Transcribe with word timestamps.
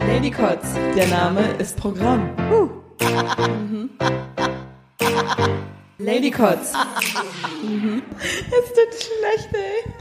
Ladycots, 0.00 0.74
der 0.96 1.06
Name 1.08 1.40
ist 1.58 1.76
Programm. 1.76 2.30
Ladycots. 5.98 6.72
Es 6.72 8.68
tut 8.72 8.94
schlecht, 8.94 9.54
ey. 9.54 9.92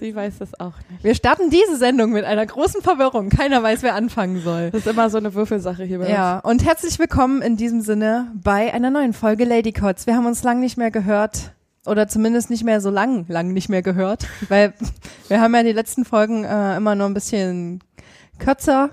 Sie 0.00 0.14
weiß 0.14 0.38
das 0.38 0.58
auch 0.60 0.74
nicht. 0.90 1.04
Wir 1.04 1.14
starten 1.14 1.50
diese 1.50 1.76
Sendung 1.76 2.12
mit 2.12 2.24
einer 2.24 2.44
großen 2.44 2.82
Verwirrung. 2.82 3.30
Keiner 3.30 3.62
weiß, 3.62 3.82
wer 3.82 3.94
anfangen 3.94 4.40
soll. 4.40 4.70
Das 4.70 4.84
ist 4.84 4.86
immer 4.86 5.08
so 5.08 5.18
eine 5.18 5.34
Würfelsache 5.34 5.84
hier 5.84 5.98
bei 5.98 6.10
Ja, 6.10 6.40
und 6.40 6.64
herzlich 6.64 6.98
willkommen 6.98 7.40
in 7.42 7.56
diesem 7.56 7.80
Sinne 7.80 8.32
bei 8.34 8.74
einer 8.74 8.90
neuen 8.90 9.12
Folge 9.12 9.44
Ladycots. 9.44 10.06
Wir 10.06 10.16
haben 10.16 10.26
uns 10.26 10.42
lang 10.42 10.60
nicht 10.60 10.76
mehr 10.76 10.90
gehört 10.90 11.53
oder 11.86 12.08
zumindest 12.08 12.50
nicht 12.50 12.64
mehr 12.64 12.80
so 12.80 12.90
lang, 12.90 13.26
lang 13.28 13.52
nicht 13.52 13.68
mehr 13.68 13.82
gehört, 13.82 14.26
weil 14.48 14.74
wir 15.28 15.40
haben 15.40 15.54
ja 15.54 15.62
die 15.62 15.72
letzten 15.72 16.04
Folgen 16.04 16.44
äh, 16.44 16.76
immer 16.76 16.94
nur 16.94 17.06
ein 17.06 17.14
bisschen 17.14 17.82
kürzer 18.38 18.90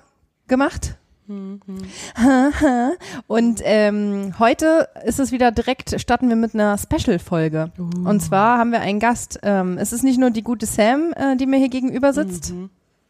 gemacht. 0.47 0.97
Und 3.27 3.61
ähm, 3.63 4.33
heute 4.37 4.89
ist 5.05 5.19
es 5.19 5.31
wieder 5.31 5.51
direkt, 5.51 5.99
starten 6.01 6.27
wir 6.27 6.35
mit 6.35 6.53
einer 6.53 6.77
Special-Folge. 6.77 7.71
Und 7.77 8.21
zwar 8.21 8.57
haben 8.57 8.71
wir 8.71 8.81
einen 8.81 8.99
Gast. 8.99 9.39
Ähm, 9.43 9.77
es 9.77 9.93
ist 9.93 10.03
nicht 10.03 10.19
nur 10.19 10.31
die 10.31 10.43
gute 10.43 10.65
Sam, 10.65 11.13
äh, 11.15 11.37
die 11.37 11.45
mir 11.45 11.57
hier 11.57 11.69
gegenüber 11.69 12.11
sitzt. 12.11 12.53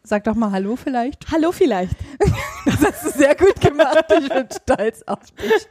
Sag 0.04 0.24
doch 0.24 0.36
mal 0.36 0.52
Hallo 0.52 0.76
vielleicht. 0.76 1.32
Hallo 1.32 1.52
vielleicht. 1.52 1.96
Das 2.64 2.80
hast 2.86 3.06
du 3.06 3.10
sehr 3.18 3.34
gut 3.36 3.60
gemacht. 3.60 4.06
Ich 4.22 4.30
bin 4.30 4.48
stolz 4.52 5.02
auf 5.08 5.20
dich. 5.32 5.68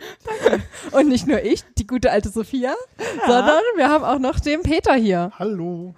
Und 0.91 1.09
nicht 1.09 1.29
nur 1.29 1.41
ich, 1.41 1.63
die 1.79 1.87
gute 1.87 2.11
alte 2.11 2.29
Sophia, 2.31 2.75
sondern 3.29 3.61
wir 3.77 3.89
haben 3.89 4.03
auch 4.03 4.19
noch 4.19 4.41
den 4.41 4.63
Peter 4.63 4.95
hier. 4.95 5.31
Hallo. 5.39 5.95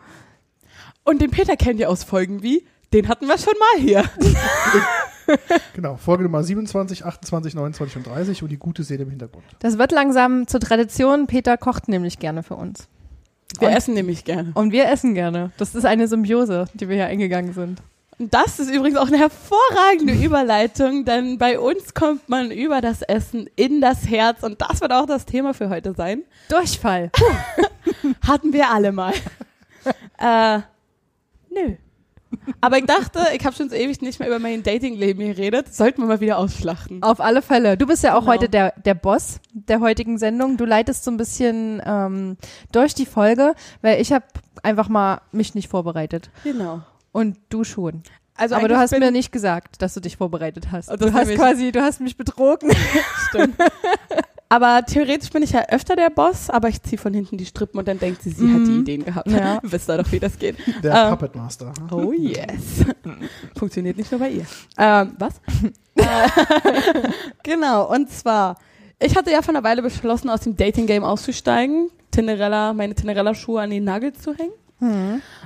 Und 1.04 1.22
den 1.22 1.30
Peter 1.30 1.56
kennt 1.56 1.80
ihr 1.80 1.88
aus 1.88 2.04
Folgen 2.04 2.42
wie? 2.42 2.66
Den 2.92 3.08
hatten 3.08 3.26
wir 3.26 3.38
schon 3.38 3.54
mal 3.58 3.80
hier. 3.80 4.04
Genau, 5.74 5.96
Folge 5.96 6.24
Nummer 6.24 6.42
27, 6.42 7.04
28, 7.06 7.54
29 7.54 7.96
und 7.96 8.06
30 8.08 8.42
und 8.42 8.48
die 8.50 8.58
gute 8.58 8.82
Seele 8.82 9.04
im 9.04 9.10
Hintergrund. 9.10 9.44
Das 9.60 9.78
wird 9.78 9.92
langsam 9.92 10.46
zur 10.48 10.58
Tradition. 10.60 11.26
Peter 11.28 11.56
kocht 11.56 11.88
nämlich 11.88 12.18
gerne 12.18 12.42
für 12.42 12.56
uns. 12.56 12.88
Wir 13.60 13.68
Und- 13.68 13.74
essen 13.74 13.94
nämlich 13.94 14.24
gerne. 14.24 14.50
Und 14.54 14.72
wir 14.72 14.88
essen 14.90 15.14
gerne. 15.14 15.52
Das 15.58 15.74
ist 15.76 15.84
eine 15.86 16.08
Symbiose, 16.08 16.66
die 16.74 16.88
wir 16.88 16.96
hier 16.96 17.06
eingegangen 17.06 17.54
sind. 17.54 17.80
Und 18.22 18.32
das 18.32 18.60
ist 18.60 18.70
übrigens 18.70 18.96
auch 18.98 19.08
eine 19.08 19.18
hervorragende 19.18 20.12
Überleitung, 20.12 21.04
denn 21.04 21.38
bei 21.38 21.58
uns 21.58 21.92
kommt 21.92 22.28
man 22.28 22.52
über 22.52 22.80
das 22.80 23.02
Essen 23.02 23.50
in 23.56 23.80
das 23.80 24.08
Herz 24.08 24.44
und 24.44 24.60
das 24.62 24.80
wird 24.80 24.92
auch 24.92 25.06
das 25.06 25.26
Thema 25.26 25.54
für 25.54 25.68
heute 25.68 25.92
sein. 25.92 26.22
Durchfall. 26.48 27.10
Hatten 28.24 28.52
wir 28.52 28.70
alle 28.70 28.92
mal. 28.92 29.12
äh, 30.20 30.60
nö. 31.50 31.74
Aber 32.60 32.78
ich 32.78 32.86
dachte, 32.86 33.26
ich 33.36 33.44
habe 33.44 33.56
schon 33.56 33.68
so 33.70 33.74
ewig 33.74 34.00
nicht 34.02 34.20
mehr 34.20 34.28
über 34.28 34.38
mein 34.38 34.62
Datingleben 34.62 35.26
geredet. 35.26 35.74
Sollten 35.74 36.00
wir 36.02 36.06
mal 36.06 36.20
wieder 36.20 36.38
ausschlachten. 36.38 37.02
Auf 37.02 37.20
alle 37.20 37.42
Fälle. 37.42 37.76
Du 37.76 37.86
bist 37.88 38.04
ja 38.04 38.14
auch 38.14 38.20
Genau. 38.20 38.32
heute 38.34 38.48
der, 38.48 38.72
der 38.84 38.94
Boss 38.94 39.40
der 39.52 39.80
heutigen 39.80 40.16
Sendung. 40.16 40.56
Du 40.56 40.64
leitest 40.64 41.02
so 41.02 41.10
ein 41.10 41.16
bisschen 41.16 41.82
ähm, 41.84 42.36
durch 42.70 42.94
die 42.94 43.06
Folge, 43.06 43.56
weil 43.80 44.00
ich 44.00 44.12
habe 44.12 44.24
einfach 44.62 44.88
mal 44.88 45.22
mich 45.32 45.56
nicht 45.56 45.68
vorbereitet. 45.68 46.30
Genau. 46.44 46.82
Und 47.12 47.36
du 47.50 47.64
schon. 47.64 48.02
Also 48.34 48.54
Aber 48.56 48.66
du 48.68 48.76
hast 48.78 48.98
mir 48.98 49.10
nicht 49.10 49.30
gesagt, 49.30 49.82
dass 49.82 49.94
du 49.94 50.00
dich 50.00 50.16
vorbereitet 50.16 50.72
hast. 50.72 50.90
Oh, 50.90 50.96
Du 50.96 51.12
hast 51.12 51.30
quasi, 51.34 51.70
du 51.70 51.82
hast 51.82 52.00
mich 52.00 52.16
betrogen. 52.16 52.70
Stimmt. 53.28 53.56
Aber 54.48 54.84
theoretisch 54.84 55.30
bin 55.30 55.42
ich 55.42 55.52
ja 55.52 55.66
öfter 55.70 55.96
der 55.96 56.10
Boss, 56.10 56.50
aber 56.50 56.68
ich 56.68 56.82
ziehe 56.82 56.98
von 56.98 57.14
hinten 57.14 57.38
die 57.38 57.46
Strippen 57.46 57.78
und 57.78 57.88
dann 57.88 57.98
denkt 57.98 58.22
sie, 58.22 58.28
sie 58.32 58.52
hat 58.52 58.60
die 58.66 58.70
Mhm. 58.70 58.80
Ideen 58.82 59.02
gehabt. 59.06 59.30
Ja. 59.30 59.58
Wisst 59.62 59.88
ihr 59.88 59.96
doch, 59.96 60.12
wie 60.12 60.20
das 60.20 60.38
geht. 60.38 60.56
Der 60.82 60.92
Ähm, 61.04 61.10
Puppet 61.12 61.34
Master. 61.36 61.72
Oh 61.90 62.12
yes. 62.12 62.84
Funktioniert 63.58 63.96
nicht 63.96 64.10
nur 64.12 64.20
bei 64.20 64.28
ihr. 64.28 64.44
Ähm, 64.76 65.14
was? 65.18 65.40
Äh, 65.94 66.28
genau, 67.42 67.90
und 67.90 68.10
zwar, 68.10 68.58
ich 69.00 69.16
hatte 69.16 69.30
ja 69.30 69.40
vor 69.40 69.54
einer 69.54 69.64
Weile 69.64 69.80
beschlossen, 69.80 70.28
aus 70.28 70.40
dem 70.40 70.54
Dating-Game 70.54 71.02
auszusteigen, 71.04 71.88
Tinderella, 72.10 72.74
meine 72.74 72.94
Tinderella-Schuhe 72.94 73.62
an 73.62 73.70
den 73.70 73.84
Nagel 73.84 74.12
zu 74.12 74.34
hängen. 74.34 74.52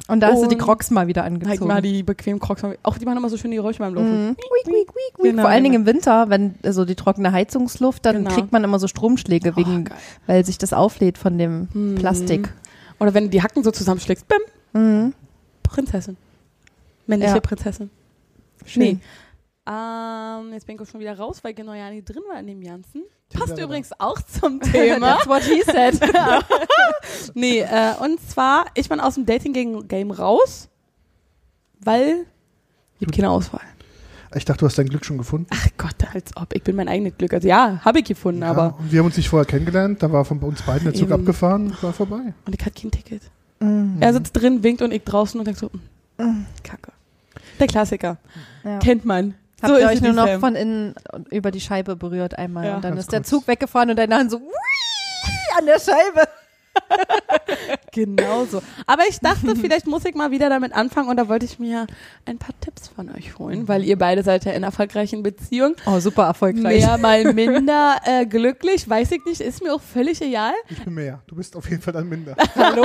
Und 0.08 0.20
da 0.20 0.28
hast 0.28 0.42
du 0.42 0.46
die 0.48 0.56
Crocs 0.56 0.90
mal 0.90 1.06
wieder 1.08 1.22
Halt 1.22 1.32
angezogen. 1.34 1.66
mal 1.68 1.82
die 1.82 2.02
bequemen 2.02 2.40
Crocs. 2.40 2.62
Auch 2.82 2.96
die 2.96 3.04
machen 3.04 3.18
immer 3.18 3.28
so 3.28 3.36
schöne 3.36 3.54
Geräusche 3.56 3.80
beim 3.80 3.94
Laufen. 3.94 4.28
Mhm. 4.28 4.36
Genau, 5.22 5.42
Vor 5.42 5.50
allen 5.50 5.62
Dingen 5.64 5.84
genau. 5.84 5.90
im 5.90 5.94
Winter, 5.96 6.30
wenn 6.30 6.54
so 6.72 6.84
die 6.84 6.94
trockene 6.94 7.32
Heizungsluft, 7.32 8.06
dann 8.06 8.16
Genau. 8.24 8.30
kriegt 8.30 8.52
man 8.52 8.64
immer 8.64 8.78
so 8.78 8.86
Stromschläge, 8.88 9.52
Oh, 9.52 9.56
wegen, 9.58 9.84
geil. 9.84 9.96
weil 10.26 10.44
sich 10.44 10.58
das 10.58 10.72
auflädt 10.72 11.18
von 11.18 11.36
dem 11.38 11.68
Mhm. 11.72 11.94
Plastik. 11.96 12.52
Oder 12.98 13.12
wenn 13.14 13.24
du 13.24 13.30
die 13.30 13.42
Hacken 13.42 13.62
so 13.62 13.70
zusammenschlägst, 13.70 14.26
bim, 14.26 14.38
Mhm. 14.80 15.12
Prinzessin. 15.62 16.16
Männliche 17.06 17.34
Ja. 17.34 17.40
Prinzessin. 17.40 17.90
Schön. 18.64 18.82
Nee. 18.82 18.98
Ähm, 19.68 20.52
jetzt 20.52 20.66
bin 20.66 20.76
ich 20.76 20.80
auch 20.82 20.86
schon 20.86 21.00
wieder 21.00 21.18
raus, 21.18 21.42
weil 21.42 21.50
ich 21.50 21.56
genau 21.56 21.74
ja 21.74 21.90
nicht 21.90 22.08
drin 22.08 22.22
war 22.30 22.38
in 22.38 22.46
dem 22.46 22.62
Ganzen. 22.62 23.02
Passt 23.32 23.58
übrigens 23.58 23.90
auch 23.98 24.20
zum 24.22 24.60
Thema. 24.60 25.16
That's 25.16 25.26
what 25.26 25.42
he 25.42 25.62
said. 25.62 25.98
nee, 27.34 27.60
äh, 27.60 27.94
und 28.00 28.20
zwar, 28.20 28.66
ich 28.74 28.88
bin 28.88 29.00
aus 29.00 29.14
dem 29.14 29.26
Dating-Game 29.26 30.10
raus, 30.12 30.68
weil 31.80 32.26
ich 33.00 33.10
keine 33.10 33.30
Auswahl. 33.30 33.60
Ich 34.34 34.44
dachte, 34.44 34.60
du 34.60 34.66
hast 34.66 34.76
dein 34.78 34.88
Glück 34.88 35.04
schon 35.04 35.18
gefunden. 35.18 35.46
Ach 35.50 35.68
Gott, 35.78 35.96
als 36.12 36.36
ob. 36.36 36.54
Ich 36.54 36.62
bin 36.62 36.76
mein 36.76 36.88
eigenes 36.88 37.16
Glück. 37.16 37.32
Also 37.32 37.48
ja, 37.48 37.80
habe 37.84 38.00
ich 38.00 38.04
gefunden, 38.04 38.42
Ja, 38.42 38.50
aber. 38.50 38.78
wir 38.88 38.98
haben 39.00 39.06
uns 39.06 39.16
nicht 39.16 39.28
vorher 39.28 39.46
kennengelernt, 39.46 40.02
da 40.02 40.12
war 40.12 40.24
von 40.24 40.38
uns 40.40 40.62
beiden 40.62 40.84
der 40.84 40.94
Zug 40.94 41.04
Eben. 41.10 41.20
abgefahren 41.20 41.76
war 41.80 41.92
vorbei. 41.92 42.34
Und 42.44 42.54
ich 42.54 42.64
hatte 42.64 42.80
kein 42.80 42.90
Ticket. 42.90 43.22
Mhm. 43.60 43.96
Er 44.00 44.12
sitzt 44.12 44.36
drin, 44.36 44.62
winkt 44.62 44.82
und 44.82 44.92
ich 44.92 45.02
draußen 45.04 45.38
und 45.40 45.46
denkt 45.46 45.60
so, 45.60 45.70
mm, 46.18 46.44
Kacke. 46.62 46.92
Der 47.58 47.66
Klassiker. 47.66 48.18
Ja. 48.64 48.78
Kennt 48.78 49.04
man. 49.04 49.34
Habt 49.62 49.72
so 49.72 49.78
ihr 49.78 49.86
euch 49.86 50.00
nur 50.02 50.12
noch 50.12 50.26
Sam. 50.26 50.40
von 50.40 50.54
innen 50.54 50.94
über 51.30 51.50
die 51.50 51.60
Scheibe 51.60 51.96
berührt 51.96 52.38
einmal 52.38 52.66
Ja. 52.66 52.76
und 52.76 52.84
dann 52.84 52.96
ist 52.96 53.12
der. 53.12 53.22
Zug 53.22 53.46
weggefahren 53.48 53.90
und 53.90 53.96
deine 53.98 54.14
Hand 54.16 54.30
so 54.30 54.36
an 55.58 55.64
der 55.66 55.78
Scheibe. 55.80 56.28
Genau 57.96 58.44
so. 58.44 58.60
Aber 58.86 59.04
ich 59.08 59.20
dachte, 59.20 59.56
vielleicht 59.60 59.86
muss 59.86 60.04
ich 60.04 60.14
mal 60.14 60.30
wieder 60.30 60.50
damit 60.50 60.74
anfangen 60.74 61.08
und 61.08 61.16
da 61.16 61.28
wollte 61.28 61.46
ich 61.46 61.58
mir 61.58 61.86
ein 62.26 62.36
paar 62.36 62.54
Tipps 62.60 62.88
von 62.88 63.08
euch 63.08 63.38
holen, 63.38 63.68
weil 63.68 63.84
ihr 63.84 63.96
beide 63.96 64.22
seid 64.22 64.44
ja 64.44 64.52
in 64.52 64.62
erfolgreichen 64.62 65.22
Beziehung. 65.22 65.76
Oh, 65.86 65.98
super 65.98 66.24
erfolgreich. 66.24 66.84
Mehr 66.84 66.98
mal 66.98 67.32
minder 67.32 67.96
äh, 68.04 68.26
glücklich, 68.26 68.86
weiß 68.86 69.12
ich 69.12 69.24
nicht, 69.24 69.40
ist 69.40 69.62
mir 69.62 69.74
auch 69.74 69.80
völlig 69.80 70.20
egal. 70.20 70.52
Ich 70.68 70.84
bin 70.84 70.92
mehr. 70.92 71.22
Du 71.26 71.36
bist 71.36 71.56
auf 71.56 71.70
jeden 71.70 71.80
Fall 71.80 71.94
dann 71.94 72.06
minder. 72.06 72.36
Hallo? 72.54 72.84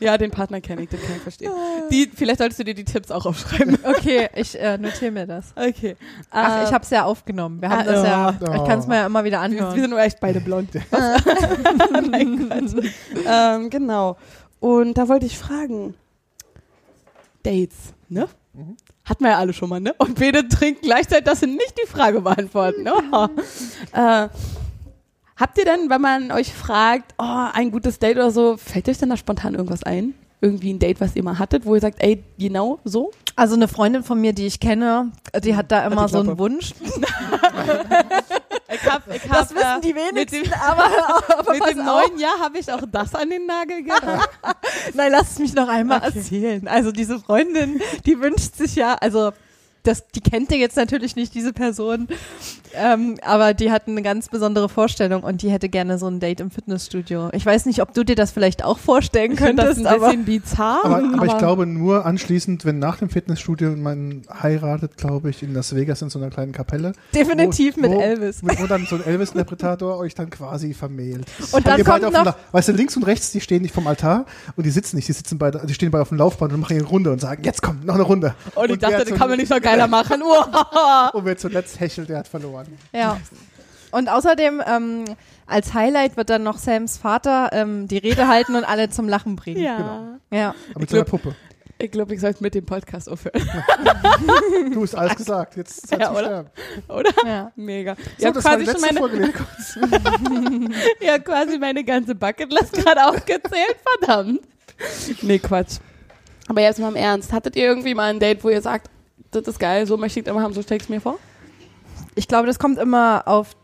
ja, 0.00 0.16
den 0.16 0.30
Partner 0.30 0.62
kenne 0.62 0.84
ich, 0.84 0.88
den 0.88 1.00
kann 1.02 1.16
ich 1.16 1.22
verstehen. 1.22 1.52
Die, 1.90 2.10
vielleicht 2.14 2.38
solltest 2.38 2.60
du 2.60 2.64
dir 2.64 2.74
die 2.74 2.84
Tipps 2.84 3.10
auch 3.10 3.26
aufschreiben. 3.26 3.76
Okay, 3.84 4.30
ich 4.34 4.58
äh, 4.58 4.78
notiere 4.78 5.10
mir 5.10 5.26
das. 5.26 5.52
Okay. 5.54 5.96
Ach, 6.30 6.62
Äh, 6.62 6.64
ich 6.64 6.72
habe 6.72 6.84
es 6.84 6.90
ja 6.90 7.04
aufgenommen. 7.04 7.60
Wir 7.60 7.68
haben 7.68 7.80
ah, 7.80 7.84
das 7.84 8.04
ja, 8.04 8.38
ja. 8.40 8.54
ich 8.56 8.64
kann 8.64 8.78
es 8.78 8.86
mir 8.86 8.96
ja 8.96 9.06
immer 9.06 9.22
wieder 9.24 9.42
wir, 9.42 9.50
wir 9.50 9.60
anhören. 9.60 9.80
sind 9.80 9.90
nur 9.90 10.00
echt 10.00 10.18
beide 10.18 10.40
blond. 10.40 10.70
Nein, 12.10 12.48
Quatsch. 12.70 12.90
ähm, 13.26 13.70
genau. 13.70 14.16
Und 14.60 14.94
da 14.94 15.08
wollte 15.08 15.26
ich 15.26 15.38
fragen. 15.38 15.94
Dates, 17.42 17.94
ne? 18.08 18.28
Mhm. 18.52 18.76
Hatten 19.04 19.24
wir 19.24 19.30
ja 19.30 19.38
alle 19.38 19.52
schon 19.52 19.68
mal, 19.68 19.80
ne? 19.80 19.94
Und 19.98 20.18
beide 20.18 20.46
trinken 20.48 20.82
gleichzeitig, 20.82 21.24
dass 21.24 21.40
sie 21.40 21.46
nicht 21.46 21.74
die 21.82 21.88
Frage 21.88 22.20
beantworten. 22.20 22.86
Oh. 23.10 23.28
äh, 23.92 24.28
habt 25.36 25.58
ihr 25.58 25.64
denn, 25.64 25.90
wenn 25.90 26.00
man 26.00 26.30
euch 26.30 26.52
fragt, 26.52 27.14
oh, 27.18 27.48
ein 27.52 27.72
gutes 27.72 27.98
Date 27.98 28.16
oder 28.16 28.30
so, 28.30 28.56
fällt 28.56 28.88
euch 28.88 28.98
denn 28.98 29.10
da 29.10 29.16
spontan 29.16 29.54
irgendwas 29.54 29.82
ein? 29.82 30.14
Irgendwie 30.42 30.72
ein 30.74 30.78
Date, 30.80 31.00
was 31.00 31.14
ihr 31.16 31.22
mal 31.22 31.38
hattet, 31.38 31.64
wo 31.64 31.74
ihr 31.74 31.80
sagt, 31.80 32.02
ey, 32.02 32.22
genau 32.36 32.80
so? 32.84 33.12
Also 33.36 33.54
eine 33.54 33.68
Freundin 33.68 34.02
von 34.02 34.20
mir, 34.20 34.32
die 34.32 34.44
ich 34.46 34.58
kenne, 34.60 35.12
die 35.42 35.56
hat 35.56 35.70
da 35.72 35.86
immer 35.86 36.08
so 36.08 36.18
einen. 36.18 36.36
Wunsch. 36.36 36.74
Ich 38.74 38.90
hab, 38.90 39.14
ich 39.14 39.22
Das 39.22 39.54
wissen 39.54 39.80
die 39.84 39.92
Mit 40.14 40.32
dem, 40.32 40.50
aber, 40.54 40.84
aber 41.38 41.52
mit 41.52 41.70
dem 41.70 41.84
neuen 41.84 42.18
Jahr 42.18 42.38
habe 42.40 42.58
ich 42.58 42.72
auch 42.72 42.80
das 42.90 43.14
an 43.14 43.28
den 43.28 43.44
Nagel 43.46 43.82
gehabt. 43.82 44.30
Nein, 44.94 45.12
lass 45.12 45.32
es 45.32 45.38
mich 45.38 45.52
noch 45.54 45.68
einmal 45.68 45.98
Okay. 45.98 46.18
erzählen. 46.18 46.68
Also 46.68 46.90
diese 46.90 47.18
Freundin, 47.18 47.80
die 48.06 48.18
wünscht 48.18 48.56
sich 48.56 48.74
ja, 48.76 48.94
also 48.94 49.32
das, 49.82 50.06
die 50.08 50.20
kennt 50.20 50.50
ihr 50.52 50.58
jetzt 50.58 50.76
natürlich 50.76 51.16
nicht, 51.16 51.34
diese 51.34 51.52
Person, 51.52 52.08
ähm, 52.74 53.16
aber 53.22 53.52
die 53.54 53.70
hat 53.70 53.88
eine 53.88 54.02
ganz 54.02 54.28
besondere 54.28 54.68
Vorstellung 54.68 55.22
und 55.22 55.42
die 55.42 55.50
hätte 55.50 55.68
gerne 55.68 55.98
so 55.98 56.06
ein 56.06 56.20
Date 56.20 56.40
im 56.40 56.50
Fitnessstudio. 56.50 57.30
Ich 57.32 57.44
weiß 57.44 57.66
nicht, 57.66 57.82
ob 57.82 57.92
du 57.92 58.04
dir 58.04 58.14
das 58.14 58.30
vielleicht 58.30 58.64
auch 58.64 58.78
vorstellen 58.78 59.32
Ich 59.32 59.40
finde 59.40 59.62
das 59.62 59.76
könntest, 59.76 59.86
ein 59.86 59.94
aber 59.94 60.06
bisschen 60.10 60.24
bizarr. 60.24 60.80
Aber, 60.84 61.02
aber 61.16 61.26
ich 61.26 61.38
glaube 61.38 61.66
nur 61.66 62.06
anschließend, 62.06 62.64
wenn 62.64 62.78
nach 62.78 62.98
dem 62.98 63.10
Fitnessstudio 63.10 63.70
man 63.70 64.22
heiratet, 64.42 64.96
glaube 64.96 65.30
ich, 65.30 65.42
in 65.42 65.52
Las 65.52 65.74
Vegas 65.74 66.00
in 66.02 66.10
so 66.10 66.18
einer 66.18 66.30
kleinen 66.30 66.52
Kapelle. 66.52 66.92
definitiv 67.14 67.76
wo, 67.76 67.80
mit 67.80 67.90
wo, 67.90 68.00
Elvis. 68.00 68.40
Wo 68.42 68.66
dann 68.66 68.86
so 68.86 68.96
ein 68.96 69.04
Elvis-Interpretator 69.04 69.98
euch 69.98 70.14
dann 70.14 70.30
quasi 70.30 70.74
vermählt. 70.74 71.26
Und 71.52 71.66
dann 71.66 71.82
kommt 71.84 72.02
noch, 72.02 72.12
La- 72.24 72.36
weißt 72.52 72.68
du, 72.68 72.72
links 72.72 72.96
und 72.96 73.02
rechts, 73.04 73.32
die 73.32 73.40
stehen 73.40 73.62
nicht 73.62 73.74
vom 73.74 73.86
Altar 73.86 74.26
und 74.56 74.64
die 74.64 74.70
sitzen 74.70 74.96
nicht, 74.96 75.08
die 75.08 75.12
sitzen 75.12 75.38
beide, 75.38 75.60
die 75.66 75.74
stehen 75.74 75.90
beide 75.90 76.02
auf 76.02 76.08
dem 76.10 76.18
Laufband 76.18 76.52
und 76.52 76.60
machen 76.60 76.76
eine 76.76 76.86
Runde 76.86 77.10
und 77.10 77.20
sagen, 77.20 77.42
jetzt 77.44 77.62
komm, 77.62 77.80
noch 77.84 77.94
eine 77.94 78.04
Runde. 78.04 78.34
und 78.54 78.64
ich 78.70 78.80
wer 78.80 78.90
dachte, 78.90 79.04
das 79.10 79.18
kann 79.18 79.28
man 79.28 79.38
nicht 79.38 79.50
noch 79.50 79.60
geiler 79.72 79.88
machen. 79.88 80.22
Und 80.22 81.24
wer 81.24 81.36
zuletzt 81.36 81.80
hechelt, 81.80 82.08
der 82.08 82.18
hat 82.18 82.28
verloren. 82.28 82.66
ja. 82.92 83.18
Und 83.90 84.08
außerdem, 84.08 84.62
ähm, 84.66 85.04
als 85.46 85.74
Highlight 85.74 86.16
wird 86.16 86.30
dann 86.30 86.42
noch 86.42 86.56
Sams 86.56 86.96
Vater 86.96 87.50
ähm, 87.52 87.88
die 87.88 87.98
Rede 87.98 88.26
halten 88.26 88.54
und 88.54 88.64
alle 88.64 88.88
zum 88.88 89.06
Lachen 89.06 89.36
bringen. 89.36 89.60
Ja. 89.62 89.76
Genau. 89.76 90.02
Ja. 90.30 90.48
Aber 90.48 90.56
Ich 90.70 90.76
mit 90.78 90.90
so 90.90 90.96
einer 90.96 91.04
glaub- 91.04 91.22
Puppe. 91.22 91.36
Ich 91.78 91.90
glaube, 91.90 92.14
ich 92.14 92.20
sollte 92.20 92.42
mit 92.42 92.54
dem 92.54 92.64
Podcast 92.64 93.08
aufhören, 93.10 93.42
Du 94.72 94.82
hast 94.82 94.94
alles 94.94 95.16
gesagt. 95.16 95.56
Jetzt 95.56 95.88
Zeit 95.88 96.00
Ja, 96.00 96.06
zu 96.06 96.12
oder? 96.12 96.24
sterben. 96.24 96.48
oder? 96.88 97.10
ja. 97.26 97.52
Mega. 97.56 97.94
So, 97.96 98.00
Ich 98.18 98.24
habe 98.24 98.34
das 98.36 98.44
war 98.44 98.56
die 98.56 98.64
quasi, 98.64 98.80
letzte 98.86 99.00
meine- 99.00 100.74
ja, 101.00 101.18
quasi 101.18 101.58
meine 101.58 101.84
ganze 101.84 102.14
Bucketlist 102.14 102.72
gerade 102.72 103.04
aufgezählt. 103.08 103.76
Verdammt. 103.98 104.40
Nee, 105.22 105.38
Quatsch. 105.38 105.78
Aber 106.48 106.60
jetzt 106.62 106.78
mal 106.80 106.88
im 106.88 106.96
Ernst. 106.96 107.32
Hattet 107.32 107.56
ihr 107.56 107.64
irgendwie 107.64 107.94
mal 107.94 108.10
ein 108.10 108.20
Date, 108.20 108.42
wo 108.42 108.48
ihr 108.48 108.62
sagt, 108.62 108.88
das 109.32 109.48
ist 109.48 109.58
geil, 109.58 109.86
so 109.86 109.96
möchte 109.96 110.20
ich 110.20 110.26
immer 110.26 110.42
haben, 110.42 110.54
so 110.54 110.62
stell 110.62 110.78
ich 110.80 110.88
mir 110.88 111.00
vor? 111.00 111.18
Ich 112.14 112.28
glaube, 112.28 112.46
das 112.46 112.58
kommt 112.58 112.78
immer 112.78 113.22
auf 113.26 113.56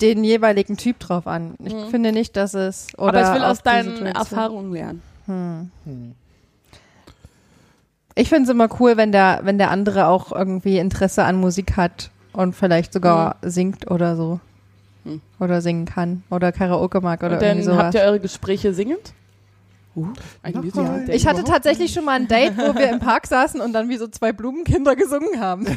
den 0.00 0.24
jeweiligen 0.24 0.76
Typ 0.76 0.98
drauf 0.98 1.26
an. 1.26 1.54
Ich 1.64 1.72
Mhm. 1.72 1.88
finde 1.88 2.12
nicht, 2.12 2.36
dass 2.36 2.52
es 2.54 2.88
oder 2.98 3.08
Aber 3.08 3.22
ich 3.22 3.34
will 3.34 3.44
aus 3.44 3.62
deinen. 3.62 4.04
Erfahrungen 4.06 4.72
lernen. 4.72 5.02
Hm. 5.26 5.70
Hm. 5.84 6.14
Ich 8.14 8.28
finde 8.28 8.44
es 8.44 8.48
immer 8.50 8.68
cool, 8.80 8.96
wenn 8.96 9.12
der, 9.12 9.40
wenn 9.44 9.58
der 9.58 9.70
andere 9.70 10.06
auch 10.06 10.32
irgendwie 10.32 10.78
Interesse 10.78 11.24
an 11.24 11.36
Musik 11.36 11.76
hat 11.76 12.10
und 12.32 12.54
vielleicht 12.54 12.92
sogar 12.92 13.36
singt 13.42 13.90
oder 13.90 14.16
so. 14.16 14.40
Hm. 15.04 15.20
Oder 15.38 15.60
singen 15.60 15.84
kann. 15.84 16.24
Oder 16.30 16.50
Karaoke 16.52 17.00
mag 17.00 17.22
oder 17.22 17.34
Und 17.34 17.42
dann 17.42 17.48
irgendwie 17.58 17.64
sowas. 17.66 17.84
habt 17.84 17.94
ihr 17.94 18.00
eure 18.02 18.20
Gespräche 18.20 18.74
singend? 18.74 19.12
Uh. 19.96 20.06
Musical-Date. 20.54 21.14
ich 21.16 21.26
hatte 21.26 21.42
tatsächlich 21.42 21.92
schon 21.92 22.04
mal 22.04 22.12
ein 22.20 22.28
Date, 22.28 22.56
wo 22.56 22.74
wir 22.74 22.90
im 22.90 23.00
Park 23.00 23.26
saßen 23.26 23.60
und 23.60 23.72
dann 23.72 23.88
wie 23.88 23.96
so 23.96 24.06
zwei 24.08 24.32
Blumenkinder 24.32 24.94
gesungen 24.94 25.40
haben. 25.40 25.64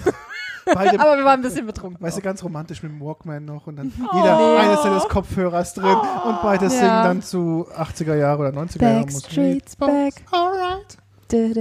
Beide, 0.72 1.00
Aber 1.00 1.18
wir 1.18 1.24
waren 1.26 1.40
ein 1.40 1.42
bisschen 1.42 1.66
betrunken. 1.66 2.00
weißt 2.06 2.18
du, 2.18 2.22
ganz 2.22 2.44
romantisch 2.44 2.84
mit 2.84 2.92
dem 2.92 3.00
Walkman 3.02 3.44
noch 3.46 3.66
und 3.66 3.78
dann 3.78 3.92
Oh. 4.00 4.18
jeder 4.18 4.38
Nee. 4.38 4.58
eines 4.58 4.84
seines 4.84 5.08
Kopfhörers 5.08 5.74
drin 5.74 5.96
und 6.26 6.42
beide 6.44 6.66
Ja. 6.66 6.70
singen 6.70 6.84
dann 7.04 7.22
zu 7.24 7.66
80er 7.76 8.16
Jahre 8.16 8.42
oder 8.42 8.52
90er 8.52 8.84
Jahre 8.84 9.06
Backstreet's 9.06 9.76
back. 9.78 10.14
Alright. 10.32 10.98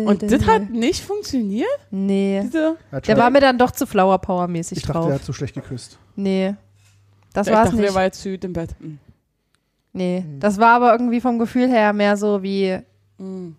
Und 0.07 0.23
das 0.31 0.47
hat 0.47 0.71
nicht 0.71 1.05
funktioniert? 1.05 1.69
Nee. 1.91 2.41
Diese 2.45 2.77
Der 3.07 3.17
war 3.17 3.31
mir 3.31 3.41
dann 3.41 3.57
doch 3.59 3.71
zu 3.71 3.87
Flower 3.87 4.19
Power 4.19 4.49
mäßig 4.49 4.79
ich 4.79 4.85
dachte, 4.85 4.99
drauf. 4.99 5.09
er 5.09 5.15
hat 5.17 5.25
so 5.25 5.33
schlecht 5.33 5.55
geküsst. 5.55 5.99
Nee. 6.17 6.55
Das 7.35 7.47
ich 7.47 7.53
war's 7.53 7.65
dachte, 7.67 7.77
nicht. 7.77 7.89
der 7.89 7.95
war 7.95 8.03
jetzt 8.05 8.21
süd 8.23 8.45
im 8.45 8.53
Bett. 8.55 8.75
Mm. 8.81 8.95
Nee. 9.93 10.25
Das 10.41 10.59
war 10.59 10.75
aber 10.77 10.93
irgendwie 10.93 11.21
vom 11.21 11.39
Gefühl 11.39 11.69
her 11.69 11.93
mehr 11.93 12.17
so 12.17 12.43
wie 12.43 12.79
Mm. 13.19 13.51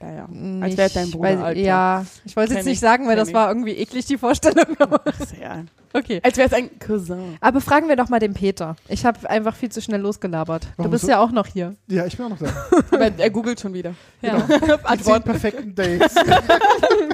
Ja, 0.00 0.12
ja. 0.12 0.28
nicht, 0.28 0.62
Als 0.62 0.76
wäre 0.76 0.90
dein 0.90 1.10
Bruder 1.10 1.40
weil. 1.42 1.58
Ja, 1.58 2.06
ich 2.24 2.36
wollte 2.36 2.54
jetzt 2.54 2.66
nicht 2.66 2.74
ich, 2.74 2.80
sagen, 2.80 3.08
weil 3.08 3.16
das 3.16 3.28
ich. 3.28 3.34
war 3.34 3.48
irgendwie 3.48 3.72
eklig, 3.72 4.06
die 4.06 4.16
Vorstellung. 4.16 4.76
Ja. 5.40 5.64
okay. 5.92 6.20
Als 6.22 6.36
wäre 6.36 6.46
es 6.46 6.52
ein 6.54 6.78
Cousin. 6.78 7.36
Aber 7.40 7.60
fragen 7.60 7.88
wir 7.88 7.96
doch 7.96 8.08
mal 8.08 8.20
den 8.20 8.32
Peter. 8.32 8.76
Ich 8.88 9.04
habe 9.04 9.28
einfach 9.28 9.56
viel 9.56 9.70
zu 9.72 9.82
schnell 9.82 10.00
losgelabert. 10.00 10.64
Du 10.66 10.68
Warum 10.76 10.92
bist 10.92 11.04
so? 11.04 11.10
ja 11.10 11.18
auch 11.18 11.32
noch 11.32 11.48
hier. 11.48 11.74
Ja, 11.88 12.06
ich 12.06 12.16
bin 12.16 12.26
auch 12.26 12.30
noch 12.30 12.38
da. 12.38 12.46
Aber 12.92 13.10
er 13.18 13.30
googelt 13.30 13.58
schon 13.60 13.74
wieder. 13.74 13.94
Ja. 14.22 14.38
Die 14.94 15.02
zehn 15.02 15.22
perfekten 15.22 15.74
Dates. 15.74 16.14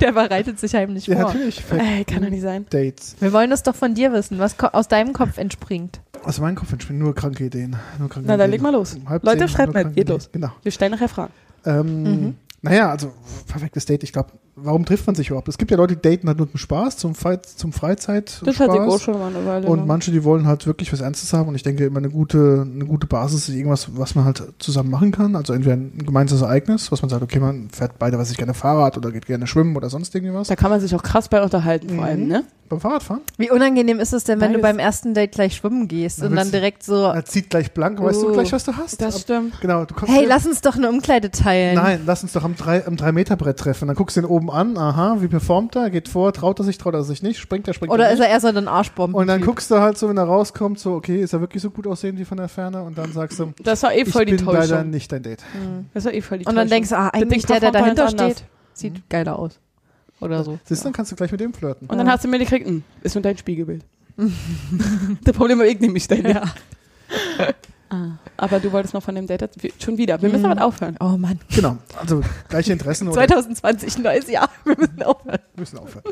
Der 0.03 0.13
bereitet 0.13 0.59
sich 0.61 0.75
heimlich 0.75 1.07
ja, 1.07 1.17
vor. 1.17 1.25
natürlich. 1.33 1.67
Perfekte 1.67 1.87
Ey, 1.87 2.05
kann 2.05 2.23
doch 2.23 2.31
nicht 2.31 2.43
sein. 2.43 2.67
Dates. 2.69 3.17
Wir 3.19 3.33
wollen 3.33 3.51
es 3.53 3.63
doch 3.63 3.75
von 3.75 3.95
dir 3.95 4.13
wissen, 4.13 4.39
was 4.39 4.57
aus 4.61 4.89
deinem 4.89 5.15
Kopf 5.15 5.39
entspringt. 5.39 6.01
Aus 6.25 6.41
meinem 6.41 6.55
Kopf 6.57 6.73
entspringen 6.73 7.03
nur 7.03 7.15
kranke 7.15 7.45
Ideen. 7.45 7.77
Nur 7.99 8.09
kranke 8.09 8.29
Na, 8.29 8.37
dann 8.37 8.51
leg 8.51 8.61
mal 8.63 8.73
los. 8.73 8.95
Um 8.95 9.09
halb 9.09 9.23
Leute, 9.25 9.49
schreibt 9.49 9.75
mal. 9.75 9.85
Geht 9.91 10.09
los. 10.09 10.31
Genau. 10.33 10.51
Wir 10.63 10.73
stellen 10.73 10.93
nachher 10.93 11.09
Fragen. 11.09 11.33
Ähm, 11.65 12.03
Mhm. 12.03 12.35
Naja, 12.63 12.91
also 12.91 13.13
perfektes 13.47 13.85
Date. 13.85 14.05
Ich 14.05 14.13
glaube, 14.13 14.31
warum 14.57 14.85
trifft 14.85 15.07
man 15.07 15.15
sich 15.17 15.29
überhaupt? 15.29 15.49
Es 15.49 15.59
gibt 15.59 15.71
ja 15.71 15.77
Leute, 15.77 15.97
die 15.97 16.03
daten 16.03 16.29
halt 16.29 16.39
nur 16.39 16.51
zum 16.51 16.59
Spaß, 16.59 16.97
zum, 16.97 17.15
Fre 17.15 17.41
zum 17.43 17.73
Freizeit. 17.73 18.41
Das 18.45 18.55
Spaß. 18.57 18.69
hatte 18.69 18.79
ich 18.79 18.89
auch 18.89 19.01
schon 19.01 19.19
mal 19.19 19.35
eine 19.35 19.45
Weile. 19.47 19.67
Und 19.67 19.81
ne? 19.81 19.85
manche, 19.87 20.11
die 20.13 20.23
wollen 20.25 20.47
halt 20.47 20.67
wirklich 20.67 20.93
was 20.93 21.01
Ernstes 21.01 21.33
haben. 21.33 21.49
Und 21.49 21.55
ich 21.55 21.63
denke, 21.63 21.85
immer 21.85 21.99
eine 21.99 22.11
gute, 22.11 22.67
eine 22.71 22.85
gute 22.87 23.07
Basis 23.07 23.49
ist 23.49 23.55
irgendwas, 23.55 23.89
was 23.97 24.15
man 24.15 24.25
halt 24.25 24.43
zusammen 24.59 24.91
machen 24.91 25.11
kann. 25.13 25.37
Also 25.37 25.53
entweder 25.53 25.75
ein 25.77 25.99
gemeinsames 25.99 26.43
Ereignis, 26.43 26.91
was 26.93 27.03
man 27.03 27.09
sagt, 27.09 27.23
okay, 27.23 27.41
man 27.41 27.69
fährt 27.71 27.99
beide, 27.99 28.19
was 28.19 28.31
ich 28.31 28.37
gerne 28.37 28.55
Fahrrad 28.55 28.97
oder 28.97 29.11
geht 29.11 29.27
gerne 29.27 29.47
schwimmen 29.47 29.77
oder 29.77 29.91
sonst 29.91 30.15
irgendwas. 30.15 30.49
Da 30.49 30.57
kann 30.57 30.71
man 30.71 30.81
sich 30.81 30.95
auch 30.95 31.03
krass 31.03 31.29
bei 31.29 31.43
unterhalten, 31.43 31.89
vor 31.89 31.97
Mhm. 31.99 32.03
allem, 32.03 32.29
ne? 32.29 32.45
Beim 32.67 32.81
Fahrradfahren. 32.81 33.21
Wie 33.37 33.51
unangenehm 33.51 34.01
ist 34.01 34.15
es 34.15 34.25
denn, 34.25 34.41
wenn 34.41 34.55
du 34.55 34.59
Beides. 34.59 34.77
beim 34.77 34.79
ersten 34.79 35.13
Date 35.13 35.33
gleich 35.33 35.55
schwimmen 35.57 35.87
gehst 35.87 36.21
Na, 36.21 36.27
und 36.29 36.35
dann 36.37 36.47
du- 36.47 36.53
direkt 36.53 36.83
so, 36.83 37.05
Er 37.05 37.23
zieht 37.27 37.51
gleich 37.51 37.73
blank, 37.73 38.01
weißt 38.03 38.23
du 38.23 38.31
Oh. 38.31 38.33
gleich, 38.33 38.51
was 38.53 38.65
du 38.65 38.73
hast. 38.75 39.03
Das 39.03 39.21
stimmt. 39.21 39.61
Genau, 39.61 39.85
du 39.85 39.95
kommst 39.95 40.15
hey, 40.15 40.25
lass 40.27 40.47
uns 40.47 40.63
doch 40.63 40.75
eine 40.75 40.89
Umkleide 40.89 41.31
teilen. 41.31 41.75
Nein, 41.75 42.01
lass 42.07 42.23
uns 42.23 42.33
doch 42.33 42.43
am 42.43 42.57
3 42.57 42.87
am 42.87 42.97
drei 42.97 43.13
Meter 43.13 43.37
Brett 43.37 43.59
treffen. 43.59 43.89
Dann 43.89 43.97
guckst 43.97 44.17
du 44.17 44.21
ihn 44.23 44.25
oben 44.27 44.44
an, 44.51 44.77
aha, 44.77 45.17
wie 45.21 45.29
performt 45.29 45.77
er, 45.77 45.91
geht 45.91 46.09
vor, 46.09 46.33
traut 46.33 46.59
er 46.59 46.65
sich, 46.65 46.79
traut 46.79 46.95
er 46.95 47.05
sich 47.05 47.23
nicht, 47.23 47.39
springt 47.39 47.67
er, 47.69 47.75
springt 47.75 47.93
Oder 47.93 48.07
er 48.07 48.13
ist 48.13 48.19
nicht. 48.19 48.29
er 48.29 48.33
eher 48.35 48.41
so 48.41 48.49
ein 48.49 48.69
Arschbomben? 48.69 49.15
Und 49.15 49.27
dann 49.27 49.41
guckst 49.41 49.71
du 49.71 49.77
halt 49.81 49.99
so, 49.99 50.09
wenn 50.09 50.17
er 50.17 50.25
rauskommt, 50.25 50.79
so, 50.79 50.95
okay, 50.95 51.21
ist 51.21 51.33
er 51.33 51.41
wirklich 51.41 51.63
so 51.63 51.71
gut 51.71 51.87
aussehend 51.87 52.19
wie 52.19 52.25
von 52.25 52.37
der 52.39 52.49
Ferne? 52.49 52.83
Und 52.83 52.97
dann 52.99 53.13
sagst 53.13 53.39
du, 53.39 53.53
Das 53.63 53.83
war 53.83 53.93
eh 53.93 54.03
ich 54.03 54.09
voll 54.09 54.25
die 54.25 54.35
bin 54.35 54.45
leider 54.47 54.69
Täuschung. 54.69 54.91
nicht 54.91 55.11
dein 55.13 55.23
Date. 55.23 55.43
Das 55.93 56.05
war 56.05 56.13
eh 56.15 56.21
voll 56.21 56.39
die 56.39 56.47
Und 56.47 56.55
dann 56.55 56.69
Täuschung. 56.69 56.71
denkst 56.71 56.89
du, 56.91 56.97
ah, 56.97 57.09
eigentlich 57.09 57.47
der, 57.47 57.61
der 57.61 57.71
dahinter 57.73 58.09
steht, 58.09 58.45
sieht 58.73 59.09
geiler 59.11 59.39
aus. 59.39 59.59
Oder 60.21 60.45
so. 60.45 60.59
Siehst 60.65 60.83
du, 60.83 60.85
dann 60.87 60.93
kannst 60.93 61.13
du 61.13 61.17
gleich 61.17 61.33
mit 61.33 61.41
dem 61.41 61.53
flirten. 61.53 61.89
Und 61.89 61.99
dann 61.99 62.11
hast 62.11 62.25
du 62.25 62.29
mir 62.29 62.39
gekriegt, 62.39 62.67
hm, 62.67 62.83
ist 63.03 63.15
nur 63.15 63.23
dein 63.23 63.37
Spiegelbild. 63.37 63.85
das 65.25 65.37
Problem 65.37 65.59
habe 65.59 65.69
ich 65.69 65.81
nämlich 65.81 66.05
stellen. 66.05 66.27
Ja. 66.27 66.43
Ah, 67.95 68.19
aber 68.37 68.61
du 68.61 68.73
wolltest 68.73 68.95
noch 68.95 69.03
von 69.03 69.15
dem 69.15 69.27
Date 69.27 69.49
schon 69.79 69.97
wieder. 69.99 70.21
Wir 70.21 70.29
müssen 70.29 70.41
Mhm. 70.43 70.49
damit 70.49 70.63
aufhören. 70.63 70.97
Oh 71.01 71.17
Mann. 71.17 71.39
Genau, 71.55 71.77
also 72.01 72.21
gleiche 72.49 72.73
Interessen 72.73 73.07
oder 73.09 73.15
2020, 73.27 73.99
neues 73.99 74.29
Jahr. 74.31 74.49
Wir 74.65 74.77
müssen 74.79 75.03
aufhören. 75.03 75.39
wir 75.55 75.61
müssen 75.61 75.79
aufhören. 75.79 76.05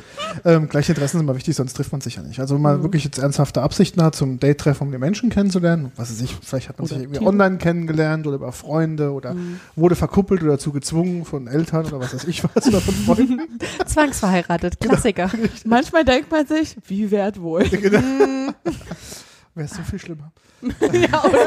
ähm, 0.45 0.69
gleiche 0.69 0.93
Interessen 0.93 1.19
sind 1.19 1.27
immer 1.27 1.35
wichtig, 1.37 1.57
sonst 1.57 1.73
trifft 1.75 1.91
man 1.93 2.01
sich 2.01 2.17
ja 2.17 2.23
nicht. 2.23 2.39
Also 2.41 2.55
wenn 2.55 2.63
man 2.63 2.83
wirklich 2.83 3.05
jetzt 3.05 3.19
ernsthafte 3.19 3.63
Absichten 3.63 4.03
hat, 4.03 4.15
zum 4.15 4.39
Date-Treffen, 4.39 4.87
um 4.87 4.93
die 4.93 4.99
Menschen 4.99 5.31
kennenzulernen, 5.31 5.91
was 5.97 6.11
weiß 6.11 6.21
ich, 6.21 6.37
vielleicht 6.43 6.69
hat 6.69 6.79
man 6.79 6.85
Oder 6.87 6.95
sich 6.95 7.03
irgendwie 7.05 7.19
Tiere. 7.19 7.29
online 7.31 7.59
kennengelernt 7.59 8.27
oder 8.27 8.37
über 8.37 8.53
Freunde 8.53 9.13
oder 9.13 9.35
Mhm. 9.35 9.59
wurde 9.77 9.97
verkuppelt 9.97 10.43
oder 10.43 10.53
dazu 10.53 10.71
gezwungen 10.73 11.25
von 11.25 11.47
Eltern 11.49 11.87
oder 11.87 12.01
was 12.01 12.15
weiß 12.15 12.25
ich 12.25 12.43
was 12.55 12.67
oder 12.69 12.81
von 12.81 12.95
Freunden. 12.95 13.41
Zwangsverheiratet. 13.87 14.79
Klassiker. 14.81 15.31
Manchmal 15.65 16.05
denkt 16.05 16.31
man 16.31 16.47
sich, 16.47 16.77
wie 16.87 17.11
wert 17.11 17.41
wohl. 17.41 17.63
Wäre 19.55 19.67
es 19.67 19.71
so 19.75 19.83
viel 19.83 19.99
schlimmer. 19.99 20.33
ja, 20.81 21.25
oder? 21.25 21.39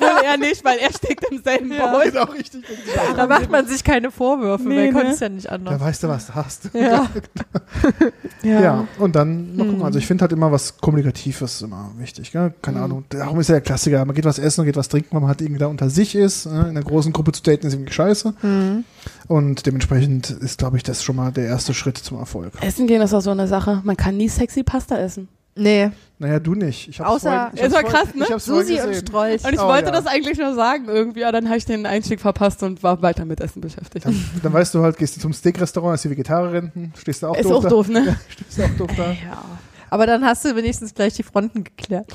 Wohl 0.00 0.24
eher 0.24 0.36
nicht, 0.36 0.64
weil 0.64 0.78
er 0.78 0.92
steckt 0.92 1.24
im 1.30 1.42
selben 1.42 1.72
Ja. 1.72 1.86
Boot. 1.92 2.04
Genau, 2.12 2.24
richtig. 2.24 2.64
Da 3.16 3.26
macht 3.26 3.50
man 3.50 3.66
sich 3.66 3.84
keine 3.84 4.10
Vorwürfe, 4.10 4.68
Nee, 4.68 4.92
weil 4.94 5.04
ne? 5.04 5.10
es 5.12 5.20
ja 5.20 5.28
nicht 5.28 5.46
Da 5.46 5.50
anders. 5.52 5.80
weißt 5.80 6.02
du, 6.02 6.08
was 6.08 6.26
du 6.26 6.34
hast. 6.34 6.70
Ja. 6.74 7.08
Ja, 8.42 8.86
und 8.98 9.16
dann 9.16 9.56
mal 9.56 9.64
gucken. 9.64 9.78
Hm. 9.80 9.84
Also 9.86 9.98
ich 9.98 10.06
finde 10.06 10.22
halt 10.22 10.32
immer 10.32 10.52
was 10.52 10.76
Kommunikatives 10.78 11.62
immer 11.62 11.90
wichtig. 11.98 12.30
Gell? 12.32 12.52
Keine 12.62 12.78
Mhm. 12.78 12.84
Ahnung. 12.84 13.04
Darum 13.08 13.40
ist 13.40 13.48
ja 13.48 13.54
der 13.54 13.62
Klassiker. 13.62 14.04
Man 14.04 14.14
geht 14.14 14.24
was 14.24 14.38
essen 14.38 14.60
und 14.60 14.66
geht 14.66 14.76
was 14.76 14.88
trinken, 14.88 15.08
weil 15.12 15.20
man 15.20 15.28
halt 15.28 15.40
irgendwie 15.40 15.58
da 15.60 15.66
unter 15.66 15.88
sich 15.88 16.14
ist. 16.14 16.46
Ne? 16.46 16.60
In 16.60 16.64
einer 16.70 16.82
großen 16.82 17.12
Gruppe 17.12 17.32
zu 17.32 17.42
daten 17.42 17.66
ist 17.66 17.74
irgendwie 17.74 17.92
scheiße. 17.92 18.34
Hm. 18.40 18.84
Und 19.28 19.66
dementsprechend 19.66 20.30
ist, 20.30 20.58
glaube 20.58 20.76
ich, 20.76 20.82
das 20.82 21.02
schon 21.02 21.16
mal 21.16 21.32
der 21.32 21.46
erste 21.46 21.72
Schritt 21.74 21.96
zum 21.98 22.18
Erfolg. 22.18 22.52
Essen 22.60 22.86
gehen 22.86 23.00
ist 23.00 23.14
auch 23.14 23.20
so 23.22 23.30
eine 23.30 23.48
Sache. 23.48 23.80
Man 23.84 23.96
kann 23.96 24.16
nie 24.16 24.28
sexy 24.28 24.62
Pasta 24.62 24.98
essen. 24.98 25.28
Nee. 25.56 25.90
Naja, 26.18 26.40
du 26.40 26.54
nicht. 26.54 26.88
Ich 26.88 27.00
hab's 27.00 27.24
Außer- 27.24 27.30
vorhin, 27.30 27.50
ich 27.54 27.62
Es 27.62 27.72
war 27.72 27.80
vorhin- 27.82 27.98
krass, 27.98 28.14
ne? 28.14 28.24
Ich 28.24 28.32
hab's 28.32 28.46
vorhin 28.46 28.66
Susi 28.66 28.80
und. 28.80 28.94
Strolch. 28.96 29.44
Und 29.44 29.52
ich 29.52 29.60
Oh, 29.60 29.66
wollte 29.68 29.86
ja. 29.86 29.90
das 29.92 30.06
eigentlich 30.06 30.38
nur 30.38 30.54
sagen 30.54 30.86
irgendwie, 30.88 31.24
aber 31.24 31.32
dann 31.32 31.46
habe 31.48 31.58
ich 31.58 31.64
den 31.64 31.86
Einstieg 31.86 32.20
verpasst 32.20 32.62
und 32.62 32.82
war 32.82 33.02
weiter 33.02 33.24
mit 33.24 33.40
Essen 33.40 33.60
beschäftigt. 33.60 34.04
Dann, 34.06 34.24
dann 34.42 34.52
weißt 34.52 34.74
du 34.74 34.82
halt, 34.82 34.96
gehst 34.96 35.16
du 35.16 35.20
zum 35.20 35.32
Steak-Restaurant, 35.32 35.94
ist 35.96 36.04
die 36.04 36.10
Vegetarierin, 36.10 36.70
hm, 36.74 36.92
stehst 36.96 37.22
du 37.22 37.28
auch 37.28 37.36
ist 37.36 37.44
doof 37.44 37.56
auch 37.58 37.62
da. 37.62 37.68
doof, 37.68 37.88
ne? 37.88 38.16
Stehst 38.28 38.58
du 38.58 38.62
auch 38.64 38.70
doof 38.78 38.90
da. 38.96 39.10
Ja. 39.10 39.44
Aber 39.90 40.06
dann 40.06 40.24
hast 40.24 40.44
du 40.44 40.56
wenigstens 40.56 40.92
gleich 40.94 41.14
die 41.14 41.22
Fronten 41.22 41.62
geklärt. 41.64 42.12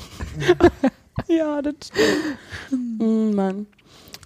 Ja, 1.28 1.62
das 1.62 1.74
stimmt. 1.84 3.00
Mm, 3.00 3.34
Mann. 3.34 3.66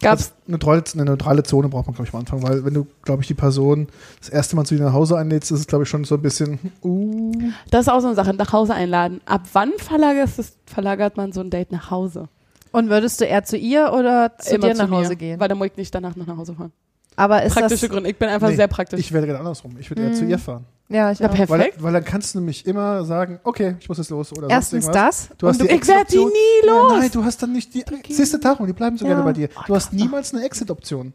Gab's. 0.00 0.22
Also 0.22 0.32
eine, 0.46 0.52
neutrale, 0.52 0.84
eine 0.94 1.04
neutrale 1.04 1.42
Zone 1.44 1.68
braucht 1.68 1.86
man, 1.86 1.94
glaube 1.94 2.08
ich, 2.08 2.14
am 2.14 2.20
Anfang, 2.20 2.42
weil 2.42 2.64
wenn 2.64 2.74
du, 2.74 2.86
glaube 3.02 3.22
ich, 3.22 3.28
die 3.28 3.34
Person 3.34 3.88
das 4.20 4.28
erste 4.28 4.56
Mal 4.56 4.64
zu 4.64 4.74
dir 4.76 4.84
nach 4.84 4.92
Hause 4.92 5.16
einlädst, 5.16 5.50
ist 5.50 5.60
es, 5.60 5.66
glaube 5.66 5.84
ich, 5.84 5.90
schon 5.90 6.04
so 6.04 6.16
ein 6.16 6.22
bisschen, 6.22 6.58
uh, 6.82 7.32
Das 7.70 7.82
ist 7.86 7.88
auch 7.92 8.00
so 8.00 8.08
eine 8.08 8.16
Sache, 8.16 8.34
nach 8.34 8.52
Hause 8.52 8.74
einladen. 8.74 9.20
Ab 9.26 9.42
wann 9.52 9.72
verlagert, 9.78 10.30
es, 10.36 10.52
verlagert 10.66 11.16
man 11.16 11.32
so 11.32 11.40
ein 11.40 11.50
Date 11.50 11.72
nach 11.72 11.90
Hause? 11.90 12.28
Und 12.72 12.90
würdest 12.90 13.20
du 13.20 13.24
eher 13.24 13.44
zu 13.44 13.56
ihr 13.56 13.92
oder 13.92 14.32
zu 14.38 14.58
dir 14.58 14.74
nach 14.74 14.88
mir, 14.88 14.96
Hause 14.96 15.16
gehen? 15.16 15.38
Weil 15.38 15.48
dann 15.48 15.58
muss 15.58 15.68
ich 15.68 15.76
nicht 15.76 15.94
danach 15.94 16.16
noch 16.16 16.26
nach 16.26 16.36
Hause 16.36 16.54
fahren. 16.54 16.72
Aber 17.16 17.42
ist 17.44 17.54
Praktische 17.54 17.86
das... 17.86 17.90
Gründe. 17.94 18.10
Ich 18.10 18.16
bin 18.18 18.28
einfach 18.28 18.48
Nee, 18.48 18.56
sehr 18.56 18.66
praktisch. 18.66 18.98
ich 18.98 19.12
wäre 19.12 19.24
gerade 19.26 19.38
andersrum. 19.38 19.76
Ich 19.78 19.88
würde 19.90 20.02
eher 20.02 20.08
Mhm. 20.10 20.14
zu 20.14 20.24
ihr 20.24 20.38
fahren. 20.38 20.64
Ja, 20.88 21.10
ich 21.10 21.18
Ja, 21.18 21.28
auch. 21.30 21.34
perfekt. 21.34 21.76
Weil, 21.78 21.82
weil 21.82 21.92
dann 21.94 22.04
kannst 22.04 22.34
du 22.34 22.38
nämlich 22.40 22.66
immer 22.66 23.04
sagen, 23.04 23.40
okay, 23.42 23.76
ich 23.80 23.88
muss 23.88 23.98
jetzt 23.98 24.10
los 24.10 24.30
oder 24.32 24.42
sonst 24.42 24.52
Erstens 24.52 24.86
das. 24.90 25.28
Du 25.38 25.48
hast 25.48 25.60
und 25.60 25.70
die 25.70 25.74
ich 25.74 25.88
werde 25.88 26.10
die 26.10 26.18
nie 26.18 26.66
los. 26.68 26.92
Ja, 26.92 26.98
nein, 26.98 27.10
du 27.12 27.24
hast 27.24 27.42
dann 27.42 27.52
nicht 27.52 27.72
die. 27.74 27.84
Siehste 28.10 28.38
Tacho, 28.38 28.66
die 28.66 28.72
bleiben 28.74 28.96
so 28.98 29.04
Ja. 29.06 29.12
gerne 29.12 29.24
bei 29.24 29.32
dir. 29.32 29.48
Oh, 29.56 29.60
Du 29.66 29.74
hast 29.74 29.90
krass. 29.90 29.92
niemals 29.98 30.34
eine 30.34 30.44
Exit-Option. 30.44 31.12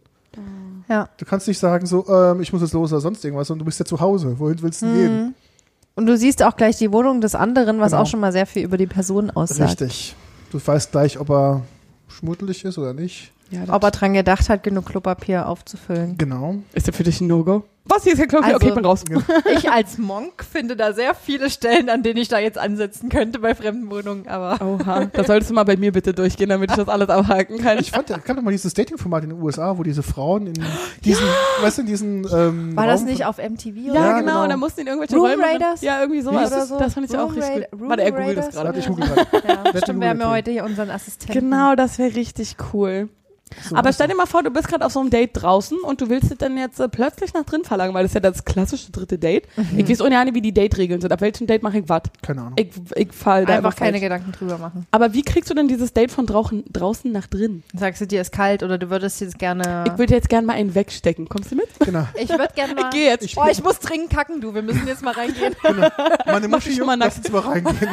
Ja. 0.88 1.08
Du 1.18 1.26
kannst 1.26 1.48
nicht 1.48 1.60
sagen, 1.60 1.86
so, 1.86 2.08
ähm, 2.10 2.42
ich 2.42 2.52
muss 2.52 2.62
jetzt 2.64 2.74
los 2.74 2.92
oder 2.92 3.02
sonst 3.02 3.24
irgendwas 3.24 3.50
und 3.52 3.60
du 3.60 3.66
bist 3.66 3.80
ja 3.80 3.86
zu 3.86 4.00
Hause. 4.00 4.40
Wohin 4.40 4.62
willst 4.62 4.82
du 4.82 4.88
denn 4.88 4.96
gehen? 4.96 5.24
Mhm. 5.24 5.34
Und 5.96 6.06
du 6.08 6.18
siehst 6.18 6.42
auch 6.44 6.56
gleich 6.56 6.78
die 6.78 6.92
Wohnung 6.92 7.22
des 7.22 7.36
anderen, 7.36 7.80
was 7.80 7.92
Genau. 7.92 8.02
auch 8.04 8.08
schon 8.08 8.20
mal 8.22 8.32
sehr 8.32 8.46
viel 8.48 8.64
über 8.64 8.78
die 8.78 8.88
Person 8.88 9.30
aussagt. 9.30 9.82
Richtig. 9.82 10.16
Du 10.52 10.60
weißt 10.66 10.92
gleich, 10.92 11.20
ob 11.20 11.30
er 11.30 11.62
schmuddelig 12.08 12.66
ist 12.66 12.78
oder 12.80 12.94
nicht. 12.94 13.32
Ja, 13.52 13.62
Ob 13.74 13.84
er 13.84 13.92
dran 13.92 14.14
gedacht 14.14 14.48
hat, 14.50 14.62
genug 14.64 14.86
Klopapier 14.86 15.48
aufzufüllen. 15.48 16.18
Genau. 16.18 16.56
ist 16.74 16.88
das 16.88 16.96
für 16.96 17.04
dich 17.04 17.20
ein 17.22 17.28
No-Go? 17.28 17.64
Was 17.90 18.04
hier 18.04 18.14
ist 18.14 18.20
Herr 18.20 18.28
Klopfi? 18.28 18.46
Also- 18.46 18.56
okay, 18.58 18.68
ich 18.70 18.76
bin 18.76 18.86
raus. 18.86 19.04
Ich 19.54 19.70
als 19.72 19.98
Monk 19.98 20.44
finde 20.50 20.76
da 20.76 20.94
sehr 20.94 21.16
viele 21.16 21.50
Stellen, 21.50 21.90
an 21.90 22.04
denen 22.04 22.18
ich 22.18 22.28
da 22.28 22.38
jetzt 22.40 22.58
ansetzen 22.58 23.10
könnte 23.10 23.40
bei 23.40 23.56
Fremdenwohnungen, 23.56 24.28
aber 24.28 24.58
Oha, 24.66 25.06
da 25.06 25.24
solltest 25.24 25.50
du 25.50 25.56
mal 25.56 25.64
bei 25.64 25.76
mir 25.76 25.92
bitte 25.92 26.14
durchgehen, 26.14 26.50
damit 26.50 26.70
ich 26.72 26.78
das 26.78 26.88
alles 26.88 27.10
abhaken 27.10 27.58
kann. 27.58 27.80
Ich 27.80 27.92
fand, 27.92 28.10
es 28.10 28.24
gab 28.24 28.36
doch 28.36 28.44
mal 28.44 28.52
dieses 28.52 28.74
Dating-Format 28.74 29.24
in 29.24 29.30
den 29.32 29.42
USA, 29.42 29.78
wo 29.78 29.84
diese 29.84 30.04
Frauen 30.04 30.48
in 30.48 30.54
diesen, 31.04 31.26
weißt 31.62 31.78
du, 31.80 31.82
in 31.82 31.88
diesen 31.88 32.28
ähm, 32.34 32.76
war 32.76 32.86
das 32.88 33.02
Raum- 33.02 33.08
nicht 33.10 33.26
auf 33.26 33.38
MTV 33.38 33.76
ja, 33.76 33.92
oder? 33.92 34.00
Ja, 34.00 34.20
genau, 34.20 34.34
genau. 34.44 34.48
da 34.48 34.58
mussten 34.58 34.82
ihn 34.82 34.88
irgendwelche 34.88 35.16
Room 35.16 35.26
Räume. 35.26 35.44
Raiders? 35.44 35.82
Ja, 35.82 36.00
irgendwie 36.02 36.20
Wie 36.20 36.24
sowas. 36.24 36.50
Das, 36.52 36.70
so? 36.70 36.78
das 36.78 36.94
fand 36.94 37.10
ich 37.10 37.18
auch 37.18 37.26
Room 37.30 37.34
richtig 37.34 37.50
Raid- 37.56 37.72
gut. 37.72 37.82
Room 37.82 37.90
Warte, 37.90 38.04
er 38.04 38.12
googelt 38.12 38.38
das 38.38 38.46
Raiders? 38.46 38.56
gerade. 38.56 38.68
Warte, 38.68 38.80
ich 38.80 38.88
google 38.88 39.08
gerade. 39.08 39.72
Ja, 39.74 39.82
stimmt, 39.82 40.02
wir 40.02 40.10
haben 40.10 40.20
ja 40.20 40.30
heute 40.30 40.52
hier 40.52 40.64
unseren 40.66 40.90
Assistenten. 40.92 41.40
Genau, 41.40 41.76
das 41.76 41.98
wäre 41.98 42.16
richtig 42.16 42.56
cool. 42.74 43.10
So, 43.68 43.76
Aber 43.76 43.92
stell 43.92 44.08
dir 44.08 44.16
mal 44.16 44.26
vor, 44.26 44.44
du 44.44 44.50
bist 44.52 44.68
gerade 44.68 44.86
auf 44.86 44.92
so 44.92 45.00
einem 45.00 45.10
Date 45.10 45.32
draußen 45.34 45.78
und 45.80 46.02
du 46.02 46.10
willst 46.10 46.32
es 46.32 46.38
dann 46.38 46.58
jetzt 46.58 46.80
äh, 46.80 46.88
plötzlich 46.88 47.34
nach 47.34 47.44
drin 47.44 47.64
verlangen, 47.64 47.94
weil 47.94 48.04
das 48.04 48.12
ist 48.12 48.16
ja 48.16 48.20
das 48.22 48.46
klassische 48.46 48.92
dritte 48.92 49.18
Date. 49.18 49.48
Mhm. 49.58 49.80
Ich 49.80 49.90
weiß 49.90 50.02
ohne 50.02 50.20
Ahnung, 50.20 50.36
wie 50.36 50.42
die 50.42 50.54
Date-Regeln 50.54 51.02
sind. 51.02 51.12
Ab 51.12 51.22
welchem 51.22 51.48
Date 51.48 51.64
mache 51.64 51.80
ich 51.80 51.90
was? 51.90 52.04
Keine 52.22 52.42
Ahnung. 52.42 52.54
Ich, 52.58 52.70
ich 52.96 53.14
fall 53.14 53.46
da 53.46 53.58
Einfach 53.58 53.76
keine 53.76 53.94
falsch. 53.94 54.04
Gedanken 54.04 54.32
drüber 54.32 54.58
machen. 54.58 54.88
Aber 54.92 55.14
wie 55.14 55.24
kriegst 55.24 55.50
du 55.50 55.54
denn 55.54 55.68
dieses 55.68 55.94
Date 55.94 56.12
von 56.12 56.26
draußen, 56.26 56.64
draußen 56.72 57.12
nach 57.12 57.28
drin? 57.28 57.64
Sagst 57.76 58.02
du, 58.02 58.08
dir 58.08 58.22
ist 58.22 58.32
kalt 58.32 58.64
oder 58.64 58.78
du 58.78 58.90
würdest 58.90 59.22
jetzt 59.22 59.40
gerne. 59.40 59.84
Ich 59.88 59.98
würde 59.98 60.14
jetzt 60.14 60.30
gerne 60.30 60.48
mal 60.48 60.54
einen 60.54 60.76
wegstecken. 60.76 61.28
Kommst 61.28 61.52
du 61.52 61.56
mit? 61.56 61.68
Genau. 61.80 62.08
Ich 62.22 62.30
würde 62.30 62.50
gerne 62.54 62.76
mal. 62.76 62.86
Ich 62.86 62.90
gehe 62.92 63.10
jetzt. 63.10 63.38
Oh, 63.38 63.46
ich 63.50 63.64
muss 63.64 63.80
dringend 63.80 64.10
kacken, 64.10 64.42
du. 64.42 64.54
Wir 64.54 64.62
müssen 64.62 64.86
jetzt 64.88 65.02
mal 65.02 65.14
reingehen. 65.14 65.56
Meine 66.26 66.48
Mach 66.48 66.58
Muschi 66.58 66.74
juckt, 66.78 66.96
lass 66.98 67.18
uns 67.18 67.32
mal 67.32 67.40
reingehen. 67.40 67.90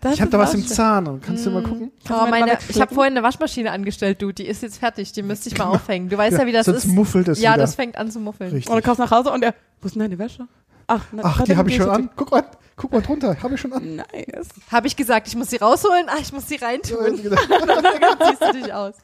Das 0.00 0.14
Ich 0.14 0.20
habe 0.20 0.30
da 0.30 0.38
was 0.38 0.54
im. 0.54 0.66
Zahn. 0.66 1.20
Kannst 1.20 1.44
du 1.44 1.50
mal 1.50 1.62
gucken? 1.62 1.90
Kannst 2.04 2.10
du 2.10 2.14
Oh, 2.14 2.24
mir 2.24 2.30
mal 2.30 2.40
meine, 2.40 2.58
ich 2.68 2.80
habe 2.80 2.94
vorhin 2.94 3.14
eine 3.16 3.22
Waschmaschine 3.24 3.70
angestellt, 3.72 4.22
du. 4.22 4.30
Die 4.32 4.46
ist 4.46 4.62
jetzt 4.62 4.78
fertig. 4.78 5.12
Die 5.12 5.22
müsste 5.22 5.48
ich 5.48 5.58
mal 5.58 5.64
aufhängen. 5.66 6.08
Du 6.08 6.16
weißt 6.16 6.38
ja, 6.38 6.46
wie 6.46 6.52
das 6.52 6.66
Sonst 6.66 6.84
ist. 6.84 6.92
muffelt 6.92 7.28
es 7.28 7.40
Ja, 7.40 7.52
wieder. 7.54 7.62
das 7.62 7.74
fängt 7.74 7.96
an 7.96 8.10
zu 8.10 8.20
muffeln. 8.20 8.50
Richtig. 8.52 8.68
Und 8.70 8.76
dann 8.76 8.82
kommst 8.84 8.98
du 9.00 9.02
nach 9.04 9.10
Hause 9.10 9.32
und 9.32 9.42
er, 9.42 9.54
wo 9.80 9.86
ist 9.86 9.94
denn 9.94 10.00
deine 10.00 10.18
Wäsche? 10.18 10.46
Ach, 10.86 11.02
na, 11.12 11.22
Ach, 11.24 11.42
die 11.42 11.56
habe 11.56 11.68
ich 11.68 11.76
schon 11.76 11.90
an. 11.90 12.08
Guck 12.16 12.30
mal, 12.30 12.44
guck 12.76 12.92
mal 12.92 13.02
drunter. 13.02 13.36
Habe 13.42 13.54
ich 13.56 13.60
schon 13.60 13.72
an. 13.74 13.96
Nice. 13.96 14.48
Habe 14.72 14.86
ich 14.86 14.96
gesagt, 14.96 15.28
ich 15.28 15.36
muss 15.36 15.50
sie 15.50 15.56
rausholen? 15.56 16.06
Ah, 16.08 16.16
ich 16.20 16.32
muss 16.32 16.48
sie 16.48 16.56
reintun. 16.56 17.20
Genau. 17.22 17.36
Dann 17.48 18.28
ziehst 18.30 18.42
du 18.42 18.52
dich 18.62 18.72
aus. 18.72 18.94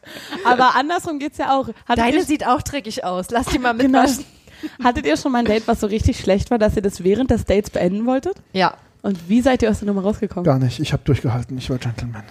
Aber 0.44 0.76
andersrum 0.76 1.18
geht's 1.18 1.36
ja 1.38 1.54
auch. 1.58 1.68
Hattet, 1.86 1.98
Deine 2.04 2.22
sieht 2.24 2.46
auch 2.46 2.62
dreckig 2.62 3.04
aus. 3.04 3.26
Lass 3.30 3.46
die 3.46 3.58
mal 3.58 3.76
Genau. 3.76 4.00
mitwaschen. 4.00 4.24
hattet 4.82 5.04
ihr 5.06 5.16
schon 5.18 5.32
mal 5.32 5.40
ein 5.40 5.44
Date, 5.44 5.66
was 5.68 5.80
so 5.80 5.86
richtig 5.88 6.18
schlecht 6.20 6.50
war, 6.50 6.56
dass 6.58 6.74
ihr 6.76 6.82
das 6.82 7.04
während 7.04 7.30
des 7.30 7.44
Dates 7.44 7.68
beenden 7.70 8.06
wolltet? 8.06 8.36
Ja. 8.54 8.74
Und 9.04 9.28
wie 9.28 9.42
seid 9.42 9.62
ihr 9.62 9.70
aus 9.70 9.80
der 9.80 9.86
Nummer 9.86 10.00
rausgekommen? 10.00 10.44
Gar 10.44 10.58
nicht. 10.58 10.80
Ich 10.80 10.94
habe 10.94 11.02
durchgehalten. 11.04 11.58
Ich 11.58 11.68
war 11.68 11.76
Gentleman. 11.76 12.22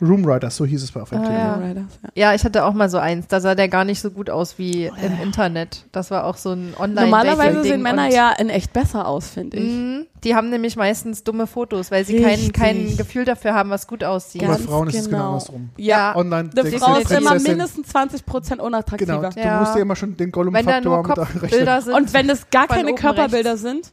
Room 0.00 0.24
Riders, 0.24 0.56
so 0.56 0.64
hieß 0.64 0.82
es 0.82 0.92
bei 0.92 1.00
FMTV. 1.00 1.28
Ah, 1.28 1.32
ja. 1.32 1.54
Riders, 1.56 1.98
ja. 2.02 2.08
Ja, 2.14 2.34
ich 2.34 2.44
hatte 2.44 2.64
auch 2.64 2.72
mal 2.72 2.88
so 2.88 2.96
eins. 2.96 3.26
Da 3.26 3.40
sah 3.40 3.54
der 3.54 3.68
gar 3.68 3.84
nicht 3.84 4.00
so 4.00 4.10
gut 4.10 4.30
aus 4.30 4.56
wie 4.58 4.86
im 4.86 5.20
Internet. 5.22 5.84
Das 5.92 6.10
war 6.10 6.24
auch 6.24 6.36
so 6.36 6.52
ein 6.52 6.72
online 6.78 7.02
Normalerweise 7.02 7.62
sehen 7.62 7.82
Männer 7.82 8.08
ja 8.10 8.32
in 8.32 8.48
echt 8.48 8.72
besser 8.72 9.06
aus, 9.06 9.28
finde 9.28 9.58
ich. 9.58 9.70
Mhm. 9.70 10.06
Die 10.24 10.34
haben 10.34 10.48
nämlich 10.48 10.76
meistens 10.76 11.24
dumme 11.24 11.46
Fotos, 11.46 11.90
weil 11.90 12.06
sie 12.06 12.22
kein, 12.22 12.52
kein 12.52 12.96
Gefühl 12.96 13.26
dafür 13.26 13.52
haben, 13.52 13.68
was 13.68 13.86
gut 13.86 14.02
aussieht. 14.02 14.42
Und 14.42 14.48
bei 14.48 14.54
Ganz 14.54 14.66
Frauen 14.66 14.88
ist 14.88 14.94
es 14.94 15.04
genau 15.06 15.16
genau. 15.18 15.28
andersrum. 15.28 15.70
Ja. 15.76 16.16
Online 16.16 16.50
Eine 16.52 16.62
denkst 16.62 16.78
Frau 16.78 16.94
du, 16.94 17.00
ist 17.00 17.10
immer 17.10 17.38
mindestens 17.38 17.88
20 17.88 18.24
Prozent 18.24 18.60
unattraktiver. 18.62 19.18
Genau, 19.18 19.30
du 19.30 19.40
Ja. 19.40 19.60
musst 19.60 19.74
dir 19.74 19.80
immer 19.80 19.96
schon 19.96 20.16
den 20.16 20.32
Gollum-Faktor 20.32 21.02
mit 21.02 21.84
sind. 21.84 21.94
Und 21.94 22.12
wenn 22.14 22.30
es 22.30 22.48
gar 22.50 22.66
keine 22.66 22.94
Körperbilder 22.94 23.50
rechts. 23.50 23.62
sind, 23.62 23.92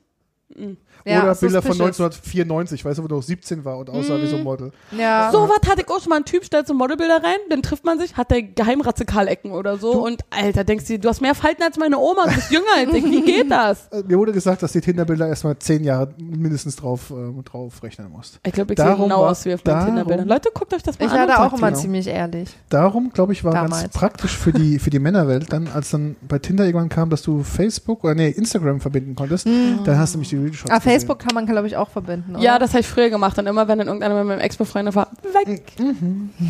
mm. 0.56 0.78
Ja, 1.06 1.24
Oder 1.24 1.36
Bilder 1.36 1.62
von 1.62 1.72
suspicious. 1.74 2.00
1994, 2.02 2.84
weißt 2.86 2.98
du, 3.00 3.04
wo 3.04 3.08
du 3.08 3.16
noch 3.16 3.24
17 3.24 3.64
war 3.64 3.78
und 3.78 3.90
aussah 3.90 4.20
wie 4.22 4.28
so 4.28 4.38
ein 4.38 4.44
Model. 4.44 4.72
Ja. 4.98 5.30
So 5.32 5.48
was 5.48 5.70
hatte 5.70 5.82
ich 5.82 5.90
auch 5.90 6.00
schon 6.02 6.10
mal. 6.10 6.18
Ein 6.18 6.26
Typ 6.26 6.44
stellt 6.46 6.66
so 6.68 6.74
Modelbilder 6.74 7.24
rein, 7.24 7.38
dann 7.50 7.62
trifft 7.62 7.86
man 7.86 8.00
sich, 8.00 8.18
hat 8.18 8.32
der 8.32 8.42
Geheimratzekalecken 8.44 9.52
oder 9.52 9.78
so. 9.78 9.92
Und 10.04 10.24
Alter, 10.30 10.64
denkst 10.64 10.86
du, 10.88 11.00
du 11.00 11.10
hast 11.10 11.22
mehr 11.22 11.36
Falten 11.36 11.64
als 11.64 11.78
meine 11.78 11.98
Oma, 11.98 12.26
du 12.28 12.36
bist 12.36 12.52
jünger 12.52 12.66
als 12.78 12.94
ich. 12.94 13.04
Wie 13.04 13.22
geht 13.22 13.50
das? 13.52 13.88
Äh, 13.96 14.04
Mir 14.08 14.18
wurde 14.18 14.32
gesagt, 14.32 14.64
dass 14.64 14.72
die 14.72 14.82
Tinder-Bilder 14.82 15.28
erstmal 15.28 15.58
10 15.58 15.84
Jahre 15.84 16.10
mindestens 16.18 16.76
drauf, 16.76 17.12
äh, 17.12 17.44
drauf 17.44 17.84
rechnen 17.84 18.12
musst. 18.12 18.40
Ich 18.46 18.52
glaube, 18.54 18.74
ich 18.74 18.80
sehe 18.80 18.86
Darum 18.88 19.04
genau 19.04 19.22
war- 19.22 19.30
aus 19.32 19.46
wie 19.46 19.54
auf 19.54 19.64
meinen 19.64 19.74
darum- 19.76 19.86
Tinderbildern. 19.88 20.28
Leute, 20.28 20.50
guckt 20.54 20.74
euch 20.74 20.82
das 20.84 20.98
mal 21.00 21.06
Ich 21.06 21.12
an. 21.12 21.18
war 21.18 21.24
und 21.26 21.30
da 21.30 21.46
auch 21.48 21.54
immer 21.58 21.68
genau. 21.70 21.80
ziemlich 21.82 22.08
ehrlich. 22.08 22.50
Darum, 22.70 23.12
glaube 23.12 23.34
ich, 23.34 23.44
war 23.44 23.54
Damals. 23.54 23.82
ganz 23.84 23.94
praktisch 23.94 24.36
für 24.38 24.52
die, 24.54 24.80
für 24.80 24.90
die 24.90 25.00
Männerwelt 25.00 25.52
dann, 25.54 25.68
als 25.74 25.92
dann 25.92 26.16
bei 26.28 26.40
Tinder 26.40 26.66
irgendwann 26.66 26.90
kam, 26.90 27.10
dass 27.10 27.22
du 27.22 27.44
Facebook 27.44 28.04
oder 28.04 28.16
nee, 28.16 28.30
Instagram 28.30 28.80
verbinden 28.82 29.16
konntest, 29.16 29.46
dann 29.46 29.98
hast 30.00 30.16
du 30.16 30.20
mich 30.20 30.30
die 30.30 30.40
Videoshots 30.44 30.72
Ah. 30.72 30.80
Facebook 30.96 31.20
kann 31.20 31.34
man, 31.34 31.46
glaube 31.46 31.68
ich, 31.68 31.78
auch 31.78 31.90
verbinden. 31.90 32.36
Oder? 32.36 32.44
Ja, 32.44 32.60
das 32.60 32.72
habe 32.72 32.82
ich 32.82 32.88
früher 32.88 33.10
gemacht. 33.10 33.38
Und 33.38 33.48
immer, 33.48 33.68
wenn 33.68 33.78
dann 33.78 33.88
irgendeiner 33.88 34.16
mit 34.16 34.26
meinem 34.26 34.40
Ex 34.40 34.58
befreundet 34.58 34.96
war, 34.96 35.10
weg. 35.34 35.74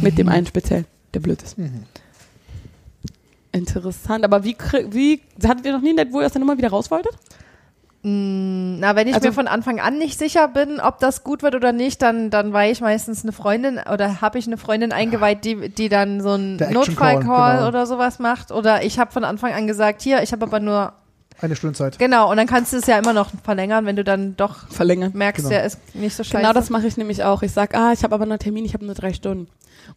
Mit 0.01 0.17
dem 0.17 0.29
einen 0.29 0.45
speziell, 0.45 0.85
der 1.13 1.19
blöd 1.19 1.41
ist. 1.41 1.57
Mhm. 1.57 1.83
Interessant. 3.51 4.25
Aber 4.25 4.43
wie, 4.43 4.55
wie 4.89 5.21
hattet 5.47 5.65
ihr 5.65 5.71
noch 5.73 5.81
nie 5.81 5.91
ein 5.91 5.97
Date, 5.97 6.11
wo 6.11 6.19
ihr 6.19 6.25
aus 6.25 6.33
der 6.33 6.41
Nummer 6.41 6.57
wieder 6.57 6.69
raus 6.69 6.91
wolltet? 6.91 7.13
Mm, 8.03 8.79
Na, 8.79 8.95
wenn 8.95 9.07
ich 9.07 9.15
Also- 9.15 9.29
mir 9.29 9.33
von 9.33 9.47
Anfang 9.47 9.79
an 9.79 9.97
nicht 9.97 10.19
sicher 10.19 10.47
bin, 10.49 10.79
ob 10.79 10.99
das 10.99 11.23
gut 11.23 11.41
wird 11.41 11.55
oder 11.55 11.71
nicht, 11.71 12.01
dann, 12.01 12.29
dann 12.29 12.53
war 12.53 12.65
ich 12.67 12.81
meistens 12.81 13.23
eine 13.23 13.31
Freundin 13.31 13.79
oder 13.91 14.21
habe 14.21 14.37
ich 14.37 14.45
eine 14.45 14.57
Freundin 14.57 14.91
eingeweiht, 14.91 15.43
die, 15.45 15.69
die 15.69 15.89
dann 15.89 16.21
so 16.21 16.31
einen 16.31 16.57
Notfallcall 16.57 17.23
Call, 17.23 17.55
genau. 17.57 17.67
oder 17.67 17.85
sowas 17.87 18.19
macht. 18.19 18.51
Oder 18.51 18.83
ich 18.83 18.99
habe 18.99 19.11
von 19.11 19.23
Anfang 19.23 19.53
an 19.53 19.65
gesagt, 19.67 20.01
hier, 20.01 20.21
ich 20.21 20.33
habe 20.33 20.45
aber 20.45 20.59
nur, 20.59 20.93
Eine 21.41 21.55
Stunde 21.55 21.75
Zeit. 21.77 21.99
genau, 21.99 22.31
und 22.31 22.37
dann 22.37 22.47
kannst 22.47 22.71
du 22.73 22.77
es 22.77 22.87
ja 22.87 22.97
immer 22.97 23.11
noch 23.13 23.29
verlängern, 23.43 23.85
wenn 23.85 23.95
du 23.95 24.03
dann 24.03 24.35
doch 24.37 24.69
Verlängern. 24.69 25.11
merkst, 25.13 25.39
Genau. 25.43 25.49
der 25.49 25.65
ist 25.65 25.79
nicht 25.95 26.15
so 26.15 26.23
scheiße. 26.23 26.37
Genau 26.37 26.53
das 26.53 26.69
mache 26.69 26.87
ich 26.87 26.95
nämlich 26.97 27.23
auch. 27.23 27.41
Ich 27.43 27.51
sag, 27.51 27.75
ah, 27.75 27.91
ich 27.93 28.03
habe 28.03 28.15
aber 28.15 28.25
noch 28.25 28.31
einen 28.33 28.39
Termin, 28.39 28.63
ich 28.65 28.73
habe 28.73 28.85
nur 28.85 28.95
drei 28.95 29.11
Stunden. 29.13 29.47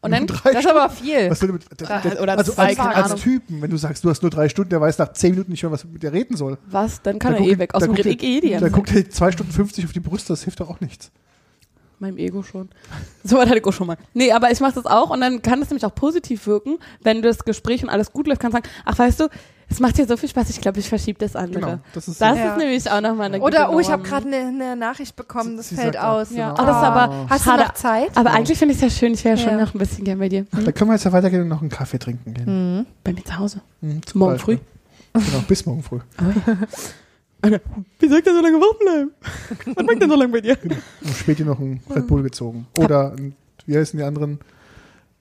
Und 0.00 0.10
dann, 0.10 0.26
Drei 0.26 0.52
das 0.52 0.64
ist 0.64 0.70
aber 0.70 0.90
viel. 0.90 1.30
Was 1.30 1.40
will 1.40 1.52
mit, 1.52 1.64
das, 1.78 2.20
oder 2.20 2.36
also 2.36 2.52
zwei, 2.52 2.76
als, 2.78 3.12
als. 3.12 3.22
Typen, 3.22 3.62
wenn 3.62 3.70
du 3.70 3.76
sagst, 3.78 4.04
du 4.04 4.10
hast 4.10 4.20
nur 4.22 4.30
drei 4.30 4.48
Stunden, 4.50 4.68
der 4.70 4.80
weiß 4.80 4.98
nach 4.98 5.12
zehn 5.14 5.30
Minuten 5.30 5.50
nicht 5.52 5.62
mehr, 5.62 5.72
was 5.72 5.84
er 5.84 5.90
mit 5.90 6.02
dir 6.02 6.12
reden 6.12 6.36
soll. 6.36 6.58
was? 6.66 7.00
Dann 7.00 7.18
kann 7.18 7.32
Da 7.34 7.38
er 7.38 7.46
eh 7.46 7.58
weg. 7.58 7.74
Aus 7.74 7.80
da 7.80 7.86
dem 7.86 7.94
Red 7.94 8.22
eh 8.22 8.40
die 8.40 8.50
Da 8.50 8.68
guckt 8.68 8.94
er 8.94 9.08
zwei 9.08 9.32
Stunden 9.32 9.52
50 9.52 9.86
auf 9.86 9.92
die 9.92 10.00
Brüste, 10.00 10.32
das 10.34 10.42
hilft 10.42 10.60
doch 10.60 10.68
auch 10.68 10.80
nichts. 10.80 11.10
Meinem 12.00 12.18
Ego 12.18 12.42
schon. 12.42 12.68
So 13.24 13.38
weit 13.38 13.48
hatte 13.48 13.58
ich 13.58 13.64
auch 13.64 13.72
schon 13.72 13.86
mal. 13.86 13.96
Nee, 14.14 14.30
aber 14.32 14.50
ich 14.52 14.60
mache 14.60 14.74
das 14.74 14.86
auch 14.86 15.10
und 15.10 15.20
dann 15.20 15.42
kann 15.42 15.60
das 15.60 15.70
nämlich 15.70 15.84
auch 15.84 15.94
positiv 15.94 16.46
wirken, 16.46 16.78
wenn 17.02 17.22
das 17.22 17.44
Gespräch 17.44 17.82
und 17.82 17.88
alles 17.88 18.12
gut 18.12 18.26
läuft, 18.26 18.40
kannst 18.40 18.56
du 18.56 18.62
sagen, 18.62 18.74
ach 18.84 18.98
weißt 18.98 19.20
du, 19.20 19.28
es 19.70 19.80
macht 19.80 19.98
dir 19.98 20.06
so 20.06 20.16
viel 20.16 20.28
Spaß, 20.28 20.48
ich 20.50 20.60
glaube, 20.60 20.78
ich 20.80 20.88
verschiebe 20.88 21.18
das 21.18 21.36
andere. 21.36 21.60
Genau. 21.60 21.78
Das 21.92 22.08
ist 22.08 22.20
Das 22.20 22.36
Ja. 22.38 22.52
ist 22.52 22.58
nämlich 22.58 22.90
auch 22.90 23.00
nochmal 23.00 23.26
eine 23.26 23.40
Oder, 23.40 23.66
gute 23.66 23.76
oh, 23.76 23.80
ich 23.80 23.90
habe 23.90 24.02
gerade 24.02 24.26
eine 24.26 24.50
ne 24.52 24.76
Nachricht 24.76 25.14
bekommen, 25.16 25.56
das 25.56 25.68
Sie 25.68 25.74
fällt 25.76 25.98
aus. 25.98 26.30
Ja, 26.30 26.50
Genau. 26.50 26.62
oh, 26.62 26.66
das 26.66 26.76
ist 26.76 26.82
aber 26.82 27.26
Hast 27.30 27.44
schade. 27.44 27.62
du 27.62 27.68
noch 27.68 27.74
Zeit? 27.74 28.10
Aber 28.16 28.30
eigentlich 28.30 28.58
finde 28.58 28.74
ich 28.74 28.82
es 28.82 28.92
ja 28.92 28.98
schön, 28.98 29.12
ich 29.14 29.24
wäre 29.24 29.36
schon 29.36 29.50
Ja. 29.52 29.64
noch 29.64 29.74
ein 29.74 29.78
bisschen 29.78 30.04
gern 30.04 30.18
bei 30.18 30.28
dir. 30.28 30.46
Da 30.52 30.72
können 30.72 30.90
wir 30.90 30.94
jetzt 30.94 31.04
ja 31.04 31.12
weitergehen 31.12 31.42
und 31.42 31.48
noch 31.48 31.60
einen 31.60 31.70
Kaffee 31.70 31.98
trinken 31.98 32.34
gehen. 32.34 32.78
Mhm. 32.78 32.86
Bei 33.04 33.12
mir 33.12 33.24
zu 33.24 33.38
Hause. 33.38 33.60
Mhm, 33.80 34.04
zum 34.06 34.18
Morgen 34.20 34.32
Beispiel. 34.34 34.60
Genau, 35.14 35.40
bis 35.48 35.66
morgen 35.66 35.82
früh. 35.82 35.98
Wie 37.42 38.08
soll 38.08 38.18
ich 38.18 38.24
denn 38.24 38.34
so 38.34 38.42
lange 38.42 38.56
wach 38.60 38.78
bleiben? 38.78 39.10
Was 39.76 39.84
macht 39.86 40.02
denn 40.02 40.10
so 40.10 40.16
lange 40.16 40.32
bei 40.32 40.40
dir? 40.40 40.58
Und 40.62 41.14
später 41.16 41.44
noch 41.44 41.58
ein 41.60 41.80
Red 41.94 42.06
Bull 42.06 42.22
gezogen. 42.22 42.66
Oder, 42.78 43.12
ein, 43.12 43.34
wie 43.66 43.76
heißen 43.76 43.96
die 43.98 44.04
anderen? 44.04 44.40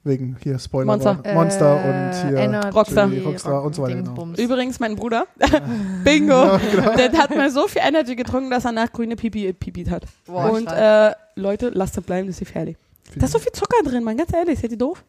Wegen 0.04 0.36
hier 0.42 0.58
Spoiler. 0.58 0.86
Monster. 0.86 1.24
war- 1.24 1.34
Monster 1.34 1.84
Äh, 1.84 1.88
und 1.88 2.28
hier 2.30 2.38
Energy, 2.38 2.68
Rockstar. 2.68 3.10
Rockstar 3.24 3.62
und 3.64 3.74
so 3.74 3.82
weiter, 3.82 3.96
genau. 3.96 4.28
Übrigens, 4.38 4.78
mein 4.80 4.94
Bruder, 4.96 5.26
Bingo, 6.04 6.58
der 6.96 7.12
hat 7.12 7.34
mal 7.36 7.50
so 7.50 7.66
viel 7.68 7.82
Energy 7.84 8.14
getrunken, 8.16 8.50
dass 8.50 8.64
er 8.64 8.72
nach 8.72 8.90
grüne 8.92 9.16
Pipi 9.16 9.52
pipit 9.52 9.90
hat. 9.90 10.04
Boah, 10.26 10.52
und 10.52 10.66
äh, 10.70 11.12
Leute, 11.34 11.70
lasst 11.74 11.98
es 11.98 12.04
bleiben, 12.04 12.26
das 12.28 12.36
ist 12.36 12.46
gefährlich. 12.46 12.76
Da 13.16 13.26
ist 13.26 13.32
so 13.32 13.38
viel 13.38 13.52
Zucker 13.52 13.82
drin, 13.84 14.04
man, 14.04 14.16
ganz 14.16 14.32
ehrlich, 14.32 14.58
seid 14.58 14.70
ihr 14.70 14.78
doof? 14.78 15.02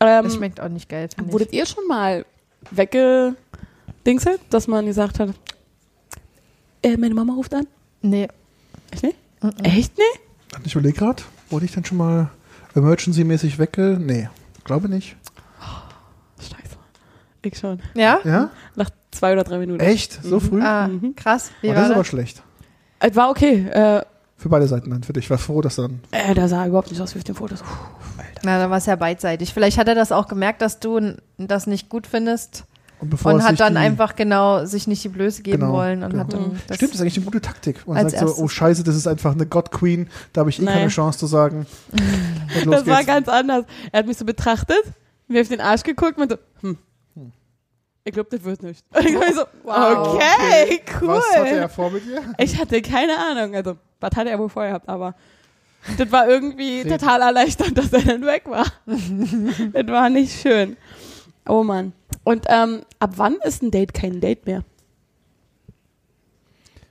Ähm, 0.00 0.24
das 0.24 0.34
schmeckt 0.34 0.60
auch 0.60 0.68
nicht 0.68 0.88
geil, 0.88 1.08
wurdet 1.26 1.52
ihr 1.52 1.66
schon 1.66 1.86
mal 1.86 2.24
weggedingselt, 2.70 4.40
dass 4.50 4.66
man 4.66 4.86
gesagt 4.86 5.18
hat, 5.18 5.30
äh, 6.82 6.96
meine 6.96 7.14
Mama 7.14 7.34
ruft 7.34 7.52
an? 7.54 7.66
Nee. 8.02 8.28
Echt 8.90 9.02
nicht? 9.02 9.16
Mhm. 9.42 9.50
Echt 9.62 9.98
nicht? 9.98 10.20
Ich 10.64 10.74
überlege 10.74 10.98
gerade, 10.98 11.22
wurde 11.50 11.64
ich 11.66 11.72
dann 11.72 11.84
schon 11.84 11.98
mal 11.98 12.30
emergency-mäßig 12.74 13.58
wegge... 13.58 13.98
Nee, 14.00 14.28
glaube 14.64 14.88
nicht. 14.88 15.16
Scheiße. 16.40 16.76
Ich 17.42 17.58
schon. 17.58 17.80
Ja? 17.94 18.20
Ja? 18.24 18.50
Nach 18.76 18.90
zwei 19.10 19.32
oder 19.32 19.44
drei 19.44 19.58
Minuten. 19.58 19.80
Echt? 19.80 20.20
So 20.22 20.40
früh? 20.40 20.60
Ah, 20.62 20.88
Mhm. 20.88 21.14
krass. 21.16 21.50
Wie 21.60 21.68
oh, 21.68 21.70
war 21.70 21.76
das 21.76 21.88
ist 21.90 21.94
aber 21.94 22.04
schlecht. 22.04 22.42
Es 22.98 23.16
war 23.16 23.30
okay. 23.30 23.66
Äh, 23.68 24.02
Für 24.36 24.48
beide 24.48 24.68
Seiten 24.68 24.90
dann. 24.90 25.02
Für 25.02 25.12
dich. 25.12 25.24
Ich 25.24 25.30
war 25.30 25.38
froh, 25.38 25.60
dass 25.60 25.76
dann... 25.76 26.00
äh, 26.12 26.34
der 26.34 26.48
sah 26.48 26.66
überhaupt 26.66 26.90
nicht 26.90 27.00
aus 27.00 27.14
wie 27.14 27.18
auf 27.18 27.24
den 27.24 27.34
Fotos. 27.34 27.62
Puh. 27.62 27.68
Na, 28.42 28.58
dann 28.58 28.70
war 28.70 28.78
es 28.78 28.86
ja 28.86 28.96
beidseitig. 28.96 29.52
Vielleicht 29.52 29.76
hat 29.76 29.88
er 29.88 29.94
das 29.94 30.12
auch 30.12 30.26
gemerkt, 30.28 30.62
dass 30.62 30.80
du 30.80 31.14
das 31.36 31.66
nicht 31.66 31.88
gut 31.90 32.06
findest 32.06 32.64
Und, 33.00 33.10
bevor 33.10 33.32
und 33.32 33.42
hat 33.42 33.58
dann 33.60 33.74
die, 33.74 33.78
einfach 33.78 34.14
genau 34.14 34.64
sich 34.66 34.86
nicht 34.86 35.02
die 35.02 35.08
Blöße 35.08 35.42
geben 35.42 35.60
Genau, 35.60 35.72
wollen 35.72 36.02
und 36.02 36.12
ja. 36.12 36.20
hat 36.20 36.32
dann 36.32 36.60
das 36.66 36.76
Stimmt, 36.76 36.92
das 36.92 36.96
ist 36.96 37.00
eigentlich 37.02 37.16
eine 37.16 37.24
gute 37.24 37.40
Taktik. 37.40 37.86
Man 37.86 37.96
Als 37.96 38.12
sagt 38.12 38.20
so, 38.20 38.26
erstes. 38.26 38.44
oh 38.44 38.48
scheiße, 38.48 38.84
das 38.84 38.94
ist 38.94 39.06
einfach 39.06 39.32
eine 39.32 39.46
God 39.46 39.70
Queen, 39.70 40.08
da 40.32 40.40
habe 40.40 40.50
ich 40.50 40.60
eh 40.60 40.64
Nein. 40.64 40.74
keine 40.74 40.88
Chance 40.88 41.18
zu 41.18 41.26
sagen. 41.26 41.66
Und 41.92 42.64
los 42.66 42.74
Das 42.76 42.86
war 42.86 42.96
geht's. 42.98 43.06
ganz 43.06 43.28
anders. 43.28 43.64
Er 43.92 44.00
hat 44.00 44.06
mich 44.06 44.18
so 44.18 44.24
betrachtet, 44.24 44.82
mir 45.28 45.40
auf 45.40 45.48
den 45.48 45.60
Arsch 45.60 45.82
geguckt 45.82 46.18
und 46.18 46.30
so, 46.30 46.36
hm. 46.60 46.78
Ich 48.04 48.12
glaube, 48.14 48.28
das 48.30 48.42
wird 48.44 48.62
nicht. 48.62 48.84
Und 48.94 49.04
ich 49.06 49.14
war 49.14 49.32
so, 49.32 49.42
Wow. 49.64 50.14
okay, 50.16 50.80
cool. 51.00 51.08
Was 51.08 51.36
hatte 51.36 51.48
er 51.56 51.68
vor 51.68 51.90
mit 51.90 52.04
dir? 52.04 52.22
Ich 52.38 52.58
hatte 52.60 52.80
keine 52.82 53.12
Ahnung. 53.16 53.54
Also, 53.54 53.76
was 54.00 54.10
hatte 54.16 54.30
er 54.30 54.38
wohl 54.38 54.48
vorher 54.48 54.72
gehabt, 54.72 54.88
aber 54.88 55.14
das 55.98 56.10
war 56.12 56.28
irgendwie 56.28 56.82
total 56.84 57.22
erleichternd, 57.22 57.76
dass 57.78 57.92
er 57.92 58.02
dann 58.02 58.22
weg 58.26 58.42
war. 58.46 58.66
das 58.86 59.86
war 59.86 60.10
nicht 60.10 60.40
schön. 60.40 60.76
Oh 61.48 61.62
Mann. 61.62 61.92
Und 62.30 62.44
ähm, 62.46 62.82
ab 63.00 63.14
wann 63.16 63.38
ist 63.42 63.60
ein 63.60 63.72
Date 63.72 63.92
kein 63.92 64.20
Date 64.20 64.46
mehr? 64.46 64.62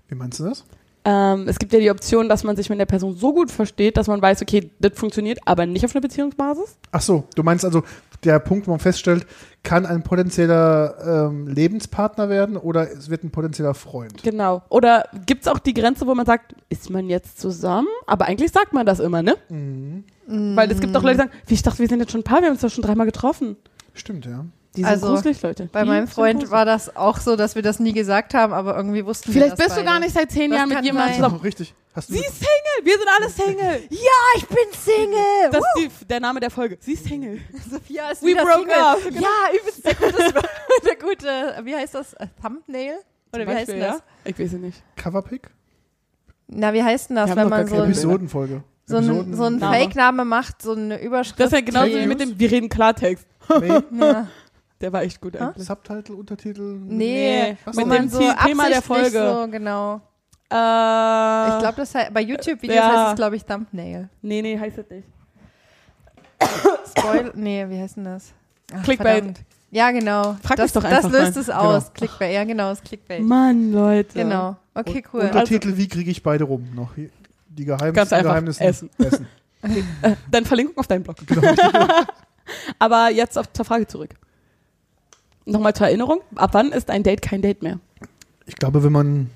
Wie 0.10 0.16
meinst 0.16 0.38
du 0.42 0.44
das? 0.44 0.66
Ähm, 1.06 1.48
es 1.48 1.60
gibt 1.60 1.72
ja 1.72 1.80
die 1.80 1.92
Option, 1.92 2.28
dass 2.28 2.44
man 2.44 2.58
sich 2.58 2.70
mit 2.70 2.78
der 2.78 2.86
Person 2.86 3.16
so 3.16 3.34
gut 3.34 3.50
versteht, 3.50 3.96
dass 3.96 4.08
man 4.08 4.22
weiß, 4.22 4.42
okay, 4.42 4.70
das 4.80 5.00
funktioniert, 5.00 5.40
aber 5.46 5.66
nicht 5.66 5.86
auf 5.86 5.96
einer 5.96 6.02
Beziehungsbasis. 6.02 6.76
Ach 6.92 7.00
so, 7.00 7.24
du 7.36 7.44
meinst 7.44 7.64
also 7.64 7.84
der 8.26 8.38
Punkt, 8.40 8.68
wo 8.68 8.72
man 8.72 8.82
feststellt, 8.82 9.26
kann 9.64 9.86
ein 9.86 10.04
potenzieller 10.04 11.30
ähm, 11.30 11.48
Lebenspartner 11.48 12.28
werden 12.28 12.58
oder 12.58 12.92
es 12.92 13.10
wird 13.10 13.24
ein 13.24 13.32
potenzieller 13.32 13.76
Freund? 13.76 14.22
Genau. 14.22 14.64
Oder 14.68 15.06
gibt 15.26 15.44
es 15.44 15.48
auch 15.48 15.60
die 15.60 15.74
Grenze, 15.74 16.06
wo 16.06 16.16
man 16.16 16.26
sagt, 16.26 16.54
ist 16.68 16.90
man 16.90 17.08
jetzt 17.08 17.40
zusammen? 17.40 17.88
Aber 18.08 18.26
eigentlich 18.26 18.52
sagt 18.52 18.74
man 18.74 18.86
das 18.86 19.00
immer, 19.00 19.22
ne? 19.22 19.38
Mhm. 19.48 20.04
Weil 20.28 20.70
es 20.70 20.82
gibt 20.82 20.98
auch 20.98 21.02
Leute, 21.02 21.16
die 21.16 21.22
sagen, 21.22 21.32
wie 21.48 21.54
ich 21.54 21.64
dachte, 21.64 21.80
wir 21.80 21.88
sind 21.88 22.02
jetzt 22.02 22.12
schon 22.12 22.20
ein 22.20 22.26
Paar, 22.26 22.42
wir 22.42 22.48
haben 22.48 22.56
uns 22.56 22.62
doch 22.62 22.70
schon 22.70 22.84
dreimal 22.84 23.06
getroffen. 23.06 23.56
Stimmt, 23.94 24.26
ja. 24.26 24.44
Die 24.76 24.82
sind 24.82 24.90
Also, 24.90 25.08
gruselig, 25.08 25.42
Leute. 25.42 25.68
Bei 25.72 25.82
Die 25.84 25.90
meinem 25.90 26.08
Freund 26.08 26.52
war 26.52 26.64
das 26.64 26.96
auch 26.96 27.18
so, 27.20 27.36
dass 27.36 27.56
wir 27.56 27.62
das 27.64 27.80
nie 27.80 27.92
gesagt 27.92 28.34
haben, 28.36 28.54
aber 28.54 28.76
irgendwie 28.78 29.04
wussten 29.06 29.32
Vielleicht 29.32 29.52
wir 29.52 29.56
das 29.58 29.66
bist 29.66 29.70
du 29.72 29.82
beide. 29.82 29.86
gar 29.88 30.00
nicht 30.00 30.14
seit 30.14 30.32
zehn 30.32 30.52
Das 30.52 30.60
Jahren 30.60 30.70
mit 30.70 30.84
jemandem 30.84 31.16
zusammen. 31.16 31.36
Oh, 31.40 31.44
richtig. 31.44 31.74
Hast 31.96 32.10
du 32.10 32.14
Sie 32.14 32.20
ist 32.20 32.36
Single, 32.36 32.84
wir 32.86 32.94
sind 32.94 33.08
alle 33.18 33.30
Single. 33.30 33.84
Ja, 33.90 34.38
ich 34.38 34.48
bin 34.48 34.58
Single! 34.74 35.50
Das 35.52 35.62
ist 35.62 36.02
die, 36.02 36.06
der 36.06 36.20
Name 36.20 36.40
der 36.40 36.52
Folge. 36.52 36.78
Sie 36.82 36.94
ist 36.94 37.06
Single. 37.06 37.40
Sophia 37.70 38.10
ist 38.12 38.22
We 38.22 38.28
wieder 38.28 38.44
broke 38.44 38.60
Single. 38.60 38.76
up. 38.76 38.98
Genau. 39.04 39.22
Ja, 39.22 39.60
übelst 39.60 39.86
der 39.86 39.96
gute, 39.96 40.34
der 40.86 40.96
gute, 40.98 41.66
wie 41.66 41.76
heißt 41.76 41.96
das? 41.96 42.14
Äh, 42.14 42.28
Thumbnail? 42.42 43.00
Oder 43.34 43.48
wie 43.48 43.52
heißt 43.52 43.70
denn 43.70 43.80
das? 43.80 44.04
Ich 44.24 44.38
weiß 44.40 44.54
es 44.54 44.60
nicht. 44.60 44.84
Coverpick? 44.96 45.50
Na, 46.48 46.74
wie 46.74 46.84
heißt 46.84 47.10
denn 47.10 47.16
das, 47.16 47.36
wenn 47.36 47.50
man 47.50 47.66
so, 47.68 47.74
ein, 47.76 47.82
Bilder. 47.82 47.84
Episodenfolge. 47.86 48.64
so, 48.86 48.98
ein, 48.98 49.34
so 49.36 49.50
Name. 49.50 49.76
Fake-Name 49.78 50.26
macht, 50.26 50.62
so 50.62 50.74
eine 50.74 51.02
Überschrift? 51.02 51.40
Das 51.40 51.48
ist 51.48 51.54
ja 51.54 51.62
genauso 51.62 51.94
wie 51.96 52.06
mit 52.08 52.20
dem, 52.20 52.38
wir 52.40 52.52
reden 52.52 52.70
Klartext. 52.70 53.26
Nee, 53.62 53.68
Ja. 54.00 54.28
Der 54.82 54.94
war 54.94 55.04
echt 55.04 55.20
gut 55.20 55.36
eigentlich. 55.36 55.66
Subtitle, 55.68 56.16
Untertitel? 56.16 56.62
Nee, 56.86 57.58
Was 57.66 57.76
wo 57.76 57.82
mit 57.82 57.88
man 57.90 57.98
dem 58.04 58.10
so 58.10 58.20
Thema 58.46 58.70
der 58.70 58.82
Folge. 58.82 59.10
So, 59.44 59.48
genau. 59.52 59.96
Äh, 60.52 61.48
Ich 61.54 61.60
glaube, 61.60 61.74
das 61.78 61.94
heißt, 61.94 62.14
bei 62.14 62.22
YouTube-Videos 62.22 62.76
Ja. 62.76 62.88
heißt 63.02 63.10
es, 63.12 63.16
glaube 63.16 63.36
ich, 63.36 63.46
Thumbnail. 63.46 64.10
Nee, 64.22 64.42
nee, 64.42 64.58
heißt 64.58 64.78
das 64.78 64.90
nicht. 64.90 65.08
Spoil, 66.98 67.32
nee, 67.36 67.66
wie 67.68 67.80
heißt 67.80 67.98
denn 67.98 68.06
das? 68.06 68.32
Ach, 68.74 68.84
Clickbait. 68.84 69.16
verdammt. 69.18 69.42
Ja, 69.72 69.92
genau. 69.92 70.36
Frag 70.42 70.58
das, 70.58 70.74
mich 70.74 70.84
doch 70.84 70.90
das 70.90 71.06
einfach 71.06 71.12
löst 71.12 71.36
mal. 71.36 71.42
es 71.42 71.50
aus. 71.50 71.84
Genau. 71.84 71.94
Clickbait, 71.96 72.34
ja 72.34 72.44
genau, 72.46 72.70
das 72.70 72.82
Clickbait. 72.82 73.22
Mann, 73.22 73.72
Leute. 73.72 74.18
Genau. 74.18 74.56
Okay, 74.74 75.04
cool. 75.14 75.22
Untertitel, 75.22 75.76
wie 75.78 75.88
kriege 75.88 76.10
ich 76.10 76.24
beide 76.24 76.46
rum? 76.46 76.68
Noch 76.74 76.92
die 76.96 77.66
Geheimnisse. 77.66 77.94
Ganz 77.94 78.14
einfach, 78.14 78.32
Geheimnisse. 78.32 78.64
essen. 78.64 78.90
Essen. 78.98 79.28
Äh, 80.02 80.16
dann 80.32 80.46
Verlinkung 80.46 80.78
auf 80.78 80.88
deinen 80.88 81.04
Blog. 81.04 81.18
Genau. 81.28 81.52
Aber 82.80 83.10
jetzt 83.10 83.38
auf, 83.38 83.52
zur 83.52 83.66
Frage 83.66 83.86
zurück. 83.88 84.12
Nochmal 85.50 85.74
zur 85.74 85.88
Erinnerung. 85.88 86.22
Ab 86.36 86.52
wann 86.54 86.72
ist 86.72 86.90
ein 86.90 87.04
Date 87.04 87.22
kein 87.22 87.42
Date 87.42 87.64
mehr? 87.64 87.80
Ich 88.46 88.56
glaube, 88.56 88.84
wenn 88.84 88.92
man 88.92 89.30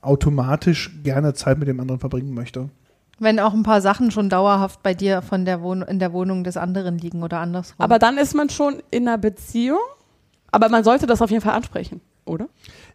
automatisch 0.00 0.90
gerne 1.02 1.34
Zeit 1.34 1.58
mit 1.58 1.68
dem 1.68 1.80
anderen 1.80 2.00
verbringen 2.00 2.34
möchte. 2.34 2.68
Wenn 3.18 3.40
auch 3.40 3.52
ein 3.52 3.64
paar 3.64 3.80
Sachen 3.80 4.10
schon 4.10 4.28
dauerhaft 4.28 4.82
bei 4.82 4.94
dir 4.94 5.22
von 5.22 5.44
der 5.44 5.60
Wohn 5.60 5.82
in 5.82 5.98
der 5.98 6.12
Wohnung 6.12 6.44
des 6.44 6.56
anderen 6.56 6.98
liegen 6.98 7.22
oder 7.22 7.40
andersrum. 7.40 7.76
Aber 7.78 7.98
dann 7.98 8.16
ist 8.16 8.34
man 8.34 8.48
schon 8.48 8.80
in 8.90 9.08
einer 9.08 9.18
Beziehung. 9.18 9.80
Aber 10.50 10.68
man 10.68 10.84
sollte 10.84 11.06
das 11.06 11.20
auf 11.20 11.30
jeden 11.30 11.42
Fall 11.42 11.54
ansprechen, 11.54 12.00
oder? 12.24 12.48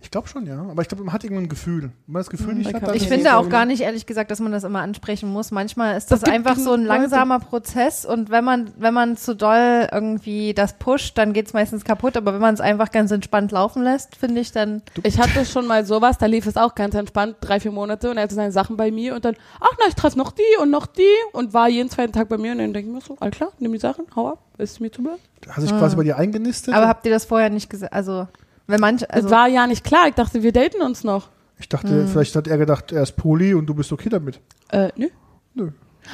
Ich 0.03 0.11
glaube 0.11 0.27
schon, 0.27 0.45
ja. 0.45 0.59
Aber 0.69 0.81
ich 0.81 0.87
glaube, 0.89 1.03
man 1.03 1.13
hat 1.13 1.23
irgendwann 1.23 1.45
ein 1.45 1.49
Gefühl. 1.49 1.83
Wenn 1.83 1.91
man 2.13 2.19
das 2.19 2.29
Gefühl 2.29 2.49
Hm, 2.51 2.57
nicht 2.59 2.73
hat, 2.73 2.83
dann 2.85 2.93
ich 2.95 3.07
finde 3.07 3.35
auch 3.37 3.47
gar 3.49 3.65
nicht, 3.65 3.81
ehrlich 3.81 4.05
gesagt, 4.05 4.29
dass 4.31 4.39
man 4.41 4.51
das 4.51 4.63
immer 4.65 4.81
ansprechen 4.81 5.31
muss. 5.31 5.49
Manchmal 5.51 5.95
ist 5.97 6.11
Das 6.11 6.19
das, 6.19 6.29
einfach 6.29 6.57
so 6.57 6.73
ein 6.73 6.81
genug 6.81 6.87
Leute. 6.89 6.99
langsamer 7.01 7.39
Prozess 7.39 8.05
und 8.05 8.29
wenn 8.29 8.43
man, 8.43 8.71
wenn 8.77 8.93
man 8.93 9.15
zu 9.17 9.33
doll 9.35 9.87
irgendwie 9.91 10.53
das 10.53 10.73
pusht, 10.77 11.17
dann 11.17 11.31
geht 11.33 11.47
es 11.47 11.53
meistens 11.53 11.85
kaputt. 11.85 12.17
Aber 12.17 12.33
wenn 12.33 12.41
man 12.41 12.53
es 12.53 12.59
einfach 12.61 12.91
ganz 12.91 13.11
entspannt 13.11 13.51
laufen 13.53 13.81
lässt, 13.81 14.15
finde 14.17 14.41
ich 14.41 14.51
dann, 14.51 14.81
Ich 15.03 15.19
hatte 15.19 15.45
schon 15.45 15.67
mal 15.67 15.85
sowas, 15.85 16.17
da 16.17 16.25
lief 16.25 16.45
es 16.47 16.57
auch 16.57 16.75
ganz 16.75 16.93
entspannt, 16.95 17.37
drei, 17.41 17.59
vier 17.61 17.71
Monate 17.71 18.11
und 18.11 18.17
er 18.17 18.23
hatte 18.23 18.35
seine 18.35 18.51
Sachen 18.51 18.75
bei 18.77 18.91
mir 18.91 19.15
und 19.15 19.23
dann, 19.25 19.35
ach 19.61 19.71
na, 19.79 19.85
ich 19.87 19.95
treffe 19.95 20.17
noch 20.17 20.31
die 20.33 20.43
und 20.61 20.69
noch 20.69 20.85
die 20.85 21.03
und 21.31 21.53
war 21.53 21.69
jeden 21.69 21.89
zweiten 21.89 22.11
Tag 22.11 22.27
bei 22.27 22.37
mir 22.37 22.51
und 22.51 22.57
dann 22.57 22.73
denke 22.73 22.89
ich 22.89 22.93
mir 22.95 23.01
so, 23.01 23.15
all 23.21 23.31
klar, 23.31 23.49
nimm 23.59 23.71
die 23.71 23.79
Sachen, 23.79 24.05
hau 24.17 24.27
ab, 24.27 24.39
ist 24.57 24.81
mir 24.81 24.91
zu 24.91 25.01
blöd. 25.01 25.17
hat 25.49 25.61
sich 25.61 25.71
quasi 25.71 25.95
bei 25.95 26.03
dir 26.03 26.17
eingenistet. 26.17 26.73
aber 26.73 26.89
habt 26.89 27.05
ihr 27.05 27.11
das 27.11 27.23
vorher 27.25 27.49
nicht 27.49 27.69
gesagt? 27.69 27.93
Also, 27.93 28.27
wenn 28.67 28.79
manche, 28.79 29.09
also, 29.09 29.27
das 29.29 29.37
war 29.37 29.47
ja 29.47 29.67
nicht 29.67 29.83
klar, 29.83 30.07
ich 30.07 30.15
dachte, 30.15 30.43
wir 30.43 30.51
daten 30.51 30.81
uns 30.81 31.03
noch. 31.03 31.29
ich 31.59 31.69
dachte, 31.69 32.07
vielleicht 32.07 32.35
hat 32.35 32.47
er 32.47 32.57
gedacht, 32.57 32.91
er 32.91 33.03
ist 33.03 33.13
Poli 33.17 33.53
und 33.53 33.65
du 33.67 33.73
bist 33.73 33.91
okay 33.91 34.09
damit. 34.09 34.39
Äh, 34.69 34.89
nö. 34.95 35.07
Nö. 35.53 35.69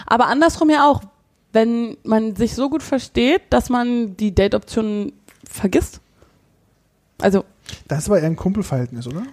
Aber 0.06 0.28
andersrum 0.28 0.70
ja 0.70 0.88
auch, 0.88 1.02
wenn 1.54 1.98
man 2.04 2.36
sich 2.36 2.54
so 2.56 2.70
gut 2.70 2.84
versteht, 2.84 3.42
dass 3.50 3.70
man 3.70 4.16
die 4.18 4.34
Date-Optionen 4.36 5.14
vergisst. 5.48 6.00
Also, 7.22 7.44
Das 7.88 8.00
ist 8.00 8.08
aber 8.10 8.20
eher 8.20 8.28
ein 8.28 8.36
Kumpelverhältnis, 8.36 9.08
oder? 9.08 9.24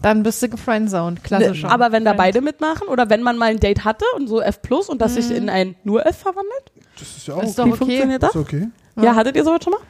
dann 0.00 0.22
bist 0.22 0.42
du 0.42 0.48
gefriendzoned, 0.48 1.22
klasse 1.24 1.52
ne, 1.52 1.70
aber 1.70 1.92
wenn 1.92 2.04
da 2.04 2.12
beide 2.14 2.40
mitmachen 2.40 2.88
oder 2.88 3.10
wenn 3.10 3.22
man 3.22 3.36
mal 3.36 3.50
ein 3.50 3.60
Date 3.60 3.84
hatte 3.84 4.04
und 4.16 4.28
so 4.28 4.40
F 4.40 4.62
plus 4.62 4.88
und 4.88 5.00
das 5.02 5.14
sich 5.14 5.30
in 5.30 5.48
ein 5.50 5.74
nur 5.84 6.06
F 6.06 6.18
verwandelt, 6.18 6.72
Das 6.98 7.16
ist 7.16 7.26
ja 7.26 7.34
auch 7.34 7.42
Ist 7.42 7.58
okay. 7.58 7.68
doch 7.70 7.74
okay. 7.74 7.76
funktioniert 7.78 8.22
das? 8.22 8.30
Ist 8.30 8.36
okay. 8.36 8.68
Ja, 9.00 9.14
hattet 9.14 9.36
ihr 9.36 9.44
sowas 9.44 9.60
schon 9.62 9.72
mal? 9.74 9.80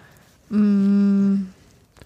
Mm, 0.59 1.47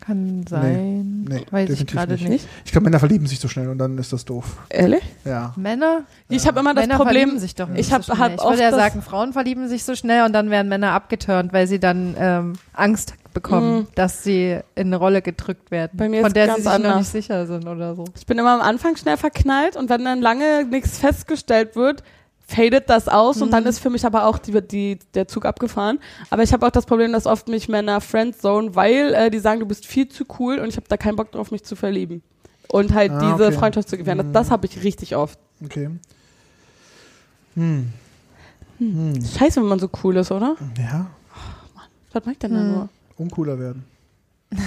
kann 0.00 0.44
sein. 0.48 1.24
Nee, 1.28 1.46
Weiß 1.50 1.68
ich 1.70 1.78
definitiv 1.78 1.96
gerade 1.96 2.12
nicht. 2.14 2.28
nicht. 2.28 2.48
Ich 2.64 2.72
glaube, 2.72 2.84
Männer 2.84 2.98
verlieben 2.98 3.26
sich 3.26 3.38
so 3.40 3.48
schnell 3.48 3.68
und 3.68 3.78
dann 3.78 3.98
ist 3.98 4.12
das 4.12 4.24
doof. 4.24 4.56
Ehrlich? 4.68 5.02
Ja. 5.24 5.52
Männer? 5.56 6.02
Ich 6.28 6.46
habe 6.46 6.60
immer 6.60 6.74
das 6.74 6.84
Männer 6.86 6.96
Problem, 6.96 7.14
verlieben 7.22 7.38
sich 7.40 7.54
doch 7.54 7.68
nicht 7.68 7.80
ich 7.86 7.92
hab- 7.92 8.04
so 8.04 8.18
hab 8.18 8.32
ich 8.34 8.40
oft 8.40 8.50
würde 8.50 8.62
ja 8.62 8.70
sagen, 8.72 9.02
Frauen 9.02 9.32
verlieben 9.32 9.68
sich 9.68 9.84
so 9.84 9.94
schnell 9.94 10.24
und 10.24 10.32
dann 10.32 10.50
werden 10.50 10.68
Männer 10.68 10.92
abgeturnt, 10.92 11.52
weil 11.52 11.66
sie 11.66 11.78
dann 11.78 12.14
ähm, 12.18 12.52
Angst 12.72 13.14
bekommen, 13.34 13.80
Mhm. 13.80 13.86
dass 13.94 14.24
sie 14.24 14.58
in 14.74 14.88
eine 14.88 14.96
Rolle 14.96 15.22
gedrückt 15.22 15.70
werden, 15.70 15.92
Bei 15.96 16.08
mir 16.08 16.22
von 16.22 16.32
der 16.32 16.56
sie 16.56 16.62
sich 16.62 16.78
noch 16.80 16.96
nicht 16.98 17.10
sicher 17.12 17.46
sind 17.46 17.68
oder 17.68 17.94
so. 17.94 18.04
ich 18.18 18.26
bin 18.26 18.38
immer 18.38 18.54
am 18.54 18.60
Anfang 18.60 18.96
schnell 18.96 19.16
verknallt 19.16 19.76
und 19.76 19.88
wenn 19.88 20.04
dann 20.04 20.20
lange 20.20 20.64
nichts 20.64 20.98
festgestellt 20.98 21.76
wird, 21.76 22.02
fadet 22.50 22.90
das 22.90 23.08
aus 23.08 23.40
und 23.40 23.52
dann 23.52 23.64
ist 23.66 23.78
für 23.78 23.90
mich 23.90 24.04
aber 24.04 24.24
auch 24.26 24.38
die, 24.38 24.60
die, 24.66 24.98
der 25.14 25.28
Zug 25.28 25.44
abgefahren. 25.46 25.98
Aber 26.30 26.42
ich 26.42 26.52
habe 26.52 26.66
auch 26.66 26.70
das 26.70 26.84
Problem, 26.86 27.12
dass 27.12 27.26
oft 27.26 27.48
mich 27.48 27.68
Männer 27.68 28.00
friendzone, 28.00 28.74
weil 28.74 29.14
äh, 29.14 29.30
die 29.30 29.38
sagen, 29.38 29.60
du 29.60 29.66
bist 29.66 29.86
viel 29.86 30.08
zu 30.08 30.24
cool 30.38 30.58
und 30.58 30.68
ich 30.68 30.76
habe 30.76 30.86
da 30.88 30.96
keinen 30.96 31.16
Bock 31.16 31.30
drauf, 31.32 31.50
mich 31.50 31.62
zu 31.64 31.76
verlieben. 31.76 32.22
Und 32.68 32.92
halt 32.94 33.10
Ah, 33.12 33.32
diese 33.32 33.46
okay. 33.48 33.56
Freundschaft 33.58 33.88
zu 33.88 33.96
gewähren. 33.96 34.18
Das, 34.18 34.26
Mhm. 34.28 34.32
das 34.32 34.50
habe 34.50 34.66
ich 34.66 34.82
richtig 34.82 35.16
oft. 35.16 35.38
Okay. 35.64 35.90
Hm. 37.54 37.92
Hm. 38.78 39.14
Scheiße, 39.24 39.60
wenn 39.60 39.68
man 39.68 39.78
so 39.78 39.90
cool 40.04 40.16
ist, 40.16 40.30
oder? 40.30 40.56
Ja, 40.78 41.06
Was 42.12 42.24
mag 42.24 42.32
ich 42.32 42.38
denn 42.38 42.54
da 42.54 42.60
Hm. 42.60 42.72
nur? 42.72 42.88
uncooler 43.18 43.58
werden. 43.58 43.84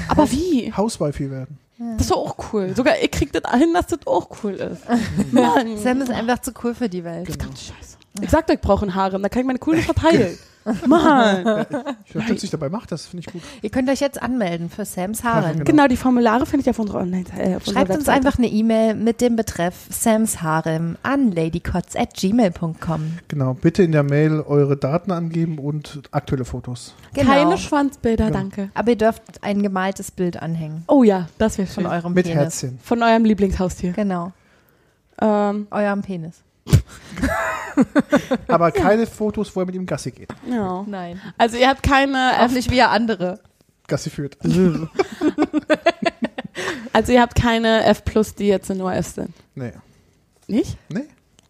Aber 0.07 0.29
wie? 0.31 0.71
Hauswifey 0.71 1.29
werden. 1.31 1.57
Das 1.77 2.01
ist 2.01 2.11
doch 2.11 2.17
auch 2.17 2.53
cool. 2.53 2.73
Sogar 2.75 2.95
ich 3.01 3.11
krieg 3.11 3.31
das 3.33 3.51
hin, 3.57 3.73
dass 3.73 3.87
das 3.87 3.99
auch 4.05 4.29
cool 4.43 4.53
ist. 4.53 4.81
Mann. 5.31 5.77
Sam 5.77 6.01
ist 6.01 6.11
einfach 6.11 6.39
zu 6.39 6.51
cool 6.63 6.75
für 6.75 6.87
die 6.87 7.03
Welt. 7.03 7.27
Genau. 7.27 7.51
Scheiße. 7.51 7.97
Ich 8.21 8.29
sagte, 8.29 8.53
ich 8.53 8.61
brauche 8.61 8.83
einen 8.83 8.95
Harem, 8.95 9.23
da 9.23 9.29
kann 9.29 9.41
ich 9.41 9.47
meine 9.47 9.59
Coolness 9.59 9.85
verteilen. 9.93 10.37
Mann. 10.87 11.65
Ich 12.05 12.15
unterstütze 12.15 12.41
dich 12.41 12.49
dabei, 12.51 12.69
mach 12.69 12.85
das, 12.85 13.05
finde 13.07 13.25
ich 13.27 13.33
gut. 13.33 13.41
Ihr 13.61 13.69
könnt 13.69 13.89
euch 13.89 13.99
jetzt 13.99 14.21
anmelden 14.21 14.69
für 14.69 14.85
Sams 14.85 15.23
Haaren. 15.23 15.53
Genau. 15.53 15.63
Genau, 15.65 15.87
die 15.87 15.97
Formulare 15.97 16.45
finde 16.45 16.61
ich 16.61 16.69
auf 16.69 16.79
unserer 16.79 16.99
online 16.99 17.25
äh, 17.37 17.55
auf 17.55 17.67
unserer 17.67 17.73
Schreibt 17.73 17.89
uns 17.91 17.99
Webseite. 18.07 18.11
einfach 18.17 18.37
eine 18.37 18.47
E-Mail 18.47 18.95
mit 18.95 19.19
dem 19.21 19.35
Betreff 19.35 19.73
Sams 19.89 20.41
Harem 20.41 20.97
an 21.03 21.31
ladycots@gmail.com. 21.31 23.01
Genau, 23.27 23.53
bitte 23.55 23.83
in 23.83 23.91
der 23.91 24.03
Mail 24.03 24.39
eure 24.41 24.77
Daten 24.77 25.11
angeben 25.11 25.57
und 25.59 26.01
aktuelle 26.11 26.45
Fotos. 26.45 26.95
Genau. 27.13 27.31
Keine 27.31 27.57
Schwanzbilder, 27.57 28.27
Genau. 28.27 28.37
danke. 28.37 28.69
Aber 28.73 28.91
ihr 28.91 28.97
dürft 28.97 29.21
ein 29.43 29.61
gemaltes 29.63 30.11
Bild 30.11 30.41
anhängen 30.41 30.83
Oh 30.87 31.03
ja, 31.03 31.27
das 31.37 31.57
wäre 31.57 31.67
von 31.67 31.83
schön. 31.83 31.91
eurem 31.91 32.13
Mit 32.13 32.25
Penis. 32.25 32.39
Herzchen. 32.41 32.79
Von 32.81 33.03
eurem 33.03 33.25
Lieblingshaustier. 33.25 33.91
Genau, 33.93 34.31
Ähm, 35.21 35.67
eurem 35.71 36.01
Penis. 36.01 36.41
Aber 38.47 38.71
keine 38.71 39.05
Fotos, 39.05 39.55
wo 39.55 39.61
er 39.61 39.65
mit 39.65 39.75
ihm 39.75 39.85
Gassi 39.85 40.11
geht. 40.11 40.29
ja. 40.49 40.83
Nein. 40.87 41.21
Also 41.37 41.57
ihr 41.57 41.67
habt 41.67 41.83
keine, 41.83 42.33
Auch 42.39 42.49
nicht 42.49 42.71
wie 42.71 42.81
andere. 42.81 43.39
Gassi 43.87 44.09
führt. 44.09 44.37
also 46.93 47.11
ihr 47.11 47.21
habt 47.21 47.35
keine 47.35 47.83
F 47.85 48.05
Plus, 48.05 48.35
die 48.35 48.47
jetzt 48.47 48.69
nur 48.69 48.93
F 48.93 49.07
sind. 49.07 49.33
Nee. 49.55 49.73
Nicht? 50.47 50.77
Nee? 50.89 51.05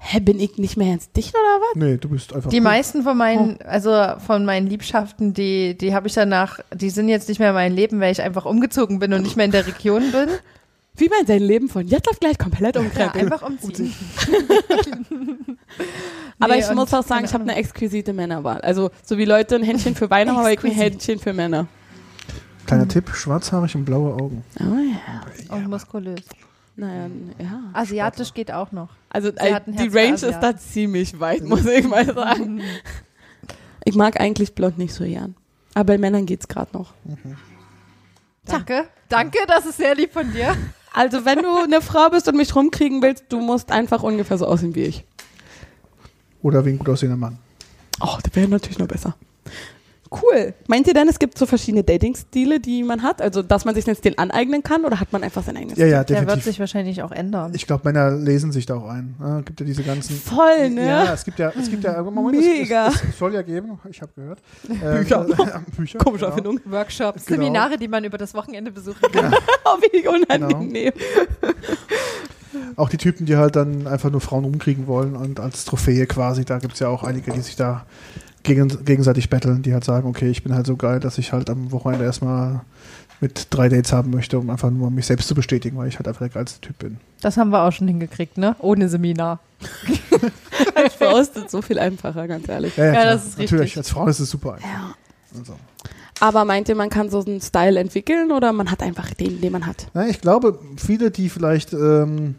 Hä, 0.06 0.20
bin 0.20 0.40
ich 0.40 0.58
nicht 0.58 0.76
mehr 0.76 0.94
ins 0.94 1.12
Dicht 1.12 1.34
oder 1.34 1.62
was? 1.62 1.76
Nee, 1.76 1.98
du 1.98 2.10
bist 2.10 2.34
einfach. 2.34 2.50
Die 2.50 2.58
cool. 2.58 2.64
meisten 2.64 3.04
von 3.04 3.16
meinen, 3.18 3.62
also 3.62 4.20
von 4.26 4.44
meinen 4.44 4.68
Liebschaften, 4.68 5.34
die, 5.34 5.78
die 5.78 5.96
habe 5.96 6.08
ich 6.08 6.14
danach, 6.14 6.60
die 6.74 6.90
sind 6.90 7.08
jetzt 7.08 7.30
nicht 7.30 7.40
mehr 7.40 7.50
in 7.50 7.56
meinem 7.56 7.76
Leben, 7.76 8.02
weil 8.02 8.12
ich 8.12 8.22
einfach 8.22 8.46
umgezogen 8.46 9.00
bin 9.00 9.14
und 9.14 9.22
nicht 9.22 9.38
mehr 9.38 9.46
in 9.46 9.52
der 9.52 9.66
Region 9.66 10.12
bin. 10.12 10.28
Wie 10.96 11.10
man 11.10 11.26
sein 11.26 11.42
Leben 11.42 11.70
von 11.70 11.88
jetzt 11.88 12.08
auf 12.10 12.20
gleich 12.20 12.38
komplett 12.38 12.76
Ja, 12.76 12.82
umkrempelt. 12.82 13.24
einfach 13.32 13.42
umziehen. 13.48 13.94
Aber 16.40 16.56
Nee, 16.56 16.62
ich 16.62 16.72
muss 16.74 16.94
auch 16.94 17.04
sagen, 17.04 17.26
ich 17.26 17.34
habe 17.34 17.44
eine 17.44 17.56
exquisite 17.56 18.14
Männerwahl. 18.14 18.62
Also 18.62 18.92
so 19.04 19.18
wie 19.18 19.26
Leute 19.26 19.56
ein 19.56 19.64
Händchen 19.64 19.96
für 19.96 20.10
Weine 20.10 20.32
haben, 20.32 20.40
habe 20.40 20.54
ich 20.54 20.64
ein. 20.64 20.72
Händchen 20.72 21.20
für 21.20 21.34
Männer. 21.34 21.68
Kleiner 22.68 22.88
Tipp: 22.88 23.10
schwarzhaarig 23.14 23.76
und 23.76 23.86
blaue 23.86 24.14
Augen. 24.14 24.44
Oh 24.60 24.64
ja. 24.64 25.56
Und 25.56 25.68
muskulös. 25.70 26.22
Naja, 26.76 27.08
ja. 27.40 27.64
Asiatisch 27.74 28.34
geht 28.34 28.52
auch 28.52 28.72
noch. 28.72 28.90
Also 29.10 29.30
äh, 29.30 29.62
die 29.68 29.88
Range 29.90 30.14
ist 30.14 30.40
da 30.42 30.58
ziemlich 30.58 31.20
weit, 31.20 31.44
muss 31.44 31.66
ich 31.66 31.88
mal 31.88 32.06
sagen. 32.14 32.62
Ich 33.86 33.96
mag 33.96 34.18
eigentlich 34.18 34.56
blond 34.56 34.78
nicht 34.78 34.94
so 34.94 35.04
gern. 35.04 35.36
Aber 35.74 35.84
bei 35.84 35.98
Männern 35.98 36.26
geht's 36.26 36.48
gerade 36.48 36.72
noch. 36.72 36.94
Danke. 38.46 38.86
Danke, 39.10 39.40
das 39.46 39.66
ist 39.66 39.76
sehr 39.76 39.94
lieb 39.94 40.14
von 40.14 40.32
dir. 40.32 40.56
Also 40.94 41.26
wenn 41.26 41.40
du 41.40 41.58
eine 41.58 41.82
Frau 41.82 42.10
bist 42.10 42.28
und 42.28 42.38
mich 42.38 42.56
rumkriegen 42.56 43.02
willst, 43.02 43.26
du 43.30 43.40
musst 43.40 43.72
einfach 43.72 44.04
ungefähr 44.04 44.38
so 44.38 44.46
aussehen 44.46 44.76
wie 44.76 44.84
ich. 44.84 45.06
Oder 46.44 46.66
wie 46.66 46.70
ein 46.70 46.78
gut 46.78 46.90
aussehender 46.90 47.18
Mann. 47.18 47.40
Oh, 48.00 48.18
das 48.22 48.36
wäre 48.36 48.48
natürlich 48.48 48.78
noch 48.78 48.88
besser. 48.88 49.16
Cool. 50.22 50.54
Meint 50.68 50.88
ihr 50.88 50.94
denn, 50.94 51.08
es 51.08 51.18
gibt 51.18 51.38
so 51.38 51.46
verschiedene 51.46 51.84
Dating-Stile, 51.84 52.60
die 52.60 52.84
man 52.84 53.02
hat? 53.02 53.22
Also, 53.22 53.42
dass 53.42 53.66
man 53.66 53.74
sich 53.74 53.84
den 53.86 53.96
Stil 53.96 54.14
aneignen 54.18 54.62
kann 54.64 54.86
oder 54.86 55.00
hat 55.00 55.12
man 55.12 55.24
einfach 55.24 55.44
sein 55.44 55.58
eigenes 55.58 55.78
Ja, 55.78 55.86
ja, 55.88 56.04
Der 56.04 56.18
wird 56.18 56.28
definitiv. 56.28 56.44
sich 56.46 56.60
wahrscheinlich 56.60 57.02
auch 57.04 57.12
ändern. 57.12 57.52
Ich 57.56 57.66
glaube, 57.68 57.82
Männer 57.86 58.12
lesen 58.12 58.52
sich 58.52 58.66
da 58.66 58.76
auch 58.76 58.88
ein. 58.88 59.16
Ja, 59.20 59.42
gibt 59.42 59.60
ja 59.60 59.66
diese 59.66 59.84
ganzen. 59.84 60.16
Voll, 60.16 60.70
ne? 60.70 60.86
Ja, 60.86 61.14
es 61.14 61.26
gibt 61.26 61.40
ja, 61.40 61.52
es 61.60 61.70
gibt 61.70 61.84
ja, 61.84 62.02
Moment, 62.04 62.40
es- 62.40 62.46
Mega. 62.46 62.88
Es, 62.90 63.04
es 63.10 63.18
soll 63.18 63.34
ja 63.34 63.42
geben, 63.42 63.80
ich 63.90 64.02
habe 64.02 64.12
gehört. 64.16 64.40
Ähm, 64.70 65.00
Bücher. 65.04 65.26
äh, 65.30 65.60
Bücher. 65.78 65.98
Komische 66.00 66.26
genau. 66.26 66.30
Erfindung. 66.38 66.60
Workshops, 66.66 67.26
Genau. 67.26 67.42
Seminare, 67.42 67.78
die 67.78 67.88
man 67.88 68.04
über 68.04 68.18
das 68.18 68.34
Wochenende 68.34 68.72
besuchen 68.72 69.02
kann. 69.12 69.34
Oh, 69.66 69.78
wie 69.82 70.08
unangenehm. 70.08 70.94
Auch 72.76 72.90
die 72.90 72.98
Typen, 72.98 73.26
die 73.26 73.36
halt 73.38 73.56
dann 73.56 73.88
einfach 73.88 74.10
nur 74.12 74.22
Frauen 74.22 74.46
umkriegen 74.46 74.88
wollen 74.88 75.16
und 75.16 75.40
als 75.40 75.66
Trophäe 75.66 76.06
quasi, 76.06 76.46
da 76.46 76.60
gibt 76.60 76.74
es 76.74 76.80
ja 76.80 76.88
auch 76.88 77.04
einige, 77.04 77.32
die 77.32 77.42
sich 77.42 77.56
da 77.56 77.86
gegen, 78.44 78.86
gegenseitig 78.86 79.30
betteln, 79.30 79.62
die 79.62 79.74
halt 79.74 79.84
sagen, 79.84 80.08
okay, 80.08 80.30
ich 80.30 80.44
bin 80.44 80.54
halt 80.54 80.66
so 80.68 80.76
geil, 80.76 81.00
dass 81.00 81.18
ich 81.18 81.34
halt 81.34 81.50
am 81.50 81.72
Wochenende 81.72 82.06
erstmal 82.06 82.62
mit 83.22 83.48
drei 83.50 83.70
Dates 83.70 83.94
haben 83.94 84.12
möchte, 84.12 84.38
um 84.38 84.50
einfach 84.50 84.70
nur 84.70 84.92
mich 84.92 85.06
selbst 85.06 85.28
zu 85.30 85.36
bestätigen, 85.36 85.78
weil 85.78 85.88
ich 85.88 85.98
halt 85.98 86.08
einfach 86.08 86.20
der 86.20 86.30
geilste 86.30 86.60
Typ 86.60 86.78
bin. 86.80 86.98
Das 87.22 87.38
haben 87.38 87.52
wir 87.52 87.62
auch 87.64 87.72
schon 87.72 87.88
hingekriegt, 87.88 88.38
ne? 88.38 88.56
Ohne 88.60 88.90
Seminar. 88.90 89.40
Als 90.76 90.96
Frau 90.96 91.18
ist 91.18 91.36
das 91.38 91.50
so 91.50 91.62
viel 91.62 91.80
einfacher, 91.80 92.28
ganz 92.28 92.50
ehrlich. 92.50 92.76
Ja, 92.76 92.86
ja, 92.86 92.94
Ja, 92.94 93.04
das 93.06 93.26
ist 93.26 93.40
Natürlich, 93.40 93.62
richtig. 93.64 93.78
als 93.78 93.90
Frau 93.90 94.08
ist 94.08 94.20
es 94.20 94.30
super 94.30 94.56
einfach. 94.56 94.68
Ja. 94.68 94.94
Also. 95.38 95.56
Aber 96.20 96.46
meint 96.46 96.70
ihr, 96.70 96.76
man 96.76 96.90
kann 96.90 97.10
so 97.10 97.24
einen 97.24 97.42
Style 97.42 97.80
entwickeln 97.80 98.32
oder 98.32 98.52
man 98.54 98.70
hat 98.70 98.84
einfach 98.84 99.14
den, 99.14 99.42
den 99.42 99.52
man 99.52 99.66
hat? 99.66 99.88
Na, 99.94 100.08
ich 100.08 100.22
glaube, 100.22 100.60
viele, 100.78 101.10
die 101.10 101.30
vielleicht 101.30 101.74
ähm, 101.74 102.36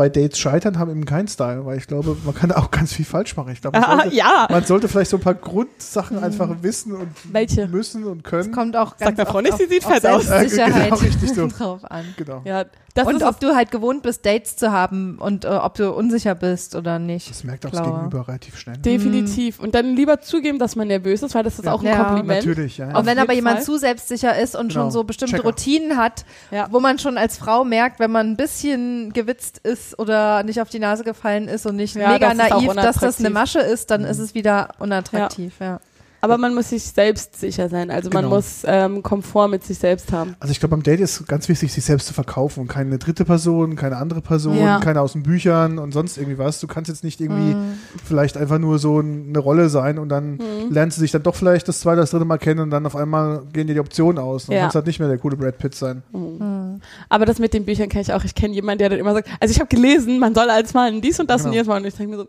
bei 0.00 0.08
Dates 0.08 0.38
scheitern, 0.38 0.78
haben 0.78 0.90
eben 0.90 1.04
keinen 1.04 1.28
Style, 1.28 1.66
weil 1.66 1.76
ich 1.76 1.86
glaube, 1.86 2.16
man 2.24 2.34
kann 2.34 2.48
da 2.48 2.56
auch 2.56 2.70
ganz 2.70 2.94
viel 2.94 3.04
falsch 3.04 3.36
machen. 3.36 3.52
Ich 3.52 3.60
glaube, 3.60 3.78
man, 3.78 3.86
Ah, 3.90 4.00
sollte, 4.04 4.16
ja. 4.16 4.46
man 4.50 4.64
sollte 4.64 4.88
vielleicht 4.88 5.10
so 5.10 5.18
ein 5.18 5.22
paar 5.22 5.34
Grundsachen 5.34 6.18
einfach 6.24 6.48
wissen 6.62 6.92
und 6.94 7.08
Welche? 7.30 7.68
müssen 7.68 8.04
und 8.04 8.24
Es 8.24 8.30
können. 8.30 8.50
kommt 8.50 8.76
auch 8.76 8.92
Sag 8.96 9.08
ganz 9.08 9.16
der 9.16 9.26
Frau 9.26 9.42
nicht, 9.42 9.52
auf, 9.52 9.58
sie 9.58 9.66
sieht 9.66 9.84
fett 9.84 10.06
aus. 10.06 10.24
Selbstsicherheit 10.26 10.84
Genau, 10.84 10.96
richtig 10.96 11.34
so. 11.34 11.46
drauf 11.58 11.80
an. 11.84 12.06
Genau. 12.16 12.40
Ja, 12.46 12.64
das 12.94 13.06
und 13.06 13.16
ist 13.16 13.22
ob 13.22 13.38
du 13.40 13.54
halt 13.54 13.70
gewohnt 13.70 14.02
bist, 14.02 14.26
Dates 14.26 14.56
zu 14.56 14.72
haben 14.72 15.16
und 15.18 15.44
äh, 15.44 15.48
ob 15.48 15.74
du 15.74 15.90
unsicher 15.92 16.34
bist 16.34 16.74
oder 16.74 16.98
nicht. 16.98 17.30
Das 17.30 17.44
merkt 17.44 17.64
auch 17.66 17.70
das. 17.70 17.82
Gegenüber 17.82 18.26
relativ 18.26 18.58
schnell. 18.58 18.76
definitiv. 18.78 19.60
Und 19.60 19.74
dann 19.74 19.94
lieber 19.96 20.20
zugeben, 20.20 20.58
dass 20.58 20.76
man 20.76 20.88
nervös 20.88 21.22
ist, 21.22 21.34
weil 21.34 21.42
das 21.44 21.58
ist 21.58 21.64
Ja. 21.66 21.72
auch 21.72 21.80
ein 21.80 21.86
Ja. 21.86 22.04
Kompliment. 22.04 22.44
Natürlich, 22.46 22.78
ja. 22.78 22.88
ja. 22.90 22.98
Und 22.98 23.06
wenn 23.06 23.18
aber 23.18 23.32
jemand 23.32 23.56
Fall. 23.58 23.64
zu 23.64 23.76
selbstsicher 23.78 24.36
ist 24.38 24.56
und 24.56 24.68
Genau. 24.68 24.82
schon 24.82 24.90
so 24.90 25.04
bestimmte 25.04 25.36
Checker. 25.36 25.44
Routinen 25.48 25.96
hat, 25.96 26.24
Ja. 26.50 26.66
wo 26.70 26.80
man 26.80 26.98
schon 26.98 27.16
als 27.18 27.36
Frau 27.38 27.64
merkt, 27.64 28.00
wenn 28.00 28.10
man 28.10 28.30
ein 28.30 28.36
bisschen 28.36 29.12
gewitzt 29.12 29.58
ist 29.58 29.98
oder 29.98 30.42
nicht 30.42 30.60
auf 30.60 30.68
die 30.68 30.78
Nase 30.80 31.04
gefallen 31.04 31.48
ist 31.48 31.66
und 31.66 31.76
nicht 31.76 31.94
Ja, 31.94 32.08
mega 32.12 32.34
das 32.34 32.36
naiv, 32.50 32.72
dass 32.74 32.96
das 32.98 33.18
eine. 33.20 33.30
Masche 33.30 33.60
ist, 33.60 33.88
Mhm. 33.88 33.94
dann 33.94 34.04
ist 34.04 34.18
es 34.18 34.34
wieder 34.34 34.68
unattraktiv. 34.78 35.54
Ja. 35.60 35.80
Aber 36.22 36.36
man 36.38 36.54
muss 36.54 36.68
sich 36.70 36.82
selbst 36.84 37.38
sicher 37.40 37.68
sein. 37.68 37.90
Also 37.90 38.10
man 38.10 38.24
Genau. 38.24 38.36
muss 38.36 38.62
ähm, 38.66 39.02
Komfort 39.02 39.48
mit 39.48 39.64
sich 39.64 39.78
selbst 39.78 40.12
haben. 40.12 40.36
Also 40.40 40.52
ich 40.52 40.60
glaube, 40.60 40.70
beim 40.76 40.82
Date 40.82 41.00
ist 41.00 41.26
ganz 41.26 41.48
wichtig, 41.48 41.72
sich 41.72 41.84
selbst 41.84 42.06
zu 42.06 42.14
verkaufen 42.14 42.60
und 42.60 42.68
keine 42.68 42.98
dritte 42.98 43.24
Person, 43.24 43.74
keine 43.76 43.96
andere 43.96 44.20
Person, 44.20 44.56
Ja. 44.58 44.80
keine 44.80 45.00
aus 45.00 45.12
den 45.14 45.22
Büchern 45.22 45.78
und 45.78 45.92
sonst 45.92 46.18
irgendwie 46.18 46.38
was. 46.38 46.60
Du 46.60 46.66
kannst 46.66 46.88
jetzt 46.88 47.04
nicht 47.04 47.20
irgendwie 47.20 47.54
Mhm. 47.54 47.78
vielleicht 48.04 48.36
einfach 48.36 48.58
nur 48.58 48.78
so 48.78 49.00
ein- 49.00 49.26
eine 49.30 49.38
Rolle 49.38 49.68
sein 49.70 49.98
und 49.98 50.08
dann 50.10 50.32
Mhm. 50.32 50.38
lernst 50.70 50.98
du 50.98 51.02
dich 51.02 51.10
dann 51.10 51.22
doch 51.22 51.34
vielleicht 51.34 51.68
das 51.68 51.80
zweite, 51.80 52.00
das 52.00 52.10
dritte 52.10 52.24
Mal 52.26 52.38
kennen 52.38 52.60
und 52.60 52.70
dann 52.70 52.84
auf 52.86 52.96
einmal 52.96 53.42
gehen 53.52 53.66
dir 53.66 53.74
die 53.74 53.80
Optionen 53.80 54.18
aus. 54.18 54.46
Dann 54.46 54.56
Ja. 54.56 54.60
kannst 54.62 54.74
du 54.74 54.78
halt 54.78 54.86
nicht 54.86 54.98
mehr 55.00 55.08
der 55.08 55.18
coole 55.18 55.36
Brad 55.36 55.58
Pitt 55.58 55.74
sein. 55.74 56.02
Mhm. 56.12 56.80
Aber 57.08 57.24
das 57.24 57.38
mit 57.38 57.54
den 57.54 57.64
Büchern 57.64 57.88
kenne 57.88 58.02
ich 58.02 58.12
auch. 58.12 58.24
Ich 58.24 58.34
kenne 58.34 58.54
jemanden, 58.54 58.78
der 58.80 58.90
dann 58.90 58.98
immer 58.98 59.14
sagt, 59.14 59.28
also 59.40 59.52
ich 59.52 59.58
habe 59.60 59.68
gelesen, 59.68 60.18
man 60.18 60.34
soll 60.34 60.50
als 60.50 60.74
Mann 60.74 61.00
dies 61.00 61.18
und 61.18 61.30
das 61.30 61.40
und 61.42 61.46
Genau. 61.46 61.54
jedes 61.54 61.68
Mal. 61.68 61.80
Und 61.80 61.86
ich 61.86 61.94
denke 61.94 62.10
mir 62.16 62.22
so, 62.22 62.28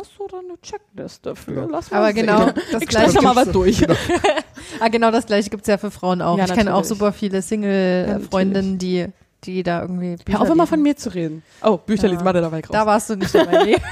hast 0.00 0.10
du 0.18 0.26
da 0.26 0.38
eine 0.38 0.60
Checkliste 0.60 1.36
für? 1.36 1.54
Ja. 1.54 1.66
Lass 1.70 1.90
mal 1.90 1.98
Aber 1.98 2.06
sehen. 2.08 2.16
genau, 2.26 2.46
das 2.72 2.82
ich 2.82 2.88
gleiche, 2.88 3.20
mal 3.22 3.36
was 3.36 3.50
durch. 3.52 3.86
ah, 4.80 4.88
genau 4.88 5.10
das 5.10 5.26
gleiche 5.26 5.50
gibt's 5.50 5.68
ja 5.68 5.78
für 5.78 5.90
Frauen 5.90 6.22
auch. 6.22 6.36
Ja, 6.38 6.44
ich 6.46 6.52
kenne 6.54 6.74
auch 6.74 6.84
super 6.84 7.12
viele 7.12 7.36
Ja, 7.36 7.42
Single-Freundinnen, 7.42 8.78
die, 8.78 9.06
die 9.44 9.62
da 9.62 9.82
irgendwie 9.82 10.16
Bücher 10.16 10.38
Hör 10.38 10.42
auf 10.42 10.50
immer 10.50 10.66
von 10.66 10.82
mir 10.82 10.96
zu 10.96 11.12
reden. 11.14 11.42
Oh, 11.62 11.76
Bücher 11.76 12.04
Ja. 12.04 12.10
lesen, 12.12 12.24
warte, 12.24 12.40
da 12.40 12.50
war 12.50 12.58
ich 12.58 12.64
raus. 12.64 12.72
Da 12.72 12.86
warst 12.86 13.10
du 13.10 13.16
nicht 13.16 13.34
dabei. 13.34 13.64
Nee. 13.64 13.76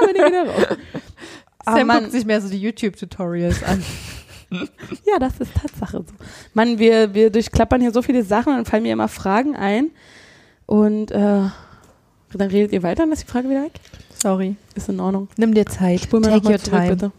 Da 0.00 0.06
bin 0.06 0.16
ich 0.16 0.22
wieder 0.24 0.46
raus. 0.48 0.78
Aber 1.66 1.76
Sam 1.78 1.86
man- 1.86 1.98
guckt 2.00 2.12
sich 2.12 2.24
mehr 2.24 2.40
so 2.40 2.48
die 2.48 2.58
YouTube-Tutorials 2.60 3.62
an. 3.64 3.82
Ja, 5.04 5.18
das 5.18 5.40
ist 5.40 5.52
Tatsache 5.54 6.04
so. 6.06 6.14
Mann, 6.54 6.78
wir, 6.78 7.12
wir 7.14 7.30
durchklappern 7.30 7.80
hier 7.80 7.90
so 7.92 8.02
viele 8.02 8.22
Sachen 8.22 8.50
und 8.50 8.56
dann 8.58 8.64
fallen 8.64 8.82
mir 8.84 8.92
immer 8.92 9.08
Fragen 9.08 9.56
ein. 9.56 9.90
Und 10.66 11.10
äh, 11.10 11.16
dann 12.36 12.50
redet 12.50 12.72
ihr 12.72 12.82
weiter 12.82 13.02
und 13.04 13.12
ist 13.12 13.22
die 13.22 13.26
Frage 13.30 13.48
wieder 13.50 13.62
weg? 13.64 13.72
Sorry. 14.24 14.56
Ist 14.74 14.88
in 14.88 15.00
Ordnung. 15.00 15.28
Nimm 15.36 15.52
dir 15.52 15.66
Zeit. 15.66 16.00
Spul 16.00 16.20
mir 16.20 16.28
Take 16.30 16.48
your 16.48 16.58
zurück, 16.58 16.80
time. 16.80 16.88
bitte. 16.96 17.12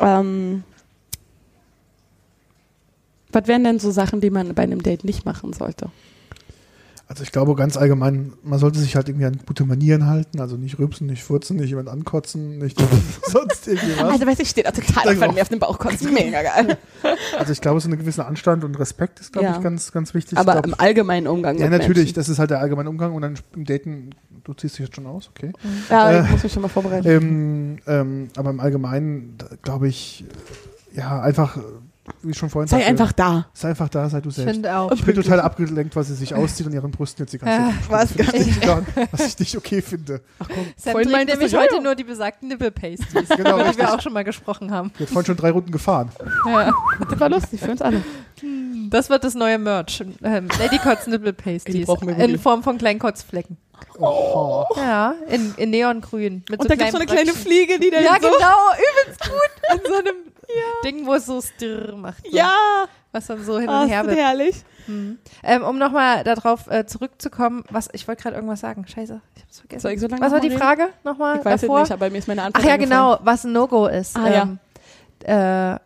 Ähm, 0.00 0.64
was 3.30 3.46
wären 3.46 3.62
denn 3.62 3.78
so 3.78 3.90
Sachen, 3.90 4.22
die 4.22 4.30
man 4.30 4.54
bei 4.54 4.62
einem 4.62 4.82
Date 4.82 5.04
nicht 5.04 5.26
machen 5.26 5.52
sollte? 5.52 5.90
Also 7.08 7.22
ich 7.22 7.30
glaube 7.30 7.54
ganz 7.54 7.76
allgemein, 7.76 8.32
man 8.42 8.58
sollte 8.58 8.78
sich 8.80 8.96
halt 8.96 9.08
irgendwie 9.08 9.26
an 9.26 9.38
gute 9.46 9.64
Manieren 9.64 10.06
halten, 10.06 10.40
also 10.40 10.56
nicht 10.56 10.78
rübsen, 10.80 11.06
nicht 11.06 11.22
furzen, 11.22 11.56
nicht 11.56 11.68
jemand 11.68 11.88
ankotzen, 11.88 12.58
nicht 12.58 12.76
sonst 13.28 13.68
irgendwie 13.68 13.92
was. 14.00 14.12
Also, 14.14 14.26
weiß 14.26 14.38
ich, 14.40 14.48
steht 14.48 14.66
da 14.66 14.72
total 14.72 15.10
auf, 15.10 15.20
wenn 15.20 15.30
auch. 15.30 15.34
mir 15.34 15.42
auf 15.42 15.48
den 15.48 15.60
Bauch 15.60 15.78
kotzt. 15.78 16.10
Mega 16.10 16.42
geil. 16.42 16.78
Also 17.38 17.52
ich 17.52 17.60
glaube, 17.60 17.78
so 17.80 17.86
eine 17.88 17.96
gewisse 17.98 18.24
Anstand 18.26 18.64
und 18.64 18.76
Respekt 18.80 19.20
ist, 19.20 19.32
glaube 19.32 19.46
Ja. 19.46 19.56
ich, 19.56 19.62
ganz, 19.62 19.92
ganz 19.92 20.14
wichtig. 20.14 20.36
Aber 20.38 20.52
glaub, 20.54 20.66
im 20.66 20.74
allgemeinen 20.74 21.28
Umgang 21.28 21.56
ja, 21.58 21.68
mit 21.68 21.78
natürlich, 21.80 21.98
Menschen. 22.06 22.14
das 22.14 22.28
ist 22.28 22.38
halt 22.40 22.50
der 22.50 22.58
allgemeine 22.60 22.88
Umgang 22.88 23.12
und 23.14 23.22
dann 23.22 23.38
im 23.54 23.64
Daten, 23.64 24.10
du 24.46 24.54
ziehst 24.54 24.78
dich 24.78 24.86
jetzt 24.86 24.94
schon 24.96 25.06
aus, 25.06 25.28
okay. 25.28 25.52
Ja, 25.90 26.10
Äh, 26.10 26.24
ich 26.24 26.30
muss 26.30 26.42
mich 26.44 26.52
schon 26.52 26.62
mal 26.62 26.68
vorbereiten. 26.68 27.06
Ähm, 27.08 27.78
ähm, 27.86 28.28
aber 28.36 28.50
im 28.50 28.60
Allgemeinen, 28.60 29.36
glaube 29.62 29.88
ich, 29.88 30.24
ja, 30.94 31.20
einfach, 31.20 31.58
wie 32.22 32.30
ich 32.30 32.38
schon 32.38 32.48
vorhin 32.50 32.68
Sei 32.68 32.76
sagte, 32.78 32.88
einfach 32.90 33.12
da. 33.12 33.46
sei 33.52 33.68
einfach 33.70 33.88
da, 33.88 34.08
sei 34.08 34.20
du 34.20 34.30
selbst. 34.30 34.52
finde 34.54 34.76
auch. 34.76 34.92
Ich 34.92 35.04
bin 35.04 35.14
total 35.16 35.40
abgelenkt, 35.40 35.96
weil 35.96 36.04
sie 36.04 36.14
sich 36.14 36.34
auszieht 36.34 36.66
und 36.66 36.72
ihren 36.72 36.90
Brüsten 36.92 37.24
jetzt 37.24 37.32
die 37.32 37.38
ganze 37.38 37.54
Ja, 37.60 37.66
Zeit. 37.70 37.90
was? 37.90 38.14
Das 38.14 38.46
liegt 38.46 38.64
daran, 38.64 38.86
was 39.10 39.26
ich 39.26 39.38
nicht 39.40 39.56
okay 39.56 39.82
finde. 39.82 40.20
Ach 40.38 40.46
komm, 40.48 40.66
Sam 40.76 40.92
vorhin 40.92 41.10
trinkt 41.10 41.30
nämlich 41.32 41.52
ja, 41.52 41.60
heute 41.60 41.74
ja. 41.76 41.80
nur 41.82 41.94
die 41.96 42.04
besagten 42.04 42.48
Nipple-Pasties, 42.48 43.28
Genau, 43.36 43.54
über 43.54 43.58
die 43.58 43.62
richtig. 43.70 43.78
wir 43.78 43.92
auch 43.94 44.00
schon 44.00 44.12
mal 44.12 44.24
gesprochen 44.24 44.70
haben. 44.70 44.92
Ich 44.94 45.00
habe 45.00 45.06
vorhin 45.12 45.26
schon 45.26 45.36
drei 45.36 45.50
Runden 45.50 45.72
gefahren. 45.72 46.10
Ja. 46.46 46.72
Das 47.10 47.18
war 47.20 47.28
lustig 47.28 47.60
für 47.60 47.72
uns 47.72 47.82
alle. 47.82 48.00
Das 48.88 49.10
wird 49.10 49.24
das 49.24 49.34
neue 49.34 49.58
Merch. 49.58 50.00
Ähm, 50.22 50.48
Lady 50.60 50.78
Kotz 50.78 51.06
Nipple 51.08 51.32
Pasties. 51.32 51.88
wir 51.88 52.18
In. 52.18 52.38
Form 52.38 52.62
von 52.62 52.78
kleinen 52.78 53.00
Kotzflecken. 53.00 53.56
Oh. 53.98 54.64
Ja, 54.76 55.14
in, 55.28 55.54
in 55.56 55.70
Neongrün. 55.70 56.44
Mit 56.50 56.60
Und 56.60 56.70
da 56.70 56.74
gibt 56.74 56.86
es 56.86 56.92
so 56.92 56.98
eine 56.98 57.06
kleine 57.06 57.32
Brötchen. 57.32 57.42
Fliege, 57.42 57.78
die 57.78 57.90
dann 57.90 58.04
Ja, 58.04 58.14
so... 58.20 58.28
genau, 58.30 58.56
übelst 58.74 59.20
gut. 59.22 59.32
In 59.74 59.80
so 59.90 59.98
einem 59.98 60.16
Ding, 60.84 61.06
wo 61.06 61.14
es 61.14 61.26
so 61.26 61.40
stirr 61.40 61.96
macht. 61.96 62.24
So, 62.30 62.36
Ja, 62.36 62.52
Was 63.12 63.26
dann 63.26 63.42
so 63.44 63.58
hin 63.58 63.68
oh, 63.70 63.82
und 63.82 63.88
her 63.88 64.02
das 64.02 64.08
wird. 64.14 64.18
herrlich. 64.24 64.56
Mhm. 64.86 65.18
Ähm, 65.42 65.62
um 65.64 65.78
nochmal 65.78 66.22
darauf 66.24 66.66
äh, 66.68 66.86
zurückzukommen, 66.86 67.64
was 67.70 67.88
ich 67.92 68.06
wollte 68.06 68.22
gerade 68.22 68.36
irgendwas 68.36 68.60
sagen. 68.60 68.86
Scheiße, 68.86 69.20
ich 69.34 69.42
hab's 69.42 69.58
vergessen. 69.60 69.80
Soll 69.82 69.92
ich 69.92 70.00
so 70.00 70.06
lange 70.06 70.20
was 70.22 70.32
war 70.32 70.40
die 70.40 70.50
Frage 70.50 70.88
nochmal 71.02 71.38
Ich 71.38 71.44
weiß 71.44 71.54
es 71.56 71.60
davor? 71.62 71.80
nicht, 71.80 71.92
aber 71.92 72.10
mir 72.10 72.18
ist 72.18 72.28
meine 72.28 72.42
Antwort 72.42 72.64
Ach 72.64 72.68
ja, 72.68 72.76
genau, 72.76 73.18
was 73.22 73.44
ein 73.44 73.52
No-Go 73.52 73.86
ist. 73.86 74.16
Ah, 74.16 74.28
ja. 74.30 74.42
ähm, 74.42 74.58
ja. 75.26 75.74
Äh, 75.74 75.78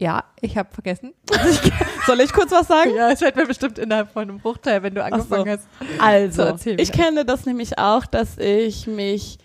ja, 0.00 0.24
ich 0.40 0.56
habe 0.56 0.68
vergessen. 0.72 1.12
Soll 2.06 2.20
ich 2.20 2.32
kurz 2.32 2.50
was 2.50 2.66
sagen? 2.66 2.90
Ja, 2.96 3.10
es 3.10 3.18
fällt 3.20 3.36
mir 3.36 3.46
bestimmt 3.46 3.78
innerhalb 3.78 4.10
von 4.10 4.22
einem 4.22 4.38
Bruchteil, 4.40 4.82
wenn 4.82 4.94
du 4.94 5.04
angefangen 5.04 5.44
so. 5.44 5.50
hast. 5.50 6.00
Also, 6.00 6.42
So, 6.42 6.48
erzähl 6.48 6.80
ich 6.80 6.88
mir. 6.96 7.04
kenne 7.04 7.24
das 7.26 7.44
nämlich 7.46 7.78
auch, 7.78 8.06
dass 8.06 8.38
ich 8.38 8.86
mich, 8.86 9.38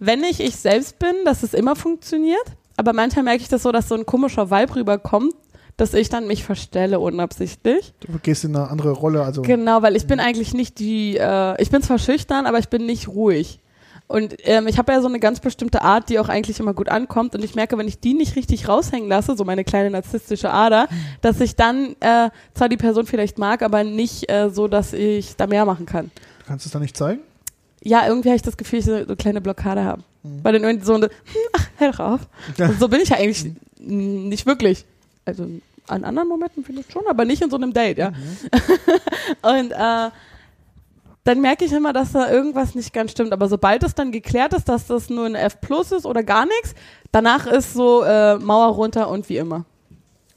wenn 0.00 0.24
ich 0.24 0.40
ich 0.40 0.56
selbst 0.56 0.98
bin, 0.98 1.14
dass 1.24 1.42
es 1.44 1.54
immer 1.54 1.76
funktioniert. 1.76 2.44
Aber 2.76 2.92
manchmal 2.92 3.22
merke 3.24 3.42
ich 3.42 3.48
das 3.48 3.62
so, 3.62 3.70
dass 3.70 3.88
so 3.88 3.94
ein 3.94 4.04
komischer 4.04 4.50
Vibe 4.50 4.74
rüberkommt, 4.74 5.32
dass 5.76 5.94
ich 5.94 6.08
dann 6.08 6.26
mich 6.26 6.42
verstelle 6.44 6.98
unabsichtlich. 6.98 7.94
Du 8.00 8.18
gehst 8.18 8.42
in 8.44 8.56
eine 8.56 8.68
andere 8.68 8.90
Rolle, 8.90 9.22
also 9.22 9.42
Genau, 9.42 9.80
weil 9.82 9.94
ich 9.94 10.08
bin 10.08 10.18
eigentlich 10.18 10.54
nicht 10.54 10.80
die, 10.80 11.16
äh, 11.16 11.60
ich 11.62 11.70
bin 11.70 11.82
zwar 11.82 11.98
schüchtern, 11.98 12.46
aber 12.46 12.58
ich 12.58 12.68
bin 12.68 12.84
nicht 12.84 13.06
ruhig. 13.08 13.60
Und 14.14 14.36
ähm, 14.46 14.66
ich 14.68 14.78
habe 14.78 14.92
ja 14.92 15.00
so 15.00 15.08
eine 15.08 15.18
ganz 15.18 15.40
bestimmte 15.40 15.82
Art, 15.82 16.08
die 16.08 16.18
auch 16.20 16.28
eigentlich 16.28 16.60
immer 16.60 16.72
gut 16.72 16.88
ankommt. 16.88 17.34
Und 17.34 17.44
ich 17.44 17.54
merke, 17.54 17.76
wenn 17.78 17.88
ich 17.88 17.98
die 17.98 18.14
nicht 18.14 18.36
richtig 18.36 18.68
raushängen 18.68 19.08
lasse, 19.08 19.36
so 19.36 19.44
meine 19.44 19.64
kleine 19.64 19.90
narzisstische 19.90 20.50
Ader, 20.52 20.88
dass 21.20 21.40
ich 21.40 21.56
dann 21.56 21.96
äh, 22.00 22.30
zwar 22.54 22.68
die 22.68 22.76
Person 22.76 23.06
vielleicht 23.06 23.38
mag, 23.38 23.62
aber 23.62 23.82
nicht 23.82 24.30
äh, 24.30 24.50
so, 24.50 24.68
dass 24.68 24.92
ich 24.92 25.36
da 25.36 25.46
mehr 25.46 25.64
machen 25.64 25.86
kann. 25.86 26.10
du 26.40 26.46
kannst 26.46 26.64
es 26.66 26.72
dann 26.72 26.82
nicht 26.82 26.96
zeigen. 26.96 27.20
Ja, 27.82 28.06
irgendwie 28.06 28.28
habe 28.28 28.36
ich 28.36 28.42
das 28.42 28.56
Gefühl, 28.56 28.78
ich 28.78 28.84
so 28.84 28.94
eine 28.94 29.16
kleine 29.16 29.40
Blockade 29.40 29.82
habe. 29.84 30.02
Weil 30.22 30.54
dann 30.54 30.64
irgendwie 30.64 30.86
so 30.86 30.94
eine, 30.94 31.06
hm, 31.06 31.10
ach, 31.52 31.66
hör 31.78 31.92
doch 31.92 32.00
auf. 32.00 32.20
Und 32.58 32.80
so 32.80 32.88
bin 32.88 33.00
ich 33.00 33.10
ja 33.10 33.16
eigentlich 33.18 33.44
n- 33.78 34.28
nicht 34.28 34.46
wirklich. 34.46 34.84
Also 35.26 35.46
an 35.86 36.04
anderen 36.04 36.28
Momenten 36.28 36.64
vielleicht 36.64 36.92
schon, 36.92 37.02
aber 37.08 37.24
nicht 37.26 37.42
in 37.42 37.50
so 37.50 37.56
einem 37.56 37.72
Date, 37.74 37.98
ja. 37.98 38.12
Und 39.42 39.72
äh, 39.72 40.10
dann 41.24 41.40
merke 41.40 41.64
ich 41.64 41.72
immer, 41.72 41.92
dass 41.92 42.12
da 42.12 42.30
irgendwas 42.30 42.74
nicht 42.74 42.92
ganz 42.92 43.10
stimmt. 43.12 43.32
Aber 43.32 43.48
sobald 43.48 43.82
es 43.82 43.94
dann 43.94 44.12
geklärt 44.12 44.52
ist, 44.52 44.68
dass 44.68 44.86
das 44.86 45.08
nur 45.10 45.26
ein 45.26 45.34
F 45.34 45.60
plus 45.60 45.90
ist 45.92 46.06
oder 46.06 46.22
gar 46.22 46.44
nichts, 46.46 46.74
Danach 47.12 47.46
ist 47.46 47.74
so 47.74 48.02
äh, 48.02 48.38
Mauer 48.38 48.74
runter 48.74 49.08
und 49.08 49.28
wie 49.28 49.36
immer. 49.36 49.64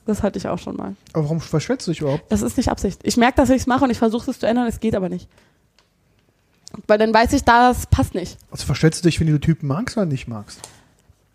Das 0.05 0.21
hatte 0.21 0.37
ich 0.37 0.47
auch 0.47 0.59
schon 0.59 0.75
mal. 0.75 0.95
Aber 1.11 1.23
warum 1.23 1.41
verschwätzt 1.41 1.87
du 1.87 1.91
dich 1.91 2.01
überhaupt? 2.01 2.31
Das 2.31 2.43
ist 2.43 2.55
nicht 2.55 2.69
Absicht. 2.69 2.99
Ich 3.01 3.17
merke, 3.17 3.37
dass 3.37 3.49
ich 3.49 3.61
es 3.61 3.65
mache 3.65 3.83
und 3.83 3.89
ich 3.89 3.97
versuche 3.97 4.29
es 4.29 4.37
zu 4.37 4.45
ändern, 4.45 4.67
es 4.67 4.79
geht 4.79 4.93
aber 4.93 5.09
nicht. 5.09 5.27
Weil 6.85 6.99
dann 6.99 7.11
weiß 7.11 7.33
ich, 7.33 7.43
das 7.43 7.87
passt 7.87 8.13
nicht. 8.13 8.37
Also 8.51 8.67
verschwätzt 8.67 9.03
du 9.03 9.07
dich, 9.09 9.19
wenn 9.19 9.25
du 9.25 9.39
Typen 9.39 9.67
magst 9.67 9.97
oder 9.97 10.05
nicht 10.05 10.27
magst? 10.27 10.59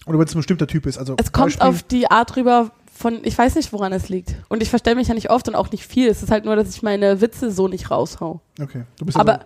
Oder 0.07 0.19
wenn 0.21 0.27
es 0.27 0.33
ein 0.35 0.39
bestimmter 0.39 0.69
Typ 0.69 0.87
ist? 0.87 0.97
Also 0.97 1.17
Es 1.19 1.33
kommt 1.33 1.59
Beispiel- 1.59 1.67
auf 1.69 1.83
die 1.83 2.09
Art 2.09 2.37
rüber 2.37 2.71
von, 2.95 3.21
ich 3.25 3.37
weiß 3.37 3.55
nicht, 3.57 3.73
woran 3.73 3.93
es 3.93 4.09
liegt. 4.09 4.35
Und 4.49 4.63
ich 4.63 4.71
verstelle 4.71 4.97
mich 4.97 5.09
ja 5.09 5.15
nicht 5.15 5.31
oft 5.31 5.49
und 5.49 5.55
auch 5.55 5.71
nicht 5.73 5.87
viel. 5.87 6.09
Es 6.09 6.23
ist 6.23 6.31
halt 6.31 6.45
nur, 6.45 6.57
dass 6.57 6.69
ich 6.75 6.83
meine 6.83 7.21
Witze 7.21 7.51
so 7.51 7.67
nicht 7.69 7.91
raushau. 7.91 8.41
Okay, 8.61 8.83
du 8.99 9.05
bist 9.07 9.19
Aber 9.19 9.35
aber 9.35 9.45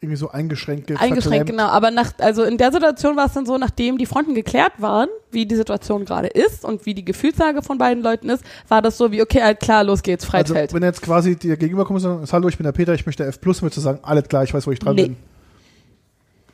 irgendwie 0.00 0.16
so 0.16 0.30
eingeschränkt. 0.30 0.90
eingeschränkt, 0.92 1.22
verklemmt. 1.24 1.50
genau. 1.50 1.66
Aber 1.66 1.90
nach, 1.90 2.12
also 2.18 2.44
in 2.44 2.56
der 2.56 2.70
Situation 2.72 3.16
war 3.16 3.26
es 3.26 3.32
dann 3.32 3.46
so, 3.46 3.58
nachdem 3.58 3.98
die 3.98 4.06
Fronten 4.06 4.32
geklärt 4.34 4.74
waren, 4.78 5.08
wie 5.32 5.44
die 5.44 5.56
Situation 5.56 6.04
gerade 6.04 6.28
ist 6.28 6.64
und 6.64 6.86
wie 6.86 6.94
die 6.94 7.04
Gefühlslage 7.04 7.62
von 7.62 7.78
beiden 7.78 8.02
Leuten 8.02 8.28
ist, 8.30 8.44
war 8.68 8.80
das 8.80 8.96
so 8.96 9.10
wie, 9.10 9.20
okay, 9.22 9.42
halt 9.42 9.58
klar, 9.58 9.82
los 9.82 10.02
geht's, 10.02 10.24
Also, 10.32 10.54
Freifeld. 10.54 10.72
wenn 10.72 10.84
jetzt 10.84 11.02
quasi 11.02 11.34
dir 11.36 11.56
gegenüberkommt 11.56 12.02
und 12.04 12.20
sagt, 12.20 12.32
hallo, 12.32 12.48
ich 12.48 12.56
bin 12.56 12.64
der 12.64 12.72
Peter, 12.72 12.94
ich 12.94 13.06
möchte 13.06 13.24
F+, 13.26 13.38
würdest 13.44 13.76
du 13.76 13.80
sagen, 13.80 13.98
alles 14.02 14.24
klar, 14.28 14.44
ich 14.44 14.54
weiß, 14.54 14.66
wo 14.68 14.70
ich 14.70 14.78
dran 14.78 14.94
Nee. 14.94 15.02
bin. 15.08 15.16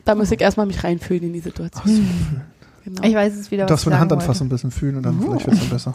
da 0.07 0.15
muss 0.15 0.31
ich 0.31 0.41
erstmal 0.41 0.65
mich 0.67 0.83
reinfühlen 0.83 1.25
in 1.25 1.33
die 1.35 1.41
Situation. 1.41 2.09
Genau. 2.85 3.03
Ich 3.03 3.15
weiß 3.15 3.35
es 3.37 3.51
wieder, 3.51 3.65
Du 3.67 3.71
darfst 3.73 3.87
meine 3.87 3.99
Hand 4.01 4.13
anfassen, 4.13 4.47
ein 4.47 4.51
bisschen 4.51 4.71
fühlen 4.71 4.97
und 4.97 5.03
dann 5.05 5.21
vielleicht 5.21 5.47
wird 5.47 5.55
es 5.57 5.61
dann 5.61 5.71
besser. 5.71 5.95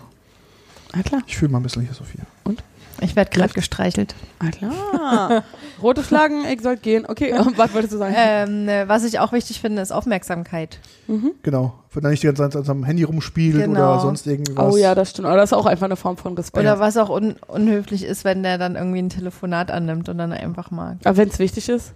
Ah, 0.93 1.03
klar. 1.03 1.21
Ich 1.27 1.37
fühle 1.37 1.51
mal 1.51 1.59
ein 1.59 1.63
bisschen 1.63 1.83
hier, 1.83 1.93
Sophia. 1.93 2.21
wollte. 2.45 2.63
Ich 3.01 3.15
werde 3.15 3.31
gerade 3.31 3.53
gestreichelt. 3.53 4.13
Ah, 4.39 4.49
klar. 4.49 5.43
Rote 5.81 6.03
Flaggen, 6.03 6.43
ich 6.45 6.61
soll 6.61 6.75
gehen. 6.75 7.05
Okay, 7.07 7.33
was 7.55 7.73
wolltest 7.73 7.93
du 7.93 7.97
sagen? 7.97 8.13
Ähm, 8.17 8.67
äh, 8.67 8.89
was 8.89 9.05
ich 9.05 9.19
auch 9.19 9.31
wichtig 9.31 9.61
finde, 9.61 9.81
ist 9.81 9.91
Aufmerksamkeit. 9.93 10.79
Mhm. 11.07 11.31
Genau. 11.41 11.75
Wenn 11.93 12.03
er 12.03 12.09
nicht 12.09 12.23
die 12.23 12.27
ganze 12.27 12.43
Zeit 12.43 12.55
an 12.57 12.63
seinem 12.65 12.83
Handy 12.83 13.03
rumspielt 13.03 13.55
Genau. 13.55 13.71
oder 13.93 13.99
sonst 14.01 14.27
irgendwas. 14.27 14.73
Oh 14.73 14.75
ja, 14.75 14.95
das 14.95 15.11
stimmt. 15.11 15.27
Aber 15.29 15.37
das 15.37 15.51
ist 15.51 15.57
auch 15.57 15.65
einfach 15.65 15.85
eine 15.85 15.95
Form 15.95 16.17
von 16.17 16.35
Respekt. 16.35 16.61
Oder 16.61 16.79
was 16.79 16.97
auch 16.97 17.09
un 17.09 17.35
unhöflich 17.47 18.03
ist, 18.03 18.25
wenn 18.25 18.43
der 18.43 18.57
dann 18.57 18.75
irgendwie 18.75 18.99
ein 19.01 19.09
Telefonat 19.09 19.71
annimmt 19.71 20.09
und 20.09 20.17
dann 20.17 20.33
einfach 20.33 20.69
mag. 20.69 20.97
Aber 21.05 21.15
wenn 21.15 21.29
es 21.29 21.39
wichtig 21.39 21.69
ist. 21.69 21.93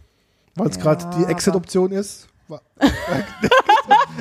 Weil 0.56 0.69
es 0.69 0.77
Ja, 0.77 0.84
gerade 0.84 1.10
die 1.17 1.25
Exit-Option 1.29 1.91
ist. 1.91 2.27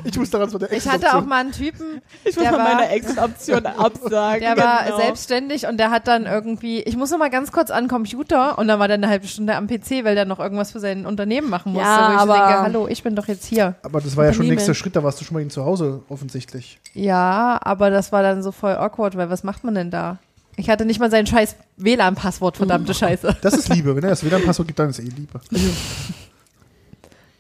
Ich 0.05 0.17
muss 0.19 0.31
daran 0.31 0.49
so 0.51 0.59
der 0.59 0.73
Ich 0.73 0.89
hatte 0.89 1.15
auch 1.17 1.25
mal 1.25 1.41
einen 1.41 1.53
Typen, 1.53 2.01
Ich 2.25 2.35
muss 2.37 2.43
Der 2.45 2.53
mal 2.53 2.59
war- 2.59 2.75
meine 2.75 2.89
Exit-Option 2.91 3.67
absagen. 3.79 4.41
der 4.41 4.57
war 4.57 4.85
Genau. 4.85 4.97
selbstständig 4.99 5.67
und 5.67 5.77
der 5.79 5.91
hat 5.91 6.09
dann 6.09 6.27
irgendwie, 6.27 6.81
ich 6.83 6.97
muss 6.97 7.11
noch 7.11 7.19
mal 7.19 7.31
ganz 7.31 7.53
kurz 7.53 7.71
an 7.71 7.85
den 7.85 7.89
Computer 7.91 8.59
und 8.59 8.69
dann 8.69 8.79
war 8.79 8.89
der 8.89 8.97
eine 8.97 9.09
halbe 9.09 9.27
Stunde 9.27 9.55
am 9.57 9.67
PC, 9.69 10.05
weil 10.05 10.15
der 10.15 10.25
noch 10.25 10.39
irgendwas 10.41 10.73
für 10.73 10.81
sein 10.81 11.07
Unternehmen 11.07 11.49
machen 11.51 11.73
musste. 11.73 11.87
Ja, 11.89 12.09
wo 12.09 12.13
ich 12.15 12.19
so 12.19 12.23
aber- 12.33 12.47
denke, 12.47 12.63
hallo, 12.63 12.89
ich 12.89 13.03
bin 13.03 13.15
doch 13.17 13.29
jetzt 13.29 13.45
hier. 13.47 13.75
Aber 13.83 14.01
das 14.01 14.17
war 14.17 14.25
ja 14.25 14.33
schon 14.33 14.41
Unternehmen. 14.41 14.57
nächster 14.57 14.75
Schritt, 14.75 14.97
da 14.97 15.03
warst 15.05 15.21
du 15.21 15.25
schon 15.25 15.35
mal 15.35 15.41
ihn 15.41 15.51
zu 15.51 15.65
Hause, 15.65 16.03
offensichtlich. 16.09 16.79
Ja, 16.95 17.59
aber 17.63 17.91
das 17.91 18.13
war 18.13 18.23
dann 18.23 18.43
so 18.43 18.53
voll 18.53 18.73
awkward, 18.77 19.17
weil 19.17 19.31
was 19.31 19.45
macht 19.45 19.65
man 19.65 19.75
denn 19.75 19.91
da? 19.91 20.19
Ich 20.57 20.69
hatte 20.69 20.85
nicht 20.85 21.01
mal 21.01 21.11
sein 21.11 21.27
scheiß 21.27 21.57
WLAN-Passwort, 21.79 22.59
verdammte 22.59 22.93
Scheiße. 22.93 23.37
Das 23.43 23.55
ist 23.55 23.69
Liebe. 23.71 23.97
Wenn 23.97 24.05
er 24.05 24.11
das 24.11 24.23
WLAN-Passwort 24.25 24.69
gibt, 24.69 24.79
dann 24.79 24.91
ist 24.91 24.99
eh 24.99 25.03
Liebe. 25.05 25.41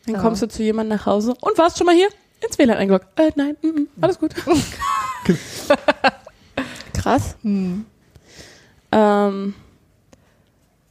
Dann 0.06 0.16
kommst 0.20 0.42
du 0.42 0.48
zu 0.48 0.62
jemandem 0.62 0.96
nach 0.98 1.06
Hause 1.06 1.34
und 1.40 1.56
warst 1.58 1.78
schon 1.78 1.86
mal 1.86 1.94
hier? 1.94 2.08
Ins 2.46 2.58
WLAN 2.58 2.76
eingeloggt. 2.76 3.06
Äh, 3.18 3.30
nein, 3.36 3.56
mm, 3.62 3.66
mm, 3.68 3.88
alles 4.00 4.18
gut. 4.18 4.34
Krass. 6.94 7.36
Hm. 7.42 7.84
Ähm, 8.92 9.54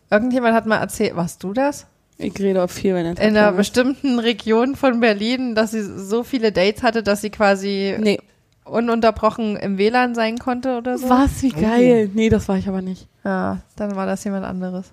Irgendjemand 0.10 0.54
hat 0.56 0.66
mal 0.66 0.78
erzählt, 0.78 1.16
warst 1.16 1.42
du 1.44 1.54
das? 1.54 1.86
ich 2.18 2.38
rede 2.40 2.64
auch 2.64 2.70
viel, 2.70 2.94
wenn 2.94 3.06
er 3.06 3.12
In 3.20 3.36
einer 3.36 3.52
bestimmten 3.54 4.20
Region 4.20 4.76
von 4.76 5.00
Berlin, 5.00 5.56
dass 5.56 5.72
sie 5.72 5.82
so 5.82 6.24
viele 6.24 6.52
Dates 6.52 6.84
hatte, 6.84 7.02
dass 7.02 7.22
sie 7.22 7.32
quasi 7.32 7.96
Nee. 8.00 8.20
ununterbrochen 8.64 9.56
im 9.56 9.78
WLAN 9.80 10.14
sein 10.14 10.38
konnte 10.38 10.78
oder 10.78 10.98
so. 11.00 11.10
Was, 11.10 11.42
wie 11.42 11.50
geil. 11.50 12.12
Nee, 12.14 12.30
das 12.30 12.48
war 12.48 12.58
ich 12.58 12.68
aber 12.68 12.82
nicht. 12.84 13.08
Ja, 13.24 13.62
dann 13.76 13.96
war 13.96 14.06
das 14.06 14.24
jemand 14.24 14.46
anderes. 14.46 14.92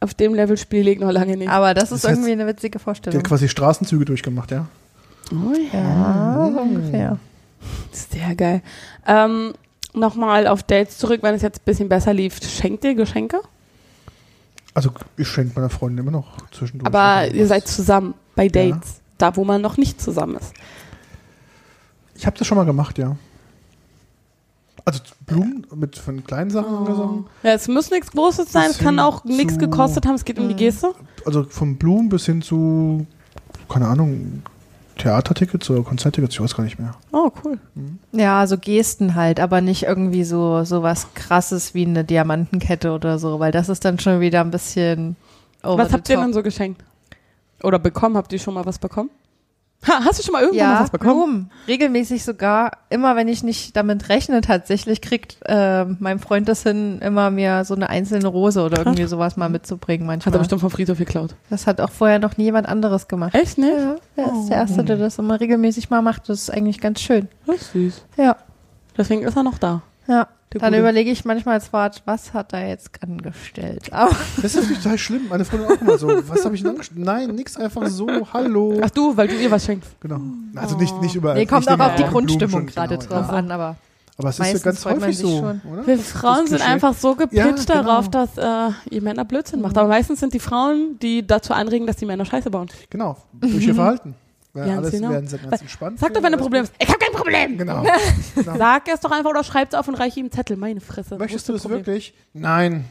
Auf 0.00 0.14
dem 0.14 0.34
Level 0.34 0.56
spiele 0.56 0.90
ich 0.90 0.98
noch 1.00 1.12
lange 1.12 1.36
nicht. 1.36 1.50
Aber 1.50 1.74
das 1.74 1.92
ist 1.92 2.04
Das 2.04 2.10
heißt, 2.12 2.18
irgendwie 2.20 2.32
eine 2.32 2.46
witzige 2.46 2.72
Der 2.78 2.80
Vorstellung. 2.80 3.18
hat 3.18 3.26
quasi 3.28 3.48
Straßenzüge 3.48 4.06
durchgemacht, 4.06 4.50
ja? 4.50 4.66
Oh 5.32 5.54
ja. 5.72 6.48
Ja, 6.48 6.60
ungefähr. 6.60 7.18
Sehr 7.92 8.34
geil. 8.34 8.62
Ähm, 9.06 9.52
Nochmal 9.92 10.46
auf 10.46 10.62
Dates 10.62 10.98
zurück, 10.98 11.20
wenn 11.22 11.34
es 11.34 11.42
jetzt 11.42 11.60
ein 11.60 11.64
bisschen 11.64 11.88
besser 11.88 12.14
lief. 12.14 12.38
Schenkt 12.42 12.84
ihr 12.84 12.94
Geschenke? 12.94 13.40
Also 14.72 14.90
ich 15.16 15.26
schenke 15.26 15.54
meiner 15.56 15.70
Freundin 15.70 16.06
immer 16.06 16.12
noch 16.12 16.48
zwischendurch. 16.52 16.86
Aber 16.86 17.26
ihr 17.26 17.46
seid 17.46 17.66
zusammen 17.66 18.14
bei 18.36 18.48
Dates. 18.48 19.00
Da, 19.18 19.34
wo 19.36 19.44
man 19.44 19.60
noch 19.60 19.76
nicht 19.76 20.00
zusammen 20.00 20.36
ist. 20.36 20.54
Ich 22.14 22.24
habe 22.24 22.38
das 22.38 22.46
schon 22.46 22.56
mal 22.56 22.64
gemacht, 22.64 22.98
ja. 22.98 23.16
Also 24.84 25.00
Blumen 25.26 25.66
mit 25.74 25.98
von 25.98 26.24
kleinen 26.24 26.50
Sachen 26.50 26.78
oder 26.78 26.94
so. 26.94 27.24
Ja, 27.42 27.52
es 27.52 27.68
muss 27.68 27.90
nichts 27.90 28.12
Großes 28.12 28.50
sein, 28.50 28.70
es 28.70 28.78
kann 28.78 28.98
auch 28.98 29.24
nichts 29.24 29.58
gekostet 29.58 30.06
haben, 30.06 30.14
es 30.14 30.24
geht 30.24 30.38
um 30.38 30.48
die 30.48 30.54
Geste. 30.54 30.94
Also 31.26 31.44
von 31.44 31.76
Blumen 31.76 32.08
bis 32.08 32.26
hin 32.26 32.40
zu, 32.40 33.06
keine 33.68 33.88
Ahnung, 33.88 34.42
Theatertickets 35.00 35.70
oder 35.70 35.82
Konzerttickets, 35.82 36.34
ich 36.34 36.40
weiß 36.40 36.54
gar 36.54 36.64
nicht 36.64 36.78
mehr. 36.78 36.94
Oh, 37.12 37.30
cool. 37.44 37.58
Ja, 38.12 38.46
so 38.46 38.58
Gesten 38.58 39.14
halt, 39.14 39.40
aber 39.40 39.60
nicht 39.60 39.84
irgendwie 39.84 40.24
so, 40.24 40.64
so 40.64 40.82
was 40.82 41.14
krasses 41.14 41.74
wie 41.74 41.86
eine 41.86 42.04
Diamantenkette 42.04 42.92
oder 42.92 43.18
so, 43.18 43.40
weil 43.40 43.50
das 43.52 43.68
ist 43.68 43.84
dann 43.84 43.98
schon 43.98 44.20
wieder 44.20 44.40
ein 44.42 44.50
bisschen 44.50 45.16
over 45.62 45.78
was 45.78 45.88
the 45.88 45.94
habt 45.94 46.08
ihr 46.08 46.16
top. 46.16 46.24
denn 46.24 46.32
so 46.34 46.42
geschenkt? 46.42 46.84
Oder 47.62 47.78
bekommen? 47.78 48.16
Habt 48.16 48.32
ihr 48.32 48.38
schon 48.38 48.54
mal 48.54 48.66
was 48.66 48.78
bekommen? 48.78 49.10
Ha, 49.88 50.00
hast 50.04 50.18
du 50.18 50.22
schon 50.22 50.32
mal 50.32 50.42
irgendwann 50.42 50.68
Ja, 50.74 50.80
was 50.82 50.90
bekommen? 50.90 51.14
Blumen. 51.14 51.50
Regelmäßig 51.66 52.22
sogar. 52.22 52.72
Immer 52.90 53.16
wenn 53.16 53.28
ich 53.28 53.42
nicht 53.42 53.74
damit 53.76 54.10
rechne, 54.10 54.42
tatsächlich 54.42 55.00
kriegt 55.00 55.38
äh, 55.46 55.84
mein 55.86 56.18
Freund 56.18 56.48
das 56.48 56.62
hin, 56.64 56.98
immer 57.00 57.30
mir 57.30 57.64
so 57.64 57.74
eine 57.74 57.88
einzelne 57.88 58.28
Rose 58.28 58.62
oder 58.62 58.78
irgendwie 58.80 59.04
sowas 59.04 59.38
mal 59.38 59.48
mitzubringen 59.48 60.02
Hat 60.06 60.10
er 60.10 60.16
manchmal. 60.16 60.38
bestimmt 60.40 60.60
vom 60.60 60.70
Friedhof 60.70 60.98
geklaut. 60.98 61.34
Das 61.48 61.66
hat 61.66 61.80
auch 61.80 61.90
vorher 61.90 62.18
noch 62.18 62.36
nie 62.36 62.44
jemand 62.44 62.68
anderes 62.68 63.08
gemacht. 63.08 63.34
Echt, 63.34 63.56
ne? 63.56 63.96
Ja, 64.16 64.24
er 64.24 64.32
ist 64.40 64.48
der 64.50 64.56
Erste, 64.58 64.84
der 64.84 64.96
das 64.96 65.18
immer 65.18 65.40
regelmäßig 65.40 65.88
mal 65.88 66.02
macht. 66.02 66.28
Das 66.28 66.40
ist 66.42 66.50
eigentlich 66.50 66.80
ganz 66.80 67.00
schön. 67.00 67.28
Das 67.46 67.56
ist 67.56 67.72
süß. 67.72 68.04
Ja, 68.18 68.36
Deswegen 68.98 69.22
ist 69.22 69.36
er 69.36 69.44
noch 69.44 69.56
da. 69.56 69.80
Ja. 70.10 70.28
Der 70.52 70.60
Dann 70.60 70.70
Gute. 70.72 70.80
überlege 70.80 71.10
ich 71.12 71.24
manchmal 71.24 71.54
als 71.54 71.72
Wart, 71.72 72.02
was 72.06 72.34
hat 72.34 72.52
er 72.52 72.66
jetzt 72.68 72.90
angestellt? 73.04 73.92
Aber 73.92 74.10
Das 74.42 74.56
ist 74.56 74.68
nicht 74.68 74.82
total 74.82 74.98
schlimm. 74.98 75.28
Meine 75.28 75.44
Freundin 75.44 75.68
auch 75.68 75.80
immer 75.80 75.96
so. 75.96 76.08
Was 76.28 76.44
habe 76.44 76.56
ich 76.56 76.62
denn 76.62 76.72
angestellt? 76.72 76.98
Nein, 77.04 77.30
nix, 77.36 77.56
einfach 77.56 77.86
so. 77.86 78.08
Hallo. 78.32 78.80
Ach 78.82 78.90
du, 78.90 79.16
weil 79.16 79.28
du 79.28 79.36
ihr 79.36 79.48
was 79.48 79.64
schenkst. 79.64 79.88
Genau. 80.00 80.18
Also 80.56 80.76
nicht, 80.76 81.00
nicht 81.00 81.14
über. 81.14 81.34
nee, 81.34 81.46
kommt 81.46 81.68
auch 81.70 81.78
auf 81.78 81.94
die 81.94 82.02
Grundstimmung 82.02 82.66
gerade 82.66 82.98
genau, 82.98 83.08
drauf 83.10 83.28
ja. 83.28 83.34
an, 83.34 83.48
aber 83.52 83.76
Aber 84.18 84.28
es 84.30 84.40
ist 84.40 84.52
ja 84.52 84.58
ganz 84.58 84.84
häufig 84.84 85.16
sich 85.16 85.18
so, 85.18 85.38
schon. 85.38 85.60
oder? 85.72 85.86
Wir 85.86 85.98
Frauen 85.98 86.46
sind 86.48 86.68
einfach 86.68 86.94
so 86.94 87.14
gepitcht 87.14 87.36
Ja, 87.38 87.52
genau. 87.52 87.82
darauf, 87.84 88.10
dass 88.10 88.36
äh, 88.36 88.70
ihr 88.90 89.02
Männer 89.02 89.24
Blödsinn 89.24 89.60
macht. 89.60 89.78
Aber 89.78 89.88
meistens 89.88 90.18
sind 90.18 90.34
die 90.34 90.40
Frauen, 90.40 90.98
die 91.00 91.24
dazu 91.24 91.52
anregen, 91.54 91.86
dass 91.86 91.94
die 91.96 92.06
Männer 92.06 92.24
Scheiße 92.24 92.50
bauen. 92.50 92.66
Genau. 92.90 93.16
Durch 93.40 93.68
ihr 93.68 93.74
Verhalten. 93.76 94.16
Ja, 94.54 94.78
alles, 94.78 94.90
genau. 94.90 95.10
werden 95.10 95.28
sie 95.28 95.38
ganz 95.38 95.60
entspannt. 95.60 96.00
Sag 96.00 96.12
doch, 96.12 96.22
wenn 96.22 96.32
du 96.32 96.38
ein 96.38 96.42
Problem 96.42 96.62
hast. 96.62 96.72
Ich 96.78 96.88
hab 96.88 96.98
kein 96.98 97.12
Problem. 97.12 97.56
Genau. 97.56 97.84
genau. 98.34 98.56
Sag 98.56 98.88
es 98.88 99.00
doch 99.00 99.12
einfach 99.12 99.30
oder 99.30 99.44
schreib's 99.44 99.74
auf 99.74 99.86
und 99.86 99.94
reiche 99.94 100.18
ihm 100.18 100.26
einen 100.26 100.32
Zettel. 100.32 100.56
Meine 100.56 100.80
Fresse. 100.80 101.16
Möchtest 101.16 101.48
ist 101.48 101.56
du 101.56 101.62
Problem? 101.62 101.86
wirklich? 101.86 102.14
Nein. 102.32 102.84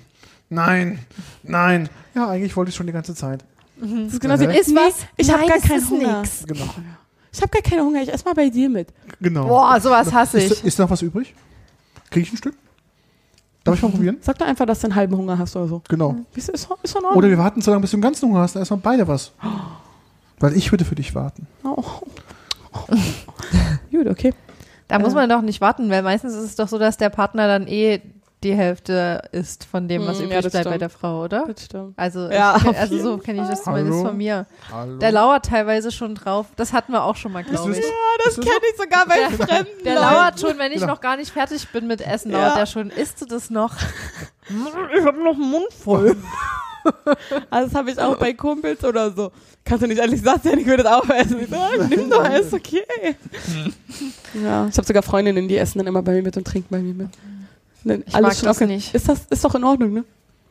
Nein. 0.50 1.00
Nein. 1.44 1.90
Ja, 2.16 2.30
eigentlich 2.30 2.56
wollte 2.56 2.70
ich 2.70 2.76
schon 2.76 2.88
die 2.88 2.94
ganze 2.94 3.14
Zeit. 3.14 3.44
Das 3.78 4.14
ist 4.14 4.22
genau 4.22 4.38
so. 4.38 4.46
Ist 4.46 4.76
was? 4.76 5.06
Ich 5.18 5.30
hab 5.32 5.40
Nein, 5.40 5.50
gar 5.50 5.58
es 5.58 5.64
keinen 5.64 5.80
ist 5.80 5.90
Hunger. 5.90 6.20
nix. 6.22 6.44
Genau. 6.46 6.66
Ich 7.32 7.42
hab 7.42 7.52
gar 7.52 7.62
keinen 7.62 7.82
Hunger. 7.82 8.02
Ich 8.02 8.12
ess 8.12 8.26
mal 8.26 8.34
bei 8.34 8.50
dir 8.50 8.70
mit. 8.70 8.88
genau. 9.22 9.48
boah, 9.48 9.80
sowas 9.80 10.12
hasse 10.12 10.40
ist, 10.40 10.52
ich. 10.52 10.66
ist 10.66 10.80
noch 10.80 10.90
was 10.90 11.02
übrig? 11.02 11.34
Krieg 12.10 12.24
ich 12.24 12.34
ein 12.34 12.38
Stück? 12.38 12.56
Darf 13.64 13.76
ich 13.76 13.82
mal 13.82 13.92
probieren? 13.92 14.18
Sag 14.22 14.38
doch 14.40 14.48
einfach, 14.48 14.66
dass 14.66 14.80
du 14.80 14.88
einen 14.88 14.96
halben 14.96 15.16
Hunger 15.16 15.38
hast 15.38 15.56
oder 15.56 15.68
so. 15.68 15.82
Genau. 15.88 16.16
Ist, 16.36 16.50
ist, 16.50 16.68
ist. 16.82 16.96
Oder 16.96 17.30
wir 17.30 17.38
warten 17.38 17.62
so 17.62 17.70
lange, 17.72 17.82
bis 17.82 17.92
du 17.92 17.98
einen 17.98 18.02
ganzen 18.02 18.28
Hunger 18.30 18.40
hast, 18.40 18.56
dann 18.56 18.62
erstmal 18.62 18.80
beide 18.80 19.08
was. 19.08 19.32
Weil 20.40 20.56
ich 20.56 20.72
würde 20.72 20.86
für 20.86 20.96
dich 20.96 21.16
warten. 21.16 21.48
Oh. 21.64 21.84
Gut, 23.92 24.08
okay. 24.08 24.34
Da 24.88 25.00
muss 25.00 25.10
Ja. 25.14 25.16
man 25.20 25.30
doch 25.30 25.42
nicht 25.42 25.62
warten, 25.62 25.90
weil 25.90 26.02
meistens 26.02 26.34
ist 26.34 26.44
es 26.44 26.56
doch 26.56 26.68
so, 26.68 26.80
dass 26.80 26.98
der 26.98 27.10
Partner 27.10 27.48
dann 27.48 27.68
eh 27.68 28.02
die 28.42 28.54
Hälfte 28.56 29.22
ist 29.34 29.66
von 29.66 29.90
dem, 29.90 30.08
was 30.08 30.20
ja, 30.20 30.26
übrig 30.26 30.42
das 30.44 30.52
bleibt 30.54 30.70
bei 30.70 30.78
der 30.78 30.90
Frau, 30.90 31.26
oder? 31.26 31.46
Das 31.46 31.66
stimmt. 31.66 31.94
Also, 31.98 32.30
Ja, 32.32 32.56
ich, 32.58 32.66
auf 32.66 32.78
also 32.80 32.98
so 32.98 33.18
kenne 33.18 33.42
ich 33.42 33.48
das 33.50 33.64
zumindest 33.64 33.98
Hallo? 33.98 34.08
von 34.08 34.18
mir. 34.18 34.46
Hallo. 34.72 34.98
Der 34.98 35.12
lauert 35.12 35.46
teilweise 35.46 35.92
schon 35.92 36.16
drauf. 36.16 36.46
Das 36.56 36.72
hatten 36.72 36.94
wir 36.94 37.04
auch 37.04 37.18
schon 37.18 37.34
mal, 37.34 37.44
glaube 37.44 37.72
ich. 37.74 37.84
das 38.24 38.36
kenne 38.36 38.48
ich 38.72 38.78
sogar 38.82 39.06
bei 39.08 39.16
Der- 39.18 39.32
Fremden. 39.32 39.84
Der 39.84 39.96
Leuten. 39.96 40.06
lauert 40.06 40.40
schon, 40.40 40.58
wenn 40.58 40.72
ich 40.72 40.80
Genau. 40.80 40.94
noch 40.94 41.02
gar 41.02 41.18
nicht 41.18 41.32
fertig 41.32 41.68
bin 41.74 41.86
mit 41.88 42.00
Essen, 42.00 42.32
Ja. 42.32 42.40
lauert 42.40 42.58
der 42.60 42.66
schon. 42.66 42.90
Isst 42.92 43.20
du 43.22 43.26
das 43.26 43.50
noch? 43.50 43.76
Ich 44.98 45.06
habe 45.06 45.22
noch 45.22 45.34
einen 45.34 45.52
Mund 45.52 45.74
voll. 45.78 46.16
Also 47.50 47.68
das 47.70 47.76
habe 47.76 47.92
ich 47.92 48.00
auch 48.00 48.18
bei 48.18 48.34
Kumpels 48.34 48.84
oder 48.84 49.12
so. 49.12 49.32
Kannst 49.66 49.84
du 49.84 49.88
nicht 49.88 50.00
endlich 50.00 50.22
satt 50.22 50.44
sein, 50.44 50.58
ich 50.60 50.66
würde 50.66 50.84
das 50.84 50.94
aufessen. 50.94 51.40
Ich 51.42 51.50
so, 51.50 51.56
ah, 51.56 51.70
nimm 51.90 52.10
doch, 52.10 52.30
ist 52.30 52.54
okay. 52.54 52.84
Ja, 54.44 54.68
ich 54.68 54.78
habe 54.78 54.86
sogar 54.86 55.02
Freundinnen, 55.04 55.48
die 55.48 55.58
essen 55.58 55.80
dann 55.80 55.88
immer 55.88 56.02
bei 56.04 56.14
mir 56.14 56.22
mit 56.22 56.38
und 56.38 56.46
trinken 56.46 56.68
bei 56.70 56.80
mir 56.80 56.94
mit. 56.94 57.10
Dann 57.84 58.04
Ich 58.06 58.14
mag 58.14 58.36
schon 58.36 58.46
das 58.46 58.60
nicht. 58.62 58.94
Ist 58.94 59.10
das 59.10 59.26
ist 59.30 59.44
doch 59.44 59.56
in 59.56 59.64
Ordnung, 59.64 59.94
ne? 59.94 60.04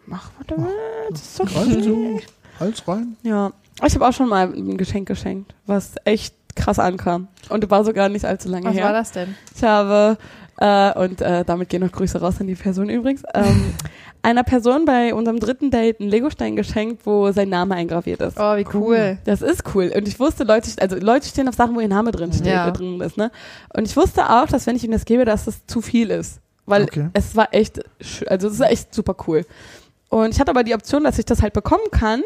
Mach, 0.06 0.30
was 0.38 0.46
du 0.46 0.66
willst. 1.08 1.40
Ist 1.40 1.56
Rein 1.56 1.72
okay. 1.72 1.82
so. 1.82 2.20
Hals 2.60 2.88
rein. 2.88 3.16
Ja, 3.22 3.52
ich 3.86 3.94
habe 3.94 4.08
auch 4.08 4.12
schon 4.12 4.28
mal 4.28 4.52
ein 4.52 4.76
Geschenk 4.76 5.06
geschenkt, 5.06 5.54
was 5.66 5.94
echt 6.04 6.34
krass 6.56 6.78
ankam. 6.78 7.28
Und 7.48 7.70
war 7.70 7.84
sogar 7.84 8.08
nicht 8.08 8.24
allzu 8.24 8.48
lange 8.48 8.66
Was 8.66 8.74
her. 8.74 8.84
war 8.84 8.92
das 8.92 9.12
denn? 9.12 9.34
Ich 9.54 9.62
habe, 9.62 10.18
äh, 10.56 10.92
und 10.98 11.20
äh, 11.20 11.44
damit 11.44 11.68
gehen 11.68 11.82
noch 11.82 11.92
Grüße 11.92 12.20
raus 12.20 12.40
an 12.40 12.48
die 12.48 12.56
Person 12.56 12.88
übrigens, 12.88 13.22
ähm, 13.34 13.74
einer 14.28 14.44
Person 14.44 14.84
bei 14.84 15.14
unserem 15.14 15.40
dritten 15.40 15.70
Date 15.70 16.00
einen 16.00 16.10
Legostein 16.10 16.54
geschenkt, 16.54 17.06
wo 17.06 17.32
sein 17.32 17.48
Name 17.48 17.74
eingraviert 17.74 18.20
ist. 18.20 18.36
Oh, 18.38 18.56
wie 18.56 18.66
cool. 18.74 19.18
Das 19.24 19.40
ist 19.42 19.62
cool. 19.74 19.90
Und 19.94 20.06
ich 20.06 20.20
wusste, 20.20 20.44
Leute, 20.44 20.70
also 20.80 20.96
Leute 20.96 21.26
stehen 21.26 21.48
auf 21.48 21.54
Sachen, 21.54 21.74
wo 21.74 21.80
ihr 21.80 21.88
Name 21.88 22.10
drin 22.12 22.32
steht, 22.32 22.46
Ja. 22.46 22.68
äh, 22.68 22.72
drin 22.72 23.00
ist, 23.00 23.16
ne? 23.16 23.30
Und 23.74 23.86
ich 23.88 23.96
wusste 23.96 24.28
auch, 24.28 24.46
dass 24.46 24.66
wenn 24.66 24.76
ich 24.76 24.84
ihm 24.84 24.90
das 24.92 25.04
gebe, 25.04 25.24
dass 25.24 25.46
das 25.46 25.66
zu 25.66 25.80
viel 25.80 26.10
ist. 26.10 26.40
Weil 26.66 26.82
Okay. 26.84 27.08
es 27.14 27.34
war 27.34 27.48
echt, 27.52 27.80
also 28.26 28.48
es 28.48 28.54
ist 28.54 28.60
echt 28.60 28.94
super 28.94 29.16
cool. 29.26 29.46
Und 30.10 30.34
ich 30.34 30.40
hatte 30.40 30.50
aber 30.50 30.62
die 30.64 30.74
Option, 30.74 31.04
dass 31.04 31.18
ich 31.18 31.24
das 31.24 31.40
halt 31.42 31.54
bekommen 31.54 31.90
kann. 31.90 32.22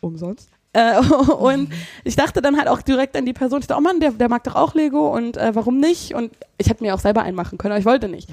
Umsonst. 0.00 0.48
Äh, 0.72 0.98
und 1.38 1.70
ich 2.04 2.16
dachte 2.16 2.40
dann 2.42 2.56
halt 2.56 2.68
auch 2.68 2.82
direkt 2.82 3.16
an 3.16 3.26
die 3.26 3.32
Person, 3.32 3.60
ich 3.60 3.66
dachte, 3.66 3.80
oh 3.80 3.82
Mann, 3.82 4.00
der, 4.00 4.12
der 4.12 4.28
mag 4.28 4.44
doch 4.44 4.54
auch 4.54 4.74
Lego 4.74 5.14
und 5.14 5.36
äh, 5.36 5.54
warum 5.54 5.78
nicht? 5.78 6.14
Und 6.14 6.30
ich 6.58 6.68
hätte 6.68 6.82
mir 6.82 6.94
auch 6.94 7.00
selber 7.00 7.22
einen 7.22 7.36
machen 7.36 7.58
können, 7.58 7.72
aber 7.72 7.80
ich 7.80 7.86
wollte 7.86 8.08
nicht. 8.08 8.28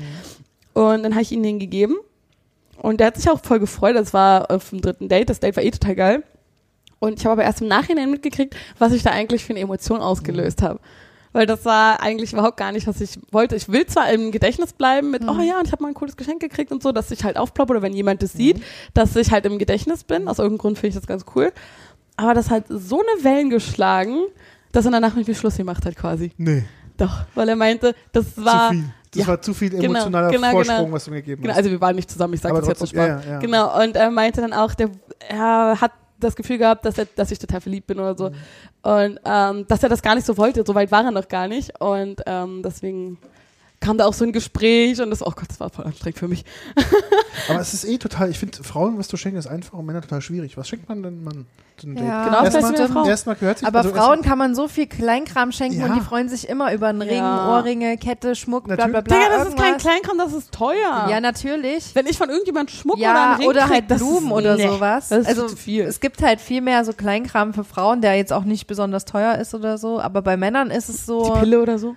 Und 0.73 1.04
dann 1.04 1.13
habe 1.13 1.21
ich 1.21 1.32
ihm 1.32 1.43
den 1.43 1.60
gegeben. 1.60 1.95
Und 2.84 3.00
der 3.00 3.08
hat 3.08 3.15
sich 3.15 3.30
auch 3.30 3.39
voll 3.41 3.60
gefreut. 3.60 3.96
Das 3.96 4.13
war 4.13 4.52
auf 4.52 4.69
dem 4.69 4.82
dritten 4.82 5.08
Date. 5.08 5.30
Das 5.30 5.39
Date 5.39 5.56
war 5.56 5.63
eh 5.63 5.72
total 5.72 5.96
geil. 5.96 6.24
Und 7.00 7.17
ich 7.17 7.26
habe 7.26 7.32
aber 7.32 7.43
erst 7.43 7.62
im 7.62 7.69
Nachhinein 7.69 8.12
mitgekriegt, 8.12 8.58
was 8.78 8.91
ich 8.91 9.04
da 9.04 9.12
eigentlich 9.12 9.46
für 9.46 9.54
eine 9.54 9.62
Emotion 9.62 10.02
ausgelöst 10.02 10.62
habe. 10.62 10.82
Weil 11.32 11.46
das 11.46 11.63
war 11.63 12.02
eigentlich 12.02 12.34
überhaupt 12.34 12.58
gar 12.58 12.74
nicht, 12.74 12.86
was 12.86 13.00
ich 13.00 13.17
wollte. 13.32 13.56
Ich 13.56 13.69
will 13.69 13.86
zwar 13.86 14.12
im 14.12 14.34
Gedächtnis 14.34 14.74
bleiben 14.74 15.12
mit, 15.12 15.24
oh 15.24 15.39
ja, 15.41 15.60
und 15.60 15.65
ich 15.65 15.72
habe 15.72 15.82
mal 15.82 15.88
ein 15.88 15.93
cooles 15.93 16.17
Geschenk 16.17 16.41
gekriegt 16.41 16.74
und 16.74 16.84
so, 16.84 16.91
dass 16.91 17.10
ich 17.10 17.24
halt 17.24 17.38
aufploppe 17.38 17.72
oder 17.72 17.82
wenn 17.82 17.93
jemand 17.93 18.22
das 18.22 18.34
sieht, 18.34 18.62
dass 18.93 19.15
ich 19.15 19.32
halt 19.32 19.46
im 19.46 19.60
Gedächtnis 19.60 20.04
bin. 20.04 20.28
Aus 20.28 20.39
irgendeinem 20.39 20.60
Grund 20.60 20.78
finde 20.78 20.89
ich 20.89 20.96
das 20.96 21.08
ganz 21.08 21.24
cool. 21.36 21.54
Aber 22.17 22.34
das 22.34 22.50
hat 22.50 22.65
so 22.67 23.00
eine 23.00 23.24
Wellen 23.24 23.50
geschlagen, 23.50 24.26
dass 24.74 24.84
er 24.84 24.91
danach 24.91 25.15
mit 25.15 25.26
mir 25.26 25.36
Schluss 25.36 25.56
gemacht 25.56 25.86
hat 25.86 25.96
quasi. 25.96 26.34
Nee, 26.38 26.65
Doch, 26.98 27.24
weil 27.34 27.48
er 27.48 27.56
meinte, 27.56 27.96
das 28.12 28.26
war... 28.36 28.74
Das 29.13 29.21
ja. 29.21 29.28
war 29.28 29.41
zu 29.41 29.54
viel 29.54 29.69
Genau, 29.69 29.84
emotionaler 29.84 30.32
genau, 30.32 30.52
Vorsprung, 30.52 30.78
genau. 30.86 30.91
was 30.91 31.06
du 31.06 31.12
mir 31.12 31.17
gegeben 31.17 31.41
Genau, 31.43 31.54
hast. 31.54 31.58
also 31.60 31.71
wir 31.71 31.82
waren 31.82 31.95
nicht 31.95 32.10
zusammen, 32.10 32.34
ich 32.34 32.41
sage 32.41 32.56
das 32.60 32.67
jetzt 32.67 32.80
ja, 32.82 32.88
Spaß. 32.88 33.26
ja, 33.26 33.32
ja. 33.34 33.39
Genau, 33.39 33.82
und 33.82 33.95
er 33.95 34.10
meinte 34.10 34.41
dann 34.41 34.54
auch, 34.54 34.73
der, 34.73 34.89
er 35.30 35.80
hat 35.80 35.91
das 36.19 36.36
Gefühl 36.36 36.58
gehabt, 36.58 36.86
dass, 36.86 36.97
er, 36.97 37.06
dass 37.06 37.32
ich 37.32 37.39
total 37.39 37.62
verliebt 37.62 37.88
bin 37.88 37.99
oder 37.99 38.17
so. 38.17 38.30
Mhm. 38.30 38.36
Und 38.82 39.19
ähm, 39.26 39.65
dass 39.67 39.84
er 39.84 39.89
das 39.89 40.02
gar 40.02 40.15
nicht 40.15 40.26
so 40.26 40.38
wollte, 40.38 40.63
so 40.65 40.73
weit 40.73 40.91
war 40.91 41.04
er 41.04 41.12
noch 41.12 41.28
gar 41.28 41.47
nicht. 41.47 41.80
Und 41.80 42.21
ähm, 42.26 42.62
deswegen 42.63 43.17
kam 43.84 43.98
da 43.98 44.06
auch 44.06 44.13
so 44.13 44.24
ein 44.26 44.32
Gespräch 44.32 45.02
und 45.02 45.10
das, 45.10 45.22
oh 45.22 45.32
Gott, 45.36 45.50
das 45.50 45.60
war 45.60 45.69
voll 45.69 45.86
anstrengend 45.86 46.17
für 46.19 46.28
mich. 46.28 46.46
Aber 47.50 47.60
es 47.60 47.74
ist 47.74 47.84
eh 47.86 47.98
total, 47.98 48.30
ich 48.30 48.39
finde, 48.39 48.63
Frauen 48.63 48.98
was 48.98 49.08
zu 49.08 49.17
schenken 49.17 49.38
ist 49.38 49.48
einfach 49.48 49.78
und 49.78 49.86
Männer 49.86 50.02
total 50.02 50.22
schwierig. 50.22 50.58
Was 50.58 50.67
schenkt 50.67 50.88
man 50.88 51.04
denn 51.04 51.24
Mann 51.24 51.46
Ja. 51.82 52.26
Genau, 52.26 52.43
das 52.43 52.54
erstmal, 52.56 52.62
gleiche 52.62 52.67
mit 52.72 52.80
der 52.80 52.88
Frau. 52.89 53.06
erstmal 53.06 53.36
gehört 53.36 53.58
sich 53.60 53.67
Aber 53.67 53.80
also 53.80 53.91
Frauen 53.93 54.22
kann 54.22 54.38
man 54.38 54.56
so 54.56 54.67
viel 54.67 54.88
Kleinkram 54.88 55.52
schenken 55.52 55.80
Ja. 55.82 55.88
und 55.88 55.96
die 55.96 56.02
freuen 56.02 56.30
sich 56.30 56.48
immer 56.48 56.74
über 56.74 56.88
einen 56.88 57.02
Ring, 57.02 57.17
Ja. 57.17 57.50
Ohrringe, 57.58 57.98
Kette, 57.98 58.36
Schmuck, 58.36 58.65
bla 58.65 58.76
bla 58.76 58.88
Natürlich. 58.88 59.04
bla. 59.06 59.17
Digga, 59.17 59.30
das 59.38 59.48
ist 59.50 59.58
kein 59.58 59.65
irgendwas. 59.65 59.82
Kleinkram, 59.84 60.17
das 60.17 60.34
ist 60.34 60.52
teuer. 60.54 61.08
Ja, 61.10 61.19
natürlich. 61.19 61.93
Wenn 61.96 62.06
ich 62.06 62.17
von 62.17 62.30
irgendjemand 62.30 62.72
Schmuck 62.72 62.96
oder 62.96 63.04
Ja, 63.04 63.32
einen 63.32 63.39
Ring 63.41 63.50
oder 63.50 63.62
krieg, 63.63 63.72
halt 63.74 63.91
das 63.91 63.98
Blumen 64.00 64.28
ist, 64.28 64.32
oder 64.34 64.56
nee, 64.56 64.67
sowas. 64.67 65.10
Das 65.10 65.19
ist 65.19 65.28
also 65.28 65.48
zu 65.48 65.56
viel. 65.58 65.84
es 65.84 66.00
gibt 66.00 66.22
halt 66.22 66.39
viel 66.39 66.62
mehr 66.62 66.86
so 66.86 66.93
Kleinkram 66.93 67.54
für 67.54 67.63
Frauen, 67.65 68.00
der 68.02 68.15
jetzt 68.15 68.32
auch 68.32 68.43
nicht 68.46 68.67
besonders 68.67 69.04
teuer 69.04 69.36
ist 69.39 69.54
oder 69.54 69.78
so. 69.78 70.00
Aber 70.00 70.22
bei 70.22 70.38
Männern 70.38 70.72
ist 70.72 70.88
es 70.89 71.06
so 71.06 71.34
Die 71.34 71.39
Pille 71.39 71.62
oder 71.62 71.78
so. 71.80 71.96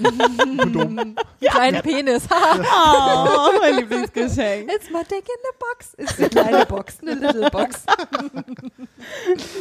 kleinen 1.40 1.82
Penis. 1.82 2.24
Oh, 2.72 3.50
mein 3.60 3.76
Lieblingsgeschenk. 3.76 4.70
It's 4.70 4.90
my 4.90 5.02
dick 5.04 5.24
in 5.24 5.40
the 5.42 5.54
box. 5.58 5.94
Ist 5.96 6.18
eine 6.18 6.28
kleine 6.28 6.66
Box, 6.66 6.98
eine 7.02 7.14
little 7.14 7.50
box. 7.50 7.84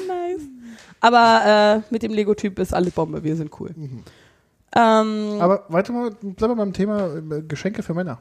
nice. 0.07 0.41
Aber 0.99 1.83
äh, 1.87 1.93
mit 1.93 2.03
dem 2.03 2.11
Lego-Typ 2.13 2.59
ist 2.59 2.73
alles 2.73 2.93
Bombe, 2.93 3.23
wir 3.23 3.35
sind 3.35 3.51
cool. 3.59 3.73
Ähm, 4.75 5.37
Aber 5.39 5.65
weiter 5.69 5.93
mal, 5.93 6.11
bleiben 6.11 6.51
wir 6.51 6.55
beim 6.55 6.73
Thema 6.73 7.15
äh, 7.15 7.41
Geschenke 7.47 7.81
für 7.83 7.93
Männer. 7.93 8.19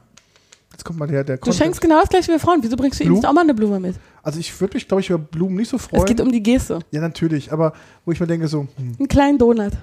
Jetzt 0.71 0.85
kommt 0.85 0.99
mal 0.99 1.07
der, 1.07 1.23
der 1.23 1.37
du 1.37 1.51
schenkst 1.51 1.81
genau 1.81 1.99
das 1.99 2.09
gleiche 2.09 2.33
wie 2.33 2.39
Frauen. 2.39 2.59
Wieso 2.61 2.77
bringst 2.77 2.99
du 2.99 3.03
ihm 3.03 3.23
auch 3.25 3.33
mal 3.33 3.41
eine 3.41 3.53
Blume 3.53 3.79
mit? 3.79 3.95
Also 4.23 4.39
ich 4.39 4.59
würde 4.61 4.75
mich, 4.75 4.87
glaube 4.87 5.01
ich, 5.01 5.09
über 5.09 5.19
Blumen 5.19 5.55
nicht 5.55 5.69
so 5.69 5.77
freuen. 5.77 6.03
Es 6.03 6.07
geht 6.07 6.21
um 6.21 6.31
die 6.31 6.41
Geste. 6.43 6.79
ja, 6.91 7.01
natürlich, 7.01 7.51
aber 7.51 7.73
wo 8.05 8.11
ich 8.11 8.19
mir 8.19 8.27
denke, 8.27 8.47
so, 8.47 8.67
hm, 8.77 8.95
Einen 8.97 9.07
kleinen 9.07 9.37
Donut. 9.37 9.73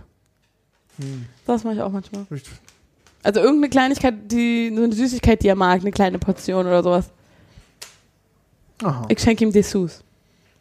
Hm, 0.98 1.26
Das 1.46 1.64
mache 1.64 1.74
ich 1.74 1.80
auch 1.82 1.90
manchmal. 1.92 2.26
ich- 2.30 2.42
Also 3.22 3.40
irgendeine 3.40 3.70
Kleinigkeit, 3.70 4.14
die, 4.30 4.72
so 4.74 4.82
eine 4.82 4.92
Süßigkeit, 4.92 5.42
die 5.42 5.48
er 5.48 5.54
mag, 5.56 5.80
eine 5.80 5.90
kleine 5.90 6.18
Portion 6.18 6.66
oder 6.66 6.82
sowas. 6.82 7.10
aha. 8.82 9.06
Ich 9.08 9.20
schenke 9.20 9.44
ihm 9.44 9.52
Dessous. 9.52 10.02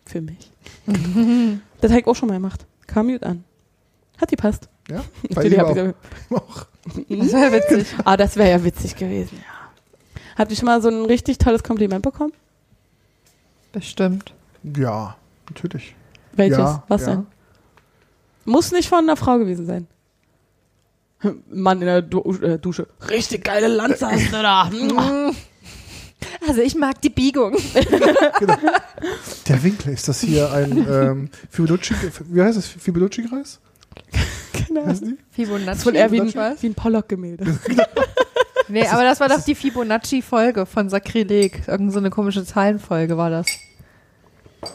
Für 0.06 0.22
mich. 0.22 0.52
das 1.82 1.92
habe 1.92 2.02
ich 2.02 2.08
auch 2.08 2.16
schon 2.16 2.28
mal 2.30 2.36
gemacht. 2.36 2.66
Kam 2.88 3.08
gut 3.08 3.24
an. 3.24 3.44
Hat 4.20 4.30
die 4.32 4.36
passt. 4.36 4.70
Ja, 4.90 4.98
bei 5.34 5.36
Natürlich 5.50 5.54
ihm 5.54 5.60
hab 5.60 5.68
auch. 5.70 5.76
ich 5.76 6.36
auch. 6.38 6.66
Das 7.10 7.34
wäre 7.34 7.52
witzig. 7.54 7.88
Ah, 8.06 8.16
das 8.18 8.36
wäre 8.36 8.52
ja 8.52 8.64
witzig 8.64 8.96
gewesen, 8.96 9.38
ja. 9.38 10.22
Habt 10.38 10.52
ihr 10.52 10.58
schon 10.58 10.66
mal 10.68 10.82
so 10.82 10.90
ein 10.90 11.06
richtig 11.06 11.38
tolles 11.40 11.64
Kompliment 11.64 12.04
bekommen? 12.04 12.34
Bestimmt. 13.72 14.34
Ja, 14.78 15.16
natürlich. 15.50 15.96
Welches? 16.34 16.58
Ja, 16.60 16.84
Was 16.88 17.02
ja. 17.06 17.16
denn? 17.16 17.26
Muss 18.46 18.72
nicht 18.72 18.90
von 18.90 19.00
einer 19.00 19.16
Frau 19.16 19.38
gewesen 19.40 19.66
sein. 19.66 19.88
Mann 21.50 21.82
in 21.82 21.88
der 21.88 22.02
du 22.02 22.22
äh, 22.42 22.60
Dusche. 22.60 22.88
Richtig 23.10 23.44
geile 23.44 23.68
Lanze 23.68 24.08
hast 24.08 24.28
du 24.28 24.42
da. 24.42 24.70
Also 26.48 26.62
ich 26.62 26.76
mag 26.76 27.02
die 27.02 27.10
Biegung. 27.10 27.56
Der 29.48 29.64
Winkel, 29.64 29.94
ist 29.94 30.08
das 30.08 30.22
hier 30.22 30.52
ein 30.52 30.78
ähm, 30.78 31.30
Fibonacci, 31.50 31.94
wie 32.30 32.42
heißt 32.42 32.58
das? 32.58 32.68
Fibonacci-Kreis? 32.68 33.60
genau. 34.68 34.94
Fibonacci. 35.32 35.66
Das 35.66 35.78
ist 35.80 35.86
wohl 35.86 35.96
eher 35.96 36.12
wie 36.12 36.22
ein, 36.22 36.34
wie 36.34 36.68
ein 36.68 36.76
Pollock-Gemälde. 36.76 37.60
Nee, 38.68 38.88
aber 38.88 39.04
das 39.04 39.20
war 39.20 39.30
doch 39.30 39.44
die 39.44 39.54
Fibonacci-Folge 39.54 40.66
von 40.66 40.90
Sakrileg. 40.90 41.68
Irgend 41.68 41.94
so 41.94 42.00
eine 42.00 42.10
komische 42.10 42.44
Zahlenfolge 42.46 43.16
war 43.16 43.30
das. 43.30 43.46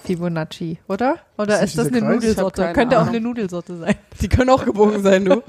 Fibonacci, 0.04 0.78
oder? 0.88 1.16
Oder 1.36 1.56
Ist 1.56 1.70
ist 1.70 1.78
das 1.78 1.88
eine 1.88 2.00
Kreis? 2.00 2.14
Nudelsorte? 2.14 2.72
Könnte 2.72 2.96
auch 2.96 3.02
Ahnung. 3.02 3.14
eine 3.14 3.20
Nudelsorte 3.20 3.76
sein. 3.76 3.94
Die 4.20 4.28
können 4.28 4.50
auch 4.50 4.64
gebogen 4.64 5.02
sein, 5.02 5.24
du. 5.24 5.42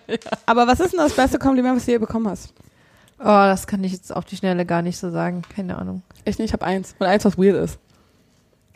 Aber 0.46 0.66
was 0.66 0.80
ist 0.80 0.92
denn 0.92 1.00
das 1.00 1.14
beste 1.14 1.38
Kompliment, 1.38 1.76
was 1.76 1.86
du 1.86 1.92
je 1.92 1.98
bekommen 1.98 2.28
hast? 2.28 2.52
Oh, 3.18 3.24
das 3.24 3.66
kann 3.66 3.82
ich 3.82 3.92
jetzt 3.92 4.14
auf 4.14 4.24
die 4.24 4.36
Schnelle 4.36 4.66
gar 4.66 4.82
nicht 4.82 4.98
so 4.98 5.10
sagen. 5.10 5.42
Keine 5.54 5.78
Ahnung. 5.78 6.02
Ich 6.24 6.38
nicht, 6.38 6.48
ich 6.48 6.52
habe 6.52 6.66
eins. 6.66 6.94
Und 6.98 7.06
eins, 7.06 7.24
was 7.24 7.38
weird 7.38 7.56
ist. 7.56 7.78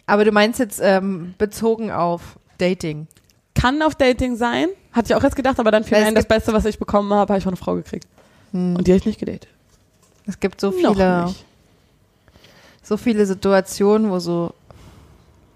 Aber 0.06 0.24
du 0.24 0.33
meinst 0.33 0.59
jetzt 0.59 0.80
ähm, 0.83 1.35
bezogen 1.38 1.90
auf 1.90 2.38
Dating. 2.59 3.06
Kann 3.54 3.83
auf 3.83 3.94
Dating 3.94 4.37
sein. 4.37 4.68
Hatte 4.92 5.12
ich 5.12 5.14
auch 5.14 5.22
jetzt 5.22 5.37
gedacht, 5.37 5.61
aber 5.61 5.70
dann 5.70 5.85
fiel 5.85 6.00
mir 6.00 6.06
ein, 6.06 6.14
das 6.14 6.26
Beste, 6.26 6.52
was 6.52 6.64
ich 6.64 6.78
bekommen 6.78 7.12
habe, 7.12 7.33
habe 7.33 7.38
ich 7.38 7.44
von 7.44 7.52
einer 7.52 7.62
Frau 7.62 7.74
gekriegt. 7.74 8.06
Hm. 8.52 8.76
Und 8.76 8.87
die 8.87 8.92
habe 8.92 8.98
ich 8.98 9.06
nicht 9.06 9.20
gedatet. 9.20 9.48
Es 10.26 10.40
gibt 10.40 10.61
so 10.61 10.72
viele, 10.72 11.35
so 12.83 12.96
viele 12.96 13.26
Situationen, 13.26 14.11
wo 14.11 14.18
so 14.18 14.54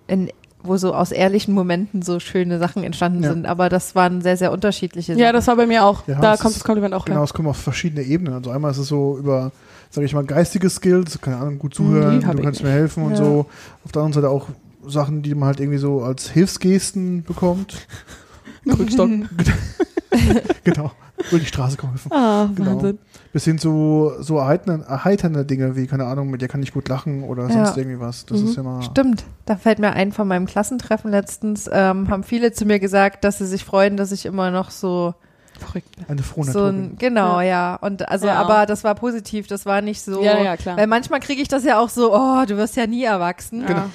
in, 0.07 0.31
wo 0.63 0.77
so 0.77 0.95
aus 0.95 1.13
ehrlichen 1.13 1.53
Momenten 1.55 2.03
so 2.03 2.21
schöne 2.21 2.59
Sachen 2.59 2.85
entstanden 2.85 3.23
Ja. 3.23 3.33
sind. 3.33 3.47
Aber 3.47 3.69
das 3.69 3.95
waren 3.95 4.23
sehr, 4.23 4.37
sehr 4.37 4.51
unterschiedliche 4.53 5.13
Ja, 5.13 5.19
Sachen. 5.27 5.33
das 5.35 5.47
war 5.47 5.57
bei 5.57 5.67
mir 5.67 5.85
auch. 5.85 6.07
Ja, 6.09 6.21
da 6.21 6.35
es 6.35 6.41
kommt 6.41 6.53
ist- 6.53 6.61
das 6.61 6.65
Kompliment 6.65 6.95
auch 6.95 7.05
Genau, 7.05 7.19
her. 7.19 7.25
es 7.25 7.35
kommt 7.35 7.49
auf 7.49 7.57
verschiedene 7.59 8.03
Ebenen. 8.03 8.35
Also 8.35 8.51
einmal 8.51 8.71
ist 8.71 8.79
es 8.79 8.89
so 8.89 9.19
über, 9.19 9.53
sage 9.91 10.07
ich 10.07 10.15
mal, 10.15 10.25
geistige 10.25 10.71
Skills, 10.71 11.21
keine 11.21 11.37
Ahnung, 11.37 11.59
gut 11.59 11.75
zuhören, 11.75 12.27
hab 12.27 12.37
du 12.37 12.43
kannst 12.43 12.63
mir 12.63 12.71
helfen 12.71 13.05
und 13.05 13.11
Ja. 13.13 13.17
so. 13.19 13.47
Auf 13.85 13.93
der 13.93 14.03
anderen 14.03 14.13
Seite 14.23 14.31
auch 14.31 14.49
Sachen, 14.87 15.23
die 15.23 15.35
man 15.35 15.49
halt 15.49 15.61
irgendwie 15.61 15.79
so 15.79 16.03
als 16.03 16.31
Hilfsgesten 16.31 17.23
bekommt. 17.25 17.87
Krückstock. 18.69 19.11
genau. 20.65 20.93
Über 21.31 21.39
die 21.39 21.47
Straße 21.47 21.77
geholfen. 21.77 22.13
Ah, 22.13 22.49
Genau. 22.55 22.73
Wahnsinn. 22.77 22.99
Bis 23.33 23.45
hin 23.45 23.59
zu 23.59 24.13
so 24.21 24.39
erheiternde, 24.39 24.87
erheiternde 24.87 25.45
Dinge 25.45 25.75
wie, 25.77 25.87
keine 25.87 26.05
Ahnung, 26.05 26.31
mit 26.31 26.43
dir 26.43 26.49
kann 26.49 26.63
ich 26.63 26.73
gut 26.73 26.89
lachen 26.89 27.25
oder 27.25 27.45
Ja. 27.49 27.65
sonst 27.67 27.77
irgendwie 27.77 27.99
was. 28.01 28.27
Das 28.27 28.41
Mhm. 28.41 28.49
ist 28.49 28.59
immer. 28.59 28.83
Stimmt. 28.83 29.25
Da 29.47 29.57
fällt 29.57 29.79
mir 29.79 29.93
ein 29.95 30.13
von 30.13 30.29
meinem 30.29 30.47
Klassentreffen 30.47 31.11
letztens, 31.11 31.69
ähm, 31.73 32.09
haben 32.11 32.23
viele 32.25 32.53
zu 32.53 32.65
mir 32.67 32.79
gesagt, 32.79 33.25
dass 33.25 33.39
sie 33.39 33.47
sich 33.47 33.65
freuen, 33.65 33.97
dass 33.97 34.13
ich 34.13 34.27
immer 34.27 34.51
noch 34.51 34.71
so, 34.71 35.15
Verrückt. 35.59 35.89
Eine 36.09 36.23
frohe 36.25 36.45
so 36.47 36.65
ein, 36.65 36.89
bin. 36.91 36.99
genau, 36.99 37.41
ja. 37.41 37.77
Und 37.77 38.09
also, 38.09 38.27
Ja. 38.27 38.35
aber 38.43 38.67
das 38.67 38.83
war 38.83 38.97
positiv, 38.97 39.47
das 39.47 39.65
war 39.67 39.83
nicht 39.83 40.03
so. 40.03 40.21
Ja, 40.23 40.43
ja, 40.43 40.57
klar. 40.57 40.77
Weil 40.77 40.89
manchmal 40.89 41.21
kriege 41.21 41.41
ich 41.41 41.47
das 41.47 41.65
ja 41.65 41.79
auch 41.79 41.89
so, 41.91 42.13
oh, 42.13 42.45
du 42.45 42.57
wirst 42.57 42.75
ja 42.77 42.89
nie 42.89 43.05
erwachsen. 43.05 43.63
Ja. 43.63 43.89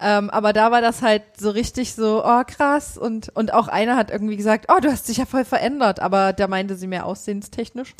Ähm, 0.00 0.28
aber 0.30 0.52
da 0.52 0.70
war 0.70 0.80
das 0.80 1.02
halt 1.02 1.22
so 1.38 1.50
richtig 1.50 1.94
so, 1.94 2.24
oh 2.24 2.42
krass. 2.46 2.98
Und, 2.98 3.30
und 3.36 3.52
auch 3.54 3.68
einer 3.68 3.96
hat 3.96 4.10
irgendwie 4.10 4.36
gesagt, 4.36 4.66
oh, 4.68 4.80
du 4.80 4.90
hast 4.90 5.08
dich 5.08 5.18
ja 5.18 5.26
voll 5.26 5.44
verändert. 5.44 6.00
Aber 6.00 6.32
da 6.32 6.48
meinte 6.48 6.76
sie 6.76 6.86
mehr 6.86 7.06
aussehenstechnisch. 7.06 7.94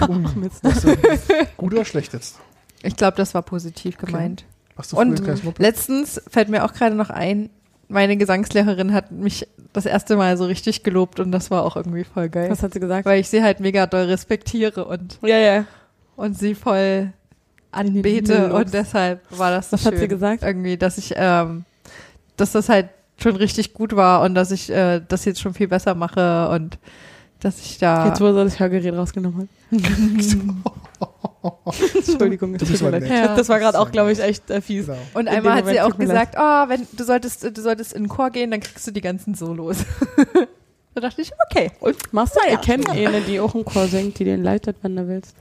Denn? 0.00 1.46
Gut 1.56 1.72
oder 1.74 1.84
schlecht 1.84 2.12
jetzt? 2.12 2.38
Ich 2.82 2.96
glaube, 2.96 3.16
das 3.16 3.34
war 3.34 3.42
positiv 3.42 3.98
gemeint. 3.98 4.44
Du 4.90 4.96
Und? 4.96 5.58
Letztens 5.58 6.22
fällt 6.30 6.48
mir 6.48 6.64
auch 6.64 6.72
gerade 6.72 6.94
noch 6.94 7.10
ein, 7.10 7.50
meine 7.88 8.16
Gesangslehrerin 8.16 8.92
hat 8.92 9.10
mich 9.10 9.48
das 9.72 9.86
erste 9.86 10.16
Mal 10.16 10.36
so 10.36 10.44
richtig 10.44 10.84
gelobt 10.84 11.20
und 11.20 11.32
das 11.32 11.50
war 11.50 11.64
auch 11.64 11.76
irgendwie 11.76 12.04
voll 12.04 12.28
geil. 12.28 12.50
Was 12.50 12.62
hat 12.62 12.74
sie 12.74 12.80
gesagt? 12.80 13.04
Weil 13.06 13.20
ich 13.20 13.28
sie 13.28 13.42
halt 13.42 13.60
mega 13.60 13.86
doll 13.86 14.04
respektiere 14.04 14.84
und, 14.84 15.18
Ja, 15.22 15.38
ja. 15.38 15.64
und 16.16 16.38
sie 16.38 16.54
voll 16.54 17.12
anbete 17.70 18.52
und 18.52 18.72
deshalb 18.72 19.20
war 19.30 19.50
das 19.50 19.70
so 19.70 19.74
Was 19.74 19.86
hat 19.86 19.92
schön. 19.94 20.00
sie 20.00 20.08
gesagt? 20.08 20.42
Irgendwie, 20.42 20.76
dass 20.76 20.98
ich, 20.98 21.14
ähm, 21.16 21.64
dass 22.36 22.52
das 22.52 22.68
halt 22.68 22.88
schon 23.20 23.36
richtig 23.36 23.74
gut 23.74 23.96
war 23.96 24.22
und 24.22 24.34
dass 24.34 24.50
ich 24.50 24.70
äh, 24.70 25.00
das 25.06 25.24
jetzt 25.24 25.40
schon 25.40 25.54
viel 25.54 25.68
besser 25.68 25.94
mache 25.94 26.48
und 26.50 26.78
dass 27.40 27.60
ich 27.60 27.78
da. 27.78 28.08
Jetzt, 28.08 28.20
wo 28.20 28.26
er 28.26 28.44
das 28.44 28.58
Hörgerät 28.58 28.94
rausgenommen 28.94 29.48
hat. 29.70 29.80
Entschuldigung, 31.94 32.56
das, 32.56 32.80
leid. 32.80 33.02
nett. 33.02 33.10
Ja. 33.10 33.34
das 33.36 33.48
war 33.48 33.58
gerade 33.58 33.78
auch, 33.78 33.90
glaube 33.90 34.12
ich, 34.12 34.20
echt 34.20 34.50
äh, 34.50 34.60
fies. 34.60 34.86
Genau. 34.86 34.98
und 35.14 35.22
in 35.22 35.28
einmal 35.28 35.54
hat 35.54 35.66
sie 35.66 35.80
auch 35.80 35.96
gesagt, 35.96 36.34
oh, 36.38 36.68
wenn 36.68 36.86
du 36.92 37.04
solltest, 37.04 37.44
du 37.44 37.60
solltest 37.60 37.92
in 37.92 38.04
den 38.04 38.08
Chor 38.08 38.30
gehen, 38.30 38.50
dann 38.50 38.60
kriegst 38.60 38.86
du 38.86 38.90
die 38.90 39.00
ganzen 39.00 39.34
Solos. 39.34 39.78
da 40.94 41.00
dachte 41.00 41.22
ich, 41.22 41.30
okay. 41.48 41.70
Und 41.80 41.96
machst 42.12 42.36
du, 42.36 42.40
ihr 42.50 42.58
kennt 42.58 42.88
eine, 42.88 43.20
die 43.20 43.40
auch 43.40 43.54
im 43.54 43.64
Chor 43.64 43.86
singt, 43.86 44.18
die 44.18 44.24
den 44.24 44.42
leitet, 44.42 44.76
wenn 44.82 44.96
du 44.96 45.06
willst. 45.06 45.34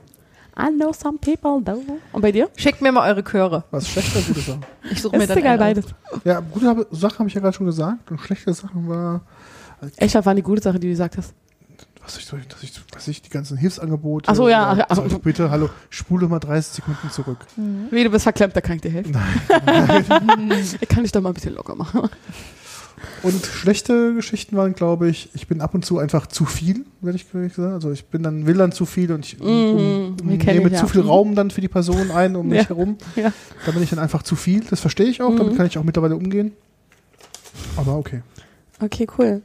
I 0.60 0.70
know 0.76 0.92
some 0.92 1.18
people 1.20 1.62
though. 1.64 1.84
Und 2.12 2.22
bei 2.22 2.32
dir? 2.32 2.50
Schickt 2.56 2.82
mir 2.82 2.92
mal 2.92 3.08
eure 3.10 3.24
Chöre. 3.24 3.64
Was 3.72 3.88
schlechte 3.90 4.18
oder 4.18 4.28
gute 4.28 4.40
Sachen? 4.42 4.66
Ich 4.90 5.02
suche 5.02 5.16
mir 5.18 5.24
Ist 5.24 5.30
dann 5.30 5.38
egal, 5.38 5.54
aus. 5.56 5.60
beides. 5.60 5.86
Ja, 6.24 6.40
gute 6.40 6.88
Sachen 6.92 7.20
habe 7.20 7.30
ich 7.30 7.36
ja 7.36 7.42
gerade 7.42 7.54
schon 7.56 7.66
gesagt 7.68 8.10
und 8.10 8.20
schlechte 8.20 8.54
Sachen 8.54 8.88
war, 8.90 9.22
Echt, 9.98 10.16
das 10.16 10.26
war 10.26 10.32
eine 10.32 10.42
gute 10.42 10.62
Sache, 10.64 10.80
die 10.80 10.88
du 10.88 10.94
gesagt 10.94 11.18
hast. 11.18 11.34
was 12.04 12.18
ich, 12.18 12.26
dass 12.28 12.64
ich, 12.64 12.72
was 12.94 13.08
ich 13.08 13.22
die 13.22 13.30
ganzen 13.30 13.58
Hilfsangebote. 13.58 14.28
Ach 14.32 14.36
so, 14.36 14.50
ja, 14.50 14.72
oder- 14.74 14.86
ach, 14.90 14.98
ach. 14.98 15.04
also 15.04 15.20
bitte, 15.20 15.52
hallo, 15.52 15.70
spule 15.92 16.28
mal 16.28 16.40
30 16.40 16.74
Sekunden 16.78 17.12
zurück. 17.12 17.38
Wie, 17.92 18.04
du 18.04 18.10
bist 18.10 18.24
verklemmt, 18.24 18.56
da 18.56 18.62
kann 18.62 18.78
ich 18.78 18.82
dir 18.82 18.90
helfen. 18.92 19.16
ich 20.82 20.90
kann 20.90 21.04
dich 21.04 21.12
doch 21.12 21.22
mal 21.22 21.30
ein 21.30 21.34
bisschen 21.36 21.54
locker 21.54 21.76
machen. 21.76 22.10
Und 23.22 23.46
schlechte 23.46 24.16
Geschichten 24.16 24.56
waren, 24.58 24.74
glaube 24.74 25.08
ich, 25.10 25.30
ich 25.34 25.48
bin 25.48 25.62
ab 25.62 25.74
und 25.76 25.86
zu 25.86 26.00
einfach 26.00 26.26
zu 26.28 26.46
viel, 26.46 26.86
werde 27.02 27.18
ich 27.18 27.26
sagen. 27.54 27.74
Also 27.74 27.92
ich 27.92 28.06
bin 28.06 28.24
dann, 28.24 28.48
will 28.48 28.56
dann 28.56 28.72
zu 28.72 28.86
viel 28.86 29.12
und 29.12 29.26
ich 29.26 29.40
um, 29.40 29.48
um, 29.48 30.16
Mhm, 30.24 30.40
kennen 30.40 30.64
nehme 30.64 30.74
zu 30.76 30.88
viel 30.88 31.02
Raum 31.02 31.36
dann 31.36 31.52
für 31.52 31.62
die 31.62 31.68
Person 31.68 32.10
ein 32.12 32.36
um 32.36 32.48
mich 32.48 32.64
Ja. 32.64 32.70
herum. 32.70 32.98
Ja. 33.16 33.32
Da 33.66 33.72
bin 33.72 33.84
ich 33.84 33.90
dann 33.92 34.00
einfach 34.00 34.24
zu 34.24 34.36
viel. 34.36 34.64
Das 34.70 34.80
verstehe 34.80 35.06
ich 35.08 35.22
auch, 35.22 35.36
damit 35.36 35.54
Mhm. 35.54 35.58
kann 35.58 35.68
ich 35.68 35.78
auch 35.78 35.84
mittlerweile 35.84 36.16
umgehen. 36.16 36.54
Aber 37.76 37.98
okay. 37.98 38.22
Okay, 38.80 39.08
cool. 39.18 39.42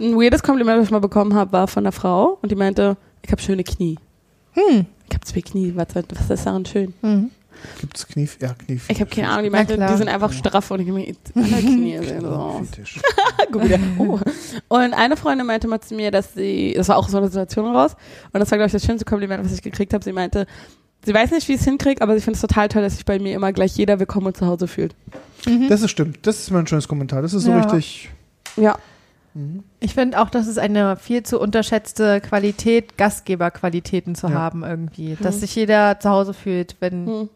Ein 0.00 0.16
weirdes 0.16 0.42
Kompliment, 0.42 0.78
das 0.78 0.86
ich 0.86 0.90
mal 0.90 0.98
bekommen 1.00 1.34
habe, 1.34 1.52
war 1.52 1.68
von 1.68 1.82
einer 1.84 1.92
Frau 1.92 2.38
und 2.42 2.50
die 2.50 2.56
meinte, 2.56 2.96
ich 3.22 3.30
habe 3.30 3.40
schöne 3.42 3.62
Knie. 3.64 3.96
Hm. 4.52 4.86
Ich 5.08 5.14
habe 5.14 5.24
zwei 5.24 5.40
Knie, 5.42 5.72
was, 5.76 5.88
was 5.94 6.30
ist 6.30 6.46
daran 6.46 6.64
schön? 6.64 6.94
Mhm. 7.02 7.30
Gibt 7.80 7.96
es 7.96 8.06
Knie? 8.06 8.28
Ja, 8.40 8.54
Knie. 8.54 8.80
Ich 8.88 9.00
habe 9.00 9.10
keine 9.10 9.28
Ahnung, 9.30 9.44
die 9.44 9.50
meinte, 9.50 9.76
die 9.76 9.96
sind 9.96 10.08
einfach 10.08 10.32
straff 10.32 10.70
und 10.70 10.80
ich 10.80 10.88
habe 10.88 10.98
mir 10.98 11.14
meine 11.34 11.60
Knie 11.62 11.98
sehen 11.98 12.20
so. 12.20 12.62
Wieder. 13.62 13.78
Oh. 13.98 14.18
Und 14.68 14.94
eine 14.94 15.16
Freundin 15.16 15.46
meinte 15.46 15.68
mal 15.68 15.80
zu 15.80 15.94
mir, 15.94 16.10
dass 16.10 16.34
sie, 16.34 16.74
das 16.76 16.88
war 16.88 16.96
auch 16.96 17.08
so 17.08 17.18
eine 17.18 17.28
Situation 17.28 17.74
raus, 17.74 17.96
und 18.32 18.40
das 18.40 18.50
war, 18.50 18.58
glaube 18.58 18.66
ich, 18.66 18.72
das 18.72 18.84
schönste 18.84 19.04
Kompliment, 19.04 19.44
was 19.44 19.52
ich 19.52 19.62
gekriegt 19.62 19.92
habe. 19.94 20.02
Sie 20.04 20.12
meinte, 20.12 20.46
sie 21.04 21.14
weiß 21.14 21.30
nicht, 21.30 21.46
wie 21.48 21.52
ich 21.54 21.60
es 21.60 21.64
hinkriege, 21.64 22.00
aber 22.02 22.14
sie 22.14 22.20
findet 22.20 22.42
es 22.42 22.48
total 22.48 22.68
toll, 22.68 22.82
dass 22.82 22.94
sich 22.94 23.04
bei 23.04 23.18
mir 23.18 23.34
immer 23.34 23.52
gleich 23.52 23.76
jeder 23.76 23.98
willkommen 24.00 24.26
und 24.28 24.36
zu 24.36 24.46
Hause 24.46 24.66
fühlt. 24.68 24.94
Das 25.68 25.82
ist 25.82 25.90
stimmt. 25.90 26.26
Das 26.26 26.38
ist 26.40 26.50
mal 26.50 26.60
ein 26.60 26.66
schönes 26.66 26.88
Kommentar. 26.88 27.22
Das 27.22 27.34
ist 27.34 27.44
so 27.44 27.50
Ja. 27.50 27.60
richtig. 27.60 28.10
Ja. 28.56 28.78
Mhm. 29.34 29.62
Ich 29.80 29.94
finde 29.94 30.20
auch, 30.20 30.30
das 30.30 30.46
ist 30.46 30.58
eine 30.58 30.96
viel 30.96 31.22
zu 31.22 31.38
unterschätzte 31.40 32.20
Qualität, 32.20 32.96
Gastgeberqualitäten 32.96 34.14
zu 34.14 34.28
Ja. 34.28 34.34
haben 34.34 34.62
irgendwie. 34.64 35.16
Dass 35.20 35.34
Hm. 35.34 35.40
sich 35.42 35.54
jeder 35.56 35.98
zu 36.00 36.08
Hause 36.08 36.32
fühlt, 36.34 36.76
wenn, 36.80 37.06
Hm. 37.06 37.28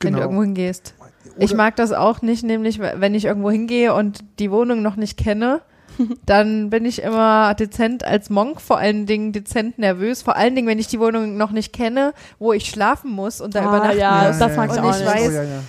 Wenn 0.00 0.12
Genau. 0.12 0.18
du 0.18 0.22
irgendwo 0.24 0.42
hingehst. 0.42 0.94
Ich 1.38 1.50
Oder- 1.50 1.56
mag 1.56 1.76
das 1.76 1.92
auch 1.92 2.22
nicht, 2.22 2.42
nämlich 2.44 2.78
wenn 2.80 3.14
ich 3.14 3.24
irgendwo 3.24 3.50
hingehe 3.50 3.94
und 3.94 4.20
die 4.38 4.50
Wohnung 4.50 4.82
noch 4.82 4.96
nicht 4.96 5.16
kenne, 5.18 5.60
dann 6.26 6.70
bin 6.70 6.84
ich 6.84 7.02
immer 7.02 7.54
dezent 7.54 8.04
als 8.04 8.30
Monk 8.30 8.60
vor 8.60 8.78
allen 8.78 9.06
Dingen 9.06 9.32
dezent 9.32 9.78
nervös. 9.78 10.22
Vor 10.22 10.36
allen 10.36 10.54
Dingen, 10.54 10.68
wenn 10.68 10.78
ich 10.78 10.86
die 10.86 11.00
Wohnung 11.00 11.36
noch 11.36 11.50
nicht 11.50 11.72
kenne, 11.72 12.12
wo 12.38 12.52
ich 12.52 12.66
schlafen 12.70 13.10
muss 13.10 13.40
und 13.40 13.54
da 13.54 13.60
Ah, 13.60 13.68
übernachten 13.68 13.98
ja, 13.98 14.24
muss. 14.28 14.38
das 14.38 14.56
mag 14.56 14.70
ich 14.72 14.78
Und 14.78 14.84
auch 14.84 14.90
ich 14.96 15.00
nicht. 15.04 15.08
weiß- 15.14 15.28
Oh, 15.28 15.32
ja, 15.32 15.42
ja. 15.42 15.60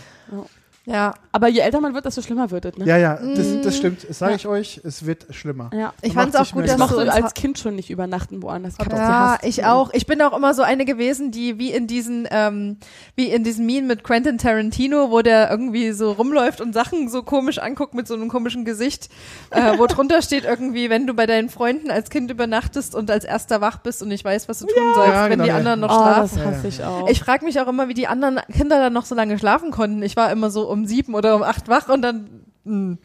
Ja, 0.92 1.14
Aber 1.32 1.48
je 1.48 1.60
älter 1.60 1.80
man 1.82 1.94
wird, 1.94 2.06
desto 2.06 2.22
schlimmer 2.22 2.50
wird 2.50 2.66
es, 2.66 2.76
ne? 2.78 2.86
ja, 2.86 2.98
ja, 2.98 3.16
das, 3.16 3.46
Mhm. 3.48 3.62
das 3.64 3.78
stimmt. 3.78 4.10
Das 4.10 4.18
sage 4.20 4.34
ich 4.36 4.48
euch. 4.48 4.82
Es 4.84 5.06
wird 5.06 5.28
schlimmer. 5.30 5.70
Ja. 5.74 5.94
ich 6.02 6.14
fand 6.14 6.34
es 6.34 6.40
auch 6.40 6.52
gut, 6.52 6.64
dass 6.64 6.72
Ich 6.72 6.78
du 6.78 6.84
mochte 6.84 7.02
ins 7.04 7.12
als 7.14 7.34
Kind 7.36 7.60
schon 7.60 7.76
nicht 7.76 7.90
übernachten 7.92 8.42
woanders. 8.42 8.74
Ich 8.80 8.86
hab 8.86 8.94
Ja, 8.94 9.38
ich 9.44 9.64
auch. 9.66 9.92
Ich 9.94 10.08
bin 10.08 10.22
auch 10.24 10.36
immer 10.36 10.54
so 10.56 10.64
eine 10.64 10.86
gewesen, 10.86 11.30
die 11.32 11.60
wie 11.60 11.72
in 11.72 11.86
diesen, 11.86 12.28
ähm, 12.32 12.78
wie 13.16 13.26
in 13.30 13.44
diesem 13.44 13.66
Meme 13.68 13.86
mit 13.88 14.04
Quentin 14.04 14.38
Tarantino, 14.40 15.12
wo 15.12 15.22
der 15.22 15.52
irgendwie 15.52 15.92
so 15.92 16.12
rumläuft 16.12 16.60
und 16.62 16.74
Sachen 16.74 17.08
so 17.10 17.22
komisch 17.22 17.60
anguckt 17.60 17.94
mit 17.94 18.08
so 18.08 18.16
einem 18.16 18.28
komischen 18.30 18.66
Gesicht, 18.66 19.10
äh, 19.52 19.78
wo 19.78 19.86
drunter 19.86 20.22
steht 20.24 20.44
irgendwie, 20.46 20.90
wenn 20.90 21.06
du 21.06 21.14
bei 21.14 21.28
deinen 21.28 21.50
Freunden 21.50 21.92
als 21.92 22.10
Kind 22.10 22.32
übernachtest 22.32 22.96
und 22.96 23.12
als 23.12 23.24
erster 23.26 23.62
wach 23.62 23.78
bist 23.78 24.02
und 24.02 24.08
nicht 24.10 24.26
weißt, 24.26 24.50
was 24.50 24.60
du 24.60 24.66
tun 24.66 24.76
sollst, 24.96 25.14
Ja, 25.14 25.24
wenn 25.26 25.32
genau, 25.32 25.44
die 25.44 25.50
ja. 25.50 25.58
anderen 25.58 25.80
noch 25.82 25.92
Oh, 25.92 26.02
schlafen. 26.02 26.40
das 26.44 26.46
hasse 26.56 26.68
ich 26.68 26.84
auch. 26.84 27.08
Ich 27.10 27.20
frage 27.20 27.46
mich 27.46 27.60
auch 27.62 27.68
immer, 27.68 27.88
wie 27.88 27.94
die 27.94 28.08
anderen 28.08 28.40
Kinder 28.52 28.80
dann 28.80 28.94
noch 28.94 29.06
so 29.06 29.14
lange 29.14 29.38
schlafen 29.38 29.70
konnten. 29.70 30.02
Ich 30.02 30.16
war 30.16 30.32
immer 30.32 30.50
so 30.50 30.68
um 30.70 30.79
sieben 30.86 31.16
oder 31.16 31.36
um 31.36 31.44
acht 31.44 31.68
wach 31.68 31.90
und 31.90 32.02
dann, 32.02 32.30
mh, 32.64 32.98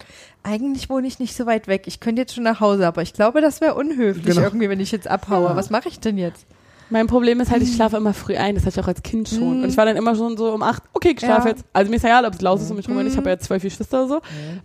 eigentlich 0.42 0.90
wohne 0.90 1.06
ich 1.06 1.18
nicht 1.18 1.34
so 1.36 1.46
weit 1.46 1.68
weg. 1.68 1.84
Ich 1.86 2.00
könnte 2.00 2.22
jetzt 2.22 2.34
schon 2.34 2.44
nach 2.44 2.60
Hause, 2.60 2.86
aber 2.86 3.02
ich 3.02 3.12
glaube, 3.14 3.40
das 3.40 3.60
wäre 3.60 3.74
unhöflich 3.74 4.24
Genau. 4.26 4.42
irgendwie, 4.42 4.68
wenn 4.68 4.80
ich 4.80 4.92
jetzt 4.92 5.08
abhaue. 5.08 5.56
Was 5.56 5.70
mache 5.70 5.88
ich 5.88 6.00
denn 6.00 6.18
jetzt? 6.18 6.46
Mein 6.90 7.06
Problem 7.06 7.40
ist 7.40 7.50
halt, 7.50 7.62
ich 7.62 7.74
schlafe 7.74 7.96
immer 7.96 8.12
früh 8.12 8.36
ein. 8.36 8.54
Das 8.54 8.66
hatte 8.66 8.78
ich 8.78 8.84
auch 8.84 8.88
als 8.88 9.02
Kind 9.02 9.28
schon. 9.30 9.58
Mhm. 9.58 9.62
Und 9.64 9.70
ich 9.70 9.76
war 9.78 9.86
dann 9.86 9.96
immer 9.96 10.14
schon 10.14 10.36
so 10.36 10.52
um 10.52 10.62
acht, 10.62 10.82
okay, 10.92 11.12
ich 11.14 11.18
schlafe 11.20 11.48
Ja. 11.48 11.54
jetzt. 11.54 11.64
Also 11.72 11.90
mir 11.90 11.96
ist 11.96 12.04
egal, 12.04 12.26
ob 12.26 12.34
es 12.34 12.42
laut 12.42 12.60
ist 12.60 12.70
um 12.70 12.76
mich 12.76 12.86
rum. 12.86 12.96
Mhm. 13.00 13.06
Ich 13.06 13.16
habe 13.16 13.26
ja 13.30 13.32
jetzt 13.32 13.46
zwölf 13.46 13.62
Geschwister 13.62 14.04
oder 14.04 14.20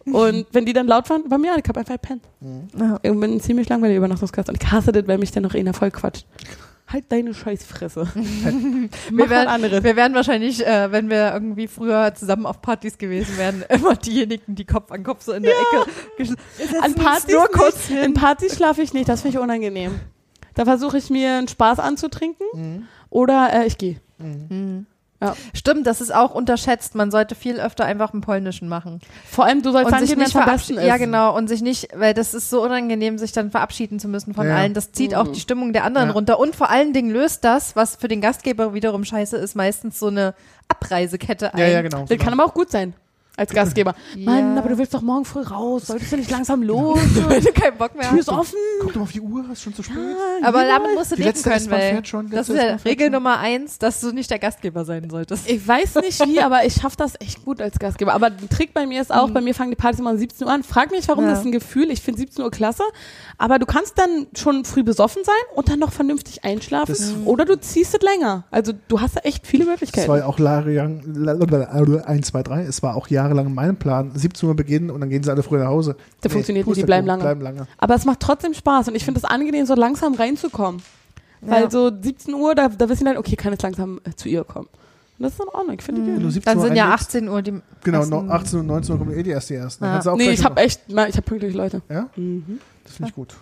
so. 0.06 0.12
Und 0.12 0.46
wenn 0.52 0.66
die 0.66 0.74
dann 0.74 0.86
laut 0.86 1.10
waren, 1.10 1.24
war 1.32 1.38
mir 1.38 1.48
egal, 1.48 1.62
ich 1.64 1.70
habe 1.70 1.80
einfach 1.80 1.94
gepennt. 1.94 2.24
Ja. 2.78 3.00
Ich 3.02 3.18
bin 3.18 3.40
ziemlich 3.40 3.70
langweiliger 3.70 4.00
Übernachtungsgast. 4.00 4.50
Und 4.50 4.62
ich 4.62 4.70
hasse 4.70 4.92
das, 4.92 5.08
weil 5.08 5.18
mich 5.18 5.32
dann 5.32 5.44
noch 5.44 5.56
einer 5.56 5.74
voll 5.74 5.92
quatscht. 5.92 6.26
Halt 6.92 7.06
deine 7.10 7.36
Scheißfresse. 7.36 8.08
Wir 9.12 9.30
werden, 9.30 9.48
anderes. 9.48 9.84
wir 9.84 9.96
werden 9.96 10.16
wahrscheinlich, 10.16 10.66
äh, 10.66 10.92
wenn 10.92 11.10
wir 11.12 11.32
irgendwie 11.34 11.68
früher 11.68 12.16
zusammen 12.16 12.48
auf 12.48 12.64
Partys 12.64 12.98
gewesen 12.98 13.38
wären, 13.38 13.64
immer 13.70 13.96
diejenigen, 13.96 14.56
die 14.56 14.66
Kopf 14.66 14.92
an 14.92 15.04
Kopf 15.04 15.22
so 15.24 15.34
in 15.34 15.44
der 15.44 15.52
Ecke 15.52 15.92
Wir 16.18 16.26
setzen 16.26 16.82
An 16.82 16.96
Partys, 16.96 17.34
nur 17.34 17.48
kurz 17.48 17.90
nicht. 17.90 18.00
In 18.00 18.04
hin. 18.06 18.14
Partys 18.16 18.56
schlafe 18.56 18.82
ich 18.82 18.94
nicht, 18.94 19.08
das 19.08 19.22
finde 19.22 19.38
ich 19.38 19.44
unangenehm. 19.44 20.00
Da 20.56 20.66
versuche 20.66 20.98
ich 20.98 21.12
mir 21.12 21.38
einen 21.38 21.48
Spaß 21.48 21.78
anzutrinken 21.78 22.88
oder 23.12 23.54
äh, 23.54 23.68
ich 23.68 23.78
gehe. 23.78 24.02
Mhm. 24.18 24.88
Ja. 25.22 25.36
Stimmt, 25.54 25.86
das 25.86 26.00
ist 26.00 26.14
auch 26.16 26.34
unterschätzt. 26.34 26.96
Man 26.96 27.12
sollte 27.12 27.36
viel 27.36 27.60
öfter 27.60 27.84
einfach 27.86 28.14
einen 28.14 28.22
polnischen 28.22 28.70
machen. 28.70 29.02
Vor 29.30 29.46
allem, 29.46 29.62
du 29.62 29.72
sollst 29.72 29.92
Und 29.92 30.00
sich 30.00 30.16
nicht 30.16 30.32
verabschieden. 30.32 30.86
Ja, 30.86 30.96
genau. 30.98 31.36
Und 31.36 31.50
sich 31.50 31.62
nicht, 31.62 31.90
weil 31.94 32.14
das 32.14 32.34
ist 32.34 32.50
so 32.50 32.64
unangenehm, 32.64 33.18
sich 33.18 33.34
dann 33.34 33.52
verabschieden 33.52 34.00
zu 34.00 34.08
müssen 34.08 34.34
von 34.34 34.48
Ja. 34.48 34.56
allen. 34.56 34.74
Das 34.74 34.94
zieht 34.94 35.16
auch 35.16 35.26
Mhm. 35.26 35.34
die 35.34 35.40
Stimmung 35.42 35.74
der 35.74 35.84
anderen 35.84 36.08
Ja. 36.10 36.14
runter. 36.14 36.40
Und 36.40 36.56
vor 36.56 36.70
allen 36.70 36.94
Dingen 36.94 37.12
löst 37.12 37.44
das, 37.44 37.76
was 37.76 37.98
für 37.98 38.08
den 38.08 38.22
Gastgeber 38.22 38.74
wiederum 38.74 39.04
scheiße 39.04 39.36
ist, 39.36 39.56
meistens 39.56 40.00
so 40.00 40.08
eine 40.08 40.36
Abreisekette 40.70 41.54
ein. 41.54 41.60
Ja, 41.60 41.68
ja, 41.68 41.82
genau. 41.82 42.06
Das 42.08 42.18
kann 42.18 42.32
aber 42.34 42.46
auch 42.46 42.54
gut 42.54 42.72
sein. 42.72 42.94
Als 43.40 43.52
Gastgeber. 43.52 43.96
Ja. 44.16 44.26
Mann, 44.32 44.58
aber 44.58 44.70
du 44.70 44.78
willst 44.78 44.94
doch 44.94 45.02
morgen 45.02 45.24
früh 45.24 45.42
raus. 45.42 45.84
Solltest 45.88 46.12
du 46.12 46.18
nicht 46.18 46.30
langsam 46.32 46.62
los? 46.64 46.98
Wenn 47.28 47.44
du 47.44 47.52
keinen 47.54 47.78
Bock 47.78 47.96
mehr 47.96 48.10
Tür 48.10 48.20
ist 48.20 48.30
offen. 48.30 48.56
Guck 48.82 48.90
doch 48.94 48.96
mal 48.98 49.04
auf 49.04 49.12
die 49.12 49.22
Uhr, 49.22 49.46
hast 49.48 49.62
schon 49.62 49.74
zu 49.74 49.84
spät. 49.84 49.96
Aber 50.44 50.64
damit 50.64 50.96
musst 50.96 51.12
du 51.12 51.16
Die 51.16 51.24
leben 51.24 51.42
können, 51.42 51.72
weil 51.72 51.92
fährt 51.92 52.08
schon, 52.08 52.30
das 52.30 52.50
ist 52.50 52.58
ja 52.62 52.76
Regel 52.84 53.06
schon. 53.08 53.14
Nummer 53.14 53.38
eins, 53.40 53.78
dass 53.78 54.02
du 54.02 54.12
nicht 54.12 54.30
der 54.32 54.40
Gastgeber 54.40 54.84
sein 54.84 55.10
solltest. 55.10 55.50
Ich 55.50 55.66
weiß 55.66 55.96
nicht 55.96 56.26
wie, 56.28 56.42
aber 56.42 56.66
ich 56.66 56.74
schaffe 56.74 56.98
das 56.98 57.14
echt 57.22 57.46
gut 57.46 57.62
als 57.62 57.78
Gastgeber. 57.80 58.14
Aber 58.14 58.28
ein 58.28 58.50
Trick 58.50 58.74
bei 58.74 58.86
mir 58.86 59.02
ist 59.02 59.14
auch, 59.14 59.30
bei 59.30 59.42
mir 59.42 59.54
fangen 59.56 59.70
die 59.70 59.76
Partys 59.78 60.00
immer 60.00 60.12
um 60.12 60.18
17 60.18 60.48
Uhr 60.48 60.54
an. 60.54 60.64
Frag 60.64 60.92
mich, 60.92 61.08
warum 61.08 61.24
Ja. 61.24 61.30
das 61.32 61.40
ist 61.40 61.46
ein 61.46 61.52
Gefühl. 61.52 61.92
Ich 61.92 62.02
finde 62.02 62.20
17 62.20 62.44
Uhr 62.44 62.52
klasse. 62.52 62.84
Aber 63.38 63.60
du 63.60 63.66
kannst 63.66 63.98
dann 63.98 64.28
schon 64.36 64.66
früh 64.66 64.84
besoffen 64.84 65.24
sein 65.24 65.36
und 65.56 65.70
dann 65.70 65.80
noch 65.80 65.92
vernünftig 65.94 66.44
einschlafen. 66.44 66.88
Das- 66.98 67.14
oder 67.26 67.46
du 67.46 67.58
ziehst 67.60 67.94
es 67.96 68.02
länger. 68.02 68.44
Also 68.52 68.74
du 68.88 69.00
hast 69.00 69.16
da 69.16 69.22
echt 69.22 69.48
viele 69.48 69.64
Es 69.64 69.70
Möglichkeiten. 69.70 70.08
war 70.10 70.18
ja 70.18 70.26
auch 70.26 70.40
jahrelang, 70.40 72.04
1, 72.06 72.28
2, 72.28 72.44
3, 72.44 72.64
es 72.64 72.82
war 72.84 72.96
auch 72.96 73.08
jahrelang 73.30 73.54
mein 73.54 73.76
Plan, 73.78 74.12
17 74.14 74.50
Uhr 74.50 74.56
beginnen 74.56 74.90
und 74.90 75.00
dann 75.02 75.10
gehen 75.10 75.24
sie 75.24 75.32
alle 75.32 75.44
früher 75.44 75.60
nach 75.64 75.70
Hause. 75.70 75.96
Der 76.24 76.32
funktioniert 76.32 76.68
nicht, 76.68 76.78
die 76.78 76.84
bleiben 76.84 77.08
lange. 77.08 77.22
Bleiben 77.24 77.42
lange. 77.42 77.68
Aber 77.78 77.96
es 77.96 78.06
macht 78.06 78.20
trotzdem 78.20 78.54
Spaß 78.54 78.88
und 78.90 78.96
ich 78.96 79.06
finde 79.06 79.20
es 79.20 79.26
angenehm, 79.26 79.66
so 79.66 79.76
langsam 79.76 80.14
reinzukommen. 80.16 80.82
Weil 81.42 81.64
Ja. 81.64 81.70
so 81.70 81.90
17 82.02 82.34
Uhr, 82.34 82.54
da, 82.56 82.68
da 82.68 82.90
wissen 82.90 83.06
die 83.06 83.12
dann, 83.12 83.18
okay, 83.18 83.36
kann 83.36 83.54
jetzt 83.54 83.62
langsam 83.64 84.02
äh, 84.04 84.12
zu 84.16 84.28
ihr 84.28 84.44
kommen. 84.44 84.68
Und 85.18 85.24
das 85.24 85.34
ist 85.34 85.40
in 85.42 85.48
Ordnung, 85.50 85.76
ich 85.78 85.82
finde 85.84 86.02
die 86.02 86.08
Wenn 86.08 86.16
gut. 86.16 86.24
du 86.26 86.30
17 86.32 86.54
Dann 86.54 86.62
sind 86.62 86.76
ja 86.76 86.84
einlegst, 86.86 87.06
18 87.08 87.30
Uhr 87.30 87.42
die 87.42 87.54
Genau, 87.84 87.98
ersten- 88.00 88.12
noch 88.26 88.30
18 88.34 88.60
und 88.60 88.68
19 88.68 88.94
Uhr 88.94 89.00
kommen 89.00 89.18
eh 89.18 89.24
die 89.24 89.30
erste 89.32 89.56
ersten. 89.56 89.84
Ja. 89.86 90.16
Nee, 90.16 90.32
ich 90.32 90.44
habe 90.44 90.60
echt, 90.62 90.82
ich 90.88 90.96
habe 90.98 91.22
pünktliche 91.22 91.58
Leute. 91.58 91.82
Ja, 91.90 92.08
Mhm. 92.16 92.60
das 92.84 92.94
finde 92.96 93.10
ich 93.10 93.16
gut. 93.16 93.36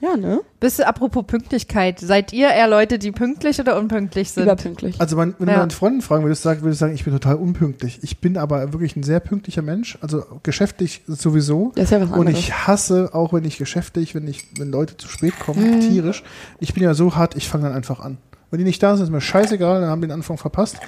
Ja, 0.00 0.16
ne? 0.16 0.40
Bist 0.60 0.78
du, 0.78 0.86
apropos 0.86 1.24
Pünktlichkeit, 1.26 1.98
seid 2.00 2.32
ihr 2.32 2.48
eher 2.48 2.68
Leute, 2.68 2.98
die 2.98 3.10
pünktlich 3.12 3.60
oder 3.60 3.78
unpünktlich 3.78 4.30
sind? 4.30 4.44
Überpünktlich. 4.44 4.98
Also 5.00 5.14
mein, 5.16 5.34
wenn 5.38 5.46
du 5.46 5.52
Ja. 5.52 5.58
meinen 5.58 5.70
Freunden 5.70 6.00
fragen 6.00 6.24
würdest, 6.24 6.42
sag, 6.42 6.62
würde 6.62 6.72
ich 6.72 6.78
sagen, 6.78 6.94
ich 6.94 7.04
bin 7.04 7.12
total 7.12 7.36
unpünktlich. 7.36 7.98
Ich 8.02 8.18
bin 8.18 8.38
aber 8.38 8.72
wirklich 8.72 8.96
ein 8.96 9.02
sehr 9.02 9.20
pünktlicher 9.20 9.60
Mensch, 9.62 9.98
also 10.00 10.24
geschäftlich 10.42 11.02
sowieso. 11.06 11.72
Das 11.74 11.84
ist 11.84 11.90
ja 11.90 12.00
was 12.00 12.08
Und 12.08 12.14
anderes. 12.28 12.38
ich 12.38 12.66
hasse, 12.66 13.10
auch 13.12 13.32
wenn 13.34 13.44
ich 13.44 13.58
geschäftlich, 13.58 14.14
wenn 14.14 14.26
ich, 14.26 14.46
wenn 14.58 14.70
Leute 14.70 14.96
zu 14.96 15.06
spät 15.08 15.38
kommen, 15.38 15.76
Mhm. 15.76 15.80
tierisch. 15.80 16.22
Ich 16.60 16.72
bin 16.72 16.82
ja 16.82 16.94
so 16.94 17.14
hart, 17.16 17.36
ich 17.36 17.48
fange 17.48 17.64
dann 17.64 17.74
einfach 17.74 18.00
an. 18.00 18.16
Wenn 18.50 18.58
die 18.58 18.64
nicht 18.64 18.82
da 18.82 18.96
sind, 18.96 19.04
ist 19.04 19.10
mir 19.12 19.20
scheißegal, 19.20 19.80
dann 19.82 19.90
haben 19.90 20.00
die 20.00 20.08
den 20.08 20.14
Anfang 20.14 20.38
verpasst. 20.38 20.78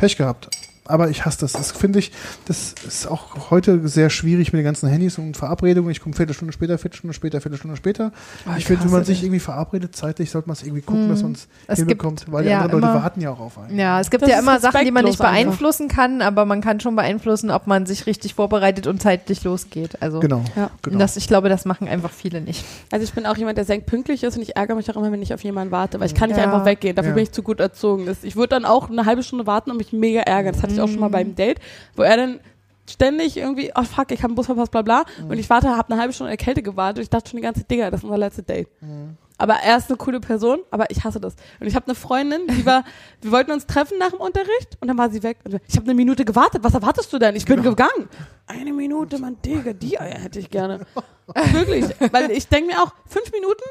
Pech 0.00 0.16
gehabt. 0.16 0.48
Aber 0.86 1.08
ich 1.10 1.24
hasse 1.24 1.38
das. 1.40 1.52
Das 1.52 1.72
finde 1.72 1.98
ich, 1.98 2.12
das 2.46 2.74
ist 2.86 3.06
auch 3.06 3.50
heute 3.50 3.86
sehr 3.88 4.10
schwierig 4.10 4.52
mit 4.52 4.58
den 4.60 4.64
ganzen 4.64 4.88
Handys 4.88 5.18
und 5.18 5.36
Verabredungen. 5.36 5.90
Ich 5.90 6.00
komme 6.00 6.14
Viertelstunde 6.14 6.52
später, 6.52 6.78
Viertelstunde 6.78 7.14
später, 7.14 7.40
Viertelstunde 7.40 7.76
später. 7.76 8.12
Oh, 8.46 8.50
ich 8.56 8.64
finde, 8.66 8.84
wenn 8.84 8.90
man 8.90 9.04
sich 9.04 9.22
irgendwie 9.22 9.40
verabredet, 9.40 9.96
zeitlich 9.96 10.30
sollte 10.30 10.48
man 10.48 10.54
es 10.54 10.62
irgendwie 10.62 10.82
gucken, 10.82 11.08
dass 11.08 11.22
man 11.22 11.36
es 11.66 11.78
hinbekommt, 11.78 12.26
weil 12.30 12.44
die 12.44 12.50
ja, 12.50 12.60
anderen 12.60 12.80
Leute 12.82 12.94
warten 12.94 13.20
ja 13.20 13.30
auch 13.30 13.40
auf 13.40 13.58
einen. 13.58 13.78
Ja, 13.78 14.00
es 14.00 14.10
gibt 14.10 14.22
Das 14.22 14.30
ja 14.30 14.38
immer 14.38 14.60
Sachen, 14.60 14.84
die 14.84 14.90
man 14.90 15.04
nicht 15.04 15.14
respektlos 15.14 15.20
einfach. 15.38 15.50
beeinflussen 15.50 15.88
kann, 15.88 16.22
aber 16.22 16.44
man 16.44 16.60
kann 16.60 16.80
schon 16.80 16.96
beeinflussen, 16.96 17.50
ob 17.50 17.66
man 17.66 17.86
sich 17.86 18.06
richtig 18.06 18.34
vorbereitet 18.34 18.86
und 18.86 19.00
zeitlich 19.02 19.42
losgeht. 19.44 20.00
Also 20.02 20.20
Genau. 20.20 20.42
Ja. 20.56 20.70
genau. 20.82 20.98
das, 20.98 21.16
ich 21.16 21.26
glaube, 21.28 21.48
das 21.48 21.64
machen 21.64 21.88
einfach 21.88 22.10
viele 22.10 22.40
nicht. 22.40 22.64
Also 22.90 23.04
ich 23.04 23.12
bin 23.12 23.26
auch 23.26 23.36
jemand, 23.36 23.58
der 23.58 23.64
sehr 23.64 23.78
pünktlich 23.78 24.22
ist 24.22 24.36
und 24.36 24.42
ich 24.42 24.56
ärgere 24.56 24.76
mich 24.76 24.90
auch 24.90 24.96
immer, 24.96 25.10
wenn 25.10 25.22
ich 25.22 25.32
auf 25.34 25.42
jemanden 25.44 25.70
warte, 25.72 25.98
weil 26.00 26.06
ich 26.06 26.14
kann 26.14 26.28
nicht 26.28 26.38
Ja. 26.38 26.44
einfach 26.44 26.64
weggehen. 26.64 26.94
Dafür 26.96 27.10
Ja. 27.10 27.14
bin 27.14 27.24
ich 27.24 27.32
zu 27.32 27.42
gut 27.42 27.60
erzogen. 27.60 28.06
Das, 28.06 28.22
ich 28.22 28.36
würde 28.36 28.48
dann 28.48 28.64
auch 28.64 28.90
eine 28.90 29.06
halbe 29.06 29.22
Stunde 29.22 29.46
warten 29.46 29.70
und 29.70 29.76
mich 29.78 29.92
mega 29.92 30.20
ärgern. 30.20 30.52
Das 30.54 30.62
hatte 30.62 30.73
ich 30.74 30.80
auch 30.82 30.88
schon 30.88 31.00
mal 31.00 31.08
Mhm. 31.08 31.12
beim 31.12 31.34
Date, 31.34 31.58
wo 31.96 32.02
er 32.02 32.16
dann 32.16 32.40
ständig 32.88 33.36
irgendwie, 33.36 33.72
oh 33.74 33.82
fuck, 33.84 34.10
ich 34.12 34.18
habe 34.20 34.28
einen 34.28 34.34
Bus 34.34 34.46
verpasst, 34.46 34.70
bla 34.70 34.82
bla. 34.82 35.04
Mhm. 35.22 35.30
Und 35.30 35.38
ich 35.38 35.48
warte, 35.48 35.68
habe 35.74 35.90
eine 35.92 36.00
halbe 36.00 36.12
Stunde 36.12 36.32
in 36.32 36.36
der 36.36 36.44
Kälte 36.44 36.62
gewartet 36.62 36.98
und 36.98 37.02
ich 37.04 37.10
dachte 37.10 37.30
schon 37.30 37.38
die 37.38 37.42
ganze 37.42 37.64
Digga, 37.64 37.90
das 37.90 38.00
ist 38.00 38.04
unser 38.04 38.18
letztes 38.18 38.44
Date. 38.44 38.68
Mhm. 38.82 39.16
Aber 39.36 39.54
er 39.54 39.78
ist 39.78 39.88
eine 39.88 39.96
coole 39.96 40.20
Person, 40.20 40.60
aber 40.70 40.88
ich 40.90 41.02
hasse 41.02 41.18
das. 41.18 41.34
Und 41.58 41.66
ich 41.66 41.74
habe 41.74 41.86
eine 41.86 41.96
Freundin, 41.96 42.42
die 42.46 42.64
war, 42.64 42.84
wir 43.22 43.32
wollten 43.32 43.50
uns 43.50 43.66
treffen 43.66 43.98
nach 43.98 44.10
dem 44.10 44.20
Unterricht 44.20 44.76
und 44.80 44.86
dann 44.86 44.96
war 44.98 45.10
sie 45.10 45.22
weg. 45.24 45.38
Und 45.44 45.60
ich 45.66 45.74
habe 45.76 45.84
eine 45.86 45.94
Minute 45.94 46.24
gewartet. 46.24 46.62
Was 46.62 46.74
erwartest 46.74 47.12
du 47.12 47.18
denn? 47.18 47.34
Ich 47.34 47.44
bin 47.44 47.62
gegangen. 47.62 48.08
Eine 48.46 48.72
Minute, 48.72 49.18
Mann, 49.18 49.36
Digga, 49.44 49.72
die 49.72 49.98
Eier 49.98 50.18
hätte 50.20 50.38
ich 50.38 50.50
gerne. 50.50 50.80
Wirklich. 51.52 51.86
Weil 52.12 52.30
ich 52.30 52.46
denke 52.48 52.68
mir 52.74 52.82
auch, 52.82 52.92
fünf 53.06 53.32
Minuten 53.32 53.64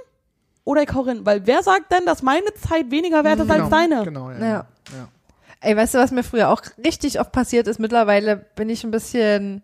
oder 0.65 0.81
ich 0.83 0.93
hau 0.93 1.01
rein. 1.01 1.25
Weil 1.25 1.45
wer 1.45 1.61
sagt 1.63 1.91
denn, 1.93 2.05
dass 2.05 2.23
meine 2.23 2.51
Zeit 2.55 2.89
weniger 2.91 3.23
wert 3.23 3.39
ist 3.39 3.47
genau, 3.47 3.61
als 3.61 3.69
deine? 3.69 4.03
Genau, 4.03 4.31
ja. 4.31 4.39
Ja. 4.39 4.47
ja. 4.47 4.65
Ey, 5.63 5.77
weißt 5.77 5.93
du, 5.93 5.97
was 5.99 6.11
mir 6.11 6.23
früher 6.23 6.49
auch 6.49 6.61
richtig 6.83 7.19
oft 7.19 7.31
passiert 7.31 7.67
ist? 7.67 7.79
Mittlerweile 7.79 8.35
bin 8.55 8.69
ich 8.69 8.83
ein 8.83 8.91
bisschen 8.91 9.63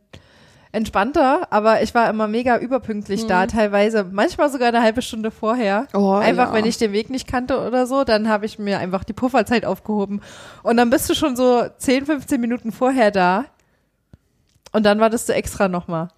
entspannter, 0.71 1.47
aber 1.49 1.81
ich 1.81 1.95
war 1.95 2.09
immer 2.09 2.27
mega 2.27 2.57
überpünktlich 2.57 3.25
da, 3.25 3.47
teilweise, 3.47 4.03
manchmal 4.03 4.51
sogar 4.51 4.67
eine 4.69 4.81
halbe 4.81 5.01
Stunde 5.01 5.31
vorher. 5.31 5.87
Oh, 5.93 6.13
einfach, 6.13 6.49
ja. 6.49 6.53
wenn 6.53 6.65
ich 6.65 6.77
den 6.77 6.91
Weg 6.91 7.09
nicht 7.09 7.27
kannte 7.27 7.59
oder 7.65 7.87
so, 7.87 8.03
dann 8.03 8.29
habe 8.29 8.45
ich 8.45 8.59
mir 8.59 8.79
einfach 8.79 9.03
die 9.03 9.13
Pufferzeit 9.13 9.65
aufgehoben. 9.65 10.21
Und 10.63 10.77
dann 10.77 10.89
bist 10.89 11.09
du 11.09 11.15
schon 11.15 11.35
so 11.35 11.65
10, 11.77 12.05
15 12.05 12.39
Minuten 12.39 12.71
vorher 12.71 13.11
da. 13.11 13.45
Und 14.71 14.85
dann 14.85 14.99
wartest 14.99 15.27
du 15.27 15.33
extra 15.33 15.67
nochmal. 15.67 16.09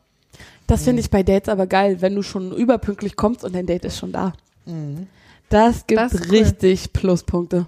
Das 0.67 0.83
finde 0.83 1.01
ich 1.01 1.09
bei 1.09 1.23
Dates 1.23 1.49
aber 1.49 1.65
geil, 1.65 2.01
wenn 2.01 2.15
du 2.15 2.21
schon 2.21 2.51
überpünktlich 2.51 3.15
kommst 3.15 3.43
und 3.43 3.55
dein 3.55 3.65
Date 3.65 3.85
ist 3.85 3.97
schon 3.97 4.11
da. 4.11 4.33
Mhm. 4.65 5.07
Das 5.49 5.87
gibt 5.87 5.99
Das 5.99 6.13
ist 6.13 6.25
cool. 6.25 6.37
richtig 6.37 6.93
Pluspunkte. 6.93 7.65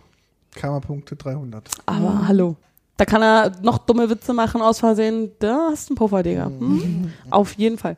Karma-Punkte 0.55 1.15
300. 1.15 1.69
Aber 1.85 2.27
hallo. 2.27 2.55
Da 2.97 3.05
kann 3.05 3.23
er 3.23 3.51
noch 3.61 3.79
dumme 3.79 4.09
Witze 4.09 4.33
machen 4.33 4.61
aus 4.61 4.79
Versehen. 4.79 5.31
Da 5.39 5.69
hast 5.71 5.89
du 5.89 5.93
einen 5.93 5.97
Puffer, 5.97 6.23
Digga. 6.23 6.45
Hm? 6.45 7.11
Auf 7.29 7.53
jeden 7.53 7.77
Fall. 7.77 7.97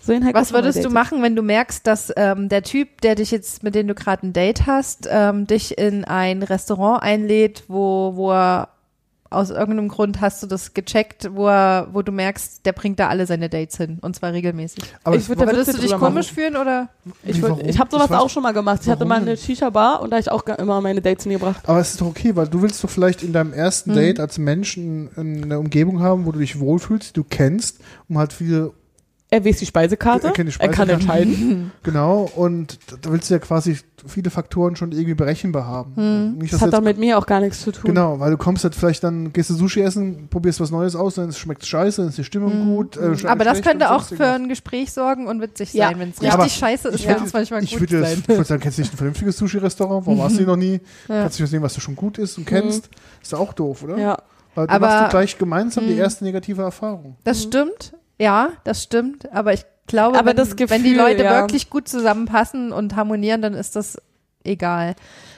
So 0.00 0.12
Was 0.12 0.52
würdest 0.52 0.84
du 0.84 0.90
machen, 0.90 1.22
wenn 1.22 1.34
du 1.34 1.40
merkst, 1.40 1.86
dass 1.86 2.12
ähm, 2.16 2.50
der 2.50 2.62
Typ, 2.62 3.00
der 3.00 3.14
dich 3.14 3.30
jetzt, 3.30 3.62
mit 3.62 3.74
dem 3.74 3.88
du 3.88 3.94
gerade 3.94 4.26
ein 4.26 4.34
Date 4.34 4.66
hast, 4.66 5.08
ähm, 5.10 5.46
dich 5.46 5.78
in 5.78 6.04
ein 6.04 6.42
Restaurant 6.42 7.02
einlädt, 7.02 7.64
wo, 7.68 8.12
wo 8.14 8.32
er 8.32 8.68
aus 9.36 9.50
irgendeinem 9.50 9.88
Grund 9.88 10.20
hast 10.20 10.42
du 10.42 10.46
das 10.46 10.74
gecheckt, 10.74 11.30
wo 11.34 11.48
er, 11.48 11.88
wo 11.92 12.02
du 12.02 12.12
merkst, 12.12 12.64
der 12.64 12.72
bringt 12.72 12.98
da 12.98 13.08
alle 13.08 13.26
seine 13.26 13.48
Dates 13.48 13.76
hin 13.76 13.98
und 14.00 14.16
zwar 14.16 14.32
regelmäßig. 14.32 14.82
Aber 15.04 15.16
Ich 15.16 15.22
es- 15.22 15.28
würd 15.28 15.40
da 15.40 15.46
Würdest 15.46 15.74
du 15.76 15.80
dich 15.80 15.92
komisch 15.96 16.32
fühlen 16.32 16.56
oder? 16.56 16.88
Ich, 17.24 17.38
würd- 17.42 17.64
ich 17.66 17.78
habe 17.78 17.90
sowas 17.90 18.10
auch 18.12 18.30
schon 18.30 18.42
mal 18.42 18.52
gemacht. 18.52 18.80
Ich 18.82 18.88
hatte 18.88 19.04
mal 19.04 19.20
eine 19.20 19.36
Shisha-Bar 19.36 20.00
und 20.02 20.10
da 20.10 20.16
habe 20.16 20.20
ich 20.22 20.30
auch 20.30 20.44
immer 20.58 20.80
meine 20.80 21.00
Dates 21.02 21.24
hingebracht. 21.24 21.68
Aber 21.68 21.80
es 21.80 21.90
ist 21.92 22.00
doch 22.00 22.06
okay, 22.06 22.34
weil 22.36 22.48
du 22.48 22.62
willst 22.62 22.82
doch 22.82 22.90
vielleicht 22.90 23.22
in 23.22 23.32
deinem 23.32 23.52
ersten 23.52 23.90
Mhm. 23.92 23.94
Date 23.96 24.20
als 24.20 24.38
Mensch 24.38 24.76
ein- 24.76 25.10
eine 25.16 25.58
Umgebung 25.58 26.00
haben, 26.00 26.26
wo 26.26 26.32
du 26.32 26.38
dich 26.38 26.58
wohlfühlst, 26.60 27.10
die 27.10 27.12
du 27.20 27.24
kennst, 27.28 27.78
um 28.08 28.18
halt 28.18 28.32
viele, 28.32 28.72
Er 29.34 29.44
weiß 29.44 29.58
die 29.58 29.66
Speisekarte. 29.66 30.28
Er 30.28 30.32
kennt 30.32 30.48
die 30.48 30.54
Er 30.60 30.68
kann 30.68 30.86
Speisekarte. 30.88 30.92
entscheiden. 30.92 31.72
genau, 31.82 32.30
und 32.36 32.78
da 33.02 33.10
willst 33.10 33.28
du 33.30 33.34
ja 33.34 33.40
quasi 33.40 33.78
viele 34.06 34.30
Faktoren 34.30 34.76
schon 34.76 34.92
irgendwie 34.92 35.14
berechenbar 35.14 35.66
haben. 35.66 36.36
Nicht, 36.38 36.52
Das 36.52 36.60
hat 36.60 36.72
doch 36.72 36.82
mit 36.82 36.98
mir 36.98 37.18
auch 37.18 37.26
gar 37.26 37.40
nichts 37.40 37.62
zu 37.62 37.72
tun. 37.72 37.82
genau, 37.84 38.20
weil 38.20 38.30
du 38.30 38.36
kommst 38.36 38.62
halt 38.64 38.74
vielleicht 38.74 39.02
dann, 39.02 39.32
gehst 39.32 39.48
du 39.50 39.54
Sushi 39.54 39.80
essen, 39.80 40.28
probierst 40.28 40.60
was 40.60 40.70
Neues 40.70 40.94
aus, 40.94 41.14
dann 41.14 41.32
schmeckt 41.32 41.62
es 41.62 41.68
scheiße, 41.68 42.02
dann 42.02 42.10
ist 42.10 42.18
die 42.18 42.24
Stimmung 42.24 42.66
gut. 42.76 42.96
Äh, 42.96 43.16
Aber 43.26 43.44
das 43.44 43.62
könnte 43.62 43.90
auch 43.92 44.04
für 44.04 44.26
ein 44.26 44.48
Gespräch 44.48 44.92
sorgen 44.92 45.26
und 45.26 45.40
witzig 45.40 45.72
Ja. 45.72 45.88
sein. 45.88 45.98
Wenn 45.98 46.10
es 46.10 46.20
Ja, 46.20 46.34
richtig 46.34 46.54
scheiße 46.58 46.88
ist, 46.88 47.00
ich 47.00 47.06
kann 47.06 47.24
es 47.24 47.32
manchmal 47.32 47.64
Ich 47.64 47.70
gut 47.72 47.80
würde, 47.80 48.00
sein. 48.04 48.18
ich 48.20 48.28
würde 48.28 48.44
sagen, 48.44 48.60
kennst 48.62 48.78
du 48.78 48.82
nicht 48.82 48.92
ein 48.92 48.96
vernünftiges 48.98 49.36
Sushi-Restaurant? 49.38 50.06
Warum 50.06 50.18
warst 50.18 50.38
du 50.38 50.42
noch 50.44 50.56
nie? 50.56 50.80
Ja. 51.08 51.22
Kannst 51.22 51.38
du 51.38 51.42
nicht 51.42 51.50
sehen, 51.50 51.62
was 51.62 51.74
du 51.74 51.80
schon 51.80 51.96
gut 51.96 52.18
ist 52.18 52.36
und 52.38 52.44
kennst? 52.46 52.90
Ist 53.22 53.32
doch 53.32 53.40
auch 53.40 53.52
doof, 53.54 53.82
oder? 53.84 53.96
Ja. 53.98 54.18
Weil 54.54 54.66
du 54.68 54.72
Aber- 54.74 54.86
machst 54.86 55.04
du 55.06 55.08
gleich 55.10 55.38
gemeinsam 55.38 55.86
die 55.86 55.94
Mhm. 55.94 55.98
erste 56.00 56.24
negative 56.24 56.62
Erfahrung. 56.62 57.16
Das 57.24 57.42
stimmt, 57.42 57.94
ja, 58.18 58.50
das 58.64 58.82
stimmt. 58.82 59.32
Aber 59.32 59.52
ich 59.52 59.64
glaube, 59.86 60.18
Aber 60.18 60.30
wenn, 60.30 60.36
das 60.36 60.50
wenn 60.50 60.82
die 60.82 60.92
Gefühl, 60.92 60.96
Leute 60.96 61.24
ja. 61.24 61.40
wirklich 61.40 61.70
gut 61.70 61.88
zusammenpassen 61.88 62.72
und 62.72 62.96
harmonieren, 62.96 63.42
dann 63.42 63.54
ist 63.54 63.76
das 63.76 63.98
egal. 64.44 64.94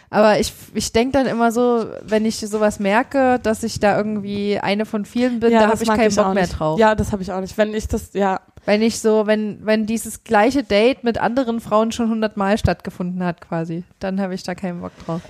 Aber 0.08 0.38
ich, 0.38 0.52
ich 0.74 0.92
denke 0.92 1.18
dann 1.18 1.26
immer 1.26 1.50
so, 1.50 1.86
wenn 2.02 2.24
ich 2.24 2.38
sowas 2.38 2.78
merke, 2.78 3.40
dass 3.42 3.62
ich 3.62 3.80
da 3.80 3.96
irgendwie 3.96 4.58
eine 4.60 4.86
von 4.86 5.04
vielen 5.04 5.40
bin, 5.40 5.50
da 5.50 5.66
das 5.66 5.72
habe 5.72 5.82
ich 5.82 5.88
keinen 5.88 6.14
Bock 6.14 6.26
auch 6.26 6.34
mehr 6.34 6.46
drauf. 6.46 6.78
Ja, 6.78 6.94
das 6.94 7.12
habe 7.12 7.22
ich 7.22 7.32
auch 7.32 7.40
nicht. 7.40 7.58
Wenn 7.58 7.74
ich 7.74 7.88
das, 7.88 8.12
ja. 8.12 8.40
Wenn 8.64 8.82
ich 8.82 9.00
so, 9.00 9.26
wenn, 9.26 9.64
wenn 9.64 9.86
dieses 9.86 10.24
gleiche 10.24 10.62
Date 10.62 11.04
mit 11.04 11.18
anderen 11.18 11.60
Frauen 11.60 11.92
schon 11.92 12.08
hundertmal 12.08 12.56
stattgefunden 12.58 13.22
hat, 13.24 13.40
quasi, 13.40 13.84
dann 13.98 14.20
habe 14.20 14.34
ich 14.34 14.42
da 14.42 14.54
keinen 14.54 14.80
Bock 14.80 14.92
drauf. 15.04 15.22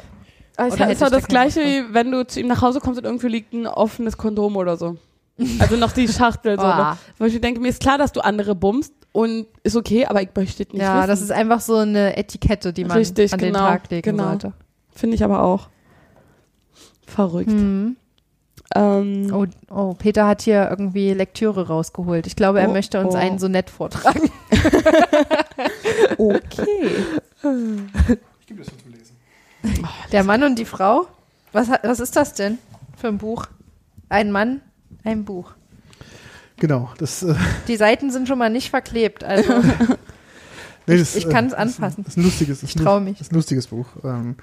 Aber 0.57 0.69
es 0.69 0.75
ist 0.75 0.81
doch 0.81 0.91
ich 0.91 0.99
da 0.99 1.11
das 1.11 1.29
Gleiche, 1.29 1.61
wie 1.61 1.95
wenn 1.95 2.11
du 2.11 2.27
zu 2.27 2.41
ihm 2.41 2.47
nach 2.47 2.63
Hause 2.63 2.81
kommst 2.81 2.99
und 2.99 3.05
irgendwie 3.05 3.29
liegt 3.29 3.53
ein 3.53 3.67
offenes 3.67 4.17
Kondom 4.17 4.57
oder 4.57 4.77
so. 4.77 4.97
Also 5.59 5.77
noch 5.77 5.93
die 5.93 6.09
Schachtel. 6.09 6.59
so, 6.59 6.67
ne? 6.67 6.97
Wo 7.19 7.25
ich 7.27 7.41
denke, 7.41 7.61
mir 7.61 7.69
ist 7.69 7.81
klar, 7.81 7.99
dass 7.99 8.13
du 8.13 8.21
andere 8.21 8.55
bummst 8.55 8.95
und 9.13 9.47
ist 9.63 9.77
okay, 9.77 10.07
aber 10.07 10.23
ich 10.23 10.31
möchte 10.35 10.63
nicht 10.63 10.77
ja, 10.77 10.99
wissen. 10.99 11.09
das 11.09 11.21
ist 11.21 11.33
einfach 11.33 11.61
so 11.61 11.77
eine 11.77 12.17
Etikette, 12.17 12.73
die 12.73 12.85
man 12.85 12.97
Richtig, 12.99 13.33
an 13.33 13.39
den 13.39 13.53
genau, 13.53 13.67
Tag 13.67 13.91
legen 13.91 14.11
genau. 14.17 14.29
sollte. 14.31 14.53
Finde 14.95 15.17
ich 15.17 15.25
aber 15.25 15.43
auch. 15.43 15.69
Verrückt. 17.07 17.51
Mhm. 17.51 17.97
Ähm, 18.75 19.31
Oh, 19.33 19.47
oh, 19.71 19.95
Peter 19.95 20.27
hat 20.27 20.43
hier 20.43 20.69
irgendwie 20.69 21.13
Lektüre 21.13 21.69
rausgeholt. 21.69 22.27
Ich 22.27 22.35
glaube, 22.35 22.61
er 22.61 22.69
Oh, 22.69 22.73
möchte 22.73 22.99
uns 23.01 23.15
oh. 23.15 23.19
einen 23.19 23.39
Sonett 23.39 23.71
vortragen. 23.71 24.31
okay. 26.19 26.91
Ich 28.41 28.47
gebe 28.47 28.63
das 28.63 28.73
mal 28.73 28.79
zu 28.83 28.89
lesen. 28.89 29.17
Der 30.13 30.25
Mann 30.25 30.43
und 30.43 30.59
die 30.59 30.65
Frau? 30.65 31.07
Was, 31.53 31.69
was 31.69 32.01
ist 32.01 32.17
das 32.17 32.35
denn 32.35 32.59
für 32.97 33.09
ein 33.09 33.19
Buch? 33.19 33.47
Ein 34.09 34.31
Mann, 34.31 34.61
ein 35.07 35.25
Buch. 35.25 35.53
Genau, 36.59 36.91
das, 36.99 37.23
äh, 37.23 37.35
Die 37.69 37.77
Seiten 37.77 38.11
sind 38.11 38.29
schon 38.29 38.39
mal 38.39 38.49
nicht 38.51 38.71
verklebt, 38.71 39.23
also 39.25 39.53
nee, 40.87 40.97
das 40.99 41.15
ich 41.17 41.27
äh, 41.27 41.31
kann's 41.31 41.53
das 41.53 41.61
anfassen. 41.61 42.05
Ist 42.07 42.07
ein, 42.07 42.11
ist 42.11 42.17
ein 42.19 42.23
lustiges, 42.25 42.63
Ich 42.63 42.77
ein 42.77 42.83
trau 42.85 42.99
lu- 42.99 43.05
mich. 43.05 43.21
Ist 43.21 43.31
ein 43.33 43.35
lustiges 43.37 43.67
Buch. 43.67 43.87
Ähm, 44.05 44.37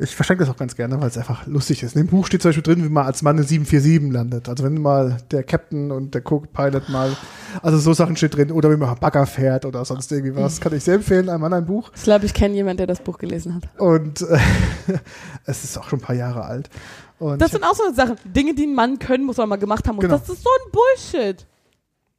ich 0.00 0.14
verschenke 0.14 0.44
das 0.44 0.52
auch 0.52 0.56
ganz 0.56 0.76
gerne, 0.76 1.00
weil 1.00 1.08
es 1.08 1.18
einfach 1.18 1.46
lustig 1.46 1.82
ist. 1.82 1.96
In 1.96 2.02
dem 2.02 2.08
Buch 2.08 2.26
steht 2.26 2.42
zum 2.42 2.50
Beispiel 2.50 2.62
drin, 2.62 2.84
wie 2.84 2.88
man 2.88 3.04
als 3.06 3.22
Mann 3.22 3.36
eine 3.36 3.44
747 3.44 4.12
landet. 4.12 4.48
Also 4.48 4.62
wenn 4.64 4.80
mal 4.80 5.16
der 5.30 5.42
Captain 5.42 5.90
und 5.90 6.14
der 6.14 6.20
Co-Pilot 6.20 6.88
mal, 6.88 7.16
also 7.62 7.78
so 7.78 7.92
Sachen 7.92 8.16
steht 8.16 8.36
drin, 8.36 8.52
oder 8.52 8.70
wie 8.70 8.76
man 8.76 8.94
Bagger 8.98 9.26
fährt 9.26 9.64
oder 9.64 9.84
sonst 9.84 10.12
irgendwie 10.12 10.36
was. 10.36 10.60
Kann 10.60 10.72
ich 10.74 10.84
sehr 10.84 10.94
empfehlen, 10.94 11.28
ein 11.28 11.40
Mann, 11.40 11.52
ein 11.52 11.66
Buch. 11.66 11.90
Ich 11.96 12.02
glaube, 12.04 12.26
ich 12.26 12.34
kenne 12.34 12.54
jemanden, 12.54 12.78
der 12.78 12.86
das 12.86 13.00
Buch 13.00 13.18
gelesen 13.18 13.54
hat. 13.56 13.80
Und 13.80 14.22
äh, 14.22 14.38
es 15.46 15.64
ist 15.64 15.76
auch 15.76 15.88
schon 15.88 15.98
ein 15.98 16.02
paar 16.02 16.16
Jahre 16.16 16.44
alt. 16.44 16.70
Und 17.18 17.40
Das 17.42 17.50
sind 17.50 17.64
auch 17.64 17.74
so 17.74 17.92
Sachen. 17.92 18.16
Dinge, 18.24 18.54
die 18.54 18.66
ein 18.66 18.74
Mann 18.74 18.98
können, 19.00 19.24
muss 19.24 19.36
man 19.38 19.48
mal 19.48 19.56
gemacht 19.56 19.88
haben. 19.88 19.96
Und 19.96 20.02
Genau. 20.02 20.16
das 20.18 20.28
ist 20.28 20.42
so 20.44 20.50
ein 20.50 20.72
Bullshit. 20.72 21.44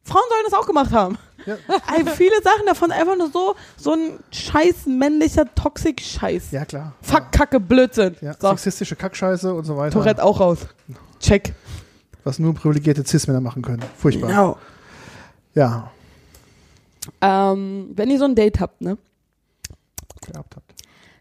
Frauen 0.04 0.24
sollen 0.30 0.44
das 0.50 0.54
auch 0.54 0.66
gemacht 0.66 0.92
haben. 0.92 1.18
Ja. 1.46 1.56
Ey, 1.96 2.06
viele 2.16 2.42
Sachen 2.44 2.66
davon 2.66 2.92
einfach 2.92 3.16
nur 3.18 3.30
so, 3.32 3.56
so 3.78 3.94
ein 3.94 4.20
scheiß 4.32 4.86
männlicher 4.88 5.46
Toxik-Scheiß. 5.56 6.52
ja, 6.52 6.66
klar. 6.66 6.94
Fuck, 7.02 7.32
Kacke, 7.32 7.60
Blödsinn. 7.60 8.16
Ja, 8.22 8.34
So, 8.40 8.50
sexistische 8.50 8.96
Kackscheiße 8.96 9.54
und 9.54 9.66
so 9.66 9.78
weiter. 9.78 9.94
Tourette 9.94 10.24
auch 10.24 10.40
raus. 10.40 10.60
Check. 11.20 11.54
Was 12.24 12.40
nur 12.40 12.54
privilegierte 12.54 13.06
Cis-Männer 13.06 13.42
machen 13.42 13.62
können. 13.62 13.84
Furchtbar. 13.98 14.30
Genau. 14.30 14.58
Ja, 15.56 15.92
Ähm, 17.22 17.92
wenn 17.96 18.10
ihr 18.10 18.20
so 18.20 18.26
ein 18.26 18.36
Date 18.36 18.60
habt, 18.60 18.82
ne? 18.82 18.98
gehabt 20.32 20.56
habt. 20.56 20.74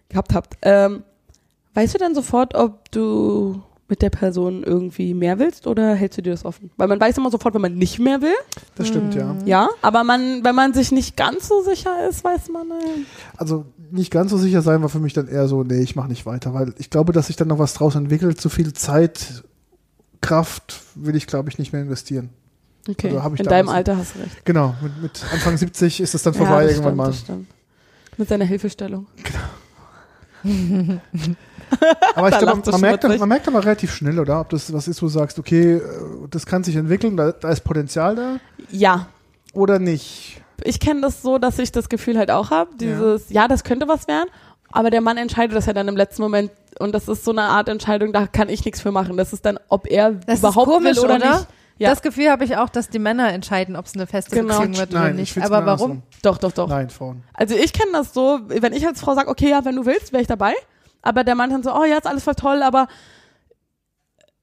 Gehabt 0.09 0.35
habt, 0.35 0.57
ähm, 0.63 1.03
weißt 1.75 1.95
du 1.95 1.99
dann 1.99 2.15
sofort, 2.15 2.55
ob 2.55 2.91
du 2.91 3.63
mit 3.89 4.03
der 4.03 4.11
Person 4.11 4.63
irgendwie 4.65 5.15
mehr 5.15 5.39
willst 5.39 5.67
oder 5.67 5.95
hältst 5.95 6.19
du 6.19 6.23
dir 6.23 6.33
das 6.33 6.45
offen? 6.45 6.71
Weil 6.77 6.89
man 6.89 7.01
weiß 7.01 7.17
immer 7.19 7.31
sofort, 7.31 7.55
wenn 7.55 7.63
man 7.63 7.75
nicht 7.75 7.99
mehr 7.99 8.21
will. 8.21 8.35
Das 8.75 8.87
stimmt, 8.89 9.15
ja. 9.15 9.35
Ja, 9.47 9.69
aber 9.81 10.05
man, 10.05 10.45
wenn 10.45 10.55
man 10.55 10.75
sich 10.75 10.93
nicht 10.93 11.17
ganz 11.17 11.49
so 11.49 11.63
sicher 11.63 12.09
ist, 12.09 12.23
weiß 12.23 12.51
man. 12.51 12.71
Äh, 12.71 13.05
Also 13.37 13.65
nicht 13.91 14.11
ganz 14.11 14.31
so 14.31 14.37
sicher 14.37 14.61
sein 14.61 14.83
war 14.83 14.91
für 14.91 14.99
mich 14.99 15.15
dann 15.15 15.27
eher 15.29 15.49
so, 15.49 15.63
nee, 15.65 15.81
ich 15.81 15.97
mache 15.97 16.09
nicht 16.09 16.27
weiter, 16.27 16.53
weil 16.53 16.75
ich 16.79 16.91
glaube, 16.91 17.13
dass 17.15 17.29
sich 17.29 17.37
dann 17.37 17.49
noch 17.49 17.59
was 17.59 17.73
draus 17.75 17.95
entwickelt. 17.95 18.39
Zu 18.41 18.51
viel 18.51 18.75
Zeit, 18.75 19.43
Kraft 20.21 20.81
will 20.95 21.17
ich, 21.17 21.27
glaube 21.27 21.49
ich, 21.49 21.59
nicht 21.59 21.73
mehr 21.73 21.81
investieren. 21.81 22.29
okay. 22.89 23.17
Also 23.17 23.37
In 23.37 23.45
deinem 23.47 23.69
Alter 23.71 23.97
hast 23.97 24.17
du 24.17 24.19
recht. 24.21 24.45
Genau, 24.45 24.75
mit, 24.83 25.01
mit 25.01 25.25
Anfang 25.33 25.57
70 25.57 26.01
ist 26.01 26.15
es 26.15 26.23
dann 26.23 26.35
Ja, 26.35 26.39
vorbei 26.41 26.65
das 26.65 26.73
irgendwann 26.77 27.15
stimmt, 27.15 27.39
mal. 27.39 27.47
Das. 28.11 28.19
Mit 28.19 28.29
seiner 28.29 28.45
Hilfestellung. 28.45 29.07
aber 32.15 32.29
ich 32.31 32.39
glaube, 32.39 32.63
man, 32.71 32.81
merkt, 32.81 33.05
man 33.19 33.29
merkt 33.29 33.49
aber 33.49 33.65
relativ 33.65 33.93
schnell, 33.95 34.19
oder? 34.19 34.41
Ob 34.41 34.51
das 34.51 34.73
was 34.73 34.89
ist, 34.89 35.03
wo 35.03 35.07
du 35.07 35.13
sagst, 35.13 35.39
okay, 35.39 35.75
äh, 35.77 35.81
das 36.31 36.47
kann 36.47 36.65
sich 36.65 36.77
entwickeln, 36.77 37.17
da, 37.17 37.33
da 37.33 37.51
ist 37.51 37.61
Potenzial 37.61 38.15
da 38.17 38.37
Ja. 38.71 39.07
oder 39.53 39.79
nicht. 39.79 40.41
Ich 40.65 40.81
kenne 40.81 41.01
das 41.03 41.23
so, 41.23 41.39
dass 41.39 41.59
ich 41.59 41.71
das 41.73 41.89
Gefühl 41.89 42.19
halt 42.19 42.31
auch 42.31 42.51
habe. 42.51 42.71
Dieses, 42.81 43.31
ja. 43.31 43.47
das 43.49 43.63
könnte 43.65 43.87
was 43.89 44.09
werden, 44.09 44.29
aber 44.73 44.91
der 44.91 45.01
Mann 45.01 45.17
entscheidet 45.17 45.57
das 45.57 45.67
ja 45.67 45.73
dann 45.73 45.87
im 45.89 45.97
letzten 45.97 46.23
Moment 46.23 46.51
und 46.81 46.93
das 46.95 47.09
ist 47.09 47.25
so 47.25 47.31
eine 47.31 47.43
Art 47.43 47.69
Entscheidung, 47.69 48.13
da 48.13 48.27
kann 48.27 48.49
ich 48.49 48.65
nichts 48.65 48.81
für 48.81 48.91
machen. 48.93 49.17
Das 49.17 49.33
ist 49.33 49.45
dann, 49.47 49.59
ob 49.69 49.87
er 49.89 50.13
Das 50.13 50.41
überhaupt 50.41 50.69
ist 50.69 50.75
komisch, 50.75 50.97
will 50.97 51.05
oder, 51.05 51.17
oder? 51.17 51.31
nicht. 51.37 51.47
Ja, 51.81 51.91
Das 51.91 52.03
Gefühl 52.03 52.29
habe 52.29 52.43
ich 52.45 52.57
auch, 52.57 52.69
dass 52.71 52.89
die 52.89 52.99
Männer 52.99 53.33
entscheiden, 53.33 53.77
ob 53.77 53.87
es 53.87 53.95
eine 53.95 54.09
feste 54.09 54.35
Genau. 54.35 54.59
Beziehung 54.59 54.77
wird 54.79 54.91
oder 54.91 55.01
Nein, 55.01 55.19
ich 55.21 55.37
nicht. 55.37 55.45
Aber 55.47 55.65
warum? 55.65 55.91
andersrum. 55.93 56.03
doch, 56.23 56.39
doch, 56.39 56.51
doch. 56.51 56.69
Nein, 56.69 56.91
Frauen. 56.91 57.23
Also 57.35 57.55
ich 57.55 57.73
kenne 57.73 57.93
das 57.93 58.13
so, 58.13 58.41
wenn 58.49 58.73
ich 58.73 58.85
als 58.85 59.01
Frau 59.01 59.15
sage, 59.15 59.29
okay, 59.29 59.51
ja, 59.51 59.65
wenn 59.65 59.77
du 59.77 59.87
willst, 59.87 60.13
wäre 60.13 60.21
ich 60.21 60.27
dabei. 60.27 60.55
Aber 61.09 61.25
der 61.25 61.35
Mann 61.35 61.51
dann 61.51 61.63
so, 61.63 61.75
oh 61.75 61.85
ja, 61.85 61.97
ist 61.97 62.07
alles 62.07 62.25
voll 62.25 62.35
toll, 62.35 62.63
aber 62.63 62.87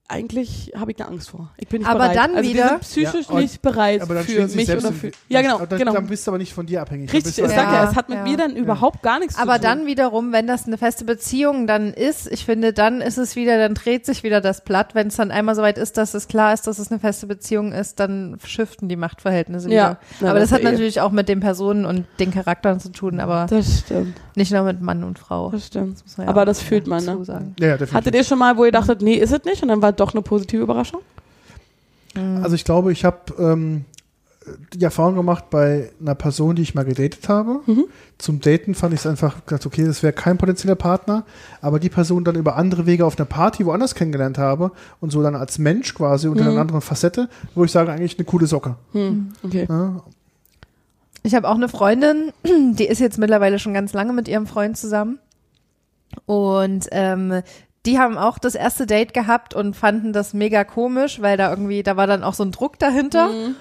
eigentlich 0.08 0.72
habe 0.78 0.92
ich 0.92 0.96
da 0.96 1.06
Angst 1.06 1.30
vor. 1.30 1.50
Ich 1.56 1.66
bin 1.66 1.80
nicht 1.80 1.90
Aber 1.90 1.98
bereit. 1.98 2.16
dann 2.16 2.36
also 2.36 2.48
wieder- 2.48 2.62
wir 2.62 2.68
sind 2.68 2.80
psychisch 3.10 3.26
Ja, 3.28 3.40
nicht 3.40 3.60
bereit 3.60 4.02
Aber 4.02 4.14
dann 4.14 4.22
für 4.24 4.46
mich 4.46 4.70
oder 4.70 4.92
für. 4.92 5.10
Ja, 5.28 5.42
genau, 5.42 5.66
dann, 5.66 5.78
genau. 5.80 5.92
Dann 5.94 6.06
bist 6.06 6.24
du 6.24 6.30
aber 6.30 6.38
nicht 6.38 6.54
von 6.54 6.64
dir 6.64 6.80
abhängig. 6.82 7.12
Richtig, 7.12 7.32
ich 7.32 7.42
Ja, 7.42 7.48
sag 7.48 7.72
ja, 7.72 7.90
es 7.90 7.96
hat 7.96 8.08
mit 8.08 8.18
ja. 8.18 8.22
mir 8.22 8.36
dann 8.36 8.54
überhaupt 8.54 9.02
gar 9.02 9.18
nichts 9.18 9.36
Aber 9.36 9.54
zu 9.54 9.62
tun. 9.62 9.62
dann 9.62 9.86
wiederum, 9.86 10.32
wenn 10.32 10.46
das 10.46 10.68
eine 10.68 10.78
feste 10.78 11.04
Beziehung 11.04 11.66
dann 11.66 11.92
ist, 11.92 12.30
ich 12.30 12.44
finde, 12.44 12.72
dann 12.72 13.00
ist 13.00 13.18
es 13.18 13.34
wieder, 13.34 13.58
dann 13.58 13.74
dreht 13.74 14.06
sich 14.06 14.22
wieder 14.22 14.40
das 14.40 14.62
Blatt. 14.62 14.94
Wenn 14.94 15.08
es 15.08 15.16
dann 15.16 15.32
einmal 15.32 15.56
soweit 15.56 15.76
ist, 15.76 15.96
dass 15.96 16.14
es 16.14 16.28
klar 16.28 16.54
ist, 16.54 16.68
dass 16.68 16.78
es 16.78 16.88
eine 16.92 17.00
feste 17.00 17.26
Beziehung 17.26 17.72
ist, 17.72 17.98
dann 17.98 18.38
shiften 18.44 18.88
die 18.88 18.94
Machtverhältnisse 18.96 19.68
Ja. 19.70 19.72
wieder. 19.72 19.98
Ja, 20.20 20.30
aber 20.30 20.38
das, 20.38 20.50
das 20.50 20.58
hat 20.58 20.60
eh. 20.60 20.70
natürlich 20.70 21.00
auch 21.00 21.10
mit 21.10 21.28
den 21.28 21.40
Personen 21.40 21.84
und 21.84 22.04
den 22.20 22.30
Charakteren 22.32 22.78
zu 22.78 22.92
tun, 22.92 23.18
aber 23.18 23.46
Das 23.50 23.80
stimmt, 23.80 24.16
nicht 24.36 24.52
nur 24.52 24.62
mit 24.62 24.80
Mann 24.80 25.02
und 25.02 25.18
Frau. 25.18 25.50
das 25.50 25.66
stimmt. 25.66 26.02
muss 26.04 26.16
man 26.18 26.26
ja 26.26 26.30
Aber 26.30 26.44
das 26.44 26.60
fühlt 26.60 26.86
man, 26.86 27.04
ne? 27.04 27.24
sagen. 27.24 27.54
Ja, 27.58 27.72
definitiv. 27.72 27.94
Hattet 27.94 28.14
ihr 28.14 28.24
schon 28.24 28.38
mal, 28.38 28.56
wo 28.56 28.64
ihr 28.64 28.72
dachtet, 28.72 29.02
nee, 29.02 29.14
ist 29.14 29.32
es 29.32 29.44
nicht? 29.44 29.62
Und 29.62 29.68
dann 29.68 29.82
war 29.82 29.92
doch 29.92 30.12
eine 30.12 30.22
positive 30.22 30.62
Überraschung? 30.62 31.00
Also 32.42 32.54
ich 32.54 32.64
glaube, 32.64 32.92
ich 32.92 33.04
habe 33.04 33.18
ähm, 33.38 33.84
die 34.72 34.82
Erfahrung 34.84 35.16
gemacht 35.16 35.50
bei 35.50 35.90
einer 36.00 36.14
Person, 36.14 36.56
die 36.56 36.62
ich 36.62 36.74
mal 36.74 36.84
gedatet 36.84 37.28
habe. 37.28 37.60
Mhm. 37.66 37.84
Zum 38.16 38.40
Daten 38.40 38.74
fand 38.74 38.94
ich 38.94 39.00
es 39.00 39.06
einfach 39.06 39.44
gedacht, 39.44 39.66
okay, 39.66 39.84
das 39.84 40.02
wäre 40.02 40.14
kein 40.14 40.38
potenzieller 40.38 40.76
Partner, 40.76 41.24
aber 41.60 41.78
die 41.78 41.90
Person 41.90 42.24
dann 42.24 42.36
über 42.36 42.56
andere 42.56 42.86
Wege 42.86 43.04
auf 43.04 43.18
einer 43.18 43.26
Party 43.26 43.66
woanders 43.66 43.94
kennengelernt 43.94 44.38
habe 44.38 44.70
und 45.00 45.10
so 45.12 45.22
dann 45.22 45.34
als 45.34 45.58
Mensch 45.58 45.92
quasi 45.94 46.28
unter 46.28 46.44
Mhm. 46.44 46.50
einer 46.52 46.60
anderen 46.62 46.80
Facette, 46.80 47.28
wo 47.54 47.64
ich 47.64 47.72
sage, 47.72 47.92
eigentlich 47.92 48.16
eine 48.18 48.24
coole 48.24 48.46
Socke. 48.46 48.76
Hm, 48.92 49.32
okay. 49.42 49.66
Ja, 49.68 50.02
Ich 51.26 51.34
habe 51.34 51.48
auch 51.48 51.56
eine 51.56 51.68
Freundin, 51.68 52.32
die 52.44 52.86
ist 52.86 53.00
jetzt 53.00 53.18
mittlerweile 53.18 53.58
schon 53.58 53.74
ganz 53.74 53.92
lange 53.92 54.12
mit 54.12 54.28
ihrem 54.28 54.46
Freund 54.46 54.76
zusammen. 54.76 55.18
Und 56.24 56.86
ähm, 56.92 57.42
die 57.84 57.98
haben 57.98 58.16
auch 58.16 58.38
das 58.38 58.54
erste 58.54 58.86
Date 58.86 59.12
gehabt 59.12 59.52
und 59.52 59.74
fanden 59.74 60.12
das 60.12 60.34
mega 60.34 60.62
komisch, 60.62 61.20
weil 61.20 61.36
da 61.36 61.50
irgendwie, 61.50 61.82
da 61.82 61.96
war 61.96 62.06
dann 62.06 62.22
auch 62.22 62.34
so 62.34 62.44
ein 62.44 62.52
Druck 62.52 62.78
dahinter. 62.78 63.26
Mhm. 63.26 63.56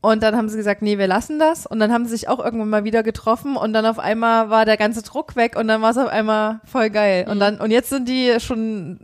Und 0.00 0.22
dann 0.22 0.36
haben 0.36 0.48
sie 0.48 0.56
gesagt, 0.56 0.82
nee, 0.82 0.98
wir 0.98 1.08
lassen 1.08 1.40
das. 1.40 1.66
Und 1.66 1.80
dann 1.80 1.92
haben 1.92 2.04
sie 2.04 2.12
sich 2.12 2.28
auch 2.28 2.38
irgendwann 2.38 2.70
mal 2.70 2.84
wieder 2.84 3.02
getroffen 3.02 3.56
und 3.56 3.72
dann 3.72 3.86
auf 3.86 3.98
einmal 3.98 4.48
war 4.48 4.64
der 4.64 4.76
ganze 4.76 5.02
Druck 5.02 5.34
weg 5.34 5.56
und 5.58 5.66
dann 5.66 5.82
war 5.82 5.90
es 5.90 5.98
auf 5.98 6.08
einmal 6.08 6.60
voll 6.64 6.90
geil. 6.90 7.26
Und 7.28 7.36
Mhm. 7.38 7.40
dann, 7.40 7.60
und 7.60 7.72
jetzt 7.72 7.90
sind 7.90 8.08
die 8.08 8.38
schon 8.38 9.00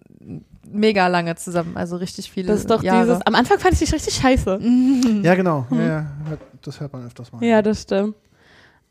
mega 0.71 1.07
lange 1.09 1.35
zusammen, 1.37 1.77
also 1.77 1.97
richtig 1.97 2.31
viele 2.31 2.49
Das 2.49 2.61
ist 2.61 2.71
doch 2.71 2.83
Jahre. 2.83 3.07
dieses, 3.07 3.23
am 3.27 3.35
Anfang 3.35 3.59
fand 3.59 3.75
ich 3.75 3.81
dich 3.81 3.93
richtig 3.93 4.15
scheiße. 4.15 4.61
ja 5.23 5.35
genau. 5.35 5.67
Ja, 5.71 5.83
ja, 5.87 6.07
das 6.63 6.81
hört 6.81 6.93
man 6.93 7.07
öfters 7.07 7.33
mal. 7.33 7.43
Ja, 7.45 7.63
das 7.63 7.83
stimmt. 7.83 8.15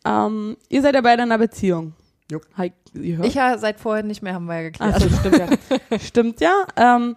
Ähm, 0.06 0.58
ihr 0.70 0.82
seid 0.82 0.96
ja 0.96 1.02
beide 1.02 1.24
in 1.24 1.32
einer 1.32 1.40
Beziehung. 1.40 1.94
Jupp. 2.32 2.44
Hi, 2.58 2.72
ihr 2.94 3.18
hört? 3.18 3.28
Ich 3.28 3.36
ja 3.36 3.58
seit 3.58 3.80
vorhin 3.80 4.08
nicht 4.08 4.22
mehr, 4.24 4.34
haben 4.34 4.46
wir 4.46 4.56
ja 4.56 4.62
geklärt. 4.70 4.94
Ach 4.96 5.02
so, 5.02 5.10
stimmt 5.10 5.38
ja. 5.38 6.00
stimmt 6.00 6.42
ja. 6.42 6.66
Ähm, 6.76 7.16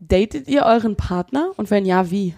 datet 0.00 0.48
ihr 0.48 0.62
euren 0.64 0.96
Partner? 0.96 1.50
Und 1.56 1.70
wenn 1.70 1.84
ja, 1.84 2.10
wie? 2.10 2.34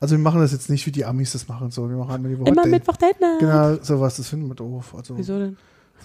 Also 0.00 0.16
wir 0.16 0.22
machen 0.22 0.40
das 0.40 0.52
jetzt 0.52 0.68
nicht, 0.68 0.86
wie 0.86 0.92
die 0.92 1.04
Amis 1.04 1.32
das 1.32 1.48
machen. 1.48 1.70
So, 1.70 1.88
wir 1.88 1.96
machen 1.96 2.14
einmal 2.14 2.30
die 2.30 2.38
Woche 2.38 2.50
Immer 2.50 2.62
Date. 2.64 2.72
Mittwoch 2.72 2.96
Date 2.96 3.20
Night. 3.20 3.38
Genau, 3.40 3.74
sowas, 3.82 4.16
das 4.16 4.28
finden 4.28 4.48
wir 4.48 4.54
doof. 4.54 4.94
Also, 4.96 5.16
Wieso 5.16 5.38
denn? 5.38 5.56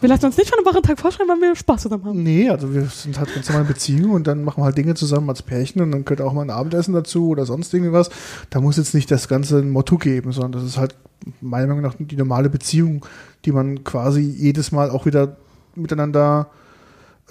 Wir 0.01 0.09
lassen 0.09 0.25
uns 0.25 0.37
nicht 0.37 0.49
schon 0.49 0.57
am 0.57 0.65
Wochentag 0.65 0.99
vorschreiben, 0.99 1.29
wann 1.29 1.41
wir 1.41 1.55
Spaß 1.55 1.83
zusammen 1.83 2.05
haben. 2.05 2.23
Nee, 2.23 2.49
also 2.49 2.73
wir 2.73 2.85
sind 2.85 3.19
halt 3.19 3.33
ganz 3.33 3.47
normal 3.47 3.61
in 3.61 3.67
Beziehung 3.67 4.11
und 4.11 4.25
dann 4.25 4.43
machen 4.43 4.61
wir 4.61 4.65
halt 4.65 4.77
Dinge 4.77 4.95
zusammen 4.95 5.29
als 5.29 5.43
Pärchen 5.43 5.79
und 5.79 5.91
dann 5.91 6.05
gehört 6.05 6.21
auch 6.21 6.33
mal 6.33 6.41
ein 6.41 6.49
Abendessen 6.49 6.95
dazu 6.95 7.29
oder 7.29 7.45
sonst 7.45 7.71
irgendwas. 7.71 8.09
Da 8.49 8.59
muss 8.61 8.77
jetzt 8.77 8.95
nicht 8.95 9.11
das 9.11 9.27
Ganze 9.27 9.59
ein 9.59 9.69
Motto 9.69 9.99
geben, 9.99 10.31
sondern 10.31 10.53
das 10.53 10.63
ist 10.63 10.77
halt 10.77 10.95
meiner 11.39 11.67
Meinung 11.67 11.83
nach 11.83 11.93
die 11.99 12.15
normale 12.15 12.49
Beziehung, 12.49 13.05
die 13.45 13.51
man 13.51 13.83
quasi 13.83 14.21
jedes 14.21 14.71
Mal 14.71 14.89
auch 14.89 15.05
wieder 15.05 15.37
miteinander 15.75 16.49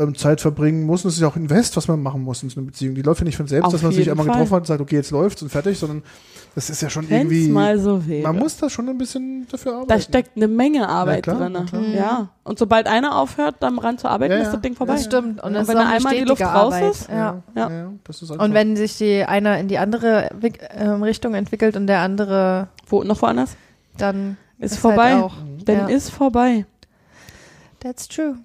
ähm, 0.01 0.15
Zeit 0.17 0.41
verbringen 0.41 0.85
muss. 0.87 1.05
Und 1.05 1.09
es 1.11 1.15
ist 1.17 1.21
ja 1.21 1.29
auch 1.29 1.37
Invest, 1.37 1.77
was 1.77 1.87
man 1.89 2.03
machen 2.03 2.23
muss 2.23 2.43
in 2.43 2.51
so 2.51 2.59
einer 2.61 2.67
Beziehung. 2.67 2.95
Die 2.95 3.03
läuft 3.03 3.21
ja 3.21 3.25
nicht 3.27 3.37
von 3.37 3.47
selbst, 3.47 3.67
Auf 3.67 3.73
dass 3.73 3.83
man 3.83 3.93
sich 3.93 4.11
einmal 4.11 4.27
Fall. 4.27 4.35
getroffen 4.35 4.53
hat 4.55 4.61
und 4.63 4.67
sagt, 4.67 4.81
okay, 4.81 4.97
jetzt 4.97 5.11
läuft's 5.11 5.43
und 5.43 5.49
fertig, 5.51 5.79
sondern 5.79 6.03
das 6.55 6.69
ist 6.69 6.83
ja 6.83 6.91
schon 6.91 7.09
Wenn's 7.09 7.31
irgendwie. 7.33 7.49
mal 7.49 7.79
so 7.79 8.05
wäre. 8.09 8.25
man 8.25 8.37
muss 8.37 8.57
da 8.57 8.69
schon 8.69 8.89
ein 8.89 8.99
bisschen 8.99 9.47
dafür 9.49 9.73
arbeiten. 9.75 9.89
da 9.89 10.01
steckt 10.01 10.37
eine 10.37 10.49
Menge 10.49 10.89
Arbeit 10.89 11.23
klar, 11.23 11.39
drin. 11.39 11.65
klar. 11.67 11.83
Ja. 11.83 12.29
Und 12.43 12.59
sobald 12.59 12.89
einer 12.89 13.17
aufhört, 13.17 13.63
am 13.63 13.79
Rand 13.79 14.01
zu 14.01 14.09
arbeiten, 14.09 14.33
Ja, 14.33 14.39
ja. 14.39 14.45
ist 14.47 14.53
das 14.55 14.61
Ding 14.61 14.75
vorbei. 14.75 14.95
Das 14.95 15.05
stimmt. 15.05 15.41
Und 15.43 15.55
Und 15.55 15.69
wenn 15.69 15.77
einmal 15.79 16.15
die 16.15 16.21
Luft 16.25 16.39
stetige 16.41 16.51
raus 16.59 16.75
Arbeit. 16.75 16.91
ist, 16.91 17.09
ja. 17.09 17.43
Ja. 17.55 17.71
ja, 17.71 17.93
das 18.05 18.23
ist. 18.23 18.31
Und 18.33 18.53
wenn 18.55 18.75
sich 18.77 18.99
die 18.99 19.25
einer 19.25 19.59
in 19.59 19.69
die 19.69 19.79
andere 19.79 20.31
ähm, 20.77 21.03
Richtung 21.05 21.35
entwickelt 21.35 21.77
und 21.77 21.87
der 21.87 22.01
andere 22.01 22.67
Wo, 22.89 23.05
noch 23.05 23.23
woanders? 23.23 23.57
dann 23.97 24.37
Ist, 24.59 24.73
ist 24.73 24.79
vorbei. 24.81 25.13
Halt 25.15 25.23
auch. 25.25 25.35
Dann 25.67 25.77
Ja. 25.77 25.87
ist 25.89 26.11
vorbei. 26.11 26.67
That's 27.81 28.09
true. 28.09 28.37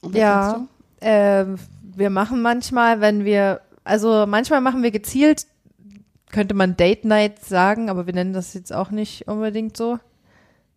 Und 0.00 0.14
was 0.14 0.18
Ja. 0.20 0.66
Ähm, 1.02 1.58
wir 1.82 2.10
machen 2.10 2.42
manchmal, 2.42 3.00
wenn 3.00 3.24
wir, 3.24 3.60
also 3.84 4.24
manchmal 4.26 4.60
machen 4.60 4.82
wir 4.82 4.90
gezielt, 4.90 5.46
könnte 6.30 6.54
man 6.54 6.76
Date 6.76 7.04
Night 7.04 7.44
sagen, 7.44 7.90
aber 7.90 8.06
wir 8.06 8.14
nennen 8.14 8.32
das 8.32 8.54
jetzt 8.54 8.72
auch 8.72 8.90
nicht 8.90 9.28
unbedingt 9.28 9.76
so. 9.76 9.98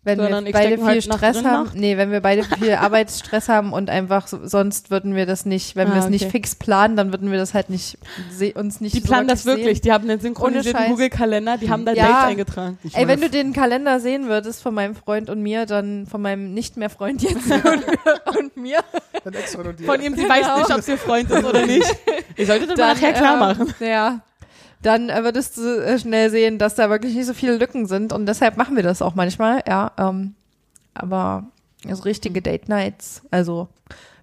Wenn 0.06 0.20
Sondern 0.20 0.46
wir 0.46 0.50
ich 0.50 0.54
beide 0.54 0.78
viel 0.78 0.86
halt 0.86 1.04
Stress 1.04 1.44
haben, 1.44 1.66
nach? 1.66 1.74
nee, 1.74 1.98
wenn 1.98 2.12
wir 2.12 2.22
beide 2.22 2.44
viel 2.44 2.74
Arbeitsstress 2.76 3.50
haben 3.50 3.74
und 3.74 3.90
einfach 3.90 4.28
so, 4.28 4.38
sonst 4.46 4.92
würden 4.92 5.16
wir 5.16 5.26
das 5.26 5.46
nicht, 5.46 5.76
wenn 5.76 5.90
Ah, 5.90 5.96
wir 5.96 6.02
es 6.04 6.10
nicht 6.10 6.22
okay. 6.26 6.32
fix 6.32 6.54
planen, 6.56 6.96
dann 6.96 7.12
würden 7.12 7.32
wir 7.32 7.40
das 7.40 7.56
halt 7.56 7.72
nicht 7.72 7.98
se 8.32 8.54
uns 8.54 8.82
nicht 8.82 8.96
Die 8.96 9.00
so 9.00 9.08
planen 9.08 9.28
das 9.28 9.46
wirklich. 9.46 9.78
sehen. 9.78 9.82
Die 9.86 9.92
haben 9.92 10.08
einen 10.10 10.20
synchronisierten 10.20 10.80
Scheiß. 10.80 10.90
Google-Kalender, 10.92 11.58
die 11.58 11.70
haben 11.72 11.86
da 11.86 11.94
Ja. 11.94 12.08
Dates 12.08 12.24
eingetragen. 12.30 12.78
Ich 12.84 12.96
Ey, 12.96 13.08
wenn 13.08 13.20
du 13.20 13.30
den 13.32 13.52
Kalender 13.52 14.00
sehen 14.00 14.28
würdest 14.28 14.62
von 14.62 14.74
meinem 14.76 14.96
Freund 14.96 15.30
und 15.32 15.42
mir, 15.42 15.66
dann 15.66 16.06
von 16.06 16.22
meinem 16.22 16.54
nicht 16.54 16.78
mehr 16.78 16.92
Freund 16.92 17.24
jetzt 17.24 17.36
und, 17.52 18.38
und 18.38 18.58
mir, 18.58 18.80
dann 19.24 19.34
extra 19.34 19.64
Von 19.64 20.02
ihm, 20.02 20.16
sie 20.16 20.30
weiß 20.30 20.58
nicht, 20.58 20.72
ob 20.76 20.82
sie 20.82 20.92
ihr 20.92 20.98
Freund 21.00 21.32
ist 21.32 21.44
oder 21.44 21.66
nicht. 21.66 21.86
Ihr 22.38 22.46
solltet 22.46 22.70
das 22.72 22.78
mal 22.78 22.94
nachher 22.94 23.14
klar 23.14 23.38
machen. 23.38 23.74
Äh, 23.80 23.90
ja. 23.92 24.20
Dann 24.82 25.10
äh, 25.10 25.24
würdest 25.24 25.58
du 25.58 25.84
äh, 25.84 25.98
schnell 26.00 26.30
sehen, 26.30 26.58
dass 26.60 26.76
da 26.76 26.90
wirklich 26.90 27.16
nicht 27.16 27.26
so 27.26 27.34
viele 27.34 27.58
Lücken 27.58 27.86
sind 27.88 28.14
und 28.14 28.26
deshalb 28.28 28.58
machen 28.58 28.76
wir 28.76 28.84
das 28.84 29.02
auch 29.02 29.16
manchmal, 29.16 29.64
ja. 29.68 29.92
Ähm, 29.98 30.36
aber 30.94 31.46
also 31.88 32.04
richtige 32.04 32.42
Date 32.42 32.70
Nights, 32.70 33.22
also 33.32 33.68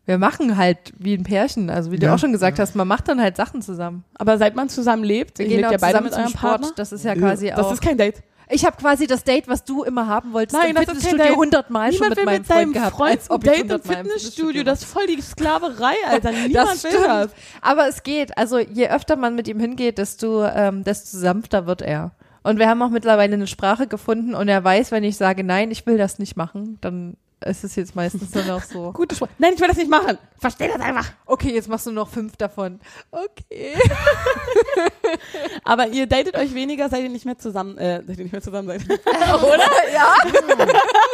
wir 0.04 0.18
machen 0.18 0.56
halt 0.56 0.92
wie 0.98 1.14
ein 1.14 1.22
Pärchen, 1.22 1.70
also 1.70 1.92
wie 1.92 1.96
du 1.96 2.06
Ja, 2.06 2.14
auch 2.14 2.18
schon 2.18 2.32
gesagt 2.32 2.58
ja. 2.58 2.62
hast, 2.62 2.74
man 2.74 2.88
macht 2.88 3.06
dann 3.08 3.20
halt 3.20 3.36
Sachen 3.36 3.62
zusammen. 3.62 4.04
Aber 4.14 4.36
seit 4.36 4.56
man 4.56 4.68
zusammen 4.68 5.04
lebt, 5.04 5.38
Wir 5.38 5.46
ihr 5.46 5.48
gehen 5.50 5.56
lebt 5.58 5.68
auch 5.68 5.72
ja 5.72 5.78
beide 5.78 5.98
zusammen 5.98 6.24
mit 6.24 6.30
Sport, 6.30 6.40
Partner. 6.60 6.70
das 6.74 6.90
ist 6.92 7.04
ja 7.04 7.14
Ja, 7.14 7.20
quasi 7.20 7.48
Das 7.50 7.66
auch. 7.66 7.72
ist 7.72 7.80
kein 7.82 7.96
Date. 7.98 8.20
Ich 8.52 8.64
habe 8.64 8.76
quasi 8.76 9.06
das 9.06 9.24
Date, 9.24 9.48
was 9.48 9.64
du 9.64 9.82
immer 9.82 10.06
haben 10.06 10.32
wolltest, 10.32 10.60
Nein, 10.60 10.70
im 10.70 10.74
das 10.76 10.84
Fitnessstudio 10.84 11.24
Date. 11.24 11.36
hundertmal 11.36 11.92
schon 11.92 12.08
Niemand 12.08 12.10
mit 12.10 12.18
will 12.18 12.24
meinem 12.24 12.38
mit 12.38 12.46
Freund 12.46 12.60
deinem 12.60 12.72
gehabt, 12.72 12.96
Freund 12.96 13.10
als 13.12 13.30
ob 13.30 13.44
Date 13.44 13.70
im 13.70 13.82
Fitnessstudio. 13.82 14.62
Das 14.62 14.82
ist 14.82 14.92
voll 14.92 15.06
die 15.06 15.20
Sklaverei, 15.20 15.94
Alter. 16.06 16.32
Niemand 16.32 16.54
Das 16.54 16.84
will 16.84 16.92
das. 16.92 17.30
Aber 17.60 17.88
es 17.88 18.02
geht. 18.02 18.36
Also 18.36 18.58
je 18.58 18.88
öfter 18.88 19.16
man 19.16 19.34
mit 19.34 19.48
ihm 19.48 19.58
hingeht, 19.58 19.98
desto, 19.98 20.44
ähm, 20.44 20.84
desto 20.84 21.16
sanfter 21.16 21.66
wird 21.66 21.82
er. 21.82 22.12
Und 22.42 22.58
wir 22.58 22.68
haben 22.68 22.82
auch 22.82 22.90
mittlerweile 22.90 23.34
eine 23.34 23.46
Sprache 23.46 23.86
gefunden 23.86 24.34
und 24.34 24.48
er 24.48 24.62
weiß, 24.62 24.90
wenn 24.90 25.04
ich 25.04 25.16
sage, 25.16 25.44
nein, 25.44 25.70
ich 25.70 25.86
will 25.86 25.96
das 25.96 26.18
nicht 26.18 26.36
machen, 26.36 26.78
dann 26.80 27.16
ist 27.46 27.64
es 27.64 27.76
jetzt 27.76 27.94
meistens 27.94 28.34
nur 28.34 28.44
noch 28.44 28.62
so. 28.62 28.92
Gute 28.94 29.14
Sprache. 29.14 29.30
Nein, 29.38 29.52
ich 29.54 29.60
will 29.60 29.68
das 29.68 29.76
nicht 29.76 29.90
machen. 29.90 30.18
Versteh 30.38 30.68
das 30.68 30.80
einfach. 30.80 31.10
Okay, 31.26 31.52
jetzt 31.52 31.68
machst 31.68 31.86
du 31.86 31.92
noch 31.92 32.08
fünf 32.08 32.36
davon. 32.36 32.80
Okay. 33.10 33.74
Aber 35.64 35.88
ihr 35.88 36.06
datet 36.06 36.36
euch 36.36 36.54
weniger, 36.54 36.88
seid 36.88 37.02
ihr 37.02 37.08
nicht 37.08 37.24
mehr 37.24 37.38
zusammen, 37.38 37.78
äh, 37.78 38.02
seid 38.06 38.18
ihr 38.18 38.24
nicht 38.24 38.32
mehr 38.32 38.42
zusammen 38.42 38.68
seid. 38.68 38.82
Oder? 38.90 39.68
Ja. 39.92 40.14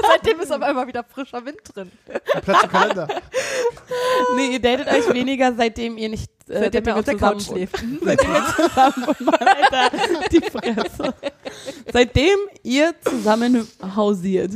Seitdem 0.08 0.40
ist 0.40 0.52
auf 0.52 0.62
einmal 0.62 0.86
wieder 0.86 1.04
frischer 1.04 1.44
Wind 1.44 1.60
drin. 1.74 1.90
Platz 2.42 2.64
im 2.64 2.70
Kalender. 2.70 3.08
nee, 4.36 4.48
ihr 4.52 4.60
datet 4.60 4.88
euch 4.88 5.12
weniger, 5.12 5.52
seitdem 5.54 5.98
ihr 5.98 6.08
nicht, 6.08 6.30
äh, 6.48 6.60
Seitdem 6.60 6.84
er 6.84 6.88
ihr 6.88 6.98
auf 6.98 7.04
der 7.04 7.14
zusammen 7.14 7.38
Couch 7.38 7.46
schläft. 7.46 7.84
Seitdem 8.02 8.34
ihr 8.34 8.46
zusammen 8.56 9.06
wohnt. 9.06 9.20
Mann, 9.20 9.48
Alter, 9.48 10.28
die 10.30 10.40
Fresse. 10.40 11.14
Seitdem 11.92 12.38
ihr 12.62 12.94
zusammen 13.02 13.68
hausiert. 13.94 14.52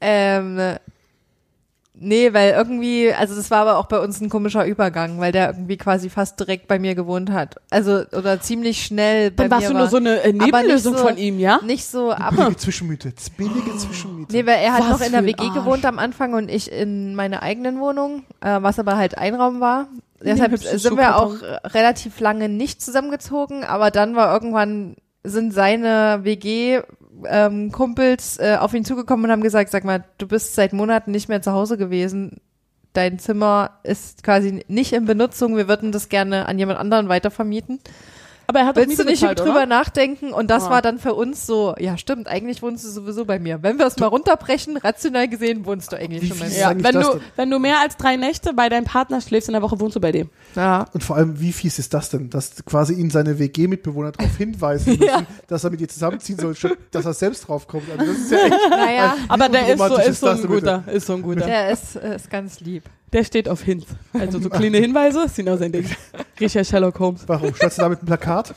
Ähm, 0.00 0.76
Nee, 1.98 2.34
weil 2.34 2.50
irgendwie, 2.52 3.10
also 3.14 3.34
das 3.34 3.50
war 3.50 3.60
aber 3.62 3.78
auch 3.78 3.86
bei 3.86 3.98
uns 3.98 4.20
ein 4.20 4.28
komischer 4.28 4.66
Übergang, 4.66 5.18
weil 5.18 5.32
der 5.32 5.48
irgendwie 5.48 5.78
quasi 5.78 6.10
fast 6.10 6.38
direkt 6.38 6.68
bei 6.68 6.78
mir 6.78 6.94
gewohnt 6.94 7.30
hat. 7.32 7.56
Also, 7.70 8.02
oder 8.12 8.38
ziemlich 8.38 8.84
schnell 8.84 9.30
bei 9.30 9.44
Dann 9.44 9.50
warst 9.52 9.62
mir 9.62 9.68
du 9.68 9.74
war. 9.76 9.80
nur 9.80 9.88
so 9.90 9.96
eine 9.96 10.20
äh, 10.20 10.30
Nebenlösung 10.34 10.94
so- 10.94 11.02
von 11.06 11.16
ihm, 11.16 11.38
ja? 11.38 11.58
Nicht 11.64 11.86
so 11.86 12.10
ab. 12.12 12.34
Billige 12.36 12.56
Zwischenmiete. 12.58 13.12
Billige 13.38 13.78
Zwischenmiete. 13.78 14.30
Nee, 14.30 14.44
weil 14.44 14.58
er 14.62 14.74
hat 14.74 14.82
Was 14.82 14.90
noch 14.90 15.06
in 15.06 15.12
der 15.12 15.24
WG 15.24 15.42
Arsch. 15.44 15.54
gewohnt 15.54 15.86
am 15.86 15.98
Anfang 15.98 16.34
und 16.34 16.50
ich 16.50 16.70
in 16.70 17.14
meiner 17.14 17.42
eigenen 17.42 17.80
Wohnung, 17.80 18.24
äh, 18.42 18.58
was 18.60 18.78
aber 18.78 18.98
halt 18.98 19.16
Einraum 19.16 19.60
war. 19.60 19.86
Deshalb 20.22 20.54
sind 20.58 20.98
wir 20.98 21.16
auch 21.16 21.36
relativ 21.64 22.20
lange 22.20 22.50
nicht 22.50 22.82
zusammengezogen, 22.82 23.64
aber 23.64 23.90
dann 23.90 24.14
war 24.16 24.34
irgendwann, 24.34 24.96
sind 25.24 25.54
seine 25.54 26.20
WG-Kumpels 27.22 28.38
äh, 28.38 28.56
auf 28.58 28.74
ihn 28.74 28.84
zugekommen 28.84 29.26
und 29.26 29.30
haben 29.30 29.42
gesagt, 29.42 29.70
sag 29.70 29.84
mal, 29.84 30.04
du 30.18 30.26
bist 30.26 30.54
seit 30.54 30.72
Monaten 30.72 31.10
nicht 31.10 31.28
mehr 31.28 31.42
zu 31.42 31.52
Hause 31.52 31.76
gewesen. 31.76 32.40
Dein 32.92 33.18
Zimmer 33.18 33.78
ist 33.82 34.22
quasi 34.22 34.64
nicht 34.68 34.92
in 34.92 35.04
Benutzung. 35.04 35.56
Wir 35.56 35.68
würden 35.68 35.92
das 35.92 36.08
gerne 36.08 36.46
an 36.46 36.58
jemand 36.58 36.78
anderen 36.78 37.08
weitervermieten. 37.08 37.80
Aber 38.48 38.60
er 38.60 38.66
hat 38.66 38.76
doch 38.76 38.82
Willst 38.82 38.98
du 38.98 39.04
nicht 39.04 39.20
bezahlt, 39.20 39.40
drüber 39.40 39.50
oder? 39.56 39.66
nachdenken? 39.66 40.32
Und 40.32 40.50
das 40.50 40.64
Ah. 40.64 40.70
war 40.70 40.82
dann 40.82 40.98
für 40.98 41.14
uns 41.14 41.46
so, 41.46 41.74
ja 41.78 41.98
stimmt, 41.98 42.28
eigentlich 42.28 42.62
wohnst 42.62 42.84
du 42.84 42.88
sowieso 42.88 43.24
bei 43.24 43.38
mir. 43.38 43.62
Wenn 43.62 43.78
wir 43.78 43.86
es 43.86 43.96
mal 43.98 44.06
runterbrechen, 44.06 44.76
rational 44.76 45.28
gesehen, 45.28 45.66
wohnst 45.66 45.92
du 45.92 45.96
eigentlich 45.96 46.22
Wie 46.22 46.28
schon 46.28 46.38
bei 46.38 46.48
mir. 46.48 46.56
Ja, 46.58 46.68
wenn 46.70 46.94
du, 46.94 47.00
denn? 47.12 47.20
wenn 47.36 47.50
du 47.50 47.58
mehr 47.58 47.80
als 47.80 47.96
drei 47.96 48.16
Nächte 48.16 48.52
bei 48.52 48.68
deinem 48.68 48.84
Partner 48.84 49.20
schläfst 49.20 49.48
in 49.48 49.52
der 49.54 49.62
Woche, 49.62 49.80
wohnst 49.80 49.96
du 49.96 50.00
bei 50.00 50.12
dem. 50.12 50.30
Ja. 50.54 50.86
Und 50.92 51.02
vor 51.02 51.16
allem, 51.16 51.40
wie 51.40 51.52
fies 51.52 51.78
ist 51.78 51.92
das 51.94 52.10
denn, 52.10 52.30
dass 52.30 52.64
quasi 52.64 52.94
ihn 52.94 53.10
seine 53.10 53.38
WG-Mitbewohner 53.38 54.12
darauf 54.12 54.36
hinweisen 54.38 54.98
müssen, 54.98 55.26
dass 55.48 55.64
er 55.64 55.70
mit 55.70 55.80
ihr 55.80 55.88
zusammenziehen 55.88 56.38
soll, 56.38 56.54
statt 56.54 56.78
dass 56.92 57.04
er 57.04 57.14
selbst 57.14 57.48
draufkommt. 57.48 57.84
Also 57.90 58.12
das 58.12 58.16
ist 58.22 58.30
ja 58.30 58.38
echt. 58.46 58.70
Naja, 58.70 59.16
Aber 59.28 59.48
der 59.48 59.68
ist 59.68 59.78
so, 59.78 59.96
ist 59.96 60.20
so 60.20 60.26
ein 60.28 60.36
bitte? 60.42 60.48
guter, 60.48 60.84
ist 60.92 61.06
so 61.06 61.12
ein 61.14 61.22
guter. 61.22 61.46
der 61.46 61.70
ist, 61.70 61.96
ist 61.96 62.30
ganz 62.30 62.60
lieb. 62.60 62.84
Der 63.12 63.24
steht 63.24 63.48
auf 63.48 63.62
Hints. 63.62 63.86
Also 64.12 64.40
so 64.40 64.48
kleine 64.50 64.78
Hinweise, 64.78 65.24
ist 65.24 65.36
genau 65.36 65.56
sein 65.56 65.72
Ding. 65.72 65.88
Richard 66.40 66.66
Sherlock 66.66 66.98
Holmes. 66.98 67.22
Warum? 67.26 67.54
Statt 67.54 67.76
du 67.78 67.82
da 67.82 67.88
mit 67.88 67.98
einem 68.00 68.06
Plakat? 68.06 68.54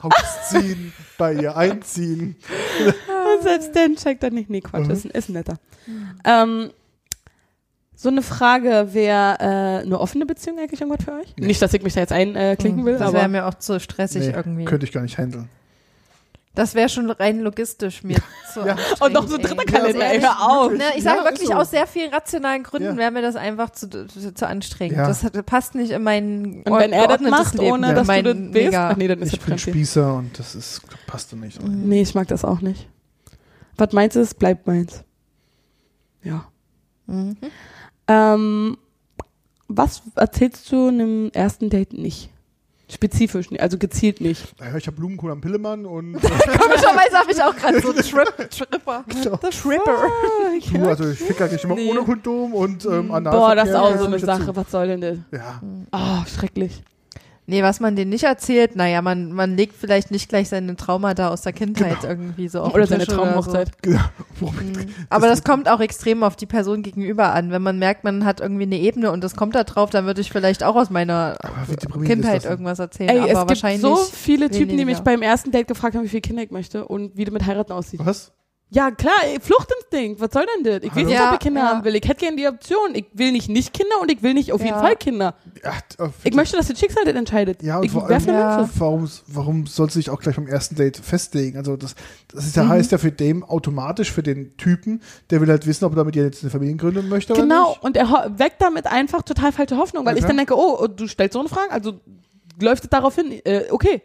Ausziehen, 0.00 0.92
bei 1.18 1.34
ihr 1.34 1.56
einziehen. 1.56 2.36
Und 2.84 3.42
selbst 3.42 3.74
den 3.74 3.94
checkt 3.96 4.22
er 4.24 4.30
nicht. 4.30 4.50
Nee, 4.50 4.60
Quatsch, 4.60 4.86
Mhm. 4.86 4.90
ist, 4.90 5.04
ist 5.06 5.28
netter. 5.28 5.54
Ähm, 6.24 6.70
so 7.94 8.08
eine 8.08 8.22
Frage, 8.22 8.88
wäre 8.92 9.36
äh, 9.38 9.84
eine 9.86 10.00
offene 10.00 10.26
Beziehung 10.26 10.58
eigentlich 10.58 10.80
irgendwas 10.80 11.04
für 11.04 11.12
euch? 11.12 11.34
Nee. 11.38 11.46
Nicht, 11.46 11.62
dass 11.62 11.72
ich 11.72 11.82
mich 11.82 11.94
da 11.94 12.00
jetzt 12.00 12.12
einklinken 12.12 12.84
will, 12.84 12.94
Das 12.94 13.02
aber 13.02 13.12
wäre 13.18 13.28
mir 13.28 13.46
auch 13.46 13.54
zu 13.54 13.78
stressig 13.78 14.26
Nee, 14.26 14.32
irgendwie. 14.34 14.64
könnte 14.64 14.86
ich 14.86 14.92
gar 14.92 15.02
nicht 15.02 15.18
handeln. 15.18 15.48
Das 16.54 16.74
wäre 16.74 16.90
schon 16.90 17.10
rein 17.10 17.40
logistisch 17.40 18.02
mir 18.02 18.18
zu 18.52 18.60
Ja. 18.60 18.76
Und 19.00 19.14
noch 19.14 19.26
so 19.26 19.36
ein 19.36 19.42
dritter. 19.42 19.64
Kalender, 19.64 20.06
hör 20.20 20.50
auf. 20.50 20.72
Ne, 20.72 20.82
ich 20.96 21.02
sage 21.02 21.20
Ja, 21.20 21.24
wirklich 21.24 21.48
so. 21.48 21.54
aus 21.54 21.70
sehr 21.70 21.86
vielen 21.86 22.12
rationalen 22.12 22.62
Gründen 22.62 22.88
Ja. 22.90 22.96
wäre 22.98 23.10
mir 23.10 23.22
das 23.22 23.36
einfach 23.36 23.70
zu, 23.70 23.88
zu, 23.88 24.34
zu 24.34 24.46
anstrengend. 24.46 24.98
Ja. 24.98 25.06
Das 25.08 25.24
hat, 25.24 25.46
passt 25.46 25.74
nicht 25.74 25.92
in 25.92 26.02
mein 26.02 26.62
Und 26.64 26.78
wenn 26.78 26.92
er 26.92 27.08
das 27.08 27.22
macht, 27.22 27.54
Leben, 27.54 27.72
ohne 27.72 27.88
in 27.88 27.94
dass 27.94 28.06
du 28.06 28.22
das 28.22 28.24
willst, 28.36 28.52
mega- 28.52 28.90
ach 28.90 28.96
nee, 28.96 29.08
dann 29.08 29.20
ist 29.20 29.32
Ich 29.32 29.38
das 29.38 29.46
bin 29.46 29.56
Fremdgehen. 29.58 29.74
Spießer 29.74 30.14
und 30.14 30.38
das 30.38 30.54
ist, 30.54 30.82
passt 31.06 31.32
doch 31.32 31.38
nicht. 31.38 31.58
Nee, 31.66 32.02
ich 32.02 32.14
mag 32.14 32.28
das 32.28 32.44
auch 32.44 32.60
nicht. 32.60 32.86
Was 33.78 33.92
meins 33.92 34.14
ist, 34.16 34.38
bleibt 34.38 34.66
meins. 34.66 35.04
Ja. 36.22 36.44
Mhm. 37.06 37.36
Ähm, 38.08 38.76
was 39.68 40.02
erzählst 40.16 40.70
du 40.70 40.88
einem 40.88 41.30
ersten 41.32 41.70
Date 41.70 41.94
nicht? 41.94 42.28
Spezifisch, 42.92 43.50
nicht, 43.50 43.60
also 43.62 43.78
gezielt 43.78 44.20
nicht. 44.20 44.58
Naja, 44.60 44.76
ich 44.76 44.86
habe 44.86 44.96
Blumenkohl 44.96 45.30
am 45.32 45.40
Pillemann 45.40 45.86
und 45.86 46.12
Komischerweise 46.20 47.16
habe 47.18 47.32
ich 47.32 47.42
auch 47.42 47.56
gerade 47.56 47.80
so 47.80 47.92
Trip, 47.92 48.50
Tripper. 48.50 49.04
Genau. 49.08 49.36
Tripper. 49.36 50.08
du, 50.72 50.88
also 50.88 51.08
ich 51.08 51.18
fick 51.18 51.40
eigentlich 51.40 51.64
immer 51.64 51.74
Nee. 51.74 51.90
ohne 51.90 52.00
Kondom 52.02 52.52
und 52.54 52.84
ähm, 52.84 53.08
Boah, 53.08 53.54
das 53.54 53.70
ist 53.70 53.74
auch 53.74 53.96
so 53.96 54.04
eine 54.06 54.18
Sache. 54.18 54.54
Was 54.54 54.70
soll 54.70 54.88
denn 54.88 55.00
das? 55.00 55.16
Ja, 55.32 55.60
Oh, 55.92 56.24
schrecklich. 56.26 56.82
Nee, 57.52 57.62
was 57.62 57.80
man 57.80 57.94
denen 57.96 58.08
nicht 58.10 58.24
erzählt, 58.24 58.76
naja, 58.76 59.02
man, 59.02 59.30
man 59.32 59.58
legt 59.58 59.76
vielleicht 59.76 60.10
nicht 60.10 60.30
gleich 60.30 60.48
seine 60.48 60.74
Traumata 60.74 61.28
aus 61.28 61.42
der 61.42 61.52
Kindheit 61.52 62.00
Genau. 62.00 62.08
irgendwie 62.08 62.48
so 62.48 62.62
auf 62.62 62.72
Oder 62.74 62.86
seine 62.86 63.06
Traumhochzeit. 63.06 63.70
genau. 63.82 64.00
So. 64.40 64.46
Mhm. 64.46 64.88
Aber 65.10 65.26
das 65.26 65.40
liegt- 65.40 65.48
kommt 65.48 65.68
auch 65.68 65.80
extrem 65.80 66.22
auf 66.22 66.34
die 66.34 66.46
Person 66.46 66.82
gegenüber 66.82 67.34
an. 67.34 67.50
Wenn 67.50 67.60
man 67.60 67.78
merkt, 67.78 68.04
man 68.04 68.24
hat 68.24 68.40
irgendwie 68.40 68.62
eine 68.62 68.78
Ebene 68.78 69.12
und 69.12 69.22
das 69.22 69.36
kommt 69.36 69.54
da 69.54 69.64
drauf, 69.64 69.90
dann 69.90 70.06
würde 70.06 70.22
ich 70.22 70.32
vielleicht 70.32 70.64
auch 70.64 70.76
aus 70.76 70.88
meiner 70.88 71.36
Kindheit 72.06 72.36
das? 72.38 72.44
Ey, 72.46 72.50
irgendwas 72.50 72.78
erzählen. 72.78 73.10
es 73.10 73.20
aber 73.20 73.28
gibt 73.40 73.48
wahrscheinlich. 73.50 73.82
so 73.82 73.96
viele 73.96 74.48
Typen, 74.50 74.70
die 74.78 74.84
mich 74.86 74.96
weniger. 74.96 75.02
beim 75.04 75.20
ersten 75.20 75.50
Date 75.50 75.68
gefragt 75.68 75.94
haben, 75.94 76.04
wie 76.04 76.08
viele 76.08 76.22
Kinder 76.22 76.42
ich 76.42 76.50
möchte 76.50 76.86
und 76.88 77.16
wie 77.18 77.26
das 77.26 77.34
mit 77.34 77.44
heiraten 77.44 77.72
aussieht. 77.72 78.00
Was? 78.02 78.32
Ja, 78.74 78.90
klar, 78.90 79.12
Fluchtinstinkt. 79.42 80.18
Was 80.18 80.30
soll 80.32 80.46
denn 80.56 80.64
das? 80.64 80.82
Ich 80.82 80.94
will 80.94 81.02
Hallo? 81.02 81.06
nicht, 81.08 81.14
Ja, 81.18 81.28
ob 81.28 81.34
ich 81.34 81.40
Kinder 81.40 81.60
ja. 81.60 81.66
haben 81.68 81.84
will. 81.84 81.94
Ich 81.94 82.08
hätte 82.08 82.20
gerne 82.20 82.36
die 82.38 82.48
Option. 82.48 82.94
Ich 82.94 83.04
will 83.12 83.30
nicht 83.30 83.50
nicht 83.50 83.74
Kinder 83.74 84.00
und 84.00 84.10
ich 84.10 84.22
will 84.22 84.32
nicht 84.32 84.50
auf 84.50 84.62
jeden. 84.64 84.78
Fall 84.78 84.96
Kinder. 84.96 85.34
Ja, 85.62 85.72
äh, 86.06 86.08
Ich 86.24 86.34
möchte, 86.34 86.56
dass 86.56 86.68
das 86.68 86.78
Schicksal 86.80 87.04
das 87.04 87.14
entscheidet. 87.14 87.62
Ja, 87.62 87.76
und 87.78 87.84
ich 87.84 87.90
vor 87.92 88.06
allem, 88.08 88.26
Ja. 88.26 88.66
Warum, 88.78 89.10
warum 89.26 89.66
soll 89.66 89.90
sie 89.90 89.98
sich 89.98 90.08
auch 90.08 90.20
gleich 90.20 90.36
beim 90.36 90.46
ersten 90.46 90.74
Date 90.76 90.96
festlegen? 90.96 91.58
Also 91.58 91.76
das, 91.76 91.94
das 92.32 92.46
ist 92.46 92.56
ja, 92.56 92.64
Mhm. 92.64 92.68
heißt 92.70 92.92
ja 92.92 92.96
für 92.98 93.12
den 93.12 93.44
automatisch 93.44 94.10
für 94.10 94.22
den 94.22 94.56
Typen, 94.56 95.02
der 95.28 95.42
will 95.42 95.48
halt 95.50 95.66
wissen, 95.66 95.84
ob 95.84 95.94
er 95.94 96.04
mit 96.04 96.16
ihr 96.16 96.24
jetzt 96.24 96.42
eine 96.42 96.50
Familie 96.50 96.74
gründen 96.76 97.10
möchte 97.10 97.34
oder 97.34 97.42
Genau, 97.42 97.68
nicht. 97.72 97.82
und 97.84 97.96
er 97.98 98.32
weckt 98.38 98.62
damit 98.62 98.86
einfach 98.86 99.20
total 99.20 99.52
falsche 99.52 99.76
Hoffnung, 99.76 100.06
weil 100.06 100.14
Ja, 100.16 100.20
ich 100.20 100.26
dann 100.26 100.38
denke, 100.38 100.56
oh, 100.56 100.86
du 100.86 101.06
stellst 101.08 101.34
so 101.34 101.40
eine 101.40 101.50
Frage, 101.50 101.70
also 101.72 102.00
läuft 102.58 102.84
es 102.84 102.88
darauf 102.90 103.14
hin, 103.16 103.32
äh, 103.44 103.64
okay. 103.70 104.00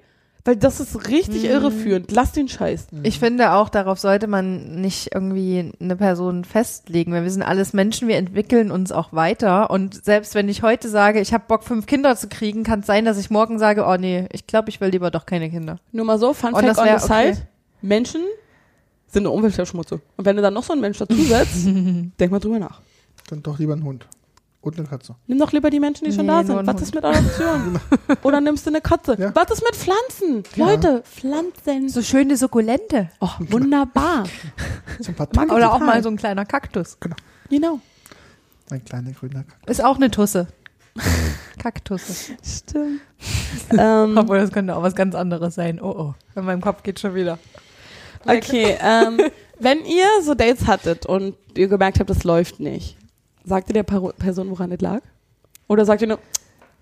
Weil 0.48 0.56
das 0.56 0.80
ist 0.80 1.10
richtig 1.10 1.44
Mhm. 1.44 1.50
irreführend. 1.50 2.12
Lass 2.14 2.32
den 2.32 2.48
Scheiß. 2.48 2.88
Ich 3.04 3.20
finde 3.20 3.52
auch, 3.52 3.68
darauf 3.68 4.00
sollte 4.00 4.28
man 4.28 4.80
nicht 4.80 5.14
irgendwie 5.14 5.74
eine 5.82 5.98
Person 5.98 6.46
festlegen, 6.46 7.12
weil 7.12 7.24
wir 7.24 7.32
sind 7.32 7.42
alles 7.44 7.74
Menschen, 7.74 8.08
wir 8.08 8.16
entwickeln 8.16 8.72
uns 8.72 8.94
auch 8.94 9.12
weiter 9.12 9.70
und 9.70 10.06
selbst 10.06 10.36
wenn 10.36 10.48
ich 10.48 10.64
heute 10.64 10.88
sage, 10.88 11.20
ich 11.20 11.34
habe 11.34 11.44
Bock, 11.50 11.66
fünf 11.66 11.86
Kinder 11.86 12.16
zu 12.16 12.30
kriegen, 12.30 12.64
kann 12.64 12.80
es 12.80 12.86
sein, 12.86 13.04
dass 13.04 13.18
ich 13.18 13.30
morgen 13.30 13.60
sage, 13.60 13.86
oh 13.86 13.98
nee, 14.00 14.26
ich 14.32 14.48
glaube, 14.48 14.70
ich 14.70 14.80
will 14.80 14.88
lieber 14.88 15.12
doch 15.12 15.26
keine 15.26 15.50
Kinder. 15.50 15.80
Nur 15.92 16.06
mal 16.06 16.18
so, 16.18 16.34
Fun 16.34 16.54
Und 16.54 16.62
Fact 16.62 16.70
das 16.70 16.78
on 16.78 16.86
wär 16.86 17.00
the 17.00 17.06
okay. 17.12 17.34
side, 17.34 17.48
Menschen 17.82 18.22
sind 19.08 19.24
eine 19.24 19.32
Umweltverschmutzung. 19.32 20.00
Und 20.16 20.24
wenn 20.26 20.38
du 20.38 20.42
dann 20.42 20.54
noch 20.54 20.64
so 20.64 20.72
einen 20.72 20.82
Mensch 20.82 20.98
dazusetzt, 20.98 21.66
denk 22.20 22.32
mal 22.32 22.40
drüber 22.40 22.60
nach. 22.60 22.80
Dann 23.30 23.44
doch 23.44 23.60
lieber 23.60 23.74
ein 23.74 23.84
Hund. 23.84 24.08
Und 24.68 24.78
eine 24.78 24.88
Katze. 24.90 25.16
Nimm 25.28 25.40
doch 25.40 25.54
lieber 25.54 25.70
die 25.70 25.80
Menschen, 25.80 26.04
die 26.04 26.12
schon 26.12 26.26
Nee, 26.26 26.32
da 26.34 26.44
sind. 26.44 26.68
Was 26.68 26.82
ist 26.82 26.94
mit 26.94 27.06
Adoption? 27.06 27.80
Oder 28.24 28.42
nimmst 28.42 28.66
du 28.66 28.70
eine 28.70 28.82
Katze? 28.82 29.16
Ja. 29.18 29.34
Was 29.34 29.50
ist 29.52 29.64
mit 29.64 29.78
Pflanzen? 29.78 30.44
Ja. 30.58 30.66
Leute, 30.66 31.04
Pflanzen. 31.04 31.88
So 31.88 32.02
schöne 32.02 32.36
Sukkulente. 32.36 33.10
Oh, 33.22 33.30
wunderbar. 33.40 34.26
So 35.00 35.12
ein 35.12 35.16
paar 35.16 35.30
Mag- 35.34 35.54
Oder 35.54 35.72
auch 35.72 35.80
mal 35.80 36.04
so 36.04 36.10
ein 36.10 36.18
kleiner 36.18 36.44
Kaktus. 36.44 36.98
Genau. 37.50 37.80
Ein 38.70 38.84
kleiner 38.84 39.12
grüner 39.12 39.44
Kaktus. 39.46 39.78
Ist 39.78 39.86
auch 39.86 39.96
eine 39.96 40.12
Tusse. 40.12 40.48
Kaktusse. 41.58 42.34
Stimmt. 42.44 43.00
ähm, 43.78 44.18
Obwohl, 44.18 44.40
das 44.40 44.52
könnte 44.52 44.76
auch 44.76 44.84
was 44.84 44.96
ganz 44.96 45.16
anderes 45.16 45.56
sein. 45.56 45.80
Oh 45.82 45.96
oh. 45.98 46.14
In 46.38 46.44
meinem 46.44 46.60
Kopf 46.60 46.84
geht 46.84 47.00
schon 47.00 47.16
wieder. 47.16 47.40
Okay, 48.26 48.76
ähm, 48.82 49.22
wenn 49.60 49.86
ihr 49.86 50.08
so 50.24 50.34
Dates 50.34 50.68
hattet 50.68 51.06
und 51.06 51.38
ihr 51.56 51.70
gemerkt 51.70 52.02
habt, 52.02 52.10
das 52.10 52.26
läuft 52.26 52.60
nicht, 52.60 52.98
sagt 53.48 53.70
ihr 53.70 53.74
der 53.74 53.84
Person, 53.84 54.50
woran 54.50 54.72
es 54.72 54.82
lag? 54.82 55.02
Oder 55.68 55.86
sagt 55.86 56.02
ihr 56.02 56.08
nur, 56.08 56.20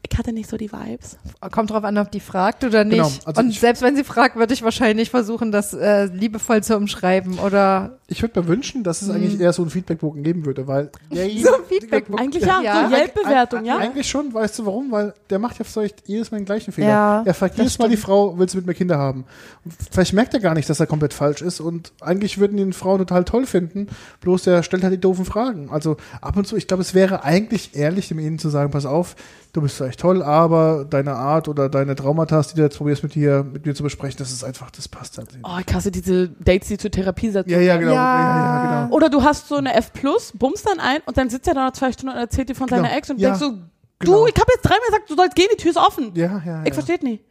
ich 0.09 0.17
hatte 0.17 0.33
nicht 0.33 0.49
so 0.49 0.57
die 0.57 0.71
Vibes? 0.71 1.17
Kommt 1.51 1.71
drauf 1.71 1.83
an, 1.83 1.97
ob 1.97 2.11
die 2.11 2.19
fragt 2.19 2.63
oder 2.63 2.83
nicht. 2.83 2.97
Genau, 2.97 3.09
also 3.25 3.41
und 3.41 3.51
selbst 3.53 3.81
wenn 3.81 3.95
sie 3.95 4.03
fragt, 4.03 4.35
würde 4.35 4.53
ich 4.53 4.63
wahrscheinlich 4.63 5.09
versuchen, 5.09 5.51
das 5.51 5.73
äh, 5.73 6.05
liebevoll 6.05 6.63
zu 6.63 6.75
umschreiben. 6.77 7.39
Oder 7.39 7.99
Ich 8.07 8.21
würde 8.21 8.39
mir 8.39 8.47
wünschen, 8.47 8.83
dass 8.83 9.01
es 9.01 9.09
eigentlich 9.09 9.39
eher 9.39 9.51
so 9.51 9.63
einen 9.63 9.71
Feedbackbogen 9.71 10.21
geben 10.21 10.45
würde, 10.45 10.67
weil 10.67 10.91
so 11.11 11.17
ein 11.19 11.63
Feedback. 11.67 12.05
Eigentlich 12.15 12.43
ja, 12.45 12.61
Ja. 12.61 12.87
so 12.89 12.95
Yelp-Bewertung, 12.95 13.65
ja? 13.65 13.77
Eigentlich 13.77 14.07
schon, 14.07 14.31
weißt 14.33 14.59
du 14.59 14.65
warum? 14.67 14.91
Weil 14.91 15.13
der 15.31 15.39
macht 15.39 15.57
ja 15.57 15.65
vielleicht 15.65 16.07
jedes 16.07 16.29
Mal 16.29 16.37
den 16.37 16.45
gleichen 16.45 16.71
Fehler. 16.71 16.87
Ja, 16.87 17.23
er 17.25 17.33
fragt 17.33 17.57
jedes 17.57 17.79
Mal 17.79 17.89
die. 17.89 17.97
Frau, 17.97 18.37
willst 18.37 18.53
du 18.53 18.59
mit 18.59 18.67
mir 18.67 18.75
Kinder 18.75 18.99
haben? 18.99 19.25
Und 19.63 19.73
vielleicht 19.91 20.13
merkt 20.13 20.33
er 20.35 20.39
gar 20.39 20.53
nicht, 20.53 20.69
dass 20.69 20.79
er 20.79 20.85
komplett 20.85 21.13
falsch 21.13 21.41
ist 21.41 21.59
und 21.59 21.93
eigentlich 21.99 22.37
würden 22.37 22.57
ihn 22.59 22.73
Frauen 22.73 22.99
total 22.99 23.23
toll 23.23 23.47
finden, 23.47 23.87
bloß 24.21 24.43
der 24.43 24.61
stellt 24.61 24.83
halt 24.83 24.93
die 24.93 25.01
doofen 25.01 25.25
Fragen. 25.25 25.69
Also 25.71 25.97
ab 26.21 26.37
und 26.37 26.45
zu, 26.45 26.55
ich 26.57 26.67
glaube, 26.67 26.81
es 26.81 26.93
wäre 26.93 27.23
eigentlich 27.23 27.75
ehrlich, 27.75 28.09
dem 28.09 28.19
ihnen 28.19 28.37
zu 28.37 28.49
sagen, 28.49 28.69
pass 28.69 28.85
auf, 28.85 29.15
du 29.53 29.61
bist 29.61 29.77
vielleicht 29.77 29.99
toll, 30.01 30.21
aber 30.21 30.85
deine 30.87 31.13
Art 31.15 31.47
oder 31.47 31.69
deine 31.69 31.95
Traumata, 31.95 32.41
die 32.41 32.55
du 32.55 32.61
jetzt 32.61 32.77
probierst 32.77 33.01
mit 33.03 33.15
dir, 33.15 33.43
mit 33.43 33.65
mir 33.65 33.73
zu 33.73 33.83
besprechen, 33.83 34.17
das 34.19 34.31
ist 34.31 34.43
einfach, 34.43 34.69
das 34.69 34.87
passt 34.87 35.17
halt. 35.17 35.31
nicht. 35.33 35.43
Oh, 35.43 35.57
ich 35.65 35.73
hasse 35.73 35.89
diese 35.91 36.27
Dates, 36.27 36.67
die 36.67 36.77
zur 36.77 36.91
Therapie 36.91 37.29
setzen. 37.29 37.49
Ja, 37.49 37.59
ja, 37.59 37.77
genau. 37.77 37.94
Ja. 37.95 38.19
Ja, 38.19 38.73
ja, 38.73 38.83
genau. 38.85 38.95
Oder 38.95 39.09
du 39.09 39.23
hast 39.23 39.47
so 39.47 39.55
eine 39.55 39.73
F+, 39.73 39.91
bummst 40.35 40.67
dann 40.67 40.79
ein 40.79 41.01
und 41.05 41.17
dann 41.17 41.29
sitzt 41.29 41.47
er 41.47 41.53
da 41.53 41.65
noch 41.65 41.73
zwei 41.73 41.91
Stunden 41.91 42.13
und 42.15 42.19
erzählt 42.21 42.49
dir 42.49 42.55
von 42.55 42.67
Genau. 42.67 42.83
seiner 42.83 42.95
Ex 42.95 43.09
und 43.09 43.19
Ja, 43.19 43.29
denkst 43.29 43.39
so, 43.45 43.51
genau. 43.99 44.19
du, 44.21 44.27
ich 44.27 44.35
habe 44.35 44.51
jetzt 44.53 44.61
dreimal 44.63 44.85
gesagt, 44.87 45.09
du 45.09 45.15
sollst 45.15 45.35
gehen, 45.35 45.47
die 45.53 45.57
Tür 45.57 45.71
ist 45.71 45.77
offen. 45.77 46.11
Ja, 46.15 46.41
ja, 46.45 46.61
Ich 46.63 46.67
ja. 46.69 46.73
verstehe 46.73 46.99
nicht. 47.01 47.23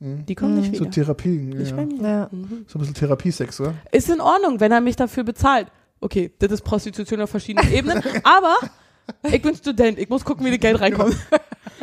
Mhm. 0.00 0.24
Die 0.26 0.34
kommen 0.36 0.54
nicht 0.60 0.76
So 0.76 0.82
wieder. 0.82 0.90
Therapie, 0.92 1.28
Nicht 1.28 1.70
ja. 1.76 1.84
mir. 1.84 2.02
Ja. 2.08 2.28
Mhm. 2.30 2.64
so 2.68 2.78
ein 2.78 2.80
bisschen 2.80 2.94
Therapiesex, 2.94 3.60
oder? 3.60 3.74
Ist 3.90 4.08
in 4.08 4.20
Ordnung, 4.20 4.60
wenn 4.60 4.70
er 4.70 4.80
mich 4.80 4.94
dafür 4.96 5.24
bezahlt. 5.24 5.66
Okay, 6.00 6.32
das 6.38 6.52
ist 6.52 6.62
Prostitution 6.62 7.20
auf 7.20 7.30
verschiedenen 7.30 7.72
Ebenen, 7.72 8.00
aber 8.22 8.54
ich 9.24 9.42
bin 9.42 9.56
Student, 9.56 9.98
ich 9.98 10.08
muss 10.08 10.24
gucken, 10.24 10.46
wie 10.46 10.50
das 10.50 10.60
Geld 10.60 10.80
reinkommt. 10.80 11.16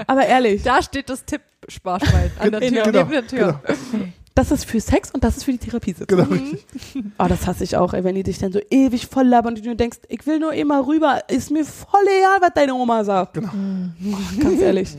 aber 0.08 0.26
ehrlich, 0.26 0.64
Da 0.64 0.82
steht 0.82 1.10
das 1.10 1.26
Tipp-Sparschwein 1.26 2.32
an 2.40 2.52
der 2.52 2.62
Genau. 2.62 2.84
Tür, 2.84 2.92
Genau, 2.92 3.00
neben 3.00 3.12
der 3.12 3.28
Tür. 3.28 3.60
genau. 3.92 4.06
Das 4.36 4.52
ist 4.52 4.66
für 4.66 4.82
Sex 4.82 5.12
und 5.12 5.24
das 5.24 5.38
ist 5.38 5.44
für 5.46 5.54
die 5.54 5.58
Therapiesitzung. 5.58 6.08
Genau, 6.08 6.30
richtig. 6.30 6.64
Oh, 7.18 7.26
das 7.28 7.48
hasse 7.48 7.64
ich 7.64 7.78
auch, 7.78 7.94
ey, 7.94 8.04
wenn 8.04 8.16
die 8.16 8.24
dich 8.24 8.38
dann 8.38 8.52
so 8.52 8.60
ewig 8.70 9.08
voll 9.08 9.24
labern 9.26 9.56
und 9.56 9.66
du 9.66 9.76
denkst, 9.76 10.00
ich 10.10 10.28
will 10.28 10.40
nur 10.40 10.54
immer 10.54 10.86
rüber, 10.86 11.22
ist 11.30 11.52
mir 11.52 11.64
voll 11.64 12.04
egal, 12.20 12.38
was 12.42 12.52
deine 12.54 12.76
Oma 12.76 13.04
sagt. 13.06 13.36
Genau. 13.36 13.50
Oh, 13.50 14.18
ganz 14.42 14.62
ehrlich. 14.62 14.90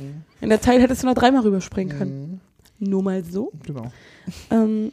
In 0.41 0.49
der 0.49 0.61
Zeit 0.61 0.80
hättest 0.80 1.03
du 1.03 1.07
noch 1.07 1.14
dreimal 1.14 1.43
rüberspringen 1.43 1.97
können. 1.99 2.41
Mhm, 2.80 2.89
Nur 2.91 3.03
mal 3.03 3.22
so. 3.24 3.53
Genau. 3.64 3.93
Ähm, 4.51 4.93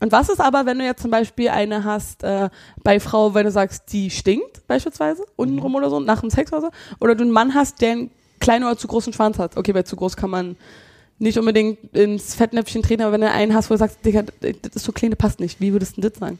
und 0.00 0.12
was 0.12 0.28
ist 0.28 0.40
aber, 0.40 0.66
wenn 0.66 0.78
du 0.78 0.84
jetzt 0.84 1.02
zum 1.02 1.10
Beispiel 1.10 1.48
eine 1.48 1.84
hast 1.84 2.22
äh, 2.24 2.50
bei 2.82 3.00
Frau, 3.00 3.32
wenn 3.34 3.44
du 3.46 3.50
sagst, 3.52 3.92
die 3.92 4.10
stinkt 4.10 4.66
beispielsweise, 4.66 5.24
untenrum 5.36 5.74
oder 5.76 5.88
so, 5.88 6.00
nach 6.00 6.20
dem 6.20 6.30
Sex 6.30 6.52
oder 6.52 6.62
so, 6.62 6.68
oder 7.00 7.14
du 7.14 7.22
einen 7.22 7.32
Mann 7.32 7.54
hast, 7.54 7.80
der 7.80 7.92
einen 7.92 8.10
kleinen 8.40 8.64
oder 8.64 8.76
zu 8.76 8.88
großen 8.88 9.12
Schwanz 9.12 9.38
hat. 9.38 9.56
Okay, 9.56 9.72
bei 9.72 9.82
zu 9.82 9.96
groß 9.96 10.16
kann 10.16 10.30
man 10.30 10.56
nicht 11.18 11.38
unbedingt 11.38 11.78
ins 11.94 12.34
Fettnäpfchen 12.34 12.82
treten, 12.82 13.02
aber 13.02 13.12
wenn 13.12 13.20
du 13.22 13.30
einen 13.30 13.54
hast, 13.54 13.70
wo 13.70 13.74
du 13.74 13.78
sagst, 13.78 13.98
Digga, 14.04 14.22
das 14.22 14.76
ist 14.76 14.84
so 14.84 14.92
klein, 14.92 15.10
das 15.10 15.18
passt 15.18 15.40
nicht, 15.40 15.60
wie 15.60 15.72
würdest 15.72 15.96
du 15.96 16.00
denn 16.02 16.10
das 16.10 16.18
sagen? 16.20 16.38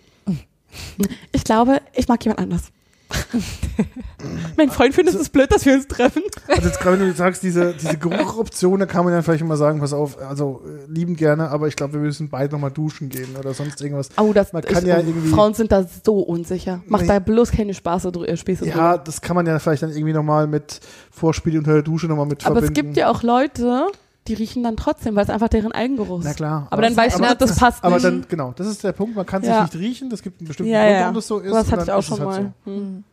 Ich 1.32 1.44
glaube, 1.44 1.80
ich 1.94 2.06
mag 2.08 2.22
jemand 2.24 2.40
anders. 2.40 2.64
mein 4.56 4.68
Freund 4.70 4.94
findet 4.94 5.14
es 5.14 5.28
blöd, 5.28 5.50
dass 5.52 5.64
wir 5.64 5.74
uns 5.74 5.86
treffen. 5.86 6.22
Also 6.48 6.68
jetzt 6.68 6.80
gerade, 6.80 6.98
wenn 6.98 7.08
du 7.08 7.14
sagst, 7.14 7.42
diese, 7.42 7.72
diese 7.74 7.96
Geruchoption, 7.98 8.80
da 8.80 8.86
kann 8.86 9.04
man 9.04 9.14
ja 9.14 9.22
vielleicht 9.22 9.42
immer 9.42 9.56
sagen, 9.56 9.78
pass 9.80 9.92
auf, 9.92 10.18
also 10.20 10.62
äh, 10.66 10.90
lieben 10.90 11.14
gerne, 11.16 11.48
aber 11.50 11.68
ich 11.68 11.76
glaube, 11.76 11.94
wir 11.94 12.00
müssen 12.00 12.28
beide 12.28 12.52
nochmal 12.52 12.70
duschen 12.72 13.08
gehen 13.08 13.36
oder 13.38 13.54
sonst 13.54 13.80
irgendwas. 13.80 14.08
Oh, 14.18 14.32
das, 14.32 14.52
Man 14.52 14.62
kann 14.62 14.82
ich, 14.82 14.88
ja 14.88 14.98
irgendwie- 14.98 15.28
Frauen 15.28 15.54
sind 15.54 15.70
da 15.72 15.84
so 16.04 16.18
unsicher. 16.20 16.82
Mach 16.88 17.00
Nee. 17.02 17.06
da 17.06 17.18
bloß 17.20 17.52
keine 17.52 17.74
Spaße, 17.74 18.08
drü- 18.08 18.24
äh, 18.24 18.36
Späße 18.36 18.64
drüber. 18.64 18.76
Ja, 18.76 18.98
das 18.98 19.20
kann 19.20 19.36
man 19.36 19.46
ja 19.46 19.58
vielleicht 19.58 19.82
dann 19.84 19.90
irgendwie 19.90 20.12
nochmal 20.12 20.46
mit 20.46 20.80
Vorspiel 21.10 21.58
unter 21.58 21.74
der 21.74 21.82
Dusche 21.82 22.06
nochmal 22.08 22.26
mit 22.26 22.44
Aber 22.44 22.56
es 22.58 22.64
verbinden. 22.66 22.88
gibt 22.88 22.96
ja 22.96 23.08
auch 23.10 23.22
Leute, 23.22 23.86
die 24.28 24.34
riechen 24.34 24.62
dann 24.62 24.76
trotzdem, 24.76 25.14
weil 25.16 25.24
es 25.24 25.30
einfach 25.30 25.48
deren 25.48 25.72
Eigengeruch 25.72 26.20
ist. 26.20 26.24
Na 26.26 26.34
klar. 26.34 26.66
Aber 26.70 26.82
dann 26.82 26.96
weißt 26.96 27.18
du, 27.18 27.24
aber, 27.24 27.34
das 27.34 27.56
passt 27.56 27.82
aber 27.84 27.94
nicht. 27.96 28.04
dann, 28.04 28.26
genau, 28.28 28.52
das 28.56 28.66
ist 28.66 28.82
der 28.84 28.92
Punkt, 28.92 29.14
man 29.16 29.24
kann 29.26 29.42
sich 29.42 29.50
Ja. 29.50 29.62
nicht 29.62 29.74
riechen, 29.76 30.10
das 30.10 30.22
gibt 30.22 30.40
einen 30.40 30.48
bestimmten 30.48 30.72
ja, 30.72 30.80
Grund, 30.82 30.92
ja. 30.94 31.00
warum 31.02 31.14
das 31.14 31.26
so 31.26 31.38
ist. 31.38 31.52
das 31.52 31.66
und 31.66 31.72
hatte 31.72 31.82
ich 31.84 31.92
auch 31.92 32.02
schon 32.02 32.18
es 32.20 32.24
halt 32.26 32.42
mal. 32.42 32.52
so. 32.64 32.70
Hm. 32.72 33.04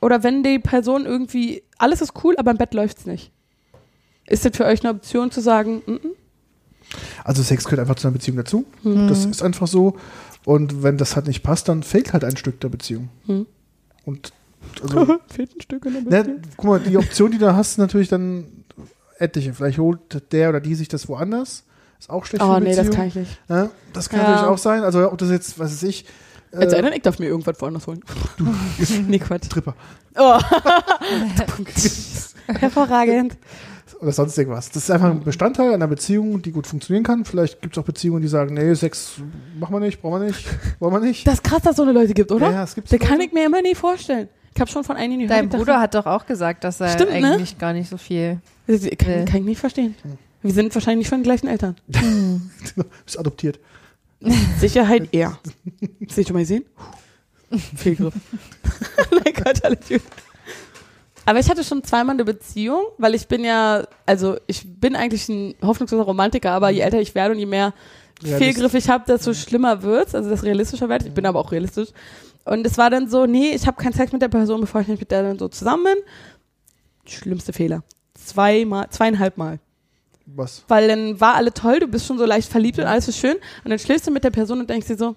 Oder 0.00 0.22
wenn 0.24 0.42
die 0.42 0.58
Person 0.58 1.06
irgendwie, 1.06 1.62
alles 1.78 2.00
ist 2.02 2.12
cool, 2.24 2.34
aber 2.36 2.50
im 2.50 2.56
Bett 2.58 2.74
läuft's 2.74 3.06
nicht. 3.06 3.30
Ist 4.26 4.44
das 4.44 4.56
für 4.56 4.64
euch 4.64 4.84
eine 4.84 4.94
Option 4.94 5.30
zu 5.30 5.40
sagen, 5.40 5.82
mm 5.86 5.90
-mm, 5.92 6.10
Also 7.24 7.42
Sex 7.42 7.64
gehört 7.64 7.80
einfach 7.80 7.94
zu 7.96 8.06
einer 8.08 8.12
Beziehung 8.14 8.36
dazu. 8.36 8.64
hm, 8.82 9.08
Das 9.08 9.24
ist 9.24 9.42
einfach 9.42 9.66
so. 9.66 9.96
Und 10.44 10.82
wenn 10.82 10.98
das 10.98 11.14
halt 11.14 11.28
nicht 11.28 11.42
passt, 11.42 11.68
dann 11.68 11.82
fehlt 11.84 12.12
halt 12.12 12.24
ein 12.24 12.36
Stück 12.36 12.60
der 12.60 12.68
Beziehung. 12.68 13.10
Hm. 13.26 13.46
Und 14.04 14.32
also, 14.82 15.18
fehlt 15.28 15.54
ein 15.56 15.60
Stück 15.60 15.86
in 15.86 15.94
der 15.94 16.00
Beziehung? 16.22 16.40
guck 16.56 16.66
mal, 16.66 16.80
die 16.80 16.96
Option, 16.96 17.30
die 17.30 17.38
du 17.38 17.54
hast, 17.54 17.72
ist 17.72 17.78
natürlich 17.78 18.08
dann 18.08 18.61
etliche. 19.22 19.54
Vielleicht 19.54 19.78
holt 19.78 20.32
der 20.32 20.50
oder 20.50 20.60
die 20.60 20.74
sich 20.74 20.88
das 20.88 21.08
woanders. 21.08 21.64
Ist 21.98 22.10
auch 22.10 22.24
schlecht 22.24 22.42
Oh 22.44 22.54
für 22.54 22.60
nee, 22.60 22.70
Beziehung. 22.70 22.86
das 22.88 22.96
kann 22.96 23.06
ich 23.08 23.14
nicht. 23.14 23.40
Ja, 23.48 23.70
das 23.92 24.08
kann 24.08 24.20
Ja. 24.20 24.30
natürlich 24.30 24.48
auch 24.48 24.58
sein. 24.58 24.82
Also 24.82 25.10
ob 25.10 25.18
das 25.18 25.30
jetzt, 25.30 25.58
was 25.58 25.72
weiß 25.72 25.82
ich, 25.84 26.04
äh, 26.52 26.56
Als 26.56 26.72
sei 26.72 26.82
denn, 26.82 26.92
ich 26.92 27.02
darf 27.02 27.18
mir 27.18 27.26
irgendwas 27.26 27.60
woanders 27.60 27.86
holen. 27.86 28.00
nee, 29.06 29.18
Quatsch. 29.18 29.48
Tripper 29.48 29.74
Oh. 30.16 30.38
Hervorragend. 32.58 33.36
Oder 34.02 34.12
sonst 34.12 34.36
irgendwas. 34.36 34.68
Das 34.70 34.82
ist 34.84 34.90
einfach 34.90 35.10
ein 35.10 35.20
Bestandteil 35.20 35.72
einer 35.72 35.86
Beziehung, 35.86 36.42
die 36.42 36.50
gut 36.50 36.66
funktionieren 36.66 37.04
kann. 37.04 37.24
Vielleicht 37.24 37.62
gibt 37.62 37.76
es 37.76 37.80
auch 37.80 37.86
Beziehungen, 37.86 38.20
die 38.20 38.28
sagen, 38.28 38.54
nee, 38.54 38.74
Sex 38.74 39.14
machen 39.58 39.72
wir 39.74 39.80
nicht, 39.80 40.02
brauchen 40.02 40.20
wir 40.20 40.26
nicht, 40.26 40.44
wollen 40.80 40.92
wir 40.92 41.00
nicht. 41.00 41.26
Das 41.26 41.34
ist 41.34 41.44
krass, 41.44 41.62
dass 41.62 41.70
es 41.72 41.76
so 41.76 41.84
eine 41.84 41.92
Leute 41.92 42.12
gibt, 42.12 42.32
oder? 42.32 42.50
Ja, 42.50 42.64
es 42.64 42.74
gibt's 42.74 42.90
Das 42.90 42.98
kann 42.98 43.20
ich 43.20 43.32
mir 43.32 43.46
immer 43.46 43.62
nie 43.62 43.74
vorstellen. 43.74 44.28
Ich 44.54 44.60
habe 44.60 44.70
schon 44.70 44.84
von 44.84 44.96
einigen 44.96 45.22
gehört. 45.22 45.38
Dein 45.40 45.48
Bruder 45.48 45.80
hat 45.80 45.94
doch 45.94 46.04
auch 46.04 46.26
gesagt, 46.26 46.64
dass 46.64 46.80
er 46.80 46.90
Stimmt, 46.90 47.12
ne? 47.12 47.32
eigentlich 47.32 47.56
gar 47.58 47.72
nicht 47.72 47.88
so 47.88 47.96
viel. 47.96 48.38
Kann, 48.66 49.24
kann 49.24 49.40
ich 49.40 49.44
nicht 49.44 49.60
verstehen. 49.60 49.94
Wir 50.42 50.52
sind 50.52 50.74
wahrscheinlich 50.74 51.04
nicht 51.04 51.08
von 51.08 51.20
den 51.20 51.24
gleichen 51.24 51.46
Eltern. 51.46 51.76
Ist 53.06 53.18
adoptiert. 53.18 53.60
Sicherheit 54.58 55.08
eher. 55.12 55.38
Seht 56.08 56.28
ihr 56.28 56.34
mal 56.34 56.44
sehen? 56.44 56.64
Fehlgriff. 57.76 58.14
Nein, 59.10 59.34
Gott, 59.44 59.64
alles 59.64 59.88
gut. 59.88 60.02
Aber 61.24 61.38
ich 61.38 61.48
hatte 61.48 61.62
schon 61.64 61.84
zweimal 61.84 62.14
eine 62.16 62.24
Beziehung, 62.24 62.82
weil 62.98 63.14
ich 63.14 63.28
bin 63.28 63.44
ja, 63.44 63.84
also 64.06 64.36
ich 64.46 64.80
bin 64.80 64.96
eigentlich 64.96 65.28
ein 65.28 65.54
hoffnungsloser 65.62 66.02
Romantiker, 66.02 66.50
aber 66.50 66.70
je 66.70 66.80
älter 66.80 67.00
ich 67.00 67.14
werde 67.14 67.32
und 67.34 67.38
je 67.38 67.46
mehr. 67.46 67.72
Fehlgriff 68.22 68.74
ich 68.74 68.88
habe, 68.88 69.04
desto 69.06 69.34
schlimmer 69.34 69.82
wird's, 69.82 70.14
also 70.14 70.30
desto 70.30 70.46
realistischer 70.46 70.88
werde 70.88 71.04
ich. 71.04 71.08
Ich 71.08 71.14
bin 71.14 71.26
aber 71.26 71.40
auch 71.40 71.50
realistisch. 71.50 71.88
Und 72.44 72.66
es 72.66 72.78
war 72.78 72.90
dann 72.90 73.08
so, 73.08 73.26
nee, 73.26 73.50
ich 73.50 73.66
habe 73.66 73.80
keinen 73.82 73.92
Sex 73.92 74.12
mit 74.12 74.22
der 74.22 74.28
Person, 74.28 74.60
bevor 74.60 74.80
ich 74.80 74.88
nicht 74.88 75.00
mit 75.00 75.10
der 75.10 75.22
dann 75.22 75.38
so 75.38 75.48
zusammen 75.48 75.84
bin. 75.84 75.96
Schlimmste 77.04 77.52
Fehler. 77.52 77.82
Zweimal, 78.14 78.88
zweieinhalb 78.90 79.36
Mal. 79.36 79.58
Was? 80.26 80.64
Weil 80.68 80.88
dann 80.88 81.20
war 81.20 81.34
alle 81.34 81.52
toll, 81.52 81.80
du 81.80 81.88
bist 81.88 82.06
schon 82.06 82.18
so 82.18 82.24
leicht 82.24 82.48
verliebt 82.48 82.78
und 82.78 82.84
alles 82.84 83.08
ist 83.08 83.18
schön. 83.18 83.36
Und 83.64 83.70
dann 83.70 83.78
schläfst 83.78 84.06
du 84.06 84.10
mit 84.12 84.22
der 84.22 84.30
Person 84.30 84.60
und 84.60 84.70
denkst 84.70 84.86
dir 84.86 84.96
so, 84.96 85.16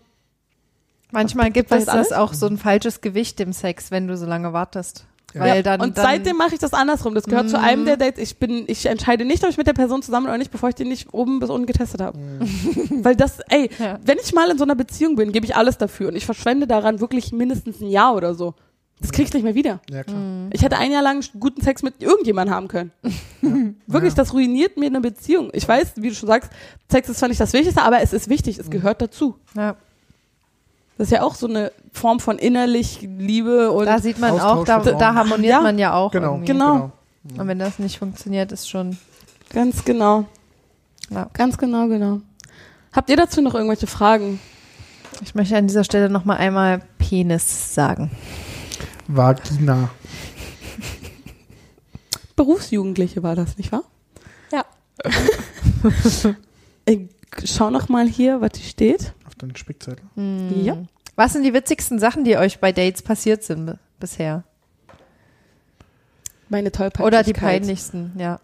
Manchmal 1.11 1.51
gibt 1.51 1.71
das 1.71 1.81
es 1.81 1.85
das 1.85 1.95
alles? 1.95 2.11
auch 2.13 2.33
so 2.33 2.47
ein 2.47 2.57
falsches 2.57 3.01
Gewicht 3.01 3.39
im 3.39 3.53
Sex, 3.53 3.91
wenn 3.91 4.07
du 4.07 4.17
so 4.17 4.25
lange 4.25 4.51
wartest. 4.53 5.05
Weil 5.35 5.57
ja, 5.57 5.61
dann, 5.61 5.81
und 5.81 5.97
dann, 5.97 6.05
seitdem 6.05 6.37
mache 6.37 6.53
ich 6.53 6.59
das 6.59 6.73
andersrum. 6.73 7.13
Das 7.13 7.25
gehört 7.25 7.49
zu 7.49 7.57
Mhm. 7.57 7.63
einem 7.63 7.85
der 7.85 7.97
Dates. 7.97 8.21
Ich 8.23 8.37
bin, 8.37 8.63
ich 8.67 8.85
entscheide 8.85 9.25
nicht, 9.25 9.43
ob 9.43 9.49
ich 9.49 9.57
mit 9.57 9.67
der 9.67 9.73
Person 9.73 10.01
zusammen 10.01 10.27
oder 10.27 10.37
nicht, 10.37 10.51
bevor 10.51 10.69
ich 10.69 10.75
den 10.75 10.87
nicht 10.87 11.13
oben 11.13 11.39
bis 11.39 11.49
unten 11.49 11.67
getestet 11.67 12.01
habe. 12.01 12.17
Weil 13.01 13.15
das, 13.15 13.39
ey, 13.49 13.69
Ja. 13.79 13.99
wenn 14.03 14.17
ich 14.23 14.33
mal 14.33 14.49
in 14.49 14.57
so 14.57 14.63
einer 14.63 14.75
Beziehung 14.75 15.15
bin, 15.15 15.31
gebe 15.31 15.45
ich 15.45 15.55
alles 15.55 15.77
dafür 15.77 16.07
und 16.07 16.15
ich 16.15 16.25
verschwende 16.25 16.67
daran 16.67 16.99
wirklich 16.99 17.31
mindestens 17.31 17.81
ein 17.81 17.87
Jahr 17.89 18.15
oder 18.15 18.33
so. 18.33 18.53
Das 19.01 19.11
krieg 19.11 19.27
ich 19.27 19.33
nicht 19.33 19.43
mehr 19.43 19.55
wieder. 19.55 19.81
Ja, 19.89 20.03
klar. 20.05 20.17
Ich 20.53 20.61
hätte 20.63 20.77
ein 20.77 20.89
Jahr 20.89 21.01
lang 21.03 21.21
guten 21.37 21.61
Sex 21.61 21.83
mit 21.83 22.01
irgendjemandem 22.01 22.55
haben 22.55 22.67
können. 22.69 22.91
Wirklich, 23.87 24.13
Ja. 24.13 24.15
das 24.15 24.33
ruiniert 24.33 24.77
mir 24.77 24.85
eine 24.85 25.01
Beziehung. 25.01 25.49
Ich 25.51 25.67
weiß, 25.67 25.93
wie 25.97 26.09
du 26.09 26.15
schon 26.15 26.27
sagst, 26.27 26.49
Sex 26.89 27.09
ist 27.09 27.19
zwar 27.19 27.27
nicht 27.27 27.41
das 27.41 27.51
Wichtigste, 27.51 27.81
aber 27.81 28.01
es 28.01 28.13
ist 28.13 28.29
wichtig, 28.29 28.57
es 28.57 28.69
gehört 28.69 29.01
dazu. 29.01 29.35
ja, 29.55 29.75
Das 30.97 31.07
ist 31.07 31.11
ja 31.11 31.23
auch 31.23 31.35
so 31.35 31.47
eine 31.47 31.71
Form 31.91 32.19
von 32.19 32.37
innerlich 32.37 33.01
Liebe 33.01 33.71
und 33.71 33.85
da 33.85 33.99
sieht 33.99 34.19
man 34.19 34.31
Austausch 34.31 34.69
auch, 34.69 34.83
da, 34.83 34.91
da 34.93 35.13
harmoniert 35.13 35.51
Ja. 35.51 35.61
man 35.61 35.77
ja 35.77 35.93
auch. 35.93 36.11
Genau. 36.11 36.33
irgendwie. 36.33 36.53
Genau. 36.53 36.91
Und 37.37 37.47
wenn 37.47 37.59
das 37.59 37.79
nicht 37.79 37.99
funktioniert, 37.99 38.51
ist 38.51 38.69
schon. 38.69 38.97
ganz 39.49 39.83
genau. 39.83 40.25
Ja. 41.09 41.29
Ganz 41.33 41.57
genau, 41.57 41.87
genau. 41.87 42.21
Habt 42.93 43.09
ihr 43.09 43.17
dazu 43.17 43.41
noch 43.41 43.55
irgendwelche 43.55 43.87
Fragen? 43.87 44.39
Ich 45.21 45.35
möchte 45.35 45.57
an 45.57 45.67
dieser 45.67 45.83
Stelle 45.83 46.09
nochmal 46.09 46.37
einmal 46.37 46.81
Penis 46.97 47.73
sagen. 47.73 48.11
Vagina. 49.07 49.89
Berufsjugendliche 52.35 53.23
war 53.23 53.35
das, 53.35 53.57
nicht 53.57 53.71
wahr? 53.71 53.83
Ja. 54.51 54.65
ich 56.85 57.07
schau 57.45 57.69
noch 57.69 57.89
mal 57.89 58.07
hier, 58.07 58.41
was 58.41 58.51
hier 58.55 58.69
steht. 58.69 59.13
Auf 59.35 59.39
deinen 59.39 59.55
Spickzettel. 59.55 60.05
Hm. 60.15 60.63
Ja. 60.63 60.77
Was 61.15 61.33
sind 61.33 61.43
die 61.43 61.53
witzigsten 61.53 61.99
Sachen, 61.99 62.23
die 62.23 62.37
euch 62.37 62.59
bei 62.59 62.71
Dates 62.71 63.01
passiert 63.01 63.43
sind 63.43 63.65
bi- 63.65 63.73
bisher? 63.99 64.43
Meine 66.49 66.71
Tollpatschigkeit. 66.71 67.07
Oder 67.07 67.23
die 67.23 67.33
peinlichsten, 67.33 68.11
ja. 68.17 68.39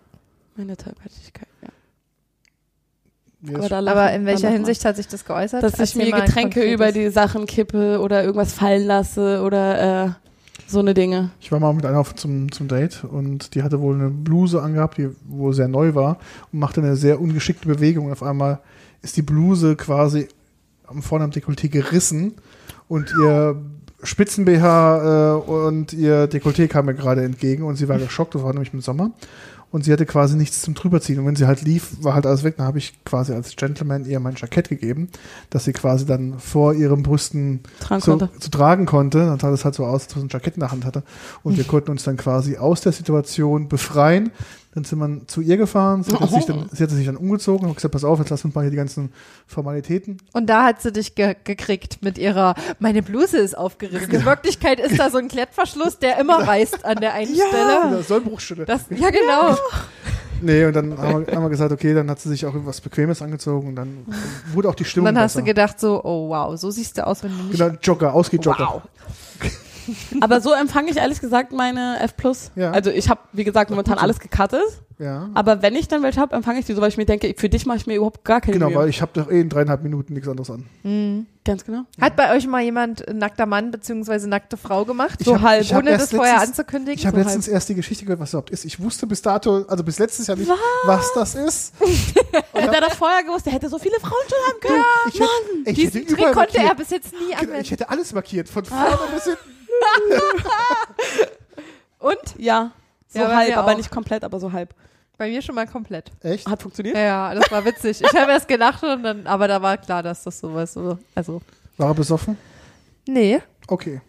Meine 0.55 0.75
Tollpatschigkeit, 0.75 1.47
ja. 1.61 1.69
Mir 3.41 3.57
Aber, 3.57 3.81
lachen 3.81 3.87
Aber 3.87 4.11
in 4.13 4.25
welcher. 4.25 4.49
Hinsicht 4.49 4.83
hat 4.85 4.95
sich 4.97 5.07
das 5.07 5.25
geäußert? 5.25 5.63
Dass 5.63 5.79
ich 5.79 5.95
mir 5.95 6.11
Getränke 6.11 6.63
über 6.71 6.91
die 6.91 7.09
Sachen 7.09 7.45
kippe 7.45 7.99
oder 7.99 8.23
irgendwas 8.23 8.53
fallen 8.53 8.85
lasse 8.85 9.41
oder 9.43 10.05
äh, 10.07 10.09
so 10.67 10.79
eine 10.79 10.93
Dinge. 10.93 11.31
Ich 11.39 11.51
war 11.51 11.59
mal 11.59 11.73
mit 11.73 11.85
einer 11.85 11.99
auf 11.99 12.15
zum, 12.15 12.51
zum 12.51 12.67
Date 12.67 13.03
und 13.03 13.55
die 13.55 13.63
hatte 13.63 13.81
wohl 13.81 13.95
eine 13.95 14.09
Bluse 14.09 14.61
angehabt, 14.61 14.97
die 14.97 15.09
wohl 15.25 15.53
sehr 15.53 15.67
neu 15.67 15.95
war 15.95 16.17
und 16.51 16.59
machte 16.59 16.81
eine 16.81 16.95
sehr 16.95 17.19
ungeschickte 17.19 17.67
Bewegung. 17.67 18.05
Und 18.07 18.11
auf 18.13 18.23
einmal 18.23 18.59
ist 19.01 19.17
die 19.17 19.21
Bluse 19.23 19.75
quasi 19.75 20.27
am 20.91 21.01
vorne 21.01 21.25
am 21.25 21.31
Dekolleté 21.31 21.69
gerissen 21.69 22.33
und 22.87 23.11
ihr 23.19 23.61
Spitzen-BH 24.03 25.35
äh, 25.37 25.49
und 25.49 25.93
ihr 25.93 26.29
Dekolleté 26.29 26.67
kam 26.67 26.85
mir 26.85 26.93
gerade 26.93 27.23
entgegen 27.23 27.63
und 27.63 27.75
sie 27.75 27.87
war 27.87 27.97
geschockt, 27.97 28.35
das 28.35 28.43
war 28.43 28.53
nämlich 28.53 28.73
im 28.73 28.81
Sommer. 28.81 29.11
Und 29.71 29.85
sie 29.85 29.93
hatte 29.93 30.05
quasi 30.05 30.35
nichts 30.35 30.61
zum 30.61 30.73
drüberziehen. 30.73 31.17
Und 31.19 31.25
wenn 31.25 31.37
sie 31.37 31.47
halt 31.47 31.61
lief, 31.61 32.03
war 32.03 32.13
halt 32.13 32.25
alles 32.25 32.43
weg. 32.43 32.57
Dann 32.57 32.67
habe 32.67 32.77
ich 32.77 33.01
quasi 33.05 33.31
als 33.31 33.55
Gentleman 33.55 34.03
ihr 34.03 34.19
mein 34.19 34.35
Jackett 34.35 34.67
gegeben, 34.67 35.07
dass 35.49 35.63
sie 35.63 35.71
quasi 35.71 36.05
dann 36.05 36.39
vor 36.39 36.73
ihren 36.73 37.03
Brüsten 37.03 37.61
Tragen 37.79 38.01
so, 38.01 38.17
zu 38.17 38.51
tragen 38.51 38.85
konnte. 38.85 39.19
Dann 39.19 39.39
sah 39.39 39.49
das 39.49 39.63
halt 39.63 39.75
so 39.75 39.85
aus, 39.85 40.03
als 40.03 40.13
ob 40.13 40.19
sie 40.19 40.25
ein 40.25 40.29
Jackett 40.29 40.55
in 40.55 40.59
der 40.59 40.71
Hand 40.71 40.83
hatte. 40.83 41.03
Und 41.41 41.55
wir 41.55 41.63
konnten 41.63 41.91
uns 41.91 42.03
dann 42.03 42.17
quasi 42.17 42.57
aus 42.57 42.81
der 42.81 42.91
Situation 42.91 43.69
befreien. 43.69 44.31
Dann 44.73 44.85
sind 44.85 44.99
wir 44.99 45.27
zu 45.27 45.41
ihr 45.41 45.57
gefahren. 45.57 46.01
Sie 46.03 46.15
hat, 46.15 46.29
sich, 46.29 46.45
dann, 46.45 46.69
sie 46.71 46.81
hat 46.81 46.89
sich 46.91 47.05
dann 47.05 47.17
umgezogen 47.17 47.67
und 47.67 47.75
gesagt, 47.75 47.91
pass 47.91 48.05
auf, 48.05 48.19
jetzt 48.19 48.29
lass 48.29 48.45
uns 48.45 48.55
mal 48.55 48.61
hier 48.61 48.71
die 48.71 48.77
ganzen 48.77 49.11
Formalitäten. 49.45 50.17
Und 50.31 50.47
da 50.49 50.63
hat 50.63 50.81
sie 50.81 50.93
dich 50.93 51.13
ge 51.15 51.35
gekriegt 51.43 52.01
mit 52.01 52.17
ihrer, 52.17 52.55
meine 52.79 53.03
Bluse 53.03 53.37
ist 53.37 53.57
aufgerissen. 53.57 54.09
In 54.11 54.23
Wirklichkeit 54.23 54.79
ist 54.79 54.97
da 54.97 55.09
so 55.09 55.17
ein 55.17 55.27
Klettverschluss, 55.27 55.99
der 55.99 56.17
immer 56.19 56.47
reißt 56.47 56.85
an 56.85 57.01
der 57.01 57.13
einen 57.13 57.35
Stelle. 57.35 57.97
Ja, 57.97 58.01
Sollbruchstelle. 58.01 58.65
Das, 58.65 58.85
ja, 58.89 59.09
genau. 59.09 59.57
Nee, 60.41 60.65
und 60.65 60.73
dann 60.73 60.97
haben 60.97 61.27
wir, 61.27 61.35
haben 61.35 61.43
wir 61.43 61.49
gesagt, 61.49 61.71
okay, 61.73 61.93
dann 61.93 62.09
hat 62.09 62.19
sie 62.19 62.29
sich 62.29 62.45
auch 62.45 62.53
irgendwas 62.53 62.79
Bequemes 62.81 63.21
angezogen 63.21 63.67
und 63.67 63.75
dann 63.75 64.05
wurde 64.53 64.69
auch 64.69 64.75
die 64.75 64.83
Und 64.83 64.89
Stimmung 64.89 65.05
dann 65.13 65.19
hast 65.19 65.35
du 65.35 65.39
besser. 65.39 65.45
gedacht 65.47 65.79
so, 65.79 66.01
oh 66.03 66.29
wow, 66.29 66.57
so 66.57 66.71
siehst 66.71 66.97
du 66.97 67.05
aus, 67.05 67.23
wenn 67.23 67.37
du 67.37 67.43
nicht... 67.43 67.59
Genau, 67.59 67.75
Jogger, 67.83 68.13
Ausgeh-Jogger. 68.13 68.67
Wow. 68.71 68.81
Aber 70.21 70.41
so 70.41 70.53
empfange 70.53 70.91
ich 70.91 70.97
ehrlich 70.97 71.19
gesagt 71.21 71.51
meine 71.51 71.99
F+. 72.01 72.13
Ja. 72.55 72.71
Also 72.71 72.89
ich 72.89 73.09
habe, 73.09 73.21
wie 73.33 73.43
gesagt, 73.43 73.69
momentan 73.69 73.97
alles 73.97 74.19
gecuttet. 74.19 74.61
Ja. 74.99 75.29
Aber 75.33 75.63
wenn 75.63 75.75
ich 75.75 75.87
dann 75.87 76.03
welche 76.03 76.21
habe, 76.21 76.35
empfange 76.35 76.59
ich 76.59 76.65
die 76.65 76.73
so, 76.73 76.81
weil 76.81 76.89
ich 76.89 76.97
mir 76.97 77.07
denke, 77.07 77.33
für 77.35 77.49
dich 77.49 77.65
mache 77.65 77.77
ich 77.77 77.87
mir 77.87 77.95
überhaupt 77.95 78.23
gar 78.23 78.39
keine 78.39 78.53
Genau, 78.53 78.67
Mühe. 78.69 78.77
weil 78.77 78.89
ich 78.89 79.01
habe 79.01 79.11
doch 79.15 79.31
eh 79.31 79.41
in 79.41 79.49
dreieinhalb 79.49 79.81
Minuten 79.81 80.13
nichts 80.13 80.29
anderes 80.29 80.51
an. 80.51 80.65
Mhm. 80.83 81.25
Ganz 81.43 81.65
genau. 81.65 81.85
Hat 81.99 82.15
bei 82.15 82.35
euch 82.35 82.45
mal 82.45 82.61
jemand 82.61 83.07
äh, 83.07 83.13
nackter 83.15 83.47
Mann 83.47 83.71
bzw. 83.71 84.27
nackte 84.27 84.57
Frau 84.57 84.85
gemacht? 84.85 85.15
Ich 85.19 85.25
so 85.25 85.33
hab- 85.35 85.41
halb, 85.41 85.71
ohne 85.75 85.97
das 85.97 86.11
vorher 86.11 86.39
anzukündigen? 86.39 86.99
Ich 86.99 87.07
habe 87.07 87.17
so 87.17 87.23
letztens 87.23 87.47
erst 87.47 87.67
die 87.69 87.73
Geschichte 87.73 88.05
gehört, 88.05 88.19
was 88.19 88.27
das 88.29 88.33
überhaupt 88.33 88.49
ist. 88.51 88.63
Ich 88.63 88.79
wusste 88.79 89.07
bis 89.07 89.23
dato, 89.23 89.65
also 89.67 89.83
bis 89.83 89.97
letztes 89.97 90.27
Jahr 90.27 90.37
nicht, 90.37 90.51
was 90.85 91.11
das 91.15 91.33
ist. 91.33 91.73
Hätte 92.53 92.75
er 92.75 92.81
das 92.81 92.93
vorher 92.93 93.23
gewusst, 93.23 93.47
der 93.47 93.53
hätte 93.53 93.69
so 93.69 93.79
viele 93.79 93.95
Frauen 93.99 94.11
schon 94.29 94.37
haben 94.49 94.59
können. 94.59 94.83
Ich 95.07 95.19
hätte, 95.19 95.29
ich 95.65 95.75
Diesen 95.75 95.93
hätte 96.01 96.05
Trick 96.13 96.17
überall 96.19 96.33
konnte 96.35 96.57
er 96.59 96.75
bis 96.75 96.89
jetzt 96.91 97.11
nie 97.13 97.19
Genau, 97.29 97.39
anwenden. 97.39 97.61
Ich 97.61 97.71
hätte 97.71 97.89
alles 97.89 98.13
markiert, 98.13 98.49
von 98.49 98.65
vorne 98.65 98.97
bis 99.15 99.23
hinten. 99.23 99.39
Und? 101.99 102.17
Ja. 102.37 102.71
So 103.07 103.19
Ja, 103.19 103.35
halb, 103.35 103.57
aber 103.57 103.71
auch. 103.73 103.77
nicht 103.77 103.91
komplett, 103.91 104.23
aber 104.23 104.39
so 104.39 104.51
halb. 104.51 104.73
Bei 105.17 105.29
mir 105.29 105.41
schon 105.41 105.55
mal 105.55 105.67
komplett. 105.67 106.11
Echt? 106.21 106.47
Hat 106.47 106.61
funktioniert? 106.61 106.97
Ja, 106.97 107.35
das 107.35 107.51
war 107.51 107.63
witzig. 107.63 108.01
Ich 108.01 108.19
habe 108.19 108.31
erst 108.31 108.47
gelacht 108.47 108.83
und 108.83 109.03
dann, 109.03 109.27
aber 109.27 109.47
da 109.47 109.61
war 109.61 109.77
klar, 109.77 110.01
dass 110.01 110.23
das 110.23 110.39
sowas 110.39 110.73
so, 110.73 110.97
also. 111.13 111.41
War 111.77 111.89
er 111.89 111.93
besoffen? 111.93 112.37
Nee. 113.07 113.41
Okay. 113.67 114.01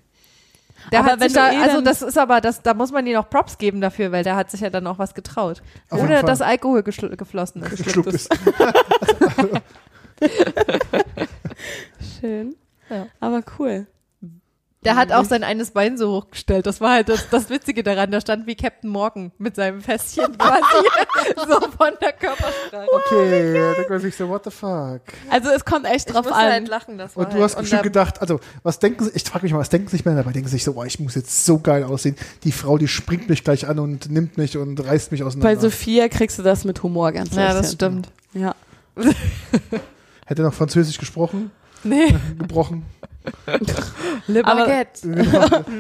Der 0.90 1.00
Aber 1.00 1.12
hat 1.12 1.20
wenn 1.20 1.28
sich 1.28 1.36
da, 1.36 1.52
eh 1.52 1.56
also 1.58 1.80
das 1.80 2.02
ist 2.02 2.18
aber, 2.18 2.40
das, 2.40 2.62
da 2.62 2.74
muss 2.74 2.90
man 2.90 3.06
ihm 3.06 3.12
noch 3.12 3.28
Props 3.28 3.58
geben 3.58 3.80
dafür, 3.80 4.10
weil 4.10 4.24
der 4.24 4.36
hat 4.36 4.50
sich 4.50 4.60
ja 4.60 4.70
dann 4.70 4.86
auch 4.86 4.98
was 4.98 5.14
getraut. 5.14 5.62
Auf 5.90 6.00
Ohne 6.00 6.22
dass 6.22 6.40
Alkohol 6.40 6.82
geflossen 6.82 7.62
ist. 7.62 7.84
Geschluckt 7.84 8.12
ist. 8.12 8.28
Schön. 12.20 12.54
Ja. 12.88 13.06
Aber 13.20 13.42
cool. 13.58 13.86
Der 14.84 14.96
hat 14.96 15.12
auch 15.12 15.24
sein 15.24 15.44
eines 15.44 15.70
Bein 15.70 15.96
so 15.96 16.10
hochgestellt. 16.12 16.66
Das 16.66 16.80
war 16.80 16.90
halt 16.90 17.08
das, 17.08 17.28
das 17.30 17.50
Witzige 17.50 17.84
daran. 17.84 18.10
Da 18.10 18.20
stand 18.20 18.48
wie 18.48 18.56
Captain 18.56 18.90
Morgan 18.90 19.30
mit 19.38 19.54
seinem 19.54 19.80
Fässchen 19.80 20.24
quasi 20.38 20.64
so 21.36 21.60
von 21.70 21.90
der 22.02 22.12
Körpersprache. 22.12 22.86
Okay, 22.92 23.54
da 23.54 23.74
denkt 23.74 23.90
man 23.90 24.00
sich 24.00 24.16
so, 24.16 24.28
what 24.28 24.42
the 24.44 24.50
fuck? 24.50 25.00
Also 25.30 25.50
es 25.50 25.64
kommt 25.64 25.86
echt 25.86 26.08
Ich 26.08 26.14
drauf 26.14 26.26
an. 26.26 26.34
halt 26.34 26.66
lachen. 26.68 26.98
Das 26.98 27.16
war 27.16 27.24
Und 27.26 27.32
du 27.34 27.42
hast 27.42 27.54
halt, 27.54 27.62
bestimmt 27.62 27.80
und 27.82 27.84
gedacht, 27.84 28.20
also, 28.20 28.40
was 28.64 28.80
denken 28.80 29.04
sie, 29.04 29.12
ich 29.14 29.22
frage 29.22 29.44
mich 29.44 29.52
mal, 29.52 29.60
was 29.60 29.68
denken 29.68 29.88
sich 29.88 30.04
Männer 30.04 30.18
dabei? 30.18 30.32
Denken 30.32 30.48
sich 30.48 30.64
so, 30.64 30.72
oh, 30.76 30.82
ich 30.84 30.98
muss 30.98 31.14
jetzt 31.14 31.44
so 31.46 31.58
geil 31.60 31.84
aussehen. 31.84 32.16
Die 32.42 32.50
Frau, 32.52 32.76
die 32.76 32.88
springt 32.88 33.28
mich 33.28 33.44
gleich 33.44 33.68
an 33.68 33.78
und 33.78 34.10
nimmt 34.10 34.36
mich 34.36 34.56
und 34.58 34.84
reißt 34.84 35.12
mich 35.12 35.20
Bei 35.20 35.26
auseinander. 35.28 35.60
Sophia 35.60 36.08
kriegst 36.08 36.38
du 36.40 36.42
das 36.42 36.64
mit 36.64 36.82
Humor 36.82 37.12
ganz 37.12 37.34
Ja, 37.36 37.42
leicht 37.44 37.58
das 37.58 37.66
hin. 37.68 37.74
stimmt. 37.76 38.08
Ja. 38.34 38.54
Hätte 40.26 40.42
er 40.42 40.46
noch 40.46 40.54
Französisch 40.54 40.98
gesprochen, 40.98 41.50
Nee, 41.84 42.14
gebrochen. 42.38 42.84
Le 44.26 44.44
Aber- 44.44 44.60
Baguette. 44.66 45.02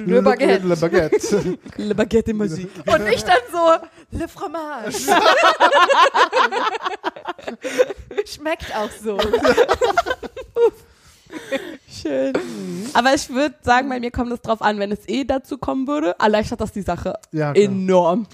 Le 0.06 0.22
Baguette. 0.22 0.64
Le 0.64 0.76
Baguette. 0.76 1.58
Le 1.76 1.94
Baguette 1.94 2.32
Musik. 2.34 2.68
Und 2.86 3.06
ich 3.08 3.24
dann 3.24 3.38
so, 3.50 4.18
Le 4.18 4.28
Fromage. 4.28 4.92
Schmeckt 8.26 8.74
auch 8.76 8.90
so. 9.02 9.18
Schön. 11.88 12.32
Aber 12.92 13.14
ich 13.14 13.30
würde 13.30 13.54
sagen, 13.62 13.88
bei 13.88 13.98
mir 14.00 14.10
kommt 14.10 14.32
es 14.32 14.42
drauf 14.42 14.60
an, 14.60 14.78
wenn 14.78 14.92
es 14.92 15.08
eh 15.08 15.24
dazu 15.24 15.56
kommen 15.56 15.86
würde, 15.86 16.14
erleichtert 16.18 16.60
das 16.60 16.72
die 16.72 16.82
Sache 16.82 17.14
Ja, 17.32 17.52
enorm. 17.54 18.26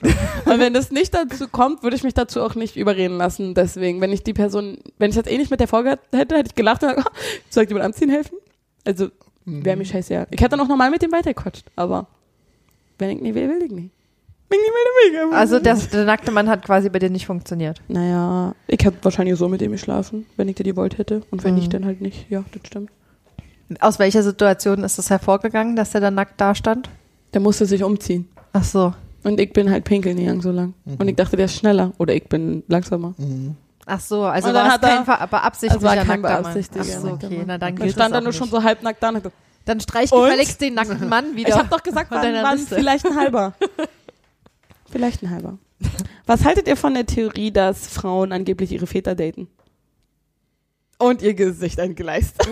Und 0.45 0.59
wenn 0.59 0.75
es 0.75 0.91
nicht 0.91 1.15
dazu 1.15 1.47
kommt, 1.49 1.83
würde 1.85 1.95
ich 1.97 2.03
mich 2.03 2.15
dazu 2.15 2.43
auch 2.43 2.55
nicht 2.57 2.77
überreden 2.77 3.17
lassen. 3.19 3.55
Deswegen, 3.55 4.01
wenn 4.01 4.13
ich 4.13 4.25
die 4.25 4.33
Person, 4.33 4.79
wenn 4.99 5.11
ich 5.11 5.17
das 5.17 5.27
eh 5.27 5.39
nicht 5.39 5.51
mit 5.51 5.61
der 5.61 5.69
Folge 5.69 5.99
hätte, 6.13 6.37
hätte 6.37 6.49
ich 6.49 6.55
gelacht 6.57 6.83
und 6.83 6.97
gesagt, 6.97 7.13
soll 7.51 7.63
ich 7.65 7.69
dir 7.69 7.75
beim 7.77 7.85
Anziehen 7.85 8.11
helfen? 8.11 8.37
Also, 8.89 9.09
wäre 9.45 9.77
mir 9.77 9.85
scheiße. 9.85 10.27
Ich 10.31 10.41
hätte 10.41 10.51
dann 10.51 10.61
auch 10.61 10.69
normal 10.69 10.91
mit 10.91 11.03
dem 11.03 11.13
weitergequatscht, 11.13 11.67
aber 11.77 12.07
wenn 12.99 13.11
ich 13.11 13.21
nicht 13.21 13.35
will, 13.35 13.49
will 13.49 13.63
ich 13.63 13.71
nicht. 13.71 13.91
Also 15.33 15.59
das, 15.59 15.91
der 15.91 16.05
nackte 16.07 16.31
Mann 16.31 16.49
hat 16.49 16.65
quasi 16.65 16.89
bei 16.89 16.99
dir 16.99 17.11
nicht 17.11 17.27
funktioniert. 17.27 17.83
Naja, 17.89 18.55
ich 18.67 18.83
hätte 18.83 18.97
wahrscheinlich 19.03 19.37
so 19.37 19.47
mit 19.47 19.61
dem 19.61 19.73
geschlafen, 19.73 20.25
wenn 20.39 20.49
ich 20.49 20.55
dir 20.55 20.63
die 20.65 20.75
wollt 20.75 20.97
hätte. 20.97 21.23
Und 21.31 21.45
wenn 21.45 21.53
Mhm. 21.53 21.59
nicht, 21.61 21.75
dann 21.75 21.85
halt 21.85 22.01
nicht. 22.01 22.31
Ja, 22.31 22.45
das 22.53 22.63
stimmt. 22.67 22.91
Aus 23.81 23.99
welcher 23.99 24.23
Situation 24.23 24.83
ist 24.85 24.97
das 24.97 25.11
hervorgegangen, 25.11 25.77
dass 25.77 25.95
er 25.95 26.01
dann 26.01 26.15
nackt 26.15 26.41
da 26.41 26.55
stand? 26.55 26.89
Der 27.35 27.43
musste 27.43 27.67
sich 27.67 27.83
umziehen. 27.85 28.27
Ach 28.55 28.65
so. 28.65 28.95
Und 29.23 29.39
ich 29.39 29.53
bin 29.53 29.71
halt 29.71 29.85
pinkeln 29.85 30.17
gegangen 30.17 30.41
so 30.41 30.51
lang. 30.51 30.73
Und 30.99 31.07
ich 31.09 31.17
dachte, 31.17 31.37
der 31.37 31.45
ist 31.45 31.55
schneller. 31.57 31.93
Oder 31.99 32.15
ich 32.15 32.25
bin 32.25 32.63
langsamer. 32.69 33.15
Mhm. 33.19 33.55
Ach 33.91 34.01
so, 34.01 34.25
also 34.25 34.49
Und 34.49 34.55
dann 34.55 34.65
war 34.65 34.69
es 34.69 34.73
hat 34.75 34.83
er- 34.83 35.17
kein 35.17 35.29
beabsichtlicher 35.31 35.77
Es 35.79 35.83
war 35.83 35.97
kein 35.97 36.07
nackter 36.21 36.43
beabsichtiger 36.43 36.85
Mann. 36.85 36.95
Ach 36.95 37.01
so, 37.01 37.07
nackter 37.09 37.27
okay, 37.27 37.37
Mann. 37.39 37.47
na 37.47 37.59
dann 37.59 37.77
gilt 37.77 37.93
stand 37.93 38.15
er 38.15 38.21
nur 38.21 38.33
schon 38.35 38.49
so 38.51 38.63
halbnackt 38.63 39.03
da. 39.03 39.13
Dann 39.65 39.81
streich 39.81 40.11
gefälligst 40.11 40.61
den 40.61 40.75
nackten 40.75 41.09
Mann 41.09 41.35
wieder. 41.37 41.49
Ich 41.49 41.55
habe 41.55 41.69
doch 41.69 41.83
gesagt, 41.83 42.11
wann 42.11 42.57
Liste. 42.59 42.75
vielleicht 42.77 43.07
ein 43.07 43.17
halber. 43.17 43.55
vielleicht 44.91 45.23
ein 45.23 45.31
halber. 45.31 45.59
Was 46.27 46.45
haltet 46.45 46.69
ihr 46.69 46.77
von 46.77 46.93
der 46.95 47.07
Theorie, 47.07 47.51
dass 47.51 47.87
Frauen 47.87 48.33
angeblich 48.33 48.73
ihre 48.73 48.87
Väter 48.87 49.15
daten? 49.15 49.49
Und 51.01 51.23
ihr 51.23 51.35
Gesicht 51.35 51.79
entgleist. 51.79 52.35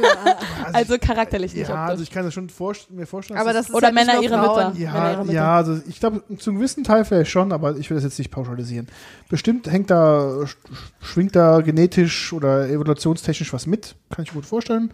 Also 0.73 0.99
charakterlich 0.99 1.55
nicht 1.55 1.69
Ja, 1.69 1.87
also 1.87 2.03
ich 2.03 2.11
kann 2.11 2.25
das 2.25 2.35
schon 2.35 2.49
vorst 2.51 2.91
mir 2.91 3.07
vorstellen. 3.07 3.39
Aber 3.39 3.53
dass 3.53 3.67
das 3.67 3.69
ist 3.71 3.75
Oder 3.77 3.89
ja 3.89 3.95
nicht 3.95 4.07
Männer 4.07 4.23
ihre. 4.23 4.39
Mütter. 4.39 4.73
Ja, 4.77 4.93
Männer 4.93 5.11
ihre 5.13 5.21
Mütter. 5.23 5.33
ja, 5.33 5.57
also 5.57 5.81
ich 5.89 6.01
glaube, 6.01 6.23
zu 6.39 6.51
einem 6.51 6.59
gewissen 6.59 6.83
Teil 6.85 7.05
vielleicht 7.05 7.31
schon, 7.31 7.53
aber 7.53 7.77
ich 7.77 7.89
will 7.89 7.95
das 7.97 8.05
jetzt 8.05 8.19
nicht 8.19 8.31
pauschalisieren. 8.31 8.89
Bestimmt 9.29 9.71
hängt 9.71 9.91
da, 9.91 10.25
sch- 10.43 10.57
schwingt 11.01 11.37
da 11.37 11.61
genetisch 11.61 12.33
oder 12.33 12.69
evolutionstechnisch 12.69 13.53
was 13.53 13.67
mit, 13.67 13.95
kann 14.11 14.25
ich 14.25 14.33
mir 14.33 14.41
gut 14.41 14.47
vorstellen. 14.47 14.93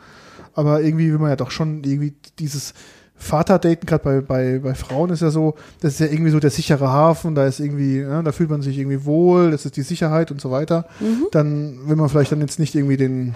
Aber 0.55 0.83
irgendwie 0.83 1.11
will 1.11 1.19
man 1.19 1.31
ja 1.31 1.37
doch 1.37 1.51
schon 1.51 1.83
irgendwie 1.85 2.15
dieses 2.39 2.75
Vaterdaten, 3.23 3.87
gerade 3.87 4.03
bei, 4.05 4.21
bei, 4.21 4.59
bei 4.59 4.75
Frauen 4.75 5.11
ist 5.11 5.23
ja 5.23 5.31
so, 5.31 5.55
das 5.81 5.95
ist 5.95 6.01
ja 6.01 6.07
irgendwie 6.07 6.31
so 6.31 6.41
der 6.41 6.51
sichere 6.51 6.89
Hafen, 6.89 7.35
da 7.35 7.47
ist 7.47 7.61
irgendwie, 7.61 8.01
ja, 8.01 8.21
da 8.23 8.33
fühlt 8.33 8.51
man 8.51 8.63
sich 8.63 8.77
irgendwie 8.79 9.05
wohl, 9.05 9.51
das 9.53 9.65
ist 9.65 9.77
die 9.77 9.83
Sicherheit 9.83 10.31
und 10.31 10.41
so 10.41 10.51
weiter. 10.51 10.87
Mhm. 11.01 11.27
Dann 11.31 11.89
will 11.89 11.97
man 11.97 12.09
vielleicht 12.09 12.33
dann 12.33 12.41
jetzt 12.41 12.59
nicht 12.59 12.75
irgendwie 12.75 12.97
den 12.97 13.35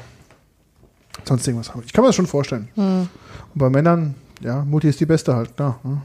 sonst 1.24 1.46
irgendwas 1.46 1.70
haben. 1.70 1.82
Ich 1.86 1.92
kann 1.92 2.02
mir 2.02 2.08
das 2.08 2.16
schon 2.16 2.26
vorstellen. 2.26 2.68
Hm. 2.74 3.08
Und 3.54 3.58
bei 3.58 3.70
Männern, 3.70 4.14
ja, 4.42 4.64
Mutti 4.64 4.88
ist 4.88 5.00
die 5.00 5.06
Beste 5.06 5.34
halt, 5.34 5.56
klar. 5.56 5.78
Ne? 5.82 6.02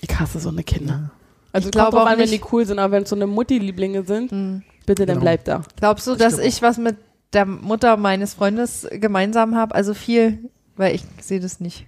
Ich 0.00 0.18
hasse 0.18 0.40
so 0.40 0.48
eine 0.48 0.62
Kinder. 0.64 1.10
Also 1.52 1.68
Ich 1.68 1.72
glaube 1.72 2.00
auch 2.00 2.06
an, 2.06 2.18
wenn 2.18 2.26
die 2.26 2.32
nicht- 2.32 2.52
cool 2.52 2.64
sind, 2.66 2.78
aber 2.78 2.92
wenn 2.92 3.02
es 3.02 3.10
so 3.10 3.16
eine 3.16 3.26
Mutti-Lieblinge 3.26 4.04
sind, 4.04 4.30
Hm. 4.30 4.62
bitte 4.86 5.06
dann 5.06 5.16
Genau. 5.16 5.24
bleibt 5.24 5.48
da. 5.48 5.62
Glaubst 5.76 6.06
du, 6.06 6.14
dass 6.16 6.38
ich 6.38 6.62
was 6.62 6.78
mit 6.78 6.96
der 7.34 7.46
Mutter 7.46 7.96
meines 7.96 8.34
Freundes 8.34 8.86
gemeinsam 8.90 9.54
habe? 9.54 9.74
Also 9.74 9.92
viel, 9.94 10.38
weil 10.76 10.94
ich 10.94 11.04
sehe 11.20 11.40
das 11.40 11.60
nicht. 11.60 11.86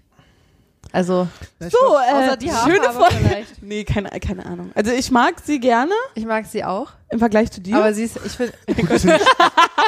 Also, 0.93 1.27
So, 1.59 1.69
glaub- 1.69 1.97
äh, 2.09 2.13
außer 2.15 2.37
die 2.37 2.47
schöne 2.49 2.81
Haarfarbe 2.87 2.99
Folge. 3.15 3.17
vielleicht. 3.29 3.63
Nee, 3.63 3.85
keine, 3.85 4.11
keine 4.21 4.47
Ahnung. 4.47 4.71
Also 4.75 4.93
ich 4.93 5.11
mag 5.11 5.35
sie 5.45 5.59
gerne 5.59 5.93
Ich 6.15 6.25
mag 6.25 6.47
sie 6.47 6.63
auch. 6.65 6.91
im 7.11 7.19
Vergleich 7.19 7.51
zu 7.51 7.61
dir. 7.61 7.77
Aber 7.77 7.93
sie 7.93 8.05
ist, 8.05 8.17
ich 8.25 8.33
finde, 8.33 8.53
Gut, 8.67 8.91
das, 8.91 8.97
ist 8.97 9.05
nicht, 9.07 9.27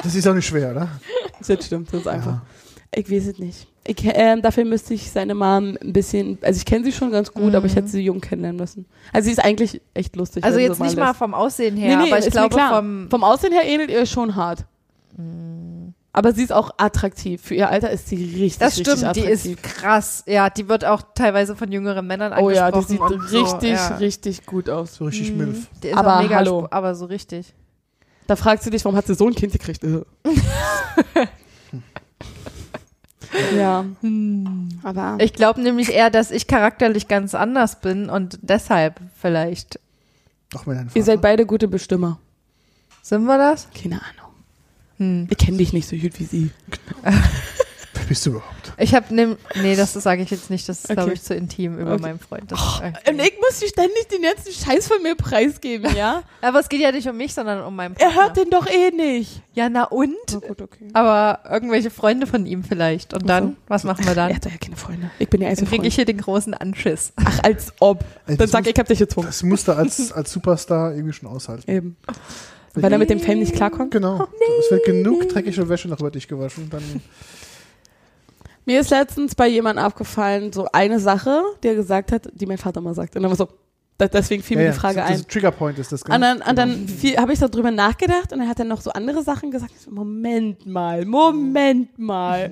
das 0.03 0.15
ist 0.15 0.27
auch 0.29 0.35
nicht 0.35 0.47
schwer, 0.47 0.73
oder? 0.73 0.89
das 1.47 1.65
stimmt, 1.65 1.93
das 1.93 2.01
ist 2.01 2.09
einfach. 2.09 2.41
Ich 2.95 3.11
weiß 3.11 3.27
es 3.27 3.39
nicht. 3.39 3.67
Ich, 3.89 3.99
ähm, 4.03 4.43
dafür 4.43 4.65
müsste 4.65 4.95
ich 4.95 5.09
seine 5.13 5.35
Mom 5.37 5.77
ein 5.81 5.93
bisschen, 5.93 6.39
also 6.43 6.57
ich 6.59 6.65
kenne 6.65 6.85
sie 6.85 6.91
schon 6.93 7.13
ganz 7.13 7.33
gut, 7.33 7.51
Mhm. 7.51 7.55
aber 7.55 7.67
ich 7.67 7.77
hätte 7.77 7.87
sie 7.89 8.01
jung 8.03 8.21
kennenlernen 8.21 8.59
müssen. 8.61 8.85
Also 9.13 9.27
sie 9.27 9.33
ist 9.33 9.39
eigentlich 9.45 9.81
echt 9.95 10.17
lustig. 10.17 10.43
also 10.43 10.57
wenn 10.59 10.65
jetzt 10.67 10.79
so 10.79 10.85
nicht 10.85 10.97
mal 10.97 11.13
vom 11.15 11.35
Aussehen 11.35 11.77
her, 11.77 11.97
Nee, 11.97 12.03
nee, 12.05 12.11
aber 12.11 12.19
ich 12.19 12.27
ist 12.27 12.35
mir 12.35 12.41
glaube 12.41 12.55
klar. 12.57 12.77
vom, 12.79 13.09
Vom 13.11 13.23
Aussehen 13.23 13.53
her 13.53 13.63
ähnelt 13.65 13.91
ihr 13.91 14.05
schon 14.07 14.35
hart. 14.35 14.65
Aber 16.17 16.33
sie 16.33 16.45
ist 16.45 16.53
auch 16.53 16.71
attraktiv. 16.79 17.43
Für 17.43 17.55
ihr 17.55 17.69
Alter 17.69 17.91
ist 17.91 18.09
sie 18.09 18.17
richtig, 18.17 18.59
das 18.59 18.79
richtig 18.79 18.95
stimmt, 18.99 19.17
die 19.17 19.23
attraktiv. 19.23 19.55
ist 19.55 19.63
krass. 19.63 20.23
Ja, 20.27 20.49
die 20.49 20.67
wird 20.67 20.87
auch 20.87 21.03
teilweise 21.15 21.55
von 21.55 21.71
jüngeren 21.71 22.07
Männern 22.07 22.33
oh 22.43 22.49
ja, 22.49 22.69
angesprochen. 22.69 22.87
die 22.89 22.93
sieht 22.95 23.01
und 23.43 23.45
richtig, 23.45 23.79
so, 23.79 23.91
ja. 23.93 23.97
richtig 23.99 24.47
gut 24.47 24.71
aus. 24.71 24.95
So 24.95 25.05
richtig 25.05 25.33
Mhm. 25.33 25.37
Milf. 25.37 25.67
Die 25.83 25.89
ist 25.89 25.97
Aber 25.97 26.17
auch 26.17 26.23
mega 26.23 26.37
hallo. 26.37 26.67
aber 26.71 26.95
so 26.95 27.05
richtig. 27.05 27.53
Da 28.29 28.35
fragst 28.35 28.65
du 28.65 28.71
dich, 28.71 28.83
warum 28.87 28.97
hat 28.97 29.07
sie 29.07 29.15
so 29.15 29.27
ein 29.27 29.35
Kind 29.35 29.53
gekriegt? 29.53 29.85
Äh. 29.85 30.01
ja. 33.57 33.85
Aber 34.83 35.17
Ich 35.21 35.35
glaube 35.35 35.61
nämlich 35.61 35.93
eher, 35.93 36.09
dass 36.09 36.31
ich 36.31 36.47
charakterlich 36.47 37.09
ganz 37.09 37.35
anders 37.35 37.81
bin 37.81 38.09
und 38.09 38.39
deshalb 38.41 39.01
vielleicht. 39.21 39.79
Doch, 40.51 40.65
ihr 40.95 41.05
seid 41.05 41.21
beide 41.21 41.45
gute 41.45 41.69
Bestimmer. 41.69 42.19
Sind 43.03 43.25
wir 43.25 43.37
das? 43.37 43.69
Keine 43.79 43.97
Ahnung. 43.97 44.26
Hm. 44.99 45.27
Ich 45.31 45.39
kenne 45.39 45.59
dich 45.59 45.73
nicht 45.73 45.89
so 45.89 45.97
gut 45.97 46.19
wie 46.19 46.25
sie. 46.25 46.51
Wer 47.03 48.05
bist 48.09 48.27
du 48.27 48.31
überhaupt? 48.31 48.73
Ich 48.77 48.95
habe 48.95 49.15
ne, 49.15 49.39
nee, 49.55 49.75
das 49.75 49.95
sage 49.95 50.21
ich 50.23 50.31
jetzt 50.31 50.51
nicht, 50.51 50.69
das 50.69 50.81
ist 50.81 50.85
Okay. 50.87 50.95
glaube 50.97 51.13
ich 51.15 51.23
zu 51.23 51.35
intim 51.35 51.79
über 51.79 51.95
Okay. 51.95 52.03
meinen 52.03 52.19
Freund. 52.19 52.53
Das, 52.53 52.83
Und 53.09 53.19
ich 53.19 53.33
muss 53.41 53.59
dir 53.59 53.69
ständig 53.69 54.07
den 54.13 54.21
ganzen 54.21 54.53
Scheiß 54.53 54.87
von 54.87 55.03
mir 55.03 55.15
preisgeben, 55.15 55.97
ja? 55.97 56.23
aber 56.43 56.61
es 56.61 56.69
geht 56.69 56.81
ja 56.83 56.93
nicht 56.93 57.09
um 57.09 57.17
mich, 57.17 57.33
sondern 57.33 57.65
um 57.65 57.75
meinen 57.75 57.97
er 57.97 58.11
Partner. 58.11 58.23
hört 58.23 58.37
den 58.37 58.51
doch 58.51 58.67
eh 58.67 58.91
nicht. 58.91 59.41
Ja, 59.55 59.71
na 59.71 59.85
und? 59.85 60.15
Na 60.31 60.39
gut, 60.41 60.61
okay. 60.61 60.89
Aber 60.93 61.41
irgendwelche 61.51 61.89
Freunde 61.91 62.27
von 62.27 62.45
ihm 62.45 62.65
vielleicht. 62.65 63.15
Und 63.15 63.27
dann, 63.31 63.53
so. 63.53 63.57
was 63.69 63.85
machen 63.85 64.05
wir 64.05 64.11
Er 64.11 64.15
dann? 64.15 64.35
hat 64.35 64.45
doch 64.45 64.51
ja 64.53 64.59
keine 64.59 64.77
Freunde. 64.77 65.11
Ich 65.19 65.31
bin 65.31 65.41
ja 65.41 65.47
Dann 65.47 65.53
einzige 65.53 65.71
kriege 65.71 65.87
ich 65.87 65.95
hier 65.95 66.05
den 66.05 66.19
großen 66.19 66.53
Anschiss. 66.53 67.15
Ach, 67.17 67.39
als 67.45 67.73
ob. 67.81 68.05
Ey, 68.27 68.37
Dann 68.37 68.47
sag 68.47 68.61
muss- 68.61 68.67
ich, 68.69 68.75
ich 68.75 68.79
hab 68.79 68.89
dich 68.89 68.99
gezwungen. 68.99 69.27
Das 69.29 69.43
musst 69.43 69.69
du 69.69 69.73
als, 69.73 70.13
als 70.13 70.31
Superstar 70.33 70.93
irgendwie 70.93 71.15
schon 71.15 71.31
aushalten. 71.31 71.71
Eben. 71.71 71.97
Weil 72.77 72.93
er 72.93 72.99
mit 72.99 73.11
dem 73.11 73.21
Fame 73.21 73.41
nicht 73.41 73.55
klarkommt. 73.55 73.91
Genau. 73.91 74.29
Es 74.61 74.71
wird 74.71 74.85
genug 74.85 75.29
dreckige 75.29 75.69
Wäsche 75.69 75.89
noch 75.89 76.01
über 76.01 76.11
dich 76.11 76.29
gewaschen. 76.29 76.69
Dann 76.71 76.83
Mir 78.67 78.81
ist 78.81 78.91
letztens 78.91 79.37
bei 79.37 79.47
jemandem 79.47 79.85
aufgefallen, 79.85 80.53
so 80.53 80.67
eine 80.73 80.99
Sache, 80.99 81.41
der 81.63 81.77
gesagt 81.77 82.11
hat, 82.11 82.29
die 82.35 82.47
mein 82.47 82.59
Vater 82.59 82.81
mal 82.81 82.95
sagt. 82.95 83.15
Und 83.15 83.23
dann 83.23 83.31
war 83.31 83.37
so, 83.37 83.49
deswegen 84.01 84.43
fiel 84.43 84.57
Ja, 84.57 84.65
mir 84.65 84.71
die 84.73 84.77
Frage 84.77 85.05
ein. 85.05 85.13
das 85.13 85.27
Triggerpoint 85.29 85.79
ist 85.79 85.93
das. 85.93 86.03
Und 86.03 86.21
dann, 86.21 86.39
und 86.39 86.45
genau. 86.45 86.55
dann 86.55 86.89
habe 87.17 87.33
ich 87.33 87.39
darüber 87.39 87.71
nachgedacht 87.71 88.33
und 88.33 88.41
er 88.41 88.49
hat 88.49 88.59
dann 88.59 88.67
noch 88.67 88.81
so 88.81 88.91
andere 88.91 89.23
Sachen 89.23 89.53
gesagt. 89.53 89.73
So, 89.81 89.93
Moment 89.93 90.67
mal, 90.67 91.05
Moment 91.05 91.97
mal. 91.97 92.51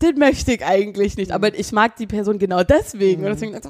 Das 0.00 0.14
möchte 0.16 0.54
ich 0.54 0.64
eigentlich 0.64 1.16
nicht. 1.16 1.30
Aber 1.30 1.56
ich 1.56 1.70
mag 1.70 1.96
die 1.96 2.08
Person 2.08 2.40
genau 2.40 2.64
deswegen. 2.64 3.24
Und 3.24 3.30
deswegen 3.30 3.54
ich, 3.54 3.60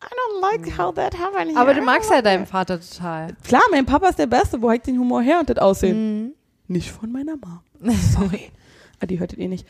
I 0.00 0.06
don't 0.06 0.40
like 0.40 0.78
how 0.78 0.94
that 0.94 1.18
happened 1.18 1.50
here. 1.50 1.60
Aber 1.60 1.74
du 1.74 1.82
magst 1.82 2.10
ja 2.10 2.22
deinen 2.22 2.46
Vater 2.46 2.80
total. 2.80 3.34
Klar, 3.44 3.62
mein 3.70 3.84
Papa 3.84 4.08
ist 4.08 4.18
der 4.18 4.26
Beste. 4.26 4.62
Wo 4.62 4.70
hat 4.70 4.86
den 4.86 4.98
Humor 4.98 5.22
her 5.22 5.40
und 5.40 5.50
das 5.50 5.58
Aussehen? 5.58 6.34
Nicht 6.68 6.90
von 6.90 7.10
meiner 7.10 7.36
Mom. 7.36 7.60
Sorry. 8.12 8.50
ah, 9.00 9.06
die 9.06 9.18
hörtet 9.18 9.38
ihr 9.38 9.48
nicht. 9.48 9.66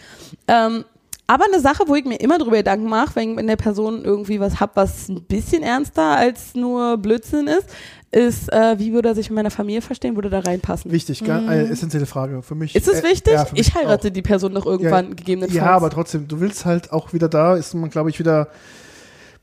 Ähm, 0.47 0.85
aber 1.26 1.45
eine 1.45 1.61
Sache, 1.61 1.85
wo 1.87 1.95
ich 1.95 2.07
mir 2.07 2.16
immer 2.16 2.39
drüber 2.39 2.57
Gedanken 2.57 2.89
mache, 2.89 3.16
wenn, 3.16 3.37
wenn 3.37 3.47
der 3.47 3.57
Person 3.57 4.03
irgendwie 4.03 4.41
was 4.41 4.61
hab, 4.61 4.76
was 4.76 5.09
ein 5.09 5.22
bisschen 5.24 5.62
ernster 5.62 6.16
als 6.16 6.55
nur 6.55 6.97
Blödsinn 6.97 7.49
ist, 7.49 7.68
ist, 8.11 8.51
äh, 8.51 8.79
wie 8.79 8.95
würde 8.95 9.11
er 9.11 9.14
sich 9.14 9.29
mit 9.29 9.37
meiner 9.37 9.51
Familie 9.51 9.83
verstehen, 9.83 10.14
würde 10.14 10.31
da 10.31 10.41
reinpassen? 10.41 10.91
Wichtig, 10.91 11.22
gell? 11.22 11.47
eine 11.47 11.68
essentielle 11.68 12.07
Frage 12.07 12.43
für 12.43 12.55
mich. 12.55 12.74
Ist 12.74 12.89
es 12.89 13.01
äh, 13.01 13.05
wichtig? 13.05 13.35
ja, 13.35 13.45
für 13.45 13.55
mich 13.55 13.68
ich 13.68 13.74
heirate 13.74 14.09
auch. 14.09 14.12
die 14.12 14.22
Person 14.22 14.55
doch 14.55 14.64
irgendwann 14.64 15.16
gegebenenfalls. 15.16 15.55
Ja, 15.55 15.76
aber 15.76 15.91
trotzdem, 15.91 16.26
du 16.26 16.41
willst 16.41 16.64
halt 16.64 16.93
auch 16.93 17.12
wieder 17.12 17.29
da, 17.29 17.57
ist 17.57 17.74
man, 17.74 17.91
glaube 17.91 18.09
ich, 18.09 18.18
wieder 18.18 18.49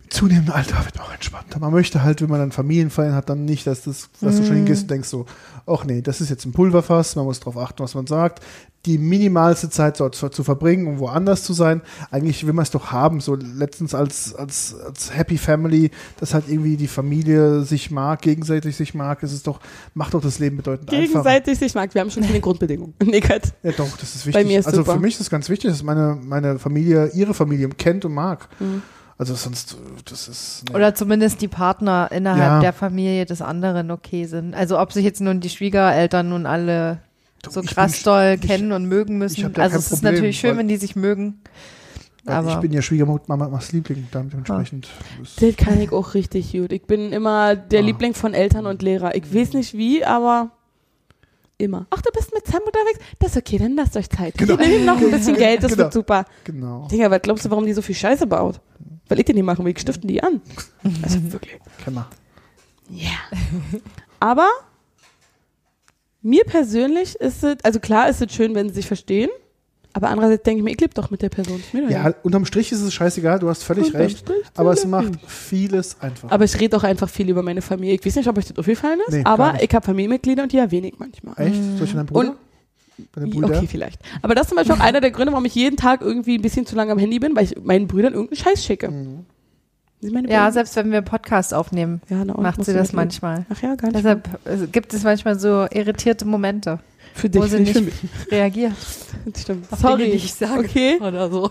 zunehmendem 0.09 0.53
Alter 0.53 0.83
wird 0.85 0.97
man 0.97 1.07
auch 1.07 1.13
entspannter. 1.13 1.59
Man 1.59 1.71
möchte 1.71 2.03
halt, 2.03 2.21
wenn 2.21 2.29
man 2.29 2.39
dann 2.39 2.51
Familienfeiern 2.51 3.13
hat, 3.13 3.29
dann 3.29 3.45
nicht, 3.45 3.67
dass 3.67 3.83
das, 3.83 4.09
dass 4.21 4.37
du 4.37 4.45
schon 4.45 4.55
hingehst 4.55 4.83
und 4.83 4.91
denkst 4.91 5.09
so, 5.09 5.25
ach 5.65 5.83
nee, 5.85 6.01
das 6.01 6.21
ist 6.21 6.29
jetzt 6.29 6.45
ein 6.45 6.51
Pulverfass, 6.51 7.15
man 7.15 7.25
muss 7.25 7.39
darauf 7.39 7.57
achten, 7.57 7.83
was 7.83 7.95
man 7.95 8.07
sagt. 8.07 8.43
Die 8.85 8.99
minimalste 8.99 9.71
Zeit 9.71 9.99
dort 9.99 10.13
zu, 10.13 10.29
zu 10.29 10.43
verbringen, 10.43 10.85
um 10.85 10.99
woanders 10.99 11.43
zu 11.43 11.53
sein. 11.53 11.81
Eigentlich 12.11 12.45
will 12.45 12.53
man 12.53 12.61
es 12.61 12.69
doch 12.69 12.91
haben, 12.91 13.19
so 13.19 13.35
letztens 13.35 13.95
als, 13.95 14.35
als, 14.35 14.75
als 14.75 15.15
Happy 15.15 15.39
Family, 15.39 15.89
dass 16.19 16.35
halt 16.35 16.47
irgendwie 16.47 16.77
die 16.77 16.87
Familie 16.87 17.61
sich 17.61 17.89
mag, 17.89 18.21
gegenseitig 18.21 18.75
sich 18.75 18.93
mag, 18.93 19.23
ist 19.23 19.31
es 19.31 19.41
doch, 19.41 19.59
macht 19.95 20.13
doch 20.13 20.21
das 20.21 20.37
Leben 20.37 20.57
bedeutend 20.57 20.91
einfacher. 20.91 21.07
Gegenseitig 21.07 21.57
sich 21.57 21.73
mag. 21.73 21.95
Wir 21.95 22.01
haben 22.01 22.11
schon 22.11 22.23
viele 22.23 22.39
Grundbedingungen. 22.39 22.93
Nee, 23.03 23.21
Gott. 23.21 23.53
Ja, 23.63 23.71
doch, 23.71 23.97
das 23.97 24.15
ist 24.15 24.25
wichtig. 24.25 24.43
Bei 24.43 24.47
mir 24.47 24.59
ist 24.59 24.65
also 24.67 24.79
super. 24.79 24.93
für 24.93 24.99
mich 24.99 25.15
ist 25.15 25.21
es 25.21 25.29
ganz 25.29 25.49
wichtig, 25.49 25.71
dass 25.71 25.81
meine, 25.81 26.19
meine 26.21 26.59
Familie 26.59 27.11
ihre 27.13 27.33
Familie 27.33 27.69
kennt 27.69 28.03
und 28.05 28.13
mag. 28.13 28.49
Mhm. 28.59 28.81
Also 29.17 29.33
sonst, 29.35 29.73
äh, 29.73 29.75
das 30.05 30.27
ist. 30.27 30.63
nee. 30.69 30.75
Oder 30.75 30.93
zumindest 30.93 31.41
die 31.41 31.47
Partner 31.47 32.09
innerhalb 32.11 32.39
Ja. 32.41 32.59
der 32.59 32.73
Familie 32.73 33.25
des 33.25 33.41
anderen 33.41 33.89
okay 33.91 34.25
sind. 34.25 34.53
Also 34.53 34.77
ob 34.79 34.91
sich 34.91 35.05
jetzt 35.05 35.21
nun 35.21 35.39
die 35.39 35.49
Schwiegereltern 35.49 36.27
nun 36.29 36.45
alle 36.45 36.99
Du, 37.41 37.51
so 37.51 37.61
ich 37.61 37.67
krass 37.69 37.93
bin, 37.93 38.03
doll 38.03 38.37
ich- 38.41 38.47
kennen 38.47 38.71
und 38.73 38.85
mögen 38.85 39.13
ich 39.13 39.19
müssen. 39.19 39.45
Also 39.45 39.53
kein 39.55 39.71
es 39.71 39.75
ist 39.75 39.89
Problem, 39.89 40.13
natürlich 40.15 40.39
schön, 40.39 40.51
weil- 40.51 40.57
wenn 40.57 40.67
die 40.67 40.77
sich 40.77 40.95
mögen. 40.95 41.39
Aber 42.27 42.53
ich 42.53 42.57
bin 42.57 42.71
ja 42.73 42.81
Schwiegermamas 42.81 43.71
Liebling, 43.71 44.07
damit 44.11 44.33
dementsprechend. 44.33 44.89
ist- 45.21 45.39
Das 45.41 45.55
kann 45.57 45.79
ich 45.79 45.91
auch 45.91 46.15
richtig 46.15 46.51
gut. 46.53 46.71
Ich 46.71 46.83
bin 46.87 47.13
immer 47.13 47.55
der 47.55 47.81
Ah. 47.81 47.83
Liebling 47.83 48.15
von 48.15 48.33
Eltern 48.33 48.65
und 48.65 48.81
Lehrer. 48.81 49.13
Ich 49.15 49.31
weiß 49.33 49.53
nicht 49.53 49.75
wie, 49.75 50.03
aber 50.03 50.49
immer. 51.59 51.85
Ach, 51.91 52.01
du 52.01 52.11
bist 52.11 52.33
mit 52.33 52.45
Sam 52.47 52.61
unterwegs? 52.65 52.99
Das 53.19 53.31
ist 53.31 53.37
okay, 53.37 53.59
dann 53.59 53.75
lasst 53.75 53.95
euch 53.95 54.09
Zeit. 54.09 54.37
Genau. 54.39 54.57
Gib 54.57 54.67
ihm 54.67 54.85
noch 54.85 54.97
ein 54.97 55.11
bisschen 55.11 55.35
Geld, 55.37 55.63
das 55.63 55.71
Genau. 55.73 55.83
wird 55.83 55.93
super. 55.93 56.25
Genau. 56.45 56.87
Digga, 56.91 57.09
was 57.11 57.21
glaubst 57.21 57.45
du, 57.45 57.49
warum 57.51 57.65
die 57.65 57.73
so 57.73 57.83
viel 57.83 57.95
Scheiße 57.95 58.25
baut? 58.27 58.59
Weil 59.07 59.19
ich 59.19 59.25
den 59.25 59.35
nicht 59.35 59.45
machen 59.45 59.63
will, 59.65 59.71
ich 59.71 59.79
stiften 59.79 60.07
die 60.07 60.21
an. 60.23 60.41
Also 61.03 61.31
wirklich. 61.31 61.59
Kenner. 61.83 62.07
Ja. 62.89 63.37
Aber 64.19 64.47
mir 66.21 66.43
persönlich 66.45 67.15
ist 67.15 67.43
es, 67.43 67.57
also 67.63 67.79
klar 67.79 68.09
ist 68.09 68.21
es 68.21 68.33
schön, 68.33 68.55
wenn 68.55 68.69
sie 68.69 68.75
sich 68.75 68.87
verstehen, 68.87 69.29
aber 69.93 70.09
andererseits 70.09 70.43
denke 70.43 70.59
ich 70.59 70.63
mir, 70.63 70.71
ich 70.71 70.81
lebe 70.81 70.93
doch 70.93 71.09
mit 71.09 71.21
der 71.21 71.29
Person. 71.29 71.63
Ja, 71.89 72.13
unterm 72.23 72.45
Strich 72.45 72.71
ist 72.71 72.81
es 72.81 72.93
scheißegal, 72.93 73.39
du 73.39 73.47
hast 73.47 73.63
völlig 73.63 73.85
Unterm 73.87 74.01
recht. 74.01 74.19
Strich 74.19 74.43
Aber 74.55 74.73
es 74.73 74.85
macht 74.85 75.13
vieles 75.27 76.01
einfach. 76.01 76.31
Aber 76.31 76.43
ich 76.43 76.59
rede 76.59 76.75
auch 76.75 76.83
einfach 76.83 77.07
viel 77.09 77.29
über 77.29 77.43
meine 77.43 77.61
Familie. 77.61 77.95
Ich 77.95 78.05
weiß 78.05 78.15
nicht, 78.17 78.27
ob 78.27 78.37
euch 78.37 78.45
das 78.47 78.57
aufgefallen 78.57 78.99
ist, 79.07 79.13
Nee, 79.13 79.21
aber 79.23 79.61
ich 79.63 79.73
habe 79.73 79.85
Familienmitglieder 79.85 80.43
und 80.43 80.51
die 80.51 80.57
erwähne 80.57 80.87
ich 80.89 80.99
manchmal. 80.99 81.35
Echt? 81.39 81.61
Soll 81.77 81.83
ich 81.87 81.93
deinen 81.93 82.05
Bruder? 82.07 82.29
Und- 82.31 82.37
Bei 83.13 83.21
deinem 83.21 83.31
Bruder? 83.31 83.57
Okay, 83.57 83.67
vielleicht. 83.67 84.01
Aber 84.21 84.35
das 84.35 84.43
ist 84.43 84.49
zum 84.49 84.57
Beispiel 84.57 84.75
auch 84.75 84.79
einer 84.79 85.01
der 85.01 85.11
Gründe, 85.11 85.31
warum 85.33 85.45
ich 85.45 85.55
jeden 85.55 85.77
Tag 85.77 86.01
irgendwie 86.01 86.37
ein 86.37 86.41
bisschen 86.41 86.65
zu 86.65 86.75
lange 86.75 86.91
am 86.91 86.99
Handy 86.99 87.19
bin, 87.19 87.35
weil 87.35 87.45
ich 87.45 87.55
meinen 87.61 87.87
Brüdern 87.87 88.13
irgendeinen 88.13 88.37
Scheiß 88.37 88.63
schicke. 88.63 88.89
Mhm. 88.89 89.25
Meine 90.01 90.29
ja, 90.29 90.41
Brüder? 90.41 90.51
selbst 90.51 90.75
wenn 90.75 90.91
wir 90.91 91.01
Podcast 91.01 91.53
aufnehmen, 91.53 92.01
ja 92.09 92.23
na, 92.23 92.39
macht 92.39 92.63
sie 92.63 92.73
das 92.73 92.93
manchmal. 92.93 93.45
Ach 93.49 93.61
ja, 93.61 93.75
gar 93.75 93.87
nicht. 93.87 93.97
Deshalb 93.97 94.27
äh, 94.45 94.67
gibt 94.67 94.93
es 94.93 95.03
manchmal 95.03 95.39
so 95.39 95.65
irritierte 95.71 96.25
Momente, 96.25 96.79
für 97.13 97.29
dich, 97.29 97.41
wo 97.41 97.45
sie 97.47 97.59
nicht 97.59 97.73
für 97.73 97.81
nicht 97.81 98.03
mich. 98.03 98.11
reagiert. 98.31 98.73
Das 99.25 99.41
stimmt. 99.41 99.67
Sorry. 99.75 100.03
Dinge, 100.03 100.11
die 100.11 100.17
ich 100.17 100.33
sage. 100.33 100.59
Okay. 100.59 100.97
Oder 101.01 101.31
so. 101.31 101.49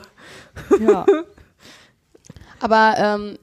Ja. 0.80 1.06
Aber 2.60 2.94
ähm, 2.98 3.38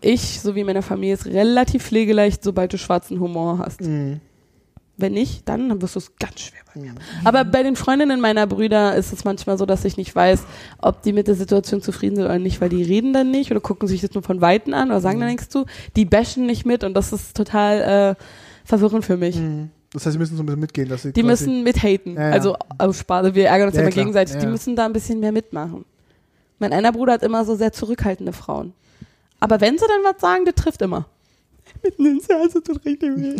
ich, 0.00 0.40
so 0.40 0.54
wie 0.54 0.64
meine 0.64 0.82
Familie, 0.82 1.14
ist 1.14 1.26
relativ 1.26 1.84
pflegeleicht, 1.84 2.42
sobald 2.42 2.72
du 2.72 2.78
schwarzen 2.78 3.20
Humor 3.20 3.58
hast. 3.58 3.82
Mhm. 3.82 4.20
Wenn 5.00 5.12
nicht, 5.12 5.48
dann 5.48 5.80
wirst 5.82 5.94
du 5.94 5.98
es 5.98 6.16
ganz 6.16 6.40
schwer 6.40 6.60
bei 6.74 6.80
mir. 6.80 6.92
Mhm. 6.92 6.96
Aber 7.24 7.44
bei 7.44 7.62
den 7.62 7.76
Freundinnen 7.76 8.20
meiner 8.20 8.46
Brüder 8.46 8.94
ist 8.94 9.12
es 9.12 9.24
manchmal 9.24 9.58
so, 9.58 9.66
dass 9.66 9.84
ich 9.84 9.96
nicht 9.96 10.14
weiß, 10.14 10.42
ob 10.78 11.02
die 11.02 11.12
mit 11.12 11.28
der 11.28 11.34
Situation 11.34 11.82
zufrieden 11.82 12.16
sind 12.16 12.24
oder 12.26 12.38
nicht, 12.38 12.60
weil 12.60 12.68
die 12.68 12.82
reden 12.82 13.12
dann 13.12 13.30
nicht 13.30 13.50
oder 13.50 13.60
gucken 13.60 13.88
sich 13.88 14.00
das 14.00 14.12
nur 14.14 14.22
von 14.22 14.40
Weitem 14.40 14.74
an 14.74 14.90
oder 14.90 15.00
sagen 15.00 15.16
Mhm. 15.18 15.20
dann 15.22 15.30
nichts 15.30 15.48
zu. 15.48 15.66
Die 15.96 16.04
bashen 16.04 16.46
nicht 16.46 16.64
mit 16.66 16.84
und 16.84 16.94
das 16.94 17.12
ist 17.12 17.36
total 17.36 18.16
äh, 18.18 18.24
verwirrend 18.64 19.04
für 19.04 19.16
mich. 19.16 19.36
Mhm. 19.36 19.70
Das 19.92 20.06
heißt, 20.06 20.12
sie 20.12 20.18
müssen 20.18 20.36
so 20.36 20.42
ein 20.44 20.46
bisschen 20.46 20.60
mitgehen. 20.60 20.88
Dass 20.88 21.02
sie 21.02 21.12
Die 21.12 21.22
müssen 21.24 21.64
mithaten. 21.64 22.14
Ja, 22.14 22.28
ja. 22.28 22.32
Also 22.32 22.56
auf 22.78 22.96
Spaß, 22.96 23.34
wir 23.34 23.48
ärgern 23.48 23.68
uns 23.68 23.76
Ja, 23.76 23.82
immer 23.82 23.90
klar. 23.90 24.04
gegenseitig. 24.04 24.36
Die 24.38 24.46
müssen 24.46 24.76
da 24.76 24.86
ein 24.86 24.92
bisschen 24.92 25.18
mehr 25.18 25.32
mitmachen. 25.32 25.84
Mein 26.60 26.72
einer 26.72 26.92
Bruder 26.92 27.14
hat 27.14 27.22
immer 27.24 27.44
so 27.44 27.56
sehr 27.56 27.72
zurückhaltende 27.72 28.32
Frauen. 28.32 28.72
Aber 29.40 29.60
wenn 29.60 29.78
sie 29.78 29.84
dann 29.88 30.12
was 30.14 30.20
sagen, 30.20 30.44
das 30.44 30.54
trifft 30.54 30.82
immer. 30.82 31.06
Mitten 31.82 32.06
ins 32.06 32.28
Herz, 32.28 32.52
das 32.54 32.62
tut 32.62 32.84
richtig 32.84 33.16
weh. 33.16 33.36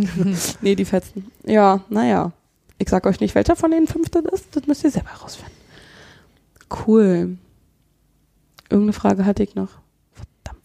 nee, 0.61 0.75
die 0.75 0.85
fetzen. 0.85 1.31
Ja, 1.45 1.85
naja. 1.89 2.33
Ich 2.79 2.89
sag 2.89 3.07
euch 3.07 3.21
nicht, 3.21 3.35
welcher 3.35 3.57
von 3.57 3.71
den 3.71 3.87
fünf 3.87 4.09
das 4.09 4.25
ist. 4.33 4.57
Das 4.57 4.67
müsst 4.67 4.85
ihr 4.85 4.91
selber 4.91 5.11
rausfinden. 5.11 5.53
Cool. 6.87 7.37
Irgendeine 8.71 8.93
Frage 8.93 9.27
hatte 9.27 9.43
ich 9.43 9.55
noch. 9.55 9.71
Verdammt. 10.15 10.65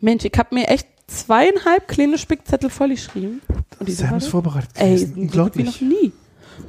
Mensch, 0.00 0.24
ich 0.24 0.32
habe 0.38 0.54
mir 0.54 0.68
echt 0.68 0.86
zweieinhalb 1.08 1.88
kleine 1.88 2.16
Spickzettel 2.16 2.70
vollgeschrieben. 2.70 3.42
Und 3.78 3.88
die 3.88 3.92
Sam 3.92 4.16
ist 4.16 4.28
vorbereitet. 4.28 4.70
Ey, 4.74 4.94
gewesen. 5.04 5.28
so 5.28 5.44
gut 5.44 5.56
wie 5.58 5.62
noch 5.64 5.80
Unglaublich. 5.80 5.80
nie. 5.82 6.12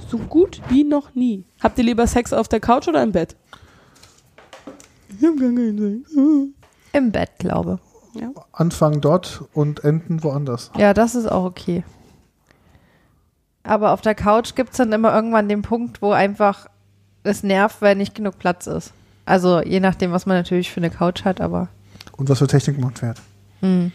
So 0.09 0.17
gut 0.17 0.61
wie 0.69 0.83
noch 0.83 1.13
nie. 1.15 1.45
Habt 1.61 1.77
ihr 1.77 1.83
lieber 1.83 2.07
Sex 2.07 2.33
auf 2.33 2.47
der 2.47 2.59
Couch 2.59 2.87
oder 2.87 3.03
im 3.03 3.11
Bett? 3.11 3.35
Ich 5.09 5.25
hab 5.25 5.37
gar 5.37 5.49
keinen 5.49 6.03
Sex. 6.03 6.15
Im 6.93 7.11
Bett, 7.11 7.29
glaube. 7.37 7.79
Anfangen 8.51 9.01
dort 9.01 9.43
und 9.53 9.83
enden 9.83 10.23
woanders. 10.23 10.71
Ja, 10.77 10.93
das 10.93 11.15
ist 11.15 11.31
auch 11.31 11.45
okay. 11.45 11.83
Aber 13.63 13.91
auf 13.91 14.01
der 14.01 14.15
Couch 14.15 14.55
gibt's 14.55 14.77
dann 14.77 14.91
immer 14.91 15.13
irgendwann 15.15 15.47
den 15.47 15.61
Punkt, 15.61 16.01
wo 16.01 16.11
einfach 16.11 16.67
es 17.23 17.43
nervt, 17.43 17.81
weil 17.81 17.95
nicht 17.95 18.13
genug 18.15 18.37
Platz 18.37 18.67
ist. 18.67 18.93
Also 19.25 19.61
je 19.61 19.79
nachdem, 19.79 20.11
was 20.11 20.25
man 20.25 20.37
natürlich 20.37 20.71
für 20.71 20.81
eine 20.81 20.89
Couch 20.89 21.23
hat, 21.23 21.39
aber. 21.39 21.69
Und 22.17 22.29
was 22.29 22.39
für 22.39 22.47
Technik 22.47 22.77
man 22.77 22.93
fährt. 22.93 23.21
Hm. 23.61 23.91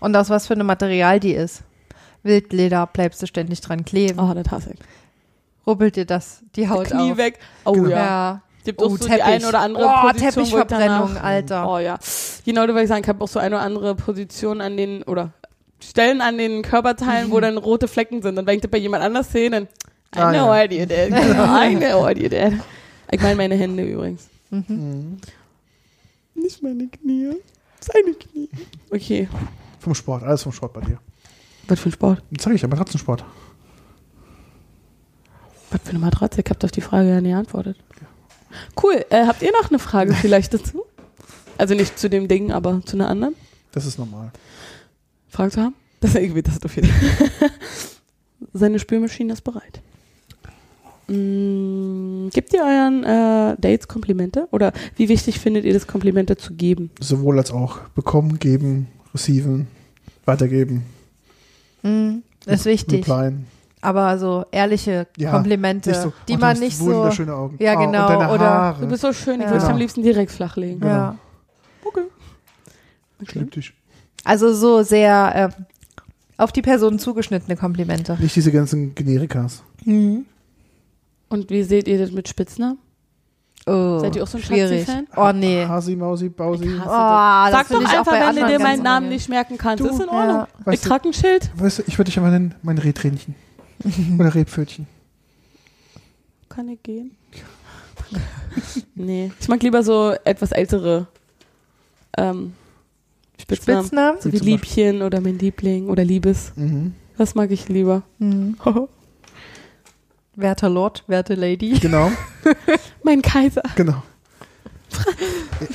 Und 0.00 0.16
aus 0.16 0.30
was 0.30 0.46
für 0.46 0.54
einem 0.54 0.66
Material 0.66 1.18
die 1.18 1.32
ist. 1.32 1.62
Wildleder, 2.22 2.86
bleibst 2.86 3.22
du 3.22 3.26
ständig 3.26 3.60
dran 3.62 3.84
kleben. 3.84 4.20
Oh, 4.20 4.34
das 4.34 4.50
hasse 4.50 4.72
ich. 4.74 4.78
Rubbelt 5.66 5.96
dir 5.96 6.04
das 6.04 6.42
die 6.56 6.68
Haut 6.68 6.86
Knie 6.86 7.12
auf. 7.12 7.18
weg. 7.18 7.38
Oh 7.64 7.72
Genau. 7.72 7.88
ja. 7.88 8.42
Gibt 8.68 8.82
Oh, 8.82 8.86
auch 8.86 8.90
so 8.90 8.96
die 8.98 9.06
Teppich. 9.06 9.24
eine 9.24 9.48
oder 9.48 9.60
andere 9.60 9.86
Oh, 9.86 10.00
Position, 10.08 10.30
Teppichverbrennung, 10.44 11.08
danach, 11.14 11.24
Alter. 11.24 11.70
Oh 11.72 11.78
ja. 11.78 11.98
Genau, 12.44 12.60
da 12.66 12.68
würde 12.68 12.82
ich 12.82 12.88
sagen, 12.88 13.02
ich 13.02 13.08
habe 13.08 13.24
auch 13.24 13.28
so 13.28 13.38
eine 13.38 13.56
oder 13.56 13.64
andere 13.64 13.94
Position 13.94 14.60
an 14.60 14.76
den, 14.76 15.02
oder 15.04 15.32
Stellen 15.80 16.20
an 16.20 16.36
den 16.36 16.60
Körperteilen, 16.60 17.30
wo 17.30 17.40
dann 17.46 17.56
rote 17.56 17.88
Flecken 17.88 18.20
sind. 18.20 18.38
Und 18.38 18.46
wenn 18.46 18.56
ich 18.56 18.60
das 18.60 18.70
bei 18.70 18.76
jemand 18.76 19.02
anders 19.04 19.32
sehe, 19.32 19.48
dann 19.48 19.64
I 19.64 20.18
Ah, 20.18 20.30
know 20.32 20.52
ja. 20.54 20.62
what 20.64 20.70
you 20.72 20.84
did. 20.84 20.90
I 21.12 21.76
know 21.76 22.02
what 22.02 22.18
you 22.18 22.28
did. 22.28 22.52
Ich 23.10 23.20
meine 23.22 23.36
meine 23.36 23.54
Hände 23.54 23.82
übrigens. 23.84 24.28
Mhm. 24.50 25.18
Nicht 26.34 26.62
meine 26.62 26.88
Knie. 26.88 27.36
Seine 27.80 28.12
Knie. 28.14 28.50
Okay. 28.90 29.28
Vom 29.80 29.94
Sport, 29.94 30.24
alles 30.24 30.42
vom 30.42 30.52
Sport 30.52 30.74
bei 30.74 30.80
dir. 30.82 30.98
Was 31.68 31.80
für 31.80 31.88
ein 31.88 31.92
Sport? 31.92 32.22
Das 32.32 32.44
sag 32.44 32.54
ich 32.54 32.60
ja, 32.60 32.68
Matratzensport. 32.68 33.24
Was 35.70 35.80
für 35.84 35.90
eine 35.90 35.98
Matratze? 36.00 36.42
Ich 36.42 36.50
habe 36.50 36.64
auf 36.64 36.70
die 36.70 36.80
Frage 36.82 37.08
ja 37.08 37.20
nie 37.22 37.30
geantwortet. 37.30 37.76
Cool. 38.82 39.04
Äh, 39.10 39.26
habt 39.26 39.42
ihr 39.42 39.52
noch 39.52 39.68
eine 39.70 39.78
Frage 39.78 40.14
vielleicht 40.14 40.54
dazu? 40.54 40.84
Also 41.56 41.74
nicht 41.74 41.98
zu 41.98 42.08
dem 42.08 42.28
Ding, 42.28 42.52
aber 42.52 42.80
zu 42.84 42.96
einer 42.96 43.08
anderen? 43.08 43.34
Das 43.72 43.84
ist 43.86 43.98
normal. 43.98 44.30
Fragen 45.28 45.50
zu 45.50 45.60
haben? 45.60 45.74
Das 46.00 46.10
ist 46.14 46.20
irgendwie 46.20 46.42
das 46.42 46.62
auf 46.64 46.74
jeden 46.76 46.88
Fall. 46.88 47.50
Seine 48.52 48.78
Spülmaschine 48.78 49.32
ist 49.32 49.42
bereit. 49.42 49.80
Mm, 51.08 52.28
gebt 52.32 52.52
ihr 52.52 52.60
euren 52.62 53.02
äh, 53.04 53.56
Dates 53.60 53.88
Komplimente? 53.88 54.46
Oder 54.52 54.72
wie 54.96 55.08
wichtig 55.08 55.40
findet 55.40 55.64
ihr 55.64 55.72
das, 55.72 55.86
Komplimente 55.86 56.36
zu 56.36 56.54
geben? 56.54 56.90
Sowohl 57.00 57.38
als 57.38 57.50
auch 57.50 57.78
bekommen, 57.94 58.38
geben, 58.38 58.88
receiven, 59.14 59.66
weitergeben, 60.24 60.84
Hm, 61.82 62.22
ist 62.46 62.64
wichtig. 62.64 63.08
replyen. 63.08 63.46
Aber 63.80 64.18
so 64.18 64.44
ehrliche 64.50 65.06
Ja, 65.16 65.30
Komplimente, 65.30 65.90
Nicht 65.90 66.02
so, 66.02 66.12
die 66.28 66.34
oh, 66.34 66.38
man 66.38 66.58
nicht 66.58 66.76
so. 66.76 66.86
Wunderschöne 66.86 67.32
Augen. 67.34 67.56
Ja, 67.60 67.74
Oh, 67.74 67.78
genau, 67.86 68.06
Und 68.08 68.18
deine 68.20 68.32
oder-. 68.32 68.76
Du 68.80 68.86
bist 68.88 69.02
so 69.02 69.12
schön, 69.12 69.36
ich 69.36 69.42
Ja. 69.46 69.50
würde 69.50 69.54
dich 69.60 69.62
am 69.64 69.68
Genau. 69.68 69.78
liebsten 69.78 70.02
direkt 70.02 70.32
flachlegen. 70.32 70.86
Ja. 70.86 71.16
Okay. 71.84 72.02
Schnipptisch. 73.26 73.74
Also 74.24 74.52
so 74.52 74.82
sehr 74.82 75.52
äh, 75.56 76.42
auf 76.42 76.52
die 76.52 76.62
Person 76.62 76.98
zugeschnittene 76.98 77.56
Komplimente. 77.56 78.16
Nicht 78.20 78.34
diese 78.36 78.50
ganzen 78.52 78.94
Generikas. 78.94 79.62
Und 79.86 80.26
wie 81.50 81.62
seht 81.62 81.88
ihr 81.88 81.98
das 81.98 82.10
mit 82.10 82.28
Spitznamen? 82.28 82.78
Oh, 83.66 83.98
Seid 84.00 84.16
ihr 84.16 84.22
auch 84.22 84.26
so 84.26 84.38
ein 84.38 84.44
schwierig. 84.44 84.86
Schatzi-Fan? 84.86 85.06
Oh 85.16 85.32
nee. 85.34 85.64
Hasi, 85.66 85.94
Mausi, 85.94 86.28
Bausi. 86.30 86.64
Ich 86.64 86.80
Oh, 86.80 86.84
Sag 86.86 87.68
doch 87.68 87.80
ich 87.82 87.88
einfach, 87.88 88.12
wenn 88.12 88.36
du 88.36 88.46
dir 88.46 88.58
meinen 88.58 88.82
Namen 88.82 89.08
nicht 89.08 89.28
merken 89.28 89.58
kannst. 89.58 89.84
Du, 89.84 89.88
ist 89.88 90.00
in 90.00 90.08
Ordnung. 90.08 90.36
ja. 90.36 90.48
Ich 90.60 90.66
Weißt 90.66 90.84
du- 90.84 90.88
trage 90.88 91.08
ein 91.08 91.12
Schild. 91.12 91.50
Weißt 91.54 91.78
du, 91.80 91.82
ich 91.86 91.98
würde 91.98 92.10
dich 92.10 92.18
einfach 92.18 92.30
nennen, 92.30 92.54
mein 92.62 92.78
Rehtränchen. 92.78 93.34
Oder 94.18 94.34
Rebpfötchen. 94.34 94.86
Kann 96.48 96.68
ich 96.68 96.82
gehen? 96.82 97.12
nee. 98.94 99.30
Ich 99.40 99.48
mag 99.48 99.62
lieber 99.62 99.82
so 99.82 100.14
etwas 100.24 100.52
ältere 100.52 101.06
ähm, 102.16 102.54
Spitznamen. 103.40 103.80
Spitznamen? 103.82 104.20
So 104.20 104.28
wie 104.28 104.32
Beispiel. 104.32 104.48
Liebchen 104.52 105.02
oder 105.02 105.20
mein 105.20 105.38
Liebling 105.38 105.88
oder 105.88 106.04
Liebes. 106.04 106.52
Mhm. 106.56 106.94
Das 107.16 107.34
mag 107.34 107.50
ich 107.50 107.68
lieber. 107.68 108.02
Mhm. 108.18 108.56
Werter 110.36 110.68
Lord, 110.68 111.04
werte 111.06 111.34
Lady. 111.34 111.78
Genau, 111.80 112.10
mein 113.02 113.22
Kaiser. 113.22 113.62
genau. 113.74 114.02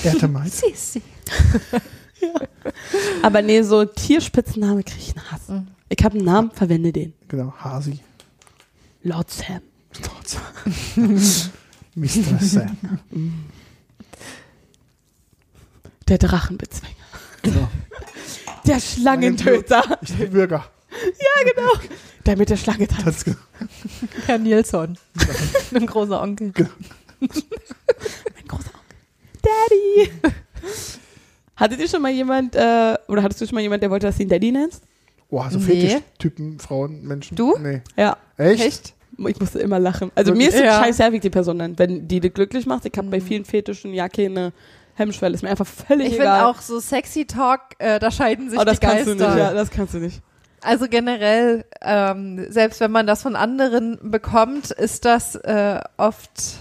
Erte 0.04 0.28
Maid. 0.28 0.52
Sissi. 0.52 1.02
Aber 3.22 3.42
nee, 3.42 3.62
so 3.62 3.86
Tierspitzname 3.86 4.84
kriege 4.84 5.00
ich 5.00 5.16
einen 5.18 5.32
Hass. 5.32 5.50
Mhm. 5.50 5.68
Ich 5.96 6.04
habe 6.04 6.16
einen 6.16 6.26
Namen, 6.26 6.50
verwende 6.50 6.92
den. 6.92 7.14
Genau, 7.28 7.54
Hasi. 7.60 8.00
Lord 9.04 9.30
Sam. 9.30 9.62
Mr. 11.96 12.40
Sam. 12.40 12.78
Der 16.08 16.18
Drachenbezwinger. 16.18 16.96
Genau. 17.44 17.70
Der 18.66 18.80
Schlangentöter. 18.80 20.00
Ich 20.02 20.16
bin 20.16 20.32
Bürger. 20.32 20.66
Der 22.26 22.38
mit 22.38 22.50
der 22.50 22.58
Schlange 22.58 22.88
tanzt. 22.88 23.26
Genau. 23.26 23.38
Herr 24.26 24.40
Nilsson. 24.40 24.98
Ein 25.76 25.86
großer 25.86 26.20
Onkel. 26.20 26.54
Mein 27.20 27.30
großer 28.48 28.72
Onkel. 28.74 28.90
Daddy. 29.44 30.12
Hattet 31.56 31.80
ihr 31.80 31.88
schon 31.88 32.02
mal 32.02 32.12
jemand, 32.12 32.56
äh, 32.56 32.98
oder 33.08 33.22
hattest 33.22 33.42
du 33.42 33.46
schon 33.46 33.56
mal 33.56 33.62
jemand, 33.62 33.84
der 33.84 33.92
wollte, 33.92 34.08
dass 34.08 34.18
du 34.18 34.24
ihn 34.24 34.30
Daddy 34.30 34.52
nennst? 34.52 34.82
Boah, 35.34 35.50
so 35.50 35.58
Nee. 35.58 35.66
Fetisch-Typen, 35.66 36.60
Frauen, 36.60 37.02
Menschen. 37.02 37.36
Du? 37.36 37.58
Nee. 37.58 37.82
Ja. 37.98 38.18
Echt? 38.38 38.94
Ich 39.18 39.40
musste 39.40 39.58
immer 39.58 39.80
lachen. 39.80 40.12
Also 40.14 40.32
Wirklich? 40.32 40.50
mir 40.50 40.54
ist 40.54 40.60
es 40.60 40.66
Ja. 40.68 40.84
scheißegal, 40.84 41.12
wie 41.14 41.20
die 41.20 41.32
Person 41.32 41.58
nennt. 41.58 41.80
Wenn 41.80 42.08
die 42.08 42.20
dich 42.20 42.32
glücklich 42.36 42.68
macht, 42.68 42.86
ich 42.86 42.96
habe 42.96 43.08
bei 43.08 43.20
vielen 43.20 43.44
Fetischen 43.44 43.96
ja 43.96 44.08
keine 44.10 44.54
Hemmschwelle. 44.94 45.34
Ist 45.34 45.42
mir 45.42 45.50
einfach 45.50 45.66
völlig 45.66 46.06
Ich 46.10 46.14
finde 46.18 46.28
egal. 46.28 46.44
auch 46.46 46.62
so 46.62 46.80
sexy 46.80 47.26
Talk, 47.26 47.62
äh, 47.80 47.98
da 48.00 48.12
scheiden 48.12 48.52
sich 48.52 48.60
oh, 48.60 48.64
das 48.64 48.80
die 48.80 48.86
kannst 48.86 49.06
Geister. 49.08 49.16
du 49.16 49.30
nicht. 49.32 49.38
Ja, 49.40 49.54
das 49.56 49.72
kannst 49.72 49.94
du 49.96 49.98
nicht. 49.98 50.22
Also 50.62 50.86
generell, 50.88 51.66
ähm, 51.82 52.46
selbst 52.52 52.80
wenn 52.80 52.92
man 52.92 53.08
das 53.08 53.24
von 53.24 53.36
anderen 53.36 53.98
bekommt, 54.12 54.70
ist 54.70 55.04
das 55.04 55.34
äh, 55.34 55.80
oft, 55.98 56.58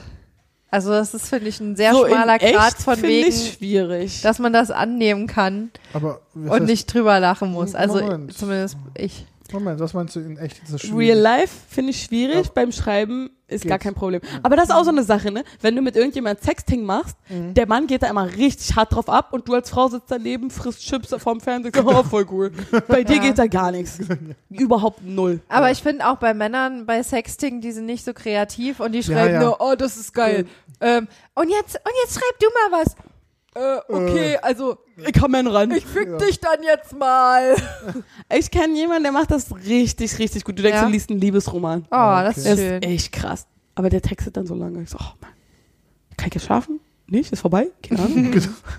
also 0.72 0.90
das 0.90 1.14
ist, 1.14 1.28
finde 1.28 1.48
ich, 1.48 1.60
ein 1.60 1.76
sehr 1.76 1.92
so 1.92 2.04
schmaler 2.06 2.40
in 2.42 2.54
Grad 2.54 2.74
von 2.74 3.00
wegen, 3.02 3.28
ich 3.28 3.52
schwierig. 3.58 4.22
dass 4.22 4.40
man 4.40 4.52
das 4.52 4.70
annehmen 4.72 5.28
kann 5.28 5.70
Aber 5.92 6.20
und 6.34 6.48
heißt- 6.50 6.60
nicht 6.64 6.92
drüber 6.92 7.20
lachen 7.20 7.52
muss. 7.52 7.74
Also 7.76 8.00
Moment. 8.00 8.36
zumindest 8.36 8.76
ich. 8.96 9.26
Moment, 9.52 9.80
was 9.80 9.94
meinst 9.94 10.16
du 10.16 10.20
in 10.20 10.36
echt? 10.38 10.62
Ist 10.62 10.72
das 10.74 10.82
Real 10.84 10.92
schwierig? 10.92 11.22
Life 11.22 11.54
finde 11.68 11.90
ich 11.90 12.02
schwierig, 12.02 12.46
Ja. 12.46 12.52
beim 12.54 12.72
Schreiben 12.72 13.30
ist 13.48 13.64
gar 13.66 13.76
Geht's. 13.78 13.84
kein 13.84 13.94
Problem. 13.94 14.20
Aber 14.42 14.56
das 14.56 14.70
ist 14.70 14.74
auch 14.74 14.84
so 14.84 14.90
eine 14.90 15.02
Sache, 15.02 15.30
ne? 15.30 15.44
Wenn 15.60 15.76
du 15.76 15.82
mit 15.82 15.94
irgendjemand 15.94 16.42
Sexting 16.42 16.84
machst, 16.84 17.16
Mhm. 17.28 17.52
der 17.54 17.66
Mann 17.68 17.86
geht 17.86 18.02
da 18.02 18.08
immer 18.08 18.26
richtig 18.34 18.74
hart 18.76 18.94
drauf 18.94 19.08
ab 19.10 19.32
und 19.32 19.46
du 19.46 19.54
als 19.54 19.68
Frau 19.70 19.88
sitzt 19.88 20.10
daneben, 20.10 20.50
frisst 20.50 20.80
Chips 20.80 21.14
vorm 21.18 21.40
Fernseher, 21.40 21.72
oh, 21.86 22.02
voll 22.02 22.26
cool. 22.30 22.50
Bei 22.88 23.04
dir 23.04 23.16
Ja. 23.16 23.22
geht 23.22 23.38
da 23.38 23.46
gar 23.46 23.70
nichts. 23.72 23.98
Überhaupt 24.50 25.04
null. 25.04 25.40
Aber 25.48 25.70
ich 25.70 25.82
finde 25.82 26.06
auch 26.08 26.16
bei 26.16 26.32
Männern 26.34 26.86
bei 26.86 27.02
Sexting, 27.02 27.60
die 27.60 27.72
sind 27.72 27.86
nicht 27.86 28.04
so 28.04 28.14
kreativ 28.14 28.80
und 28.80 28.92
die 28.92 29.00
Ja, 29.00 29.04
schreiben 29.04 29.34
ja. 29.34 29.40
nur, 29.40 29.60
oh, 29.60 29.74
das 29.76 29.96
ist 29.96 30.14
geil. 30.14 30.46
Ähm, 30.80 31.06
und 31.34 31.48
jetzt, 31.50 31.76
und 31.76 31.92
jetzt 32.04 32.14
schreib 32.14 32.38
du 32.40 32.46
mal 32.70 32.80
was. 32.80 32.96
Äh, 33.54 33.78
okay, 33.88 34.38
also 34.40 34.78
Ich 34.96 35.12
kann 35.12 35.30
mir 35.30 35.44
ran. 35.52 35.70
ich 35.72 35.84
fick 35.84 36.18
dich 36.18 36.40
dann 36.40 36.62
jetzt 36.62 36.96
mal. 36.96 37.54
Ich 38.34 38.50
kenne 38.50 38.74
jemanden, 38.74 39.02
der 39.02 39.12
macht 39.12 39.30
das 39.30 39.54
richtig, 39.54 40.18
richtig 40.18 40.44
gut. 40.44 40.58
Du 40.58 40.62
denkst, 40.62 40.78
Ja. 40.78 40.86
du 40.86 40.90
liest 40.90 41.10
einen 41.10 41.20
Liebesroman. 41.20 41.84
Oh, 41.86 41.90
das 41.90 42.38
Okay. 42.38 42.40
ist 42.40 42.46
Das 42.46 42.58
schön. 42.58 42.82
ist 42.82 42.88
echt 42.88 43.12
krass. 43.12 43.46
Aber 43.74 43.90
der 43.90 44.00
textet 44.00 44.36
dann 44.36 44.46
so 44.46 44.54
lange. 44.54 44.82
Ich 44.82 44.90
so, 44.90 44.98
oh 45.00 45.12
Mann, 45.20 45.30
kann 46.16 46.28
ich 46.28 46.34
jetzt 46.34 46.46
schlafen? 46.46 46.80
Nicht? 47.06 47.30
Ist 47.32 47.40
vorbei? 47.40 47.68
Keine 47.82 48.02
Ahnung. 48.02 48.30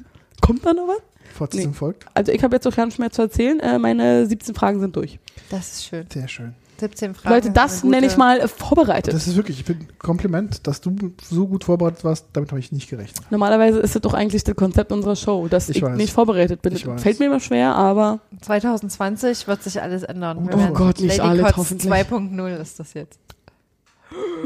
Kommt 0.41 0.65
da 0.65 0.73
noch 0.73 0.87
was? 0.87 0.97
Fortsetzung 1.35 1.71
Nee. 1.71 1.77
folgt. 1.77 2.05
Also 2.15 2.31
ich 2.31 2.43
habe 2.43 2.55
jetzt 2.55 2.67
auch 2.67 2.75
gar 2.75 2.85
nicht 2.87 2.97
mehr 2.99 3.11
zu 3.11 3.21
erzählen. 3.23 3.59
Äh, 3.59 3.77
meine 3.79 4.25
17 4.25 4.53
Fragen 4.55 4.79
sind 4.79 4.95
durch. 4.95 5.19
Das 5.49 5.71
ist 5.73 5.85
schön. 5.85 6.05
Sehr 6.11 6.27
schön. 6.27 6.55
17 6.83 7.15
Fragen. 7.15 7.35
Leute, 7.35 7.51
das 7.51 7.81
Eine 7.81 7.91
nenne 7.91 8.07
ich 8.07 8.17
mal 8.17 8.47
vorbereitet. 8.47 9.13
Das 9.13 9.25
ist 9.27 9.35
wirklich, 9.35 9.59
ich 9.59 9.65
bin 9.65 9.87
Kompliment, 9.99 10.67
dass 10.67 10.81
du 10.81 10.95
so 11.21 11.47
gut 11.47 11.63
vorbereitet 11.63 12.03
warst, 12.03 12.25
damit 12.33 12.51
habe 12.51 12.59
ich 12.59 12.71
nicht 12.71 12.89
gerechnet. 12.89 13.23
Normalerweise 13.31 13.79
ist 13.79 13.95
das 13.95 14.01
doch 14.01 14.13
eigentlich 14.13 14.43
das 14.43 14.55
Konzept 14.55 14.91
unserer 14.91 15.15
Show, 15.15 15.47
dass 15.47 15.69
ich, 15.69 15.77
Ich 15.77 15.81
weiß. 15.81 15.95
nicht 15.97 16.11
vorbereitet 16.13 16.61
bin. 16.61 16.73
Ich 16.75 16.85
weiß. 16.85 17.01
Fällt 17.01 17.19
mir 17.19 17.27
immer 17.27 17.39
schwer, 17.39 17.73
aber 17.75 18.19
2020 18.41 19.47
wird 19.47 19.63
sich 19.63 19.81
alles 19.81 20.03
ändern. 20.03 20.47
Wir 20.47 20.55
Oh 20.57 20.73
Gott, 20.73 20.99
nicht 20.99 21.17
Lady 21.17 21.21
alles, 21.29 21.45
Kotz 21.45 21.57
hoffentlich. 21.57 21.91
2.0 21.91 22.57
ist 22.61 22.79
das 22.79 22.93
jetzt. 22.93 23.19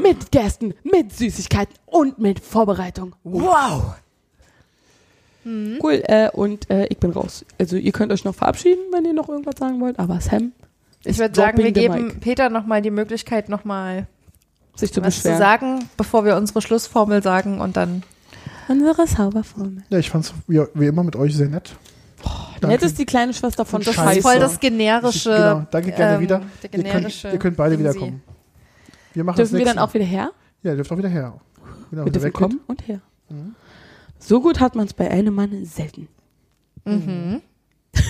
mit 0.00 0.30
Gästen, 0.30 0.74
mit 0.84 1.12
Süßigkeiten 1.12 1.74
und 1.86 2.18
mit 2.18 2.40
Vorbereitung. 2.40 3.14
Wow! 3.24 3.94
Cool, 5.44 6.02
äh, 6.04 6.28
und 6.30 6.68
äh, 6.70 6.86
ich 6.90 6.98
bin 6.98 7.10
raus. 7.10 7.42
Also 7.58 7.76
ihr 7.76 7.92
könnt 7.92 8.12
euch 8.12 8.24
noch 8.24 8.34
verabschieden, 8.34 8.80
wenn 8.92 9.06
ihr 9.06 9.14
noch 9.14 9.28
irgendwas 9.30 9.54
sagen 9.58 9.80
wollt, 9.80 9.98
aber 9.98 10.20
Sam 10.20 10.52
Ich 11.04 11.18
würde 11.18 11.34
sagen, 11.34 11.58
wir 11.58 11.72
geben. 11.72 12.18
Peter 12.20 12.50
nochmal 12.50 12.82
die 12.82 12.90
Möglichkeit, 12.90 13.48
nochmal 13.48 14.06
sich 14.76 14.92
zu 14.92 15.02
was 15.02 15.16
zu 15.16 15.22
beschweren. 15.22 15.38
sagen, 15.38 15.88
bevor 15.96 16.24
wir 16.24 16.36
unsere 16.36 16.60
Schlussformel 16.62 17.22
sagen 17.22 17.60
und 17.60 17.76
dann. 17.76 18.02
Unsere 18.68 19.06
Zauberformel. 19.06 19.82
Ja, 19.88 19.98
ich 19.98 20.10
fand 20.10 20.26
es 20.26 20.34
wie, 20.46 20.60
wie 20.74 20.86
immer 20.86 21.02
mit 21.02 21.16
euch 21.16 21.34
sehr 21.34 21.48
nett. 21.48 21.74
Danke. 22.60 22.66
Nett 22.74 22.82
ist 22.82 22.98
die 22.98 23.06
kleine 23.06 23.32
Schwester 23.32 23.64
von 23.64 23.80
Das 23.82 23.94
Scheiße. 23.94 24.18
ist 24.18 24.22
voll 24.26 24.38
das 24.40 24.58
generische. 24.60 25.30
Genau, 25.30 25.66
danke 25.70 25.92
gerne 25.92 26.16
ähm, 26.16 26.20
wieder. 26.20 26.42
Der 26.62 26.72
Ihr 26.74 26.82
generische. 26.82 27.22
könnt, 27.22 27.34
ihr 27.34 27.38
könnt 27.38 27.56
beide 27.56 27.78
wiederkommen. 27.78 28.22
Wir 29.14 29.24
machen 29.24 29.36
Dürfen 29.36 29.52
das 29.52 29.58
wir 29.58 29.64
dann 29.64 29.78
auch 29.78 29.94
wieder 29.94 30.04
her? 30.04 30.32
Ja, 30.62 30.72
ihr 30.72 30.76
dürft 30.76 30.90
auch 30.92 30.98
wieder 30.98 31.08
her. 31.08 31.34
Wenn 31.90 32.00
ihr 32.00 32.04
Wir 32.04 32.06
wieder 32.06 32.12
dürfen 32.12 32.24
weggeht. 32.26 32.32
kommen 32.34 32.60
und 32.66 32.86
her. 32.88 33.00
Mhm. 33.30 33.54
So 34.18 34.40
gut 34.40 34.58
hat 34.60 34.74
man 34.74 34.86
es 34.86 34.92
bei 34.92 35.08
einem 35.10 35.34
Mann 35.34 35.64
selten. 35.64 36.08
Mhm. 36.84 37.40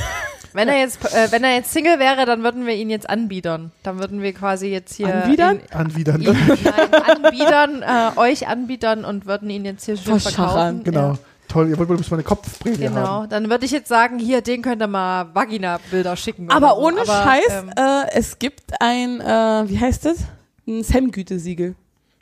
Wenn 0.53 0.69
er 0.69 0.79
jetzt, 0.79 1.05
äh, 1.15 1.31
wenn 1.31 1.45
er 1.45 1.55
jetzt 1.55 1.73
Single 1.73 1.99
wäre, 1.99 2.25
dann 2.27 2.43
würden 2.43 2.67
wir 2.67 2.75
ihn 2.75 2.91
jetzt 2.91 3.09
anbiedern. 3.09 3.73
Dann 3.83 3.99
würden 3.99 4.23
wir 4.23 4.33
quasi 4.33 4.69
jetzt 4.69 4.95
hier 4.95 5.15
Anbiedern? 5.15 5.61
Anwidern. 5.71 6.21
Ihn, 6.21 6.29
ihn, 6.29 6.59
nein, 6.65 6.95
anbiedern, 6.95 7.83
äh, 7.83 8.19
euch 8.19 8.49
anbiedern 8.49 9.05
und 9.05 9.27
würden 9.27 9.51
ihn 9.51 9.65
jetzt 9.65 9.85
hier 9.85 9.97
schön 9.97 10.19
verkaufen. 10.21 10.85
Genau. 10.85 11.13
Ja. 11.13 11.19
Toll, 11.49 11.71
ihr 11.71 11.79
wollt 11.79 11.89
bloß 11.89 12.11
meine 12.11 12.23
Kopfprämie 12.23 12.77
Genau, 12.77 13.01
haben. 13.01 13.31
dann 13.31 13.49
würde 13.49 13.65
ich 13.65 13.71
jetzt 13.71 13.89
sagen, 13.89 14.19
hier, 14.19 14.43
den 14.43 14.61
könnt 14.61 14.83
ihr 14.83 14.87
mal 14.87 15.35
Vagina-Bilder 15.35 16.15
schicken. 16.17 16.51
Aber 16.51 16.71
so. 16.71 16.87
ohne 16.87 17.01
Aber, 17.01 17.07
Scheiß, 17.07 17.51
ähm, 17.51 17.71
äh, 17.75 18.03
es 18.13 18.39
gibt 18.39 18.73
ein, 18.81 19.21
äh, 19.23 19.65
wie 19.67 19.81
heißt 19.81 20.05
das? 20.05 20.19
Ein 20.67 20.83
Sam-Gütesiegel. 20.83 21.75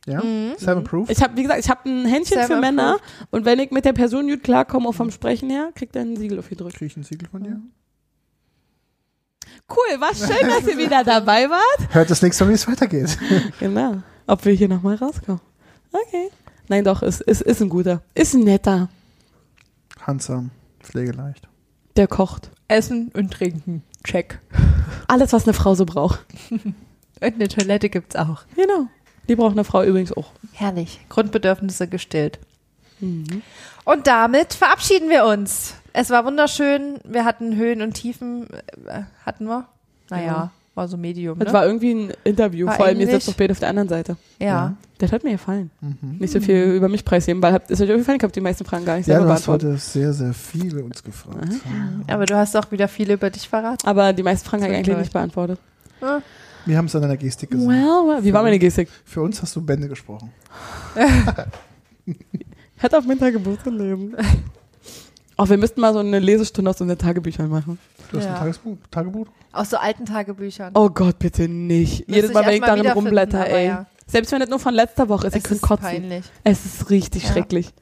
Ja? 0.06 0.22
Mhm. 0.22 0.52
Seven 0.56 0.84
Proof. 0.84 1.10
Ich 1.10 1.20
habe, 1.20 1.36
wie 1.36 1.42
gesagt, 1.42 1.58
ich 1.58 1.68
habe 1.68 1.88
ein 1.90 2.06
Händchen 2.06 2.36
Sam 2.38 2.46
für 2.46 2.60
Männer 2.60 2.94
approved. 2.94 3.28
und 3.32 3.44
wenn 3.44 3.58
ich 3.58 3.72
mit 3.72 3.84
der 3.84 3.92
Person 3.92 4.28
gut 4.28 4.44
klarkomme, 4.44 4.88
auch 4.88 4.94
vom 4.94 5.10
Sprechen 5.10 5.50
her, 5.50 5.70
kriegt 5.74 5.96
er 5.96 6.02
ein 6.02 6.16
Siegel 6.16 6.38
aufgedrückt. 6.38 6.76
Krieg 6.76 6.92
ich 6.92 6.96
ein 6.96 7.02
Siegel 7.02 7.28
von 7.28 7.42
dir? 7.42 7.60
Cool, 9.68 10.00
war 10.00 10.14
schön, 10.14 10.48
dass 10.48 10.66
ihr 10.66 10.78
wieder 10.78 11.02
dabei 11.02 11.50
wart. 11.50 11.94
Hört 11.94 12.10
das 12.10 12.22
nächste 12.22 12.44
Mal, 12.44 12.50
wie 12.50 12.54
es 12.54 12.68
weitergeht. 12.68 13.18
Genau. 13.60 14.02
Ob 14.28 14.44
wir 14.44 14.52
hier 14.52 14.68
nochmal 14.68 14.96
rauskommen. 14.96 15.40
Okay. 15.92 16.30
Nein, 16.68 16.84
doch, 16.84 17.02
ist, 17.02 17.20
ist, 17.20 17.42
ist 17.42 17.60
ein 17.62 17.68
guter. 17.68 18.02
Ist 18.14 18.34
ein 18.34 18.44
netter. 18.44 18.88
Handsam, 20.00 20.50
pflegeleicht. 20.80 21.48
Der 21.96 22.06
kocht. 22.06 22.50
Essen 22.68 23.10
und 23.14 23.32
Trinken. 23.32 23.82
Check. 24.04 24.40
Alles, 25.08 25.32
was 25.32 25.44
eine 25.44 25.54
Frau 25.54 25.74
so 25.74 25.84
braucht. 25.84 26.24
Und 26.50 27.34
eine 27.34 27.48
Toilette 27.48 27.88
gibt's 27.88 28.14
auch. 28.14 28.42
Genau. 28.54 28.88
Die 29.26 29.36
braucht 29.36 29.52
eine 29.52 29.64
Frau 29.64 29.82
übrigens 29.82 30.12
auch. 30.12 30.32
Herrlich. 30.52 31.00
Grundbedürfnisse 31.08 31.88
gestillt. 31.88 32.38
Mhm. 33.00 33.42
Und 33.86 34.06
damit 34.08 34.52
verabschieden 34.52 35.08
wir 35.08 35.24
uns. 35.24 35.74
Es 35.94 36.10
war 36.10 36.24
wunderschön. 36.26 36.98
Wir 37.04 37.24
hatten 37.24 37.56
Höhen 37.56 37.80
und 37.82 37.94
Tiefen. 37.94 38.48
Äh, 38.86 39.02
hatten 39.24 39.46
wir? 39.46 39.66
Naja, 40.10 40.26
Ja. 40.26 40.50
war 40.74 40.88
so 40.88 40.96
Medium. 40.96 41.38
Das 41.38 41.48
Ne? 41.48 41.54
war 41.54 41.64
irgendwie 41.66 41.94
ein 41.94 42.12
Interview. 42.24 42.66
War 42.66 42.74
Vor 42.74 42.84
allem, 42.86 43.00
ihr 43.00 43.06
sitzt 43.06 43.28
doch 43.28 43.34
beide 43.34 43.52
auf 43.52 43.58
der 43.60 43.68
anderen 43.70 43.88
Seite. 43.88 44.16
ja. 44.38 44.74
Das 44.98 45.12
hat 45.12 45.24
mir 45.24 45.32
gefallen. 45.32 45.70
Mhm. 45.82 46.16
Nicht 46.20 46.32
so 46.32 46.40
viel 46.40 46.72
über 46.72 46.88
mich 46.88 47.04
preisgeben, 47.04 47.42
weil 47.42 47.52
habt, 47.52 47.70
ist 47.70 47.82
euch 47.82 47.90
aufgefallen, 47.90 48.16
ich 48.16 48.22
habe 48.22 48.32
die 48.32 48.40
meisten 48.40 48.64
Fragen 48.64 48.86
gar 48.86 48.96
nicht 48.96 49.06
Ja, 49.06 49.16
selber 49.16 49.26
du 49.26 49.32
hast 49.34 49.44
beantwortet. 49.44 49.68
heute 49.72 49.78
sehr, 49.78 50.12
sehr 50.14 50.32
viele 50.32 50.82
uns 50.82 51.04
gefragt. 51.04 51.48
Aber 52.10 52.24
du 52.24 52.34
hast 52.34 52.56
auch 52.56 52.70
wieder 52.72 52.88
viel 52.88 53.10
über 53.10 53.28
dich 53.28 53.46
verraten. 53.46 53.86
Aber 53.86 54.14
die 54.14 54.22
meisten 54.22 54.48
Fragen 54.48 54.62
habe 54.62 54.72
ich 54.72 54.78
eigentlich 54.78 54.96
nicht 54.96 55.12
beantwortet. 55.12 55.60
Wir 56.64 56.78
haben 56.78 56.86
es 56.86 56.96
an 56.96 57.02
deiner 57.02 57.18
Gestik 57.18 57.50
gesehen. 57.50 57.68
Well, 57.68 58.08
well. 58.08 58.24
Wie 58.24 58.32
war 58.32 58.42
meine 58.42 58.58
Gestik? 58.58 58.88
Für 59.04 59.20
uns 59.20 59.42
hast 59.42 59.54
du 59.54 59.60
Bände 59.60 59.86
gesprochen. 59.86 60.32
Hat 62.78 62.94
auf 62.94 63.04
mein 63.06 63.18
Tagebuch 63.18 63.62
gelesen. 63.62 64.16
Oh, 65.38 65.46
wir 65.48 65.56
müssten 65.56 65.80
mal 65.80 65.92
so 65.92 65.98
eine 66.00 66.18
Lesestunde 66.18 66.70
aus 66.70 66.80
unseren 66.80 66.98
Tagebüchern 66.98 67.48
machen. 67.48 67.78
Du 68.10 68.18
hast 68.18 68.24
Ja. 68.24 68.34
ein 68.34 68.38
Tagesbuch? 68.38 68.76
Tagebuch? 68.90 69.26
Aus 69.52 69.70
so 69.70 69.76
alten 69.78 70.04
Tagebüchern. 70.04 70.72
Oh 70.74 70.90
Gott, 70.90 71.18
bitte 71.18 71.48
nicht. 71.48 72.00
Müsste 72.00 72.12
Jedes 72.12 72.30
ich 72.30 72.34
Mal, 72.34 72.40
wenn 72.40 72.46
erst 72.48 72.54
ich 72.56 72.60
mal 72.60 72.66
darin 72.68 72.80
wiederfinden, 72.82 73.06
rumblätter, 73.08 73.40
aber 73.40 73.48
ey. 73.50 73.66
ja. 73.66 73.86
Selbst 74.06 74.30
wenn 74.32 74.40
das 74.40 74.48
nur 74.50 74.58
von 74.60 74.74
letzter 74.74 75.08
Woche 75.08 75.26
ist, 75.26 75.34
ich 75.34 75.42
es 75.42 75.48
kann 75.48 75.56
ist 75.56 75.62
kotzen. 75.62 75.84
peinlich. 75.86 76.24
Es 76.44 76.64
ist 76.64 76.90
richtig 76.90 77.24
Ja. 77.24 77.32
schrecklich. 77.32 77.72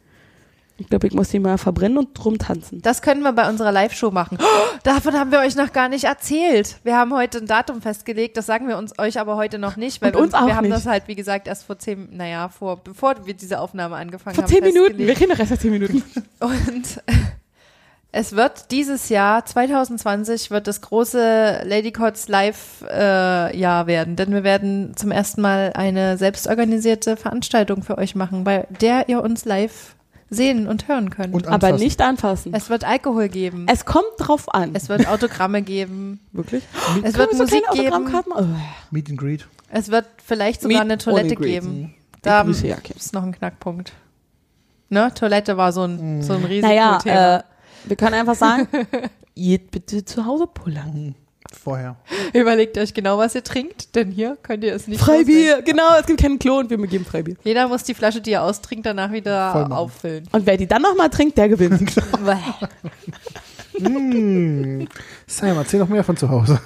Ich 0.77 0.89
glaube, 0.89 1.07
ich 1.07 1.15
muss 1.15 1.29
die 1.29 1.39
mal 1.39 1.57
verbrennen 1.57 1.99
und 1.99 2.15
drum 2.15 2.37
tanzen. 2.39 2.83
Das 2.83 3.01
können 3.01 3.23
wir 3.23 3.33
bei 3.33 3.49
unserer 3.49 3.71
Live-Show 3.71 4.11
machen. 4.11 4.39
Davon 4.83 5.15
haben 5.15 5.31
wir 5.31 5.39
euch 5.39 5.55
noch 5.55 5.73
gar 5.73 5.89
nicht 5.89 6.05
erzählt. 6.05 6.77
Wir 6.83 6.97
haben 6.97 7.15
heute 7.15 7.39
ein 7.39 7.47
Datum 7.47 7.81
festgelegt, 7.81 8.37
das 8.37 8.47
sagen 8.47 8.67
wir 8.67 8.77
uns 8.77 8.99
euch 8.99 9.21
aber 9.21 9.37
heute 9.37 9.59
noch 9.59 9.77
nicht, 9.77 10.03
weil 10.03 10.11
Und 10.11 10.17
wir, 10.17 10.23
uns 10.25 10.35
auch 10.35 10.47
wir 10.47 10.57
haben 10.57 10.65
nicht. 10.65 10.77
das 10.77 10.87
halt, 10.87 11.07
wie 11.07 11.15
gesagt, 11.15 11.47
erst 11.47 11.65
vor 11.65 11.79
zehn, 11.79 12.09
naja, 12.17 12.49
vor, 12.49 12.83
bevor 12.83 13.25
wir 13.25 13.35
diese 13.35 13.61
Aufnahme 13.61 13.95
angefangen 13.95 14.35
Vor 14.35 14.45
haben. 14.45 14.51
zehn 14.53 14.65
Minuten. 14.65 14.99
Wir 14.99 15.09
reden 15.21 15.31
doch 15.31 15.39
erst 15.39 15.61
zehn 15.61 15.71
Minuten. 15.71 16.03
Und 16.41 17.03
es 18.11 18.35
wird 18.35 18.73
dieses 18.73 19.09
Jahr, 19.11 19.45
2020, 19.45 20.51
wird 20.51 20.67
das 20.67 20.81
große 20.81 21.63
Lady 21.65 21.93
Cots 21.93 22.27
Live-Jahr 22.29 23.87
werden, 23.87 24.17
denn 24.17 24.33
wir 24.33 24.43
werden 24.45 24.97
zum 24.97 25.13
ersten 25.13 25.41
Mal 25.41 25.73
eine 25.75 26.17
selbstorganisierte 26.19 27.17
Veranstaltung 27.17 27.83
für 27.85 27.97
euch 27.99 28.17
machen, 28.17 28.43
bei 28.43 28.67
der 28.81 29.09
ihr 29.09 29.23
uns 29.23 29.45
live 29.45 29.95
sehen 30.31 30.67
und 30.67 30.89
hören 30.89 31.11
könnt. 31.11 31.35
Und 31.35 31.47
Aber 31.47 31.73
nicht 31.73 32.01
anfassen. 32.01 32.55
es 32.55 32.71
wird 32.71 32.85
Alkohol 32.85 33.29
geben. 33.29 33.67
Es 33.69 33.85
kommt 33.85 34.05
drauf 34.19 34.53
an. 34.53 34.71
Es 34.75 34.89
wird 34.89 35.07
Autogramme 35.07 35.63
geben. 35.63 36.21
Wirklich? 36.33 36.65
Es 37.03 37.15
Können 37.15 37.15
wird 37.15 37.31
wir 37.31 37.37
so 37.37 37.43
Musik 37.45 37.65
geben. 37.73 38.05
Machen? 38.05 38.57
Meet 38.91 39.11
and 39.11 39.19
Greet. 39.19 39.49
Es 39.71 39.91
wird 39.91 40.07
vielleicht 40.25 40.63
sogar 40.63 40.79
Meet 40.79 40.91
eine 40.93 40.99
Toilette 40.99 41.37
geben. 41.37 41.95
Da 42.23 42.43
ja, 42.45 42.77
okay. 42.77 42.95
ist 42.97 43.13
noch 43.13 43.23
ein 43.23 43.33
Knackpunkt. 43.33 43.93
Ne? 44.89 45.13
Toilette 45.15 45.57
war 45.57 45.73
so 45.73 45.83
ein, 45.85 46.23
so 46.23 46.35
ein 46.35 46.45
Oh. 46.45 46.47
Risikothema. 46.47 46.99
Naja, 47.05 47.39
äh, 47.39 47.43
wir 47.85 47.97
können 47.97 48.15
einfach 48.15 48.35
sagen, 48.35 48.69
geht 49.35 49.71
bitte 49.71 50.05
zu 50.05 50.25
Hause 50.25 50.47
pullern. 50.47 51.15
Vorher. 51.63 51.97
Überlegt 52.33 52.77
euch 52.79 52.93
genau, 52.95 53.19
was 53.19 53.35
ihr 53.35 53.45
trinkt, 53.45 53.95
denn 53.95 54.11
hier 54.11 54.37
könnt 54.43 54.65
ihr 54.65 54.75
es 54.75 54.87
nicht. 54.87 55.01
Freibier, 55.01 55.63
genau, 55.63 55.97
es 55.99 56.07
gibt 56.07 56.21
keinen 56.21 56.39
Klo 56.39 56.59
und 56.59 56.71
wir 56.71 56.79
geben 56.87 57.05
Freibier. 57.05 57.37
Jeder 57.45 57.69
muss 57.69 57.85
die 57.85 57.95
Flasche, 57.95 58.21
die 58.21 58.33
er 58.33 58.43
austrinkt, 58.43 58.87
danach 58.87 59.13
wieder 59.13 59.71
auffüllen. 59.73 60.29
Und 60.33 60.47
wer 60.47 60.57
die 60.57 60.67
dann 60.67 60.83
nochmal 60.83 61.11
trinkt, 61.11 61.39
der 61.39 61.49
gewinnt. 61.49 61.81
mm. 63.79 64.85
Sam, 65.27 65.57
erzähl 65.57 65.81
noch 65.81 65.89
mehr 65.89 66.05
von 66.05 66.17
zu 66.17 66.29
Hause. 66.29 66.61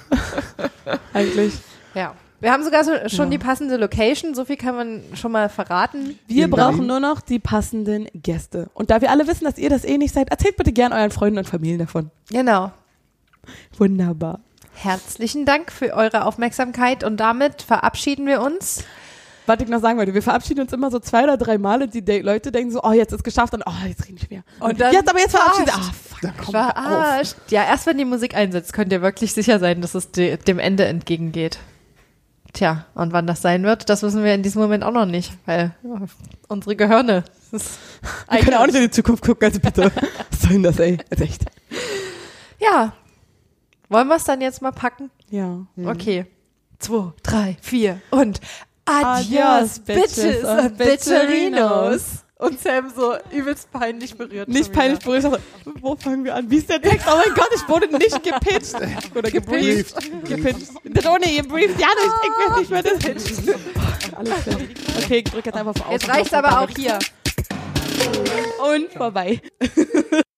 Eigentlich. 1.13 1.53
ja. 1.93 2.13
Wir 2.41 2.53
haben 2.53 2.63
sogar 2.63 2.85
so, 2.85 2.91
schon 3.07 3.25
Ja. 3.25 3.31
die 3.31 3.37
passende 3.37 3.75
Location, 3.75 4.33
so 4.33 4.45
viel 4.45 4.55
kann 4.55 4.73
man 4.73 5.01
schon 5.13 5.33
mal 5.33 5.49
verraten. 5.49 6.17
Wir 6.27 6.45
In 6.45 6.51
brauchen 6.51 6.87
nur 6.87 7.01
noch 7.01 7.19
die 7.19 7.37
passenden 7.37 8.07
Gäste. 8.13 8.69
Und 8.73 8.91
da 8.91 9.01
wir 9.01 9.11
alle 9.11 9.27
wissen, 9.27 9.43
dass 9.43 9.57
ihr 9.57 9.69
das 9.69 9.83
eh 9.83 9.97
nicht 9.97 10.13
seid, 10.13 10.29
erzählt 10.29 10.55
bitte 10.55 10.71
gern 10.71 10.93
euren 10.93 11.11
Freunden 11.11 11.39
und 11.39 11.49
Familien 11.49 11.79
davon. 11.79 12.11
Genau. 12.29 12.71
Wunderbar. 13.77 14.39
Herzlichen 14.81 15.45
Dank 15.45 15.73
für 15.73 15.93
eure 15.93 16.23
Aufmerksamkeit 16.23 17.03
und 17.03 17.17
damit 17.17 17.63
verabschieden 17.63 18.25
wir 18.25 18.41
uns. 18.41 18.85
Was 19.45 19.59
ich 19.59 19.67
noch 19.67 19.81
sagen 19.81 19.97
wollte, 19.97 20.13
wir 20.13 20.21
verabschieden 20.21 20.61
uns 20.61 20.71
immer 20.71 20.89
so 20.89 20.99
zwei 20.99 21.23
oder 21.23 21.35
drei 21.35 21.57
Mal 21.57 21.81
und 21.81 21.93
die 21.93 22.01
De 22.01 22.21
Leute 22.21 22.49
denken 22.53 22.71
so, 22.71 22.81
oh, 22.81 22.93
jetzt 22.93 23.11
ist 23.11 23.25
geschafft 23.25 23.53
und 23.53 23.63
oh, 23.65 23.73
jetzt 23.85 24.05
reden 24.05 24.13
nicht 24.13 24.31
mehr. 24.31 24.43
Und 24.61 24.79
dann 24.79 24.93
jetzt 24.93 25.09
aber 25.09 25.19
jetzt 25.19 25.35
verabschieden. 25.35 25.71
Ah, 25.73 25.91
fuck. 26.21 26.45
Verarscht. 26.45 27.35
Ja, 27.49 27.65
erst 27.65 27.87
wenn 27.87 27.97
die 27.97 28.05
Musik 28.05 28.35
einsetzt, 28.35 28.71
könnt 28.71 28.93
ihr 28.93 29.01
wirklich 29.01 29.33
sicher 29.33 29.59
sein, 29.59 29.81
dass 29.81 29.95
es 29.95 30.11
de 30.11 30.37
dem 30.37 30.59
Ende 30.59 30.85
entgegengeht. 30.85 31.59
Tja, 32.53 32.85
und 32.95 33.11
wann 33.11 33.27
das 33.27 33.41
sein 33.41 33.63
wird, 33.63 33.89
das 33.89 34.01
wissen 34.01 34.23
wir 34.23 34.33
in 34.33 34.43
diesem 34.43 34.61
Moment 34.61 34.85
auch 34.85 34.93
noch 34.93 35.05
nicht, 35.05 35.33
weil 35.45 35.75
ja, 35.83 36.03
unsere 36.47 36.77
Gehirne. 36.77 37.25
Wir 37.51 38.39
können 38.39 38.55
auch 38.55 38.65
nicht 38.65 38.75
in 38.75 38.83
die 38.83 38.91
Zukunft 38.91 39.25
gucken, 39.25 39.45
also 39.45 39.59
bitte. 39.59 39.91
Was 40.31 40.41
soll 40.41 40.51
denn 40.51 40.63
das, 40.63 40.79
ey? 40.79 40.99
Ist 41.09 41.21
echt. 41.21 41.43
Ja. 42.59 42.93
Wollen 43.89 44.07
wir 44.07 44.15
es 44.15 44.23
dann 44.23 44.39
jetzt 44.41 44.61
mal 44.61 44.71
packen? 44.71 45.09
Ja. 45.29 45.65
Okay. 45.83 46.25
Zwei, 46.77 47.11
drei, 47.23 47.57
vier 47.61 48.01
und 48.11 48.39
Adios, 48.85 49.27
Adios, 49.27 49.79
Bitches 49.79 50.15
Bitches 50.15 50.43
und 50.43 50.59
und 50.59 50.77
Bitcherinos. 50.77 52.23
Und 52.37 52.57
Sam 52.57 52.89
so 52.95 53.15
übelst 53.31 53.69
peinlich 53.69 54.15
berührt. 54.15 54.47
Nicht 54.47 54.71
peinlich 54.71 54.99
berührt. 54.99 55.25
aber 55.25 55.39
Wo 55.81 55.97
fangen 55.97 56.23
wir 56.23 56.35
an? 56.35 56.49
Wie 56.49 56.55
ist 56.55 56.69
der 56.69 56.81
Text? 56.81 57.05
Oh 57.05 57.17
mein 57.17 57.35
Gott, 57.35 57.49
ich 57.53 57.67
wurde 57.67 57.87
nicht 57.97 58.23
gepitcht. 58.23 58.75
Oder 59.15 59.29
gebrieft. 59.29 59.95
Gepitcht. 60.23 60.71
Drohne, 60.85 61.25
gebrieft. 61.35 61.77
Ja, 61.77 61.87
nicht. 61.87 62.15
Ich 62.23 62.39
will 62.39 62.59
nicht 62.59 62.71
mehr 62.71 62.83
das. 62.83 64.15
Alles 64.15 64.43
klar. 64.43 64.57
Okay, 65.03 65.17
ich 65.17 65.23
drücke 65.25 65.49
jetzt 65.49 65.57
einfach 65.57 65.85
auf 65.85 65.91
Jetzt 65.91 66.07
reicht's 66.07 66.33
aber 66.33 66.61
auch 66.61 66.69
hier. 66.69 66.97
Und 68.73 68.89
vorbei. 68.93 69.41